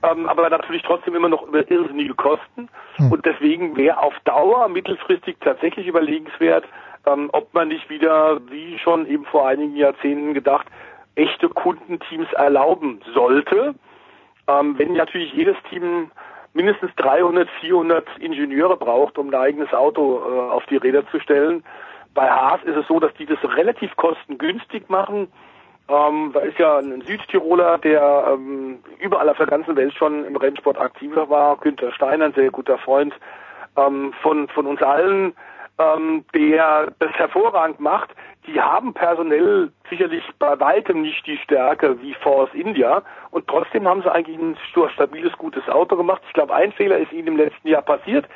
[0.02, 2.68] ähm, aber natürlich trotzdem immer noch über irrsinnige Kosten.
[3.10, 6.64] Und deswegen wäre auf Dauer mittelfristig tatsächlich überlegenswert,
[7.06, 10.66] ähm, ob man nicht wieder, wie schon eben vor einigen Jahrzehnten gedacht,
[11.14, 13.74] echte Kundenteams erlauben sollte.
[14.46, 16.10] Ähm, wenn natürlich jedes Team
[16.54, 21.62] mindestens 300, 400 Ingenieure braucht, um ein eigenes Auto äh, auf die Räder zu stellen.
[22.14, 25.28] Bei Haas ist es so, dass die das relativ kostengünstig machen.
[25.88, 30.36] Ähm, da ist ja ein Südtiroler, der ähm, überall auf der ganzen Welt schon im
[30.36, 33.14] Rennsport aktiver war, Günther Steiner, ein sehr guter Freund
[33.76, 35.32] ähm, von, von uns allen,
[35.78, 38.10] ähm, der das hervorragend macht.
[38.46, 44.02] Die haben personell sicherlich bei weitem nicht die Stärke wie Force India und trotzdem haben
[44.02, 44.58] sie eigentlich ein
[44.94, 46.20] stabiles, gutes Auto gemacht.
[46.26, 48.26] Ich glaube, ein Fehler ist ihnen im letzten Jahr passiert.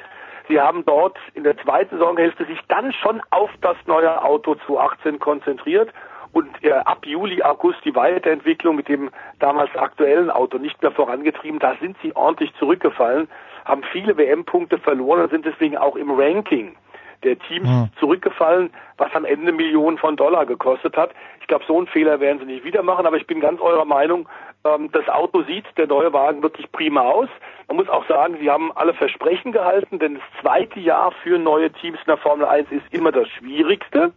[0.49, 5.19] Sie haben dort in der zweiten Saisonhälfte sich dann schon auf das neue Auto 2018
[5.19, 5.91] konzentriert
[6.33, 11.59] und äh, ab Juli, August die Weiterentwicklung mit dem damals aktuellen Auto nicht mehr vorangetrieben.
[11.59, 13.29] Da sind sie ordentlich zurückgefallen,
[13.65, 16.75] haben viele WM-Punkte verloren und sind deswegen auch im Ranking
[17.23, 17.69] der Teams
[18.01, 21.11] zurückgefallen, was am Ende Millionen von Dollar gekostet hat.
[21.41, 23.85] Ich glaube, so einen Fehler werden sie nicht wieder machen, aber ich bin ganz eurer
[23.85, 24.29] Meinung,
[24.65, 27.29] ähm, das Auto sieht, der neue Wagen wirklich prima aus.
[27.69, 31.71] Man muss auch sagen, sie haben alle Versprechen gehalten, denn das zweite Jahr für neue
[31.71, 34.13] Teams in der Formel 1 ist immer das schwierigste.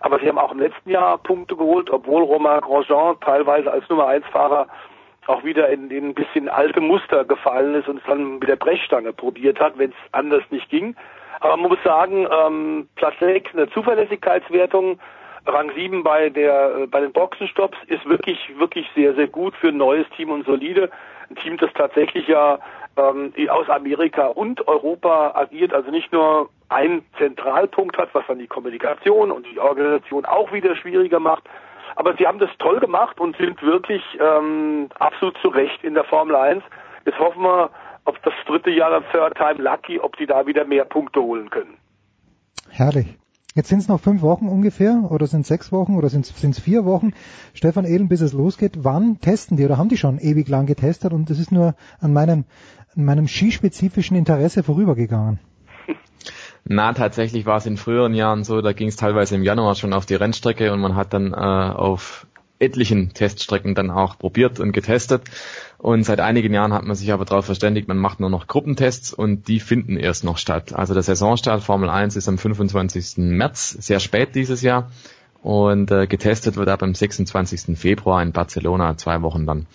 [0.00, 4.06] Aber sie haben auch im letzten Jahr Punkte geholt, obwohl Romain Grosjean teilweise als Nummer
[4.08, 4.68] 1 Fahrer
[5.26, 8.56] auch wieder in, in ein bisschen alte Muster gefallen ist und es dann mit der
[8.56, 10.94] Brechstange probiert hat, wenn es anders nicht ging.
[11.40, 14.98] Aber man muss sagen, ähm, Platz 6, eine Zuverlässigkeitswertung,
[15.46, 19.68] Rang 7 bei der äh, bei den Boxenstopps ist wirklich wirklich sehr sehr gut für
[19.68, 20.90] ein neues Team und solide.
[21.30, 22.58] ein Team, das tatsächlich ja
[22.96, 28.46] ähm, aus Amerika und Europa agiert, also nicht nur einen Zentralpunkt hat, was dann die
[28.46, 31.44] Kommunikation und die Organisation auch wieder schwieriger macht.
[31.94, 36.04] Aber sie haben das toll gemacht und sind wirklich ähm, absolut zu Recht in der
[36.04, 36.62] Formel 1.
[37.04, 37.70] Jetzt hoffen wir
[38.04, 41.50] auf das dritte Jahr der Third Time Lucky, ob sie da wieder mehr Punkte holen
[41.50, 41.76] können.
[42.70, 43.16] Herrlich.
[43.54, 46.58] Jetzt sind es noch fünf Wochen ungefähr oder sind es sechs Wochen oder sind es
[46.60, 47.14] vier Wochen.
[47.54, 48.84] Stefan Ehlen, bis es losgeht.
[48.84, 52.12] Wann testen die oder haben die schon ewig lang getestet und das ist nur an
[52.12, 52.44] meinem,
[52.94, 55.40] an meinem skispezifischen Interesse vorübergegangen?
[56.64, 59.92] Na, tatsächlich war es in früheren Jahren so, da ging es teilweise im Januar schon
[59.92, 62.26] auf die Rennstrecke und man hat dann äh, auf
[62.58, 65.22] etlichen Teststrecken dann auch probiert und getestet.
[65.78, 69.12] Und seit einigen Jahren hat man sich aber darauf verständigt, man macht nur noch Gruppentests
[69.12, 70.72] und die finden erst noch statt.
[70.74, 73.18] Also der Saisonstart Formel 1 ist am 25.
[73.18, 74.90] März, sehr spät dieses Jahr.
[75.42, 77.78] Und äh, getestet wird ab am 26.
[77.78, 79.66] Februar in Barcelona, zwei Wochen dann.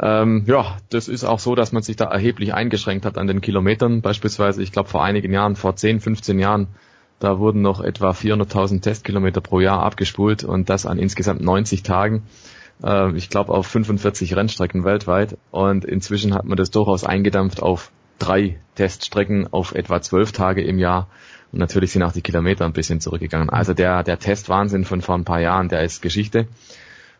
[0.00, 3.40] Ähm, ja, das ist auch so, dass man sich da erheblich eingeschränkt hat an den
[3.40, 4.00] Kilometern.
[4.00, 6.68] Beispielsweise, ich glaube vor einigen Jahren, vor 10, 15 Jahren,
[7.18, 12.22] da wurden noch etwa 400.000 Testkilometer pro Jahr abgespult und das an insgesamt 90 Tagen.
[12.82, 15.36] Äh, ich glaube auf 45 Rennstrecken weltweit.
[15.50, 20.78] Und inzwischen hat man das durchaus eingedampft auf drei Teststrecken auf etwa zwölf Tage im
[20.78, 21.08] Jahr.
[21.50, 23.50] Und natürlich sind auch die Kilometer ein bisschen zurückgegangen.
[23.50, 26.46] Also der, der Testwahnsinn von vor ein paar Jahren, der ist Geschichte.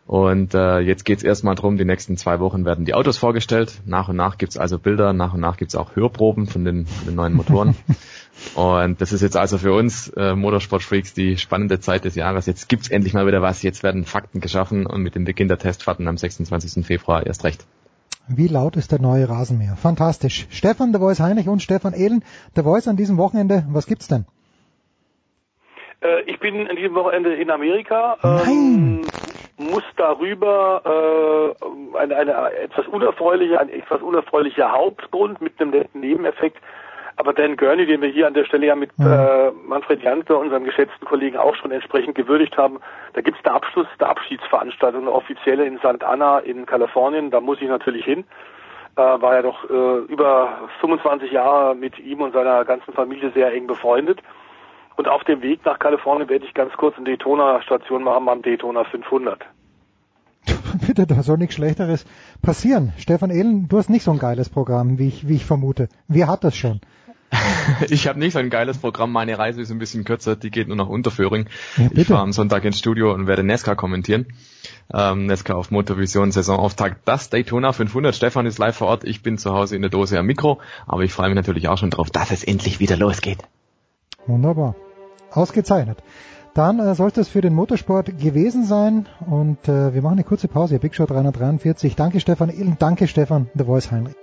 [0.09, 3.79] Und äh, jetzt geht's erstmal drum, die nächsten zwei Wochen werden die Autos vorgestellt.
[3.85, 7.05] Nach und nach gibt's also Bilder, nach und nach gibt's auch Hörproben von den, von
[7.05, 7.75] den neuen Motoren.
[8.55, 12.47] und das ist jetzt also für uns äh, Motorsportfreaks die spannende Zeit des Jahres.
[12.47, 13.61] Jetzt gibt's endlich mal wieder was.
[13.61, 16.83] Jetzt werden Fakten geschaffen und mit dem Beginn der Testfahrten am 26.
[16.83, 17.67] Februar erst recht.
[18.27, 19.75] Wie laut ist der neue Rasenmäher?
[19.75, 20.47] Fantastisch.
[20.49, 22.23] Stefan, der Voice Heinrich und Stefan Ehlen,
[22.55, 23.63] der Voice an diesem Wochenende.
[23.69, 24.25] Was gibt's denn?
[26.01, 28.17] Äh, ich bin an diesem Wochenende in Amerika.
[28.23, 29.01] Nein.
[29.03, 29.28] Ähm,
[29.59, 31.53] muss darüber
[31.93, 36.57] äh, eine, eine etwas unerfreuliche, ein etwas unerfreulicher Hauptgrund mit einem netten Nebeneffekt.
[37.17, 40.63] Aber Dan Gurney, den wir hier an der Stelle ja mit äh, Manfred Janke, unserem
[40.63, 42.79] geschätzten Kollegen, auch schon entsprechend gewürdigt haben,
[43.11, 46.01] da gibt's eine Abschluss, eine Abschiedsveranstaltung, eine offizielle in St.
[46.01, 47.29] Anna in Kalifornien.
[47.29, 48.23] Da muss ich natürlich hin.
[48.95, 53.53] Äh, war ja doch äh, über 25 Jahre mit ihm und seiner ganzen Familie sehr
[53.53, 54.21] eng befreundet.
[54.99, 58.83] Und auf dem Weg nach Kalifornien werde ich ganz kurz eine Daytona-Station machen am Daytona
[58.83, 59.39] 500.
[60.85, 62.05] Bitte, da soll nichts Schlechteres
[62.41, 62.91] passieren.
[62.97, 65.87] Stefan Ehlen, du hast nicht so ein geiles Programm, wie ich, wie ich vermute.
[66.09, 66.81] Wer hat das schon?
[67.89, 69.13] ich habe nicht so ein geiles Programm.
[69.13, 70.35] Meine Reise ist ein bisschen kürzer.
[70.35, 71.47] Die geht nur nach Unterföhring.
[71.77, 74.25] Ja, ich fahre am Sonntag ins Studio und werde Nesca kommentieren.
[74.93, 77.07] Ähm, Nesca auf Motorvision Saisonauftakt.
[77.07, 78.13] Das Daytona 500.
[78.13, 79.05] Stefan ist live vor Ort.
[79.05, 80.59] Ich bin zu Hause in der Dose am Mikro.
[80.87, 83.37] Aber ich freue mich natürlich auch schon drauf, dass es endlich wieder losgeht.
[84.27, 84.75] Wunderbar.
[85.31, 85.99] Ausgezeichnet.
[86.53, 90.47] Dann äh, sollte es für den Motorsport gewesen sein und äh, wir machen eine kurze
[90.47, 90.79] Pause.
[90.79, 91.95] Big Show 343.
[91.95, 94.15] Danke Stefan danke Stefan, The Voice Heinrich.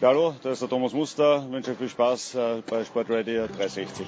[0.00, 1.44] Ja, hallo, da ist der Thomas Muster.
[1.46, 4.06] Ich wünsche euch viel Spaß äh, bei Sportradio 360.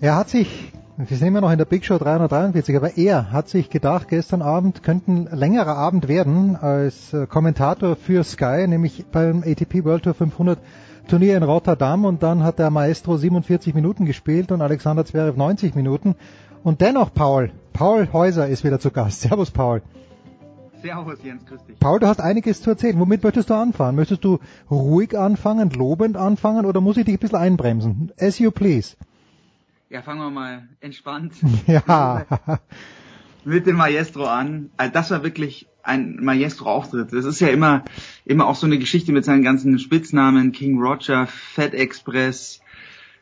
[0.00, 0.72] Er hat sich
[1.06, 4.42] wir sind immer noch in der Big Show 343, aber er hat sich gedacht, gestern
[4.42, 10.02] Abend könnte ein längerer Abend werden als äh, Kommentator für Sky, nämlich beim ATP World
[10.02, 10.58] Tour 500
[11.06, 15.76] Turnier in Rotterdam und dann hat der Maestro 47 Minuten gespielt und Alexander Zverev 90
[15.76, 16.16] Minuten.
[16.64, 19.20] Und dennoch Paul, Paul Häuser ist wieder zu Gast.
[19.22, 19.82] Servus Paul.
[20.82, 21.78] Servus Jens, grüß dich.
[21.78, 22.98] Paul, du hast einiges zu erzählen.
[22.98, 23.94] Womit möchtest du anfangen?
[23.94, 28.12] Möchtest du ruhig anfangen, lobend anfangen oder muss ich dich ein bisschen einbremsen?
[28.18, 28.96] As you please.
[29.90, 31.32] Ja, fangen wir mal entspannt
[31.66, 32.26] Ja.
[33.44, 34.70] mit dem Maestro an.
[34.76, 37.10] Also das war wirklich ein Maestro-Auftritt.
[37.14, 37.84] Das ist ja immer,
[38.26, 40.52] immer auch so eine Geschichte mit seinen ganzen Spitznamen.
[40.52, 42.60] King Roger, Fat Express.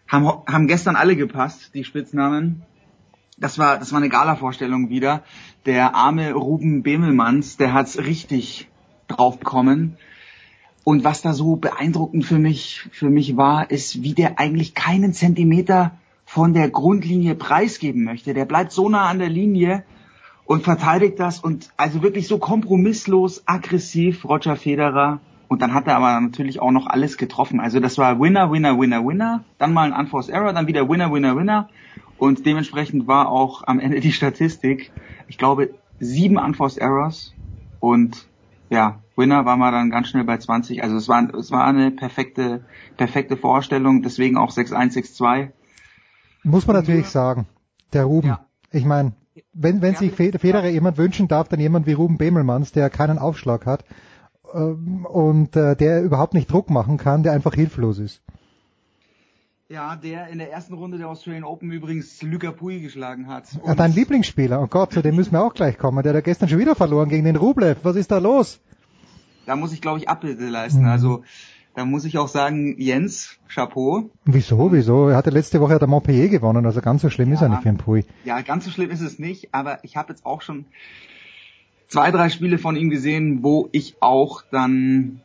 [0.09, 2.62] Haben, haben gestern alle gepasst, die Spitznamen.
[3.39, 5.23] Das war, das war eine Gala-Vorstellung wieder.
[5.67, 8.69] Der arme Ruben Bemelmanns, der hat's richtig
[9.07, 9.99] drauf bekommen.
[10.83, 15.12] Und was da so beeindruckend für mich, für mich war, ist, wie der eigentlich keinen
[15.12, 15.93] Zentimeter
[16.27, 18.35] von der Grundlinie preisgeben möchte.
[18.35, 19.85] Der bleibt so nah an der Linie
[20.45, 25.21] und verteidigt das und also wirklich so kompromisslos, aggressiv, Roger Federer.
[25.49, 27.61] Und dann hat er aber natürlich auch noch alles getroffen.
[27.61, 29.45] Also das war Winner, Winner, Winner, Winner.
[29.59, 31.69] Dann mal ein Unforced Error, dann wieder Winner, Winner, Winner.
[32.19, 34.91] Und dementsprechend war auch am Ende die Statistik,
[35.29, 37.33] ich glaube, sieben Unforced Errors.
[37.79, 38.27] Und
[38.69, 40.83] ja, Winner war mal dann ganz schnell bei 20.
[40.83, 42.65] Also es war, es war eine perfekte,
[42.97, 44.03] perfekte Vorstellung.
[44.03, 45.51] Deswegen auch 6-1, 6-2.
[46.47, 47.47] Muss man natürlich sagen.
[47.92, 48.28] Der Ruben.
[48.28, 48.47] Ja.
[48.73, 49.12] Ich meine,
[49.52, 53.18] wenn, wenn sich Fe- Federer jemand wünschen darf, dann jemand wie Ruben Bemelmanns, der keinen
[53.18, 53.84] Aufschlag hat
[54.55, 58.23] ähm, und äh, der überhaupt nicht Druck machen kann, der einfach hilflos ist.
[59.68, 63.47] Ja, der in der ersten Runde der Australian Open übrigens Luca Pui geschlagen hat.
[63.66, 66.05] Ja, dein Lieblingsspieler, oh Gott, zu dem müssen wir auch gleich kommen.
[66.05, 67.78] Der hat gestern schon wieder verloren gegen den Rublev.
[67.83, 68.60] Was ist da los?
[69.47, 70.83] Da muss ich, glaube ich, Abbitte leisten.
[70.83, 70.89] Mhm.
[70.89, 71.23] Also
[71.77, 74.09] da muss ich auch sagen, Jens, Chapeau.
[74.25, 75.11] Wieso, wieso?
[75.11, 77.63] Er hatte letzte Woche der Montpellier gewonnen, also ganz so schlimm ja, ist er nicht
[77.63, 78.05] für den Pui.
[78.25, 80.65] Ja, ganz so schlimm ist es nicht, aber ich habe jetzt auch schon
[81.89, 85.21] zwei, drei Spiele von ihm gesehen, wo ich auch dann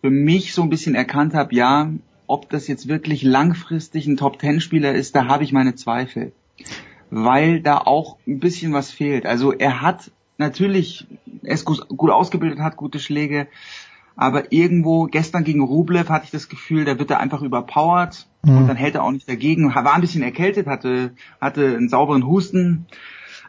[0.00, 1.90] für mich so ein bisschen erkannt habe, ja,
[2.28, 6.30] ob das jetzt wirklich langfristig ein Top-Ten-Spieler ist, da habe ich meine Zweifel.
[7.10, 9.26] Weil da auch ein bisschen was fehlt.
[9.26, 11.08] Also er hat natürlich,
[11.42, 13.48] er ist gut, gut ausgebildet, hat gute Schläge,
[14.16, 18.58] aber irgendwo, gestern gegen Rublev hatte ich das Gefühl, da wird er einfach überpowered mhm.
[18.58, 19.74] und dann hält er auch nicht dagegen.
[19.74, 22.86] War ein bisschen erkältet, hatte, hatte einen sauberen Husten.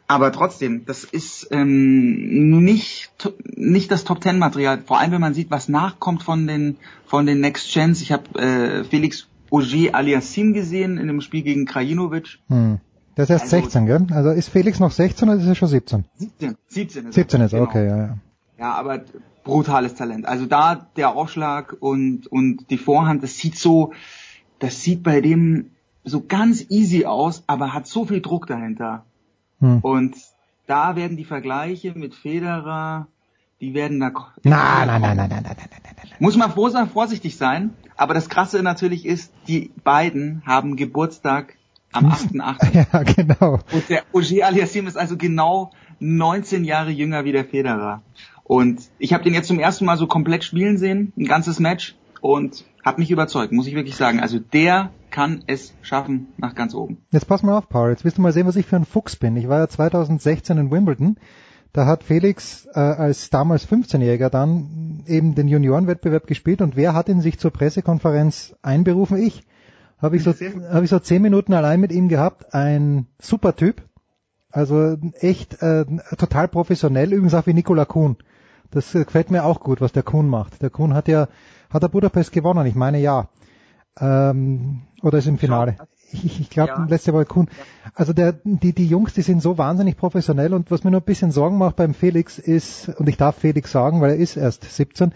[0.07, 3.11] Aber trotzdem, das ist ähm, nicht
[3.55, 4.81] nicht das Top Ten Material.
[4.85, 6.75] Vor allem, wenn man sieht, was nachkommt von den
[7.05, 8.01] von den Next Gens.
[8.01, 12.39] Ich habe äh, Felix Auger Aliassim gesehen in dem Spiel gegen Krajinovic.
[12.49, 12.79] Hm.
[13.15, 14.07] Der ist erst also, 16, gell?
[14.11, 16.05] Also ist Felix noch 16 oder ist er schon 17?
[16.15, 16.57] 17.
[16.67, 17.63] 17 ist 17 ist, genau.
[17.63, 18.17] okay, ja, ja.
[18.57, 19.03] Ja, aber
[19.43, 20.25] brutales Talent.
[20.25, 23.93] Also da der Aufschlag und und die Vorhand, das sieht so,
[24.59, 25.71] das sieht bei dem
[26.03, 29.05] so ganz easy aus, aber hat so viel Druck dahinter.
[29.59, 29.79] Hm.
[29.79, 30.15] Und
[30.67, 33.07] da werden die Vergleiche mit Federer,
[33.61, 34.11] die werden da.
[34.43, 36.09] Nein, nein, nein, nein, nein, nein, nein, nein, nein.
[36.19, 37.71] Muss man vorsichtig sein.
[37.95, 41.55] Aber das Krasse natürlich ist, die beiden haben Geburtstag
[41.91, 42.85] am 8.8.
[42.91, 43.59] Ja, genau.
[43.71, 48.01] Und der Ogier Aliassim ist also genau 19 Jahre jünger wie der Federer.
[48.43, 51.95] Und ich habe den jetzt zum ersten Mal so komplett spielen sehen, ein ganzes Match
[52.21, 54.19] und hat mich überzeugt, muss ich wirklich sagen.
[54.19, 56.97] Also der kann es schaffen nach ganz oben.
[57.11, 57.91] Jetzt pass mal auf, Paul.
[57.91, 59.37] Jetzt wirst du mal sehen, was ich für ein Fuchs bin.
[59.37, 61.17] Ich war ja 2016 in Wimbledon.
[61.71, 67.09] Da hat Felix äh, als damals 15-Jähriger dann eben den Juniorenwettbewerb gespielt und wer hat
[67.09, 69.17] ihn sich zur Pressekonferenz einberufen?
[69.17, 69.43] Ich.
[69.99, 72.53] Habe ich so habe ich so zehn Minuten allein mit ihm gehabt.
[72.53, 73.81] Ein super Typ.
[74.51, 75.85] Also echt äh,
[76.17, 78.17] total professionell, übrigens auch wie Nikola Kuhn.
[78.73, 80.61] Das gefällt mir auch gut, was der Kuhn macht.
[80.61, 81.27] Der Kuhn hat ja
[81.73, 82.65] hat er Budapest gewonnen?
[82.67, 83.27] Ich meine ja.
[83.99, 85.75] Ähm, oder ist im Finale?
[86.11, 86.85] Ich, ich glaube, ja.
[86.87, 87.49] letzte Woche Kuhn.
[87.95, 91.05] Also der, die, die Jungs, die sind so wahnsinnig professionell und was mir nur ein
[91.05, 94.63] bisschen Sorgen macht beim Felix ist, und ich darf Felix sagen, weil er ist erst
[94.63, 95.13] 17,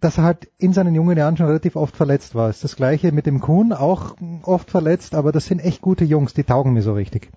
[0.00, 2.50] dass er halt in seinen jungen Jahren schon relativ oft verletzt war.
[2.50, 6.34] Ist das gleiche mit dem Kuhn, auch oft verletzt, aber das sind echt gute Jungs,
[6.34, 7.30] die taugen mir so richtig.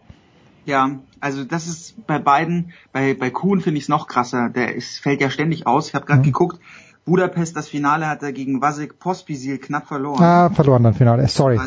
[0.67, 4.49] Ja, also das ist bei beiden, bei, bei Kuhn finde ich es noch krasser.
[4.49, 5.87] Der ist, fällt ja ständig aus.
[5.87, 6.25] Ich habe gerade mhm.
[6.25, 6.59] geguckt,
[7.05, 10.21] Budapest, das Finale hat er gegen Vasek Pospisil knapp verloren.
[10.21, 11.57] Ah, verloren dann Finale, sorry.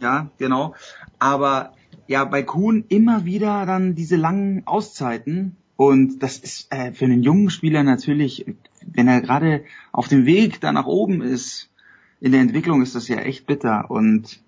[0.00, 0.74] Ja, genau.
[1.20, 1.72] Aber
[2.08, 5.56] ja, bei Kuhn immer wieder dann diese langen Auszeiten.
[5.76, 8.44] Und das ist äh, für einen jungen Spieler natürlich,
[8.84, 9.62] wenn er gerade
[9.92, 11.70] auf dem Weg da nach oben ist,
[12.18, 13.88] in der Entwicklung ist das ja echt bitter.
[13.88, 14.40] Und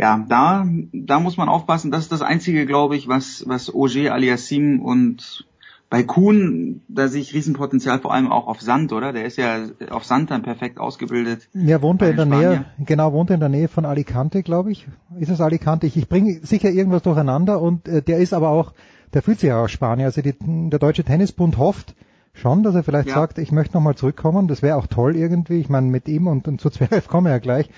[0.00, 1.90] ja, da, da muss man aufpassen.
[1.90, 5.46] Das ist das Einzige, glaube ich, was, was Auger Aliassim und
[5.90, 9.12] bei Kuhn, da sehe ich Riesenpotenzial vor allem auch auf Sand, oder?
[9.12, 11.48] Der ist ja auf Sand dann perfekt ausgebildet.
[11.52, 12.50] Ja, wohnt er in der Spanier.
[12.50, 14.86] Nähe, genau, wohnt er in der Nähe von Alicante, glaube ich.
[15.18, 15.86] Ist es Alicante?
[15.86, 18.72] Ich, ich bringe sicher irgendwas durcheinander und äh, der ist aber auch,
[19.12, 20.06] der fühlt sich auch aus Spanien.
[20.06, 21.94] Also die, der Deutsche Tennisbund hofft
[22.32, 23.16] schon, dass er vielleicht ja.
[23.16, 24.48] sagt, ich möchte nochmal zurückkommen.
[24.48, 25.58] Das wäre auch toll irgendwie.
[25.58, 27.68] Ich meine, mit ihm und, und zu Zverev kommen wir ja gleich.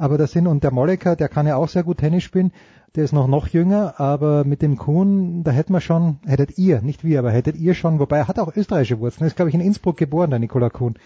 [0.00, 2.52] Aber das sind, und der Molleker, der kann ja auch sehr gut Tennis spielen
[2.96, 6.82] der ist noch noch jünger, aber mit dem Kuhn, da hätten wir schon, hättet ihr,
[6.82, 9.54] nicht wir, aber hättet ihr schon, wobei er hat auch österreichische Wurzeln, ist glaube ich
[9.54, 10.96] in Innsbruck geboren, der Nikola Kuhn.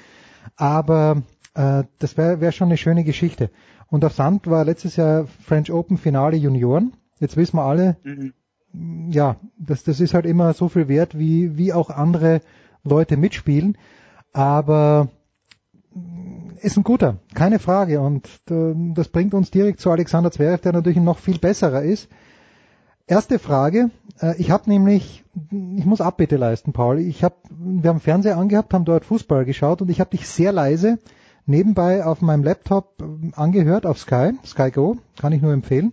[0.56, 1.22] Aber
[1.54, 3.50] äh, das wäre wär schon eine schöne Geschichte.
[3.88, 6.94] Und auf Sand war letztes Jahr French Open Finale Junioren.
[7.20, 8.32] Jetzt wissen wir alle, mhm.
[9.10, 12.40] ja, das, das ist halt immer so viel wert, wie, wie auch andere
[12.82, 13.76] Leute mitspielen.
[14.32, 15.08] Aber
[16.60, 18.00] ist ein guter, keine Frage.
[18.00, 22.08] Und äh, das bringt uns direkt zu Alexander Zverev, der natürlich noch viel besserer ist.
[23.06, 23.90] Erste Frage.
[24.20, 26.98] Äh, ich habe nämlich, ich muss Abbitte leisten, Paul.
[27.00, 30.52] Ich habe, wir haben Fernseher angehabt, haben dort Fußball geschaut und ich habe dich sehr
[30.52, 30.98] leise
[31.46, 35.92] nebenbei auf meinem Laptop äh, angehört auf Sky, Sky Go, kann ich nur empfehlen.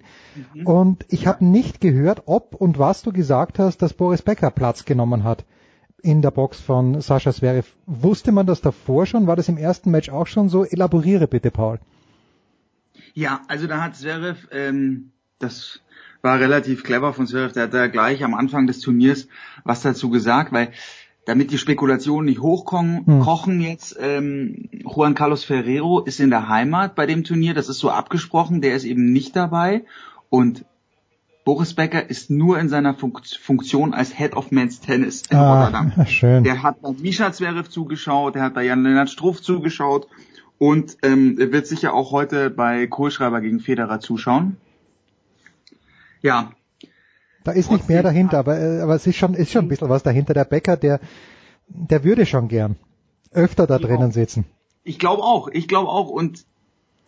[0.54, 0.68] Mhm.
[0.68, 4.86] Und ich habe nicht gehört, ob und was du gesagt hast, dass Boris Becker Platz
[4.86, 5.46] genommen hat
[6.04, 7.68] in der Box von Sascha Zverev.
[7.86, 9.28] Wusste man das davor schon?
[9.28, 10.66] War das im ersten Match auch schon so?
[10.66, 11.80] Elaboriere bitte, Paul.
[13.14, 15.82] Ja, also da hat Zverev, ähm, das
[16.22, 19.28] war relativ clever von Zverev, der hat da gleich am Anfang des Turniers
[19.64, 20.72] was dazu gesagt, weil
[21.26, 23.20] damit die Spekulationen nicht hochkochen hm.
[23.22, 27.80] kochen jetzt, ähm, Juan Carlos Ferrero ist in der Heimat bei dem Turnier, das ist
[27.80, 29.86] so abgesprochen, der ist eben nicht dabei
[30.30, 30.66] und
[31.44, 35.94] Boris Becker ist nur in seiner Funktion als Head of Men's Tennis in ah, Rotterdam.
[36.08, 36.44] Schön.
[36.44, 40.08] Der hat bei Misha Zverev zugeschaut, der hat bei Jan-Lennart Struff zugeschaut
[40.60, 44.58] und ähm, wird sicher auch heute bei Kohlschreiber gegen Federer zuschauen.
[46.22, 46.52] Ja.
[47.44, 49.90] Da ist nicht mehr dahinter, aber, äh, aber es ist schon, ist schon ein bisschen
[49.90, 50.36] was dahinter.
[50.36, 51.00] Der Becker, der,
[51.68, 52.76] der würde schon gern
[53.32, 54.46] öfter da drinnen sitzen.
[54.84, 56.46] Ich glaube auch, ich glaube auch und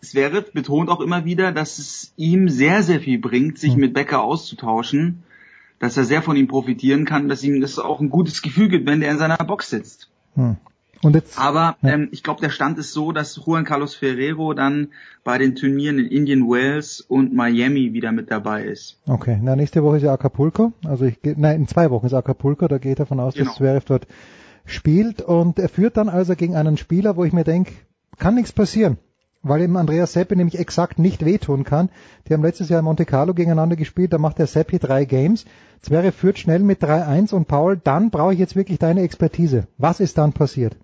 [0.04, 3.80] Zverev betont auch immer wieder, dass es ihm sehr, sehr viel bringt, sich hm.
[3.80, 5.22] mit Becker auszutauschen,
[5.78, 8.86] dass er sehr von ihm profitieren kann, dass ihm das auch ein gutes Gefühl gibt,
[8.86, 10.08] wenn der in seiner Box sitzt.
[10.34, 10.56] Hm.
[11.02, 11.90] Und jetzt, Aber ja.
[11.90, 14.88] ähm, ich glaube, der Stand ist so, dass Juan Carlos Ferrero dann
[15.22, 18.98] bei den Turnieren in Indian Wells und Miami wieder mit dabei ist.
[19.06, 20.72] Okay, na nächste Woche ist ja Acapulco.
[20.84, 23.46] Also ich nein, in zwei Wochen ist Acapulco, da geht er davon aus, genau.
[23.46, 24.06] dass Zverev dort
[24.64, 27.72] spielt und er führt dann also gegen einen Spieler, wo ich mir denke,
[28.18, 28.96] kann nichts passieren
[29.44, 31.90] weil eben Andreas Seppi nämlich exakt nicht wehtun kann.
[32.26, 35.44] Die haben letztes Jahr in Monte Carlo gegeneinander gespielt, da macht der Seppi drei Games.
[35.82, 39.68] Zverev führt schnell mit 3-1 und Paul, dann brauche ich jetzt wirklich deine Expertise.
[39.78, 40.76] Was ist dann passiert?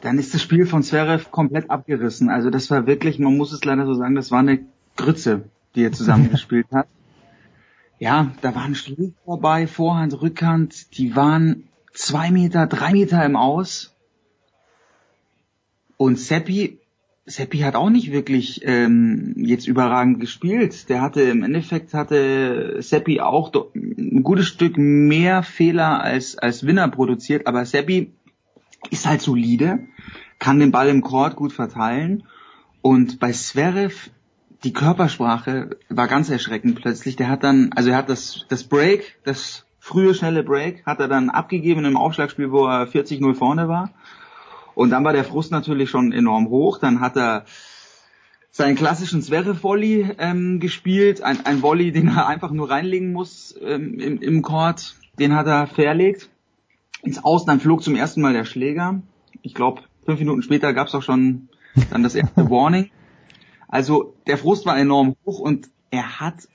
[0.00, 2.30] Dann ist das Spiel von Zverev komplett abgerissen.
[2.30, 4.60] Also das war wirklich, man muss es leider so sagen, das war eine
[4.96, 5.42] Grütze,
[5.74, 6.88] die er zusammengespielt hat.
[8.00, 13.92] Ja, da waren Schläge vorbei, Vorhand, Rückhand, die waren zwei Meter, drei Meter im Aus.
[15.96, 16.77] Und Seppi,
[17.28, 20.88] Seppi hat auch nicht wirklich ähm, jetzt überragend gespielt.
[20.88, 26.88] Der hatte im Endeffekt hatte Seppi auch ein gutes Stück mehr Fehler als als Winner
[26.88, 28.12] produziert, aber Seppi
[28.90, 29.80] ist halt solide,
[30.38, 32.24] kann den Ball im Court gut verteilen
[32.80, 34.10] und bei Zverev
[34.64, 37.16] die Körpersprache war ganz erschreckend plötzlich.
[37.16, 41.08] Der hat dann, also er hat das das Break, das frühe schnelle Break, hat er
[41.08, 43.92] dann abgegeben im Aufschlagspiel, wo er 40-0 vorne war
[44.78, 46.78] und dann war der Frust natürlich schon enorm hoch.
[46.78, 47.46] Dann hat er
[48.52, 53.98] seinen klassischen Zverev-Volley ähm, gespielt, ein, ein Volley, den er einfach nur reinlegen muss ähm,
[53.98, 54.94] im, im Court.
[55.18, 56.28] Den hat er verlegt
[57.02, 59.02] ins Aus, dann flog zum ersten Mal der Schläger.
[59.42, 61.48] Ich glaube, fünf Minuten später gab es auch schon
[61.90, 62.88] dann das erste Warning.
[63.66, 66.46] Also der Frust war enorm hoch und er hat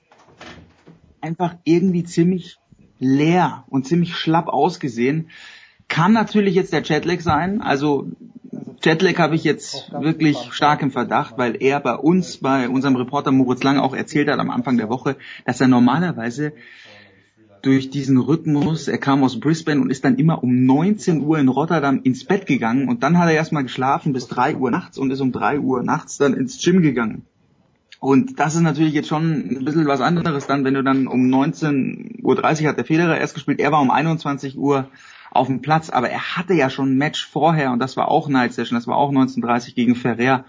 [1.19, 2.57] einfach irgendwie ziemlich
[2.99, 5.27] leer und ziemlich schlapp ausgesehen.
[5.93, 7.61] Kann natürlich jetzt der Jetlag sein.
[7.61, 8.07] Also
[8.81, 13.31] Jetlag habe ich jetzt wirklich stark im Verdacht, weil er bei uns, bei unserem Reporter
[13.31, 16.53] Moritz Lang auch erzählt hat am Anfang der Woche, dass er normalerweise
[17.61, 21.47] durch diesen Rhythmus, er kam aus Brisbane und ist dann immer um 19 Uhr in
[21.47, 25.11] Rotterdam ins Bett gegangen und dann hat er erstmal geschlafen bis 3 Uhr nachts und
[25.11, 27.21] ist um 3 Uhr nachts dann ins Gym gegangen.
[27.99, 31.21] Und das ist natürlich jetzt schon ein bisschen was anderes dann, wenn du dann um
[31.27, 34.89] 19.30 Uhr hat der Federer erst gespielt, er war um 21 Uhr
[35.33, 38.27] auf dem Platz, aber er hatte ja schon ein Match vorher und das war auch
[38.27, 40.45] Night Session, das war auch 1930 gegen Ferrer.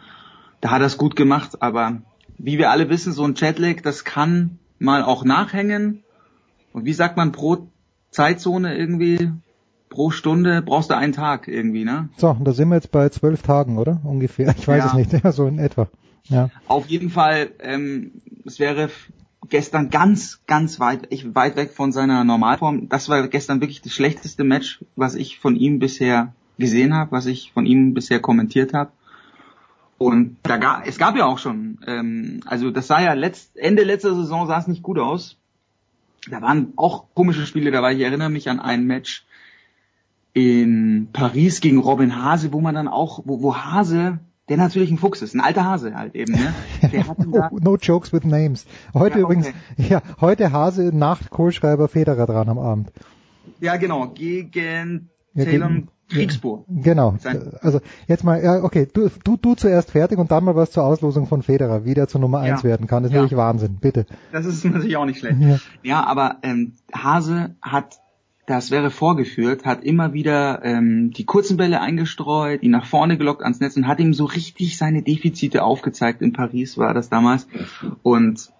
[0.61, 2.03] Da hat er es gut gemacht, aber
[2.39, 6.03] wie wir alle wissen, so ein Jetlag, das kann mal auch nachhängen.
[6.73, 7.69] Und wie sagt man pro
[8.11, 9.31] Zeitzone irgendwie?
[9.89, 12.09] Pro Stunde brauchst du einen Tag irgendwie, ne?
[12.17, 14.01] So, da sind wir jetzt bei zwölf Tagen, oder?
[14.03, 14.53] Ungefähr.
[14.59, 14.87] Ich weiß ja.
[14.87, 15.89] es nicht, ja, so in etwa.
[16.25, 16.51] Ja.
[16.67, 18.91] Auf jeden Fall, ähm, es wäre
[19.49, 22.89] gestern ganz, ganz weit, ich, weit weg von seiner Normalform.
[22.89, 27.27] Das war gestern wirklich das schlechteste Match, was ich von ihm bisher gesehen habe, was
[27.27, 28.91] ich von ihm bisher kommentiert habe.
[29.99, 33.85] Und da gab, es gab ja auch schon, ähm, also das sah ja letzt, Ende
[33.85, 35.37] letzter Saison sah es nicht gut aus.
[36.31, 37.95] Da waren auch komische Spiele dabei.
[37.95, 39.25] Ich erinnere mich an ein Match
[40.33, 44.99] in Paris gegen Robin Hase, wo man dann auch, wo, wo Hase der natürlich ein
[44.99, 46.55] Fuchs ist, ein alter Hase halt eben, ne?
[46.93, 48.67] Der hat no, no jokes with names.
[48.93, 49.87] Heute ja, übrigens, okay.
[49.89, 52.93] ja, heute Hase nach Kohlschreiber Federer dran am Abend.
[53.61, 56.65] Ja, genau, gegen ja, Talon Kriegsbohr.
[56.69, 57.17] Genau.
[57.63, 60.85] Also jetzt mal, ja, okay, du, du, du zuerst fertig und dann mal was zur
[60.85, 62.69] Auslosung von Federer, wie der zur Nummer eins ja.
[62.69, 63.03] werden kann.
[63.03, 63.23] Das ist ja.
[63.23, 64.07] natürlich Wahnsinn, bitte.
[64.31, 65.41] Das ist natürlich auch nicht schlecht.
[65.41, 68.01] Ja, ja aber ähm, Hase hat
[68.47, 73.43] das wäre vorgeführt, hat immer wieder ähm, die kurzen Bälle eingestreut, ihn nach vorne gelockt
[73.43, 76.21] ans Netz und hat ihm so richtig seine Defizite aufgezeigt.
[76.21, 77.47] In Paris war das damals.
[78.03, 78.51] Und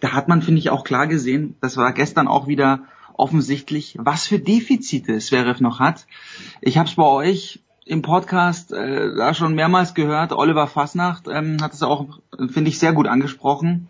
[0.00, 2.84] da hat man, finde ich, auch klar gesehen, das war gestern auch wieder
[3.14, 6.06] offensichtlich, was für Defizite Zverev noch hat.
[6.60, 10.32] Ich habe es bei euch im Podcast äh, da schon mehrmals gehört.
[10.32, 13.88] Oliver Fasnacht ähm, hat es auch, finde ich, sehr gut angesprochen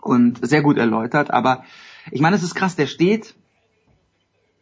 [0.00, 1.30] und sehr gut erläutert.
[1.30, 1.64] Aber
[2.10, 3.34] ich meine, es ist krass, der steht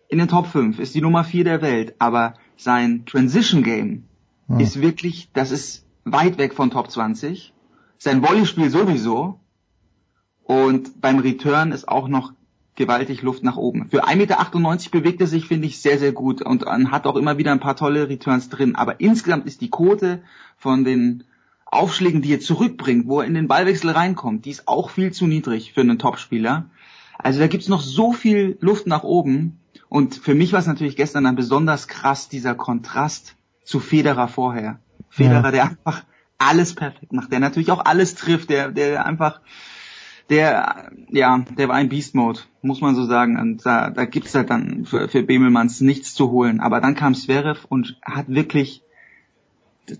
[0.08, 4.04] in den Top 5, ist die Nummer 4 der Welt, aber sein Transition Game
[4.48, 4.60] hm.
[4.60, 7.52] ist wirklich, das ist weit weg von Top 20.
[7.98, 9.40] Sein Volleyspiel sowieso.
[10.44, 12.32] Und beim Return ist auch noch
[12.76, 13.88] gewaltig Luft nach oben.
[13.90, 17.38] Für 1,98 Meter bewegt er sich, finde ich, sehr, sehr gut und hat auch immer
[17.38, 18.76] wieder ein paar tolle Returns drin.
[18.76, 20.22] Aber insgesamt ist die Quote
[20.56, 21.24] von den
[21.64, 25.26] Aufschlägen, die er zurückbringt, wo er in den Ballwechsel reinkommt, die ist auch viel zu
[25.26, 26.70] niedrig für einen Topspieler.
[27.18, 29.58] Also da gibt's noch so viel Luft nach oben.
[29.88, 34.80] Und für mich war es natürlich gestern dann besonders krass, dieser Kontrast zu Federer vorher.
[35.08, 35.50] Federer, Ja.
[35.50, 36.04] der einfach
[36.38, 39.40] alles perfekt macht, der natürlich auch alles trifft, der, der einfach,
[40.28, 43.38] der, ja, der war ein Beast Mode, muss man so sagen.
[43.38, 46.60] Und da, da gibt's halt dann für, für Bemelmanns nichts zu holen.
[46.60, 48.82] Aber dann kam Zverev und hat wirklich,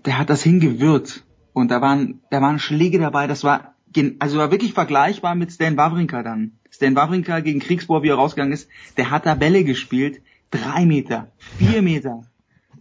[0.05, 1.23] der hat das hingewirkt.
[1.53, 3.73] Und da waren, da waren Schläge dabei, das war,
[4.19, 6.53] also war wirklich vergleichbar mit Stan Wawrinka dann.
[6.69, 11.31] Stan Wawrinka gegen Kriegsbohr, wie er rausgegangen ist, der hat da Bälle gespielt, drei Meter,
[11.57, 12.23] vier Meter.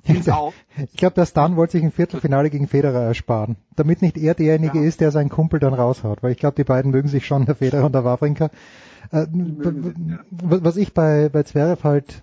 [0.06, 4.78] Ich glaube, der Stan wollte sich ein Viertelfinale gegen Federer ersparen, damit nicht er derjenige
[4.78, 7.56] ist, der seinen Kumpel dann raushaut, weil ich glaube, die beiden mögen sich schon, der
[7.56, 8.50] Federer und der Wawrinka.
[9.10, 9.26] Äh,
[10.30, 12.22] was ich bei, bei Zverev halt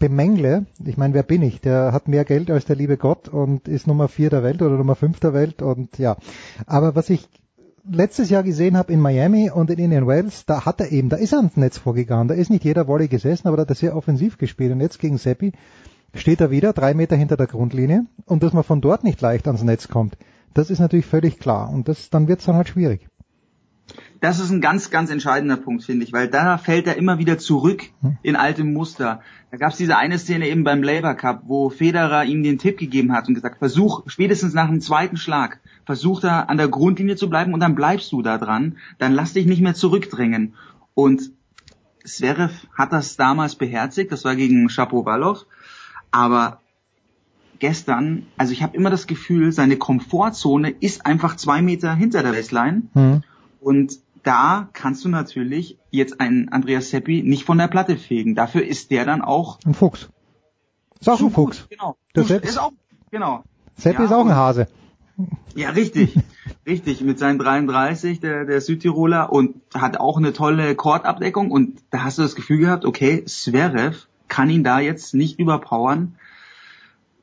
[0.00, 1.60] bemängle, ich meine, wer bin ich?
[1.60, 4.76] Der hat mehr Geld als der liebe Gott und ist Nummer vier der Welt oder
[4.76, 6.16] Nummer fünf der Welt und ja.
[6.66, 7.28] Aber was ich
[7.84, 11.16] letztes Jahr gesehen habe in Miami und in Indian Wells, da hat er eben, da
[11.16, 13.74] ist er ans Netz vorgegangen, da ist nicht jeder Volley gesessen, aber da hat er
[13.74, 14.72] sehr offensiv gespielt.
[14.72, 15.52] Und jetzt gegen Seppi
[16.14, 18.06] steht er wieder drei Meter hinter der Grundlinie.
[18.26, 20.16] Und dass man von dort nicht leicht ans Netz kommt,
[20.54, 21.70] das ist natürlich völlig klar.
[21.70, 23.08] Und das, dann wird es dann halt schwierig.
[24.20, 27.38] Das ist ein ganz, ganz entscheidender Punkt, finde ich, weil da fällt er immer wieder
[27.38, 27.82] zurück
[28.22, 29.20] in alte Muster.
[29.50, 32.78] Da gab es diese eine Szene eben beim Labour Cup, wo Federer ihm den Tipp
[32.78, 37.16] gegeben hat und gesagt, versuch spätestens nach dem zweiten Schlag, versuch da an der Grundlinie
[37.16, 40.54] zu bleiben und dann bleibst du da dran, dann lass dich nicht mehr zurückdrängen.
[40.94, 41.32] Und
[42.04, 45.46] Zverev hat das damals beherzigt, das war gegen Shapovalov,
[46.10, 46.60] aber
[47.58, 52.32] gestern, also ich habe immer das Gefühl, seine Komfortzone ist einfach zwei Meter hinter der
[52.32, 52.82] Baseline.
[52.94, 53.22] Hm.
[53.60, 58.34] Und da kannst du natürlich jetzt einen Andreas Seppi nicht von der Platte fegen.
[58.34, 60.10] Dafür ist der dann auch Ein Fuchs.
[61.00, 61.60] Ist auch ein Fuchs.
[61.60, 61.96] gut, Genau.
[62.14, 62.72] Der ist auch,
[63.10, 63.44] genau.
[63.76, 64.68] Seppi Ja, ist auch ein Hase.
[65.54, 66.18] Ja, richtig.
[66.66, 67.00] richtig.
[67.02, 72.18] Mit seinen 33, der, der Südtiroler und hat auch eine tolle Chordabdeckung und da hast
[72.18, 76.14] du das Gefühl gehabt, okay, Zverev kann ihn da jetzt nicht überpowern.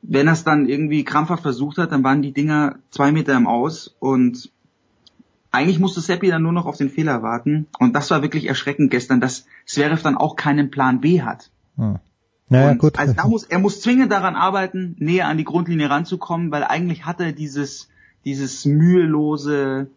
[0.02, 3.46] Wenn er es dann irgendwie krampfhaft versucht hat, dann waren die Dinger zwei Meter im
[3.46, 4.50] Aus und
[5.50, 8.90] eigentlich musste Seppi dann nur noch auf den Fehler warten und das war wirklich erschreckend
[8.90, 11.50] gestern, dass Zverev dann auch keinen Plan B hat.
[11.76, 11.98] Hm.
[12.50, 12.98] Naja, Und gut.
[12.98, 17.06] Also da muss, er muss zwingend daran arbeiten, näher an die Grundlinie ranzukommen, weil eigentlich
[17.06, 17.88] hat er dieses,
[18.24, 19.88] dieses mühelose,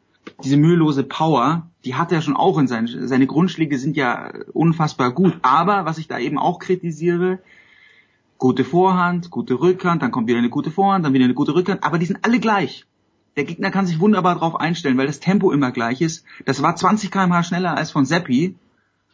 [0.44, 5.12] diese mühelose Power, die hat er schon auch in seinen, seine Grundschläge sind ja unfassbar
[5.12, 5.38] gut.
[5.42, 7.40] Aber was ich da eben auch kritisiere,
[8.38, 11.84] gute Vorhand, gute Rückhand, dann kommt wieder eine gute Vorhand, dann wieder eine gute Rückhand,
[11.84, 12.86] aber die sind alle gleich.
[13.36, 16.24] Der Gegner kann sich wunderbar darauf einstellen, weil das Tempo immer gleich ist.
[16.46, 18.56] Das war 20 km/h schneller als von Seppi.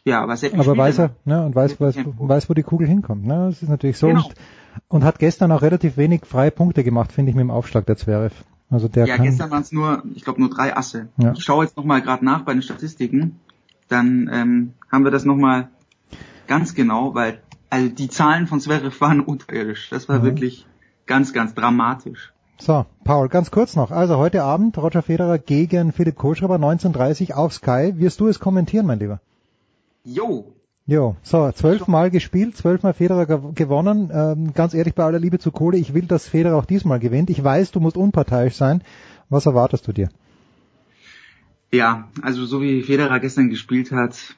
[0.04, 2.62] Ja, aber Seppi aber spielt weiß ja er, ne, und weiß, weiß, weiß, wo die
[2.62, 3.26] Kugel hinkommt.
[3.26, 3.46] Ne?
[3.48, 4.08] Das ist natürlich so.
[4.08, 4.24] Genau.
[4.26, 4.34] Und,
[4.88, 7.96] und hat gestern auch relativ wenig freie Punkte gemacht, finde ich, mit dem Aufschlag der
[7.96, 8.34] Zverev.
[8.70, 11.08] Also der ja, kann, gestern waren es nur, ich glaube nur drei Asse.
[11.18, 11.32] Ja.
[11.32, 13.40] Ich schaue jetzt nochmal gerade nach bei den Statistiken.
[13.88, 15.68] Dann ähm, haben wir das nochmal
[16.46, 19.90] ganz genau, weil also die Zahlen von Zverev waren unterirdisch.
[19.90, 20.24] Das war Mhm.
[20.24, 20.66] wirklich
[21.06, 22.32] ganz, ganz dramatisch.
[22.58, 23.90] So, Paul, ganz kurz noch.
[23.90, 27.94] Also heute Abend Roger Federer gegen Philipp Kohlschreiber 19.30 auf Sky.
[27.96, 29.20] Wirst du es kommentieren, mein Lieber?
[30.04, 30.54] Jo,
[30.86, 34.10] Jo, so, zwölfmal gespielt, zwölfmal Federer gew- gewonnen.
[34.12, 37.30] Ähm, ganz ehrlich, bei aller Liebe zu Kohle, ich will, dass Federer auch diesmal gewinnt.
[37.30, 38.82] Ich weiß, du musst unparteiisch sein.
[39.28, 40.08] Was erwartest du dir?
[41.72, 44.34] Ja, also so wie Federer gestern gespielt hat,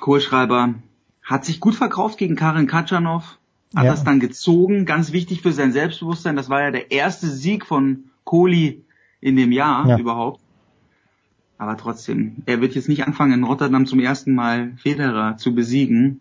[0.00, 0.74] Kohlschreiber
[1.22, 3.38] hat sich gut verkauft gegen Karin Katschanov,
[3.76, 3.90] hat Ja.
[3.92, 6.34] das dann gezogen, ganz wichtig für sein Selbstbewusstsein.
[6.34, 8.84] Das war ja der erste Sieg von Kohli
[9.20, 9.98] in dem Jahr Ja.
[9.98, 10.40] überhaupt.
[11.62, 16.20] Aber trotzdem, er wird jetzt nicht anfangen, in Rotterdam zum ersten Mal Federer zu besiegen.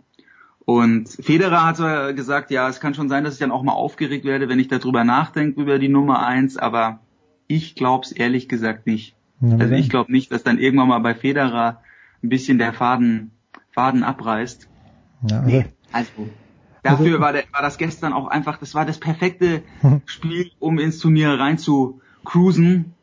[0.65, 4.23] Und Federer hat gesagt, ja, es kann schon sein, dass ich dann auch mal aufgeregt
[4.23, 6.99] werde, wenn ich darüber nachdenke, über die Nummer eins, aber
[7.47, 9.15] ich glaub's ehrlich gesagt nicht.
[9.41, 11.81] Ja, Also ich glaube nicht, dass dann irgendwann mal bei Federer
[12.23, 13.31] ein bisschen der Faden,
[13.71, 14.69] Faden abreißt.
[15.27, 16.11] Ja, also, Nee, also
[16.83, 19.63] dafür Also- war, der, war das gestern auch einfach, das war das perfekte
[20.05, 22.93] Spiel, um ins Turnier rein zu cruisen.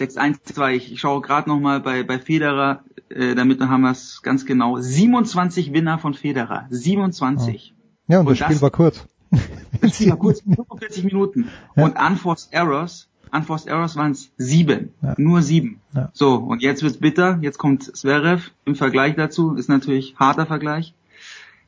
[0.00, 4.46] 6-1-2, ich, ich schaue gerade nochmal bei, bei Federer, äh, damit haben wir es ganz
[4.46, 4.78] genau.
[4.78, 6.66] 27 Winner von Federer.
[6.70, 7.74] 27.
[8.08, 9.06] ja, und Und das Spiel das- war kurz.
[9.80, 11.48] Das Spiel war kurz, 45 Minuten.
[11.76, 14.92] Und Unforced Errors, Unforced Errors waren es sieben.
[15.00, 15.14] Ja.
[15.16, 15.80] Nur sieben.
[15.94, 16.10] Ja.
[16.12, 17.38] So, und jetzt wird's bitter.
[17.40, 19.54] Jetzt kommt Zverev im Vergleich dazu.
[19.54, 20.94] Ist natürlich harter Vergleich.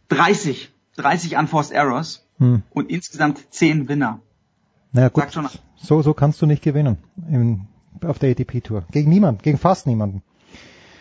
[0.09, 0.73] 30.
[0.97, 2.63] 30 Unforced Errors Hm.
[2.71, 4.19] und insgesamt 10 Winner.
[4.93, 5.25] Naja, gut,
[5.77, 6.99] so, so kannst du nicht gewinnen
[7.31, 7.67] im,
[8.05, 8.85] auf der ATP-Tour.
[8.91, 10.23] Gegen niemand, gegen fast niemanden.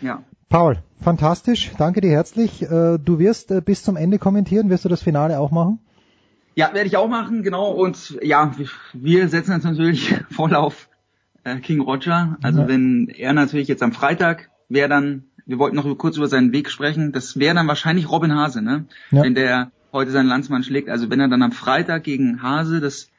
[0.01, 0.23] Ja.
[0.49, 2.61] Paul, fantastisch, danke dir herzlich.
[2.63, 5.79] Äh, Du wirst äh, bis zum Ende kommentieren, wirst du das Finale auch machen?
[6.55, 7.71] Ja, werde ich auch machen, genau.
[7.71, 10.89] Und ja, wir- wir setzen uns natürlich voll auf
[11.45, 12.37] äh, King Roger.
[12.41, 12.67] Also Ja.
[12.67, 16.69] wenn er natürlich jetzt am Freitag wäre dann, wir wollten noch kurz über seinen Weg
[16.69, 18.85] sprechen, das wäre dann wahrscheinlich Robin Hase, ne?
[19.11, 19.23] Ja.
[19.23, 20.89] Wenn der heute seinen Landsmann schlägt.
[20.89, 23.09] Also wenn er dann am Freitag gegen Hase das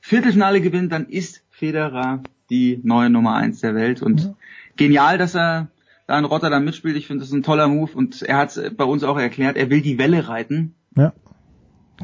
[0.00, 4.02] Viertelfinale gewinnt, dann ist Federer die neue Nummer eins der Welt.
[4.02, 4.34] Und
[4.76, 5.68] genial, dass er
[6.06, 6.96] da in Rotterdam mitspielt.
[6.96, 7.92] Ich finde, das ist ein toller Move.
[7.94, 10.74] Und er hat bei uns auch erklärt, er will die Welle reiten.
[10.96, 11.12] Ja.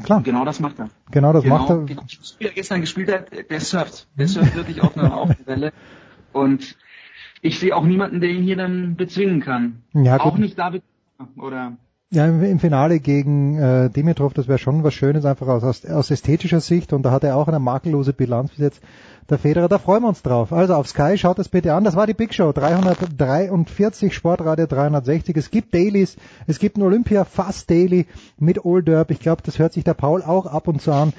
[0.03, 0.19] Klar.
[0.19, 0.89] Und genau das macht er.
[1.11, 1.77] Genau das genau, macht er.
[1.85, 2.03] Genau,
[2.39, 4.07] wie er gestern gespielt hat, der surft.
[4.17, 5.71] Der surft wirklich auf einer, auf Welle.
[6.33, 6.75] Und
[7.41, 9.83] ich sehe auch niemanden, der ihn hier dann bezwingen kann.
[9.93, 10.25] Ja, gut.
[10.25, 10.83] auch nicht David
[11.37, 11.77] oder
[12.11, 16.11] Ja, im, Finale gegen äh, Dimitrov, das wäre schon was Schönes, einfach aus, aus, aus
[16.11, 16.93] ästhetischer Sicht.
[16.93, 18.81] Und da hat er auch eine makellose Bilanz bis jetzt,
[19.27, 19.67] der Federer.
[19.67, 20.53] Da freuen wir uns drauf.
[20.53, 21.83] Also auf Sky, schaut das bitte an.
[21.83, 25.35] Das war die Big Show 343, Sportradio 360.
[25.35, 28.05] Es gibt Dailies, es gibt ein Olympia Fast Daily
[28.37, 29.09] mit Old Derb.
[29.09, 31.11] Ich glaube, das hört sich der Paul auch ab und zu an.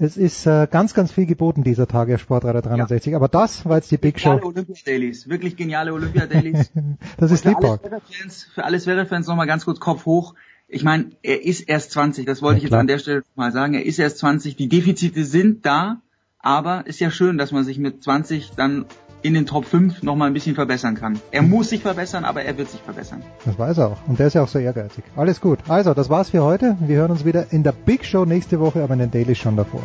[0.00, 3.16] Es ist äh, ganz, ganz viel geboten dieser Tage auf Sportradio 360.
[3.16, 4.46] Aber das war jetzt die Big geniale Show.
[4.48, 5.28] Olympia-Dailies.
[5.28, 6.70] Wirklich geniale Olympia-Dailies.
[7.16, 7.42] Das ist.
[7.42, 10.34] Zverev-Fans, für alle Zverev-Fans nochmal ganz kurz Kopf hoch.
[10.68, 12.80] Ich meine, er ist erst 20, das wollte Ja, ich jetzt klar.
[12.80, 13.74] an der Stelle mal sagen.
[13.74, 16.00] Er ist erst 20, die Defizite sind da,
[16.38, 18.84] aber ist ja schön, dass man sich mit 20 dann
[19.22, 21.20] in den Top 5 nochmal ein bisschen verbessern kann.
[21.30, 23.22] Er muss sich verbessern, aber er wird sich verbessern.
[23.44, 23.98] Das weiß er auch.
[24.06, 25.04] Und der ist ja auch so ehrgeizig.
[25.16, 25.58] Alles gut.
[25.68, 26.76] Also, das war's für heute.
[26.80, 29.56] Wir hören uns wieder in der Big Show nächste Woche, aber in den Daily schon
[29.56, 29.82] davor.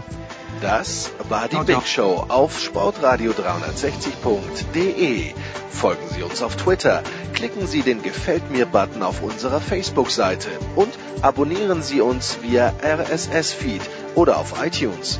[0.62, 1.86] Das war die Big.
[1.86, 5.34] Show auf sportradio360.de.
[5.70, 7.04] Folgen Sie uns auf Twitter,
[7.34, 10.48] klicken Sie den Gefällt mir-Button auf unserer Facebook-Seite
[10.78, 13.82] und abonnieren Sie uns via RSS-Feed
[14.16, 15.20] oder auf iTunes.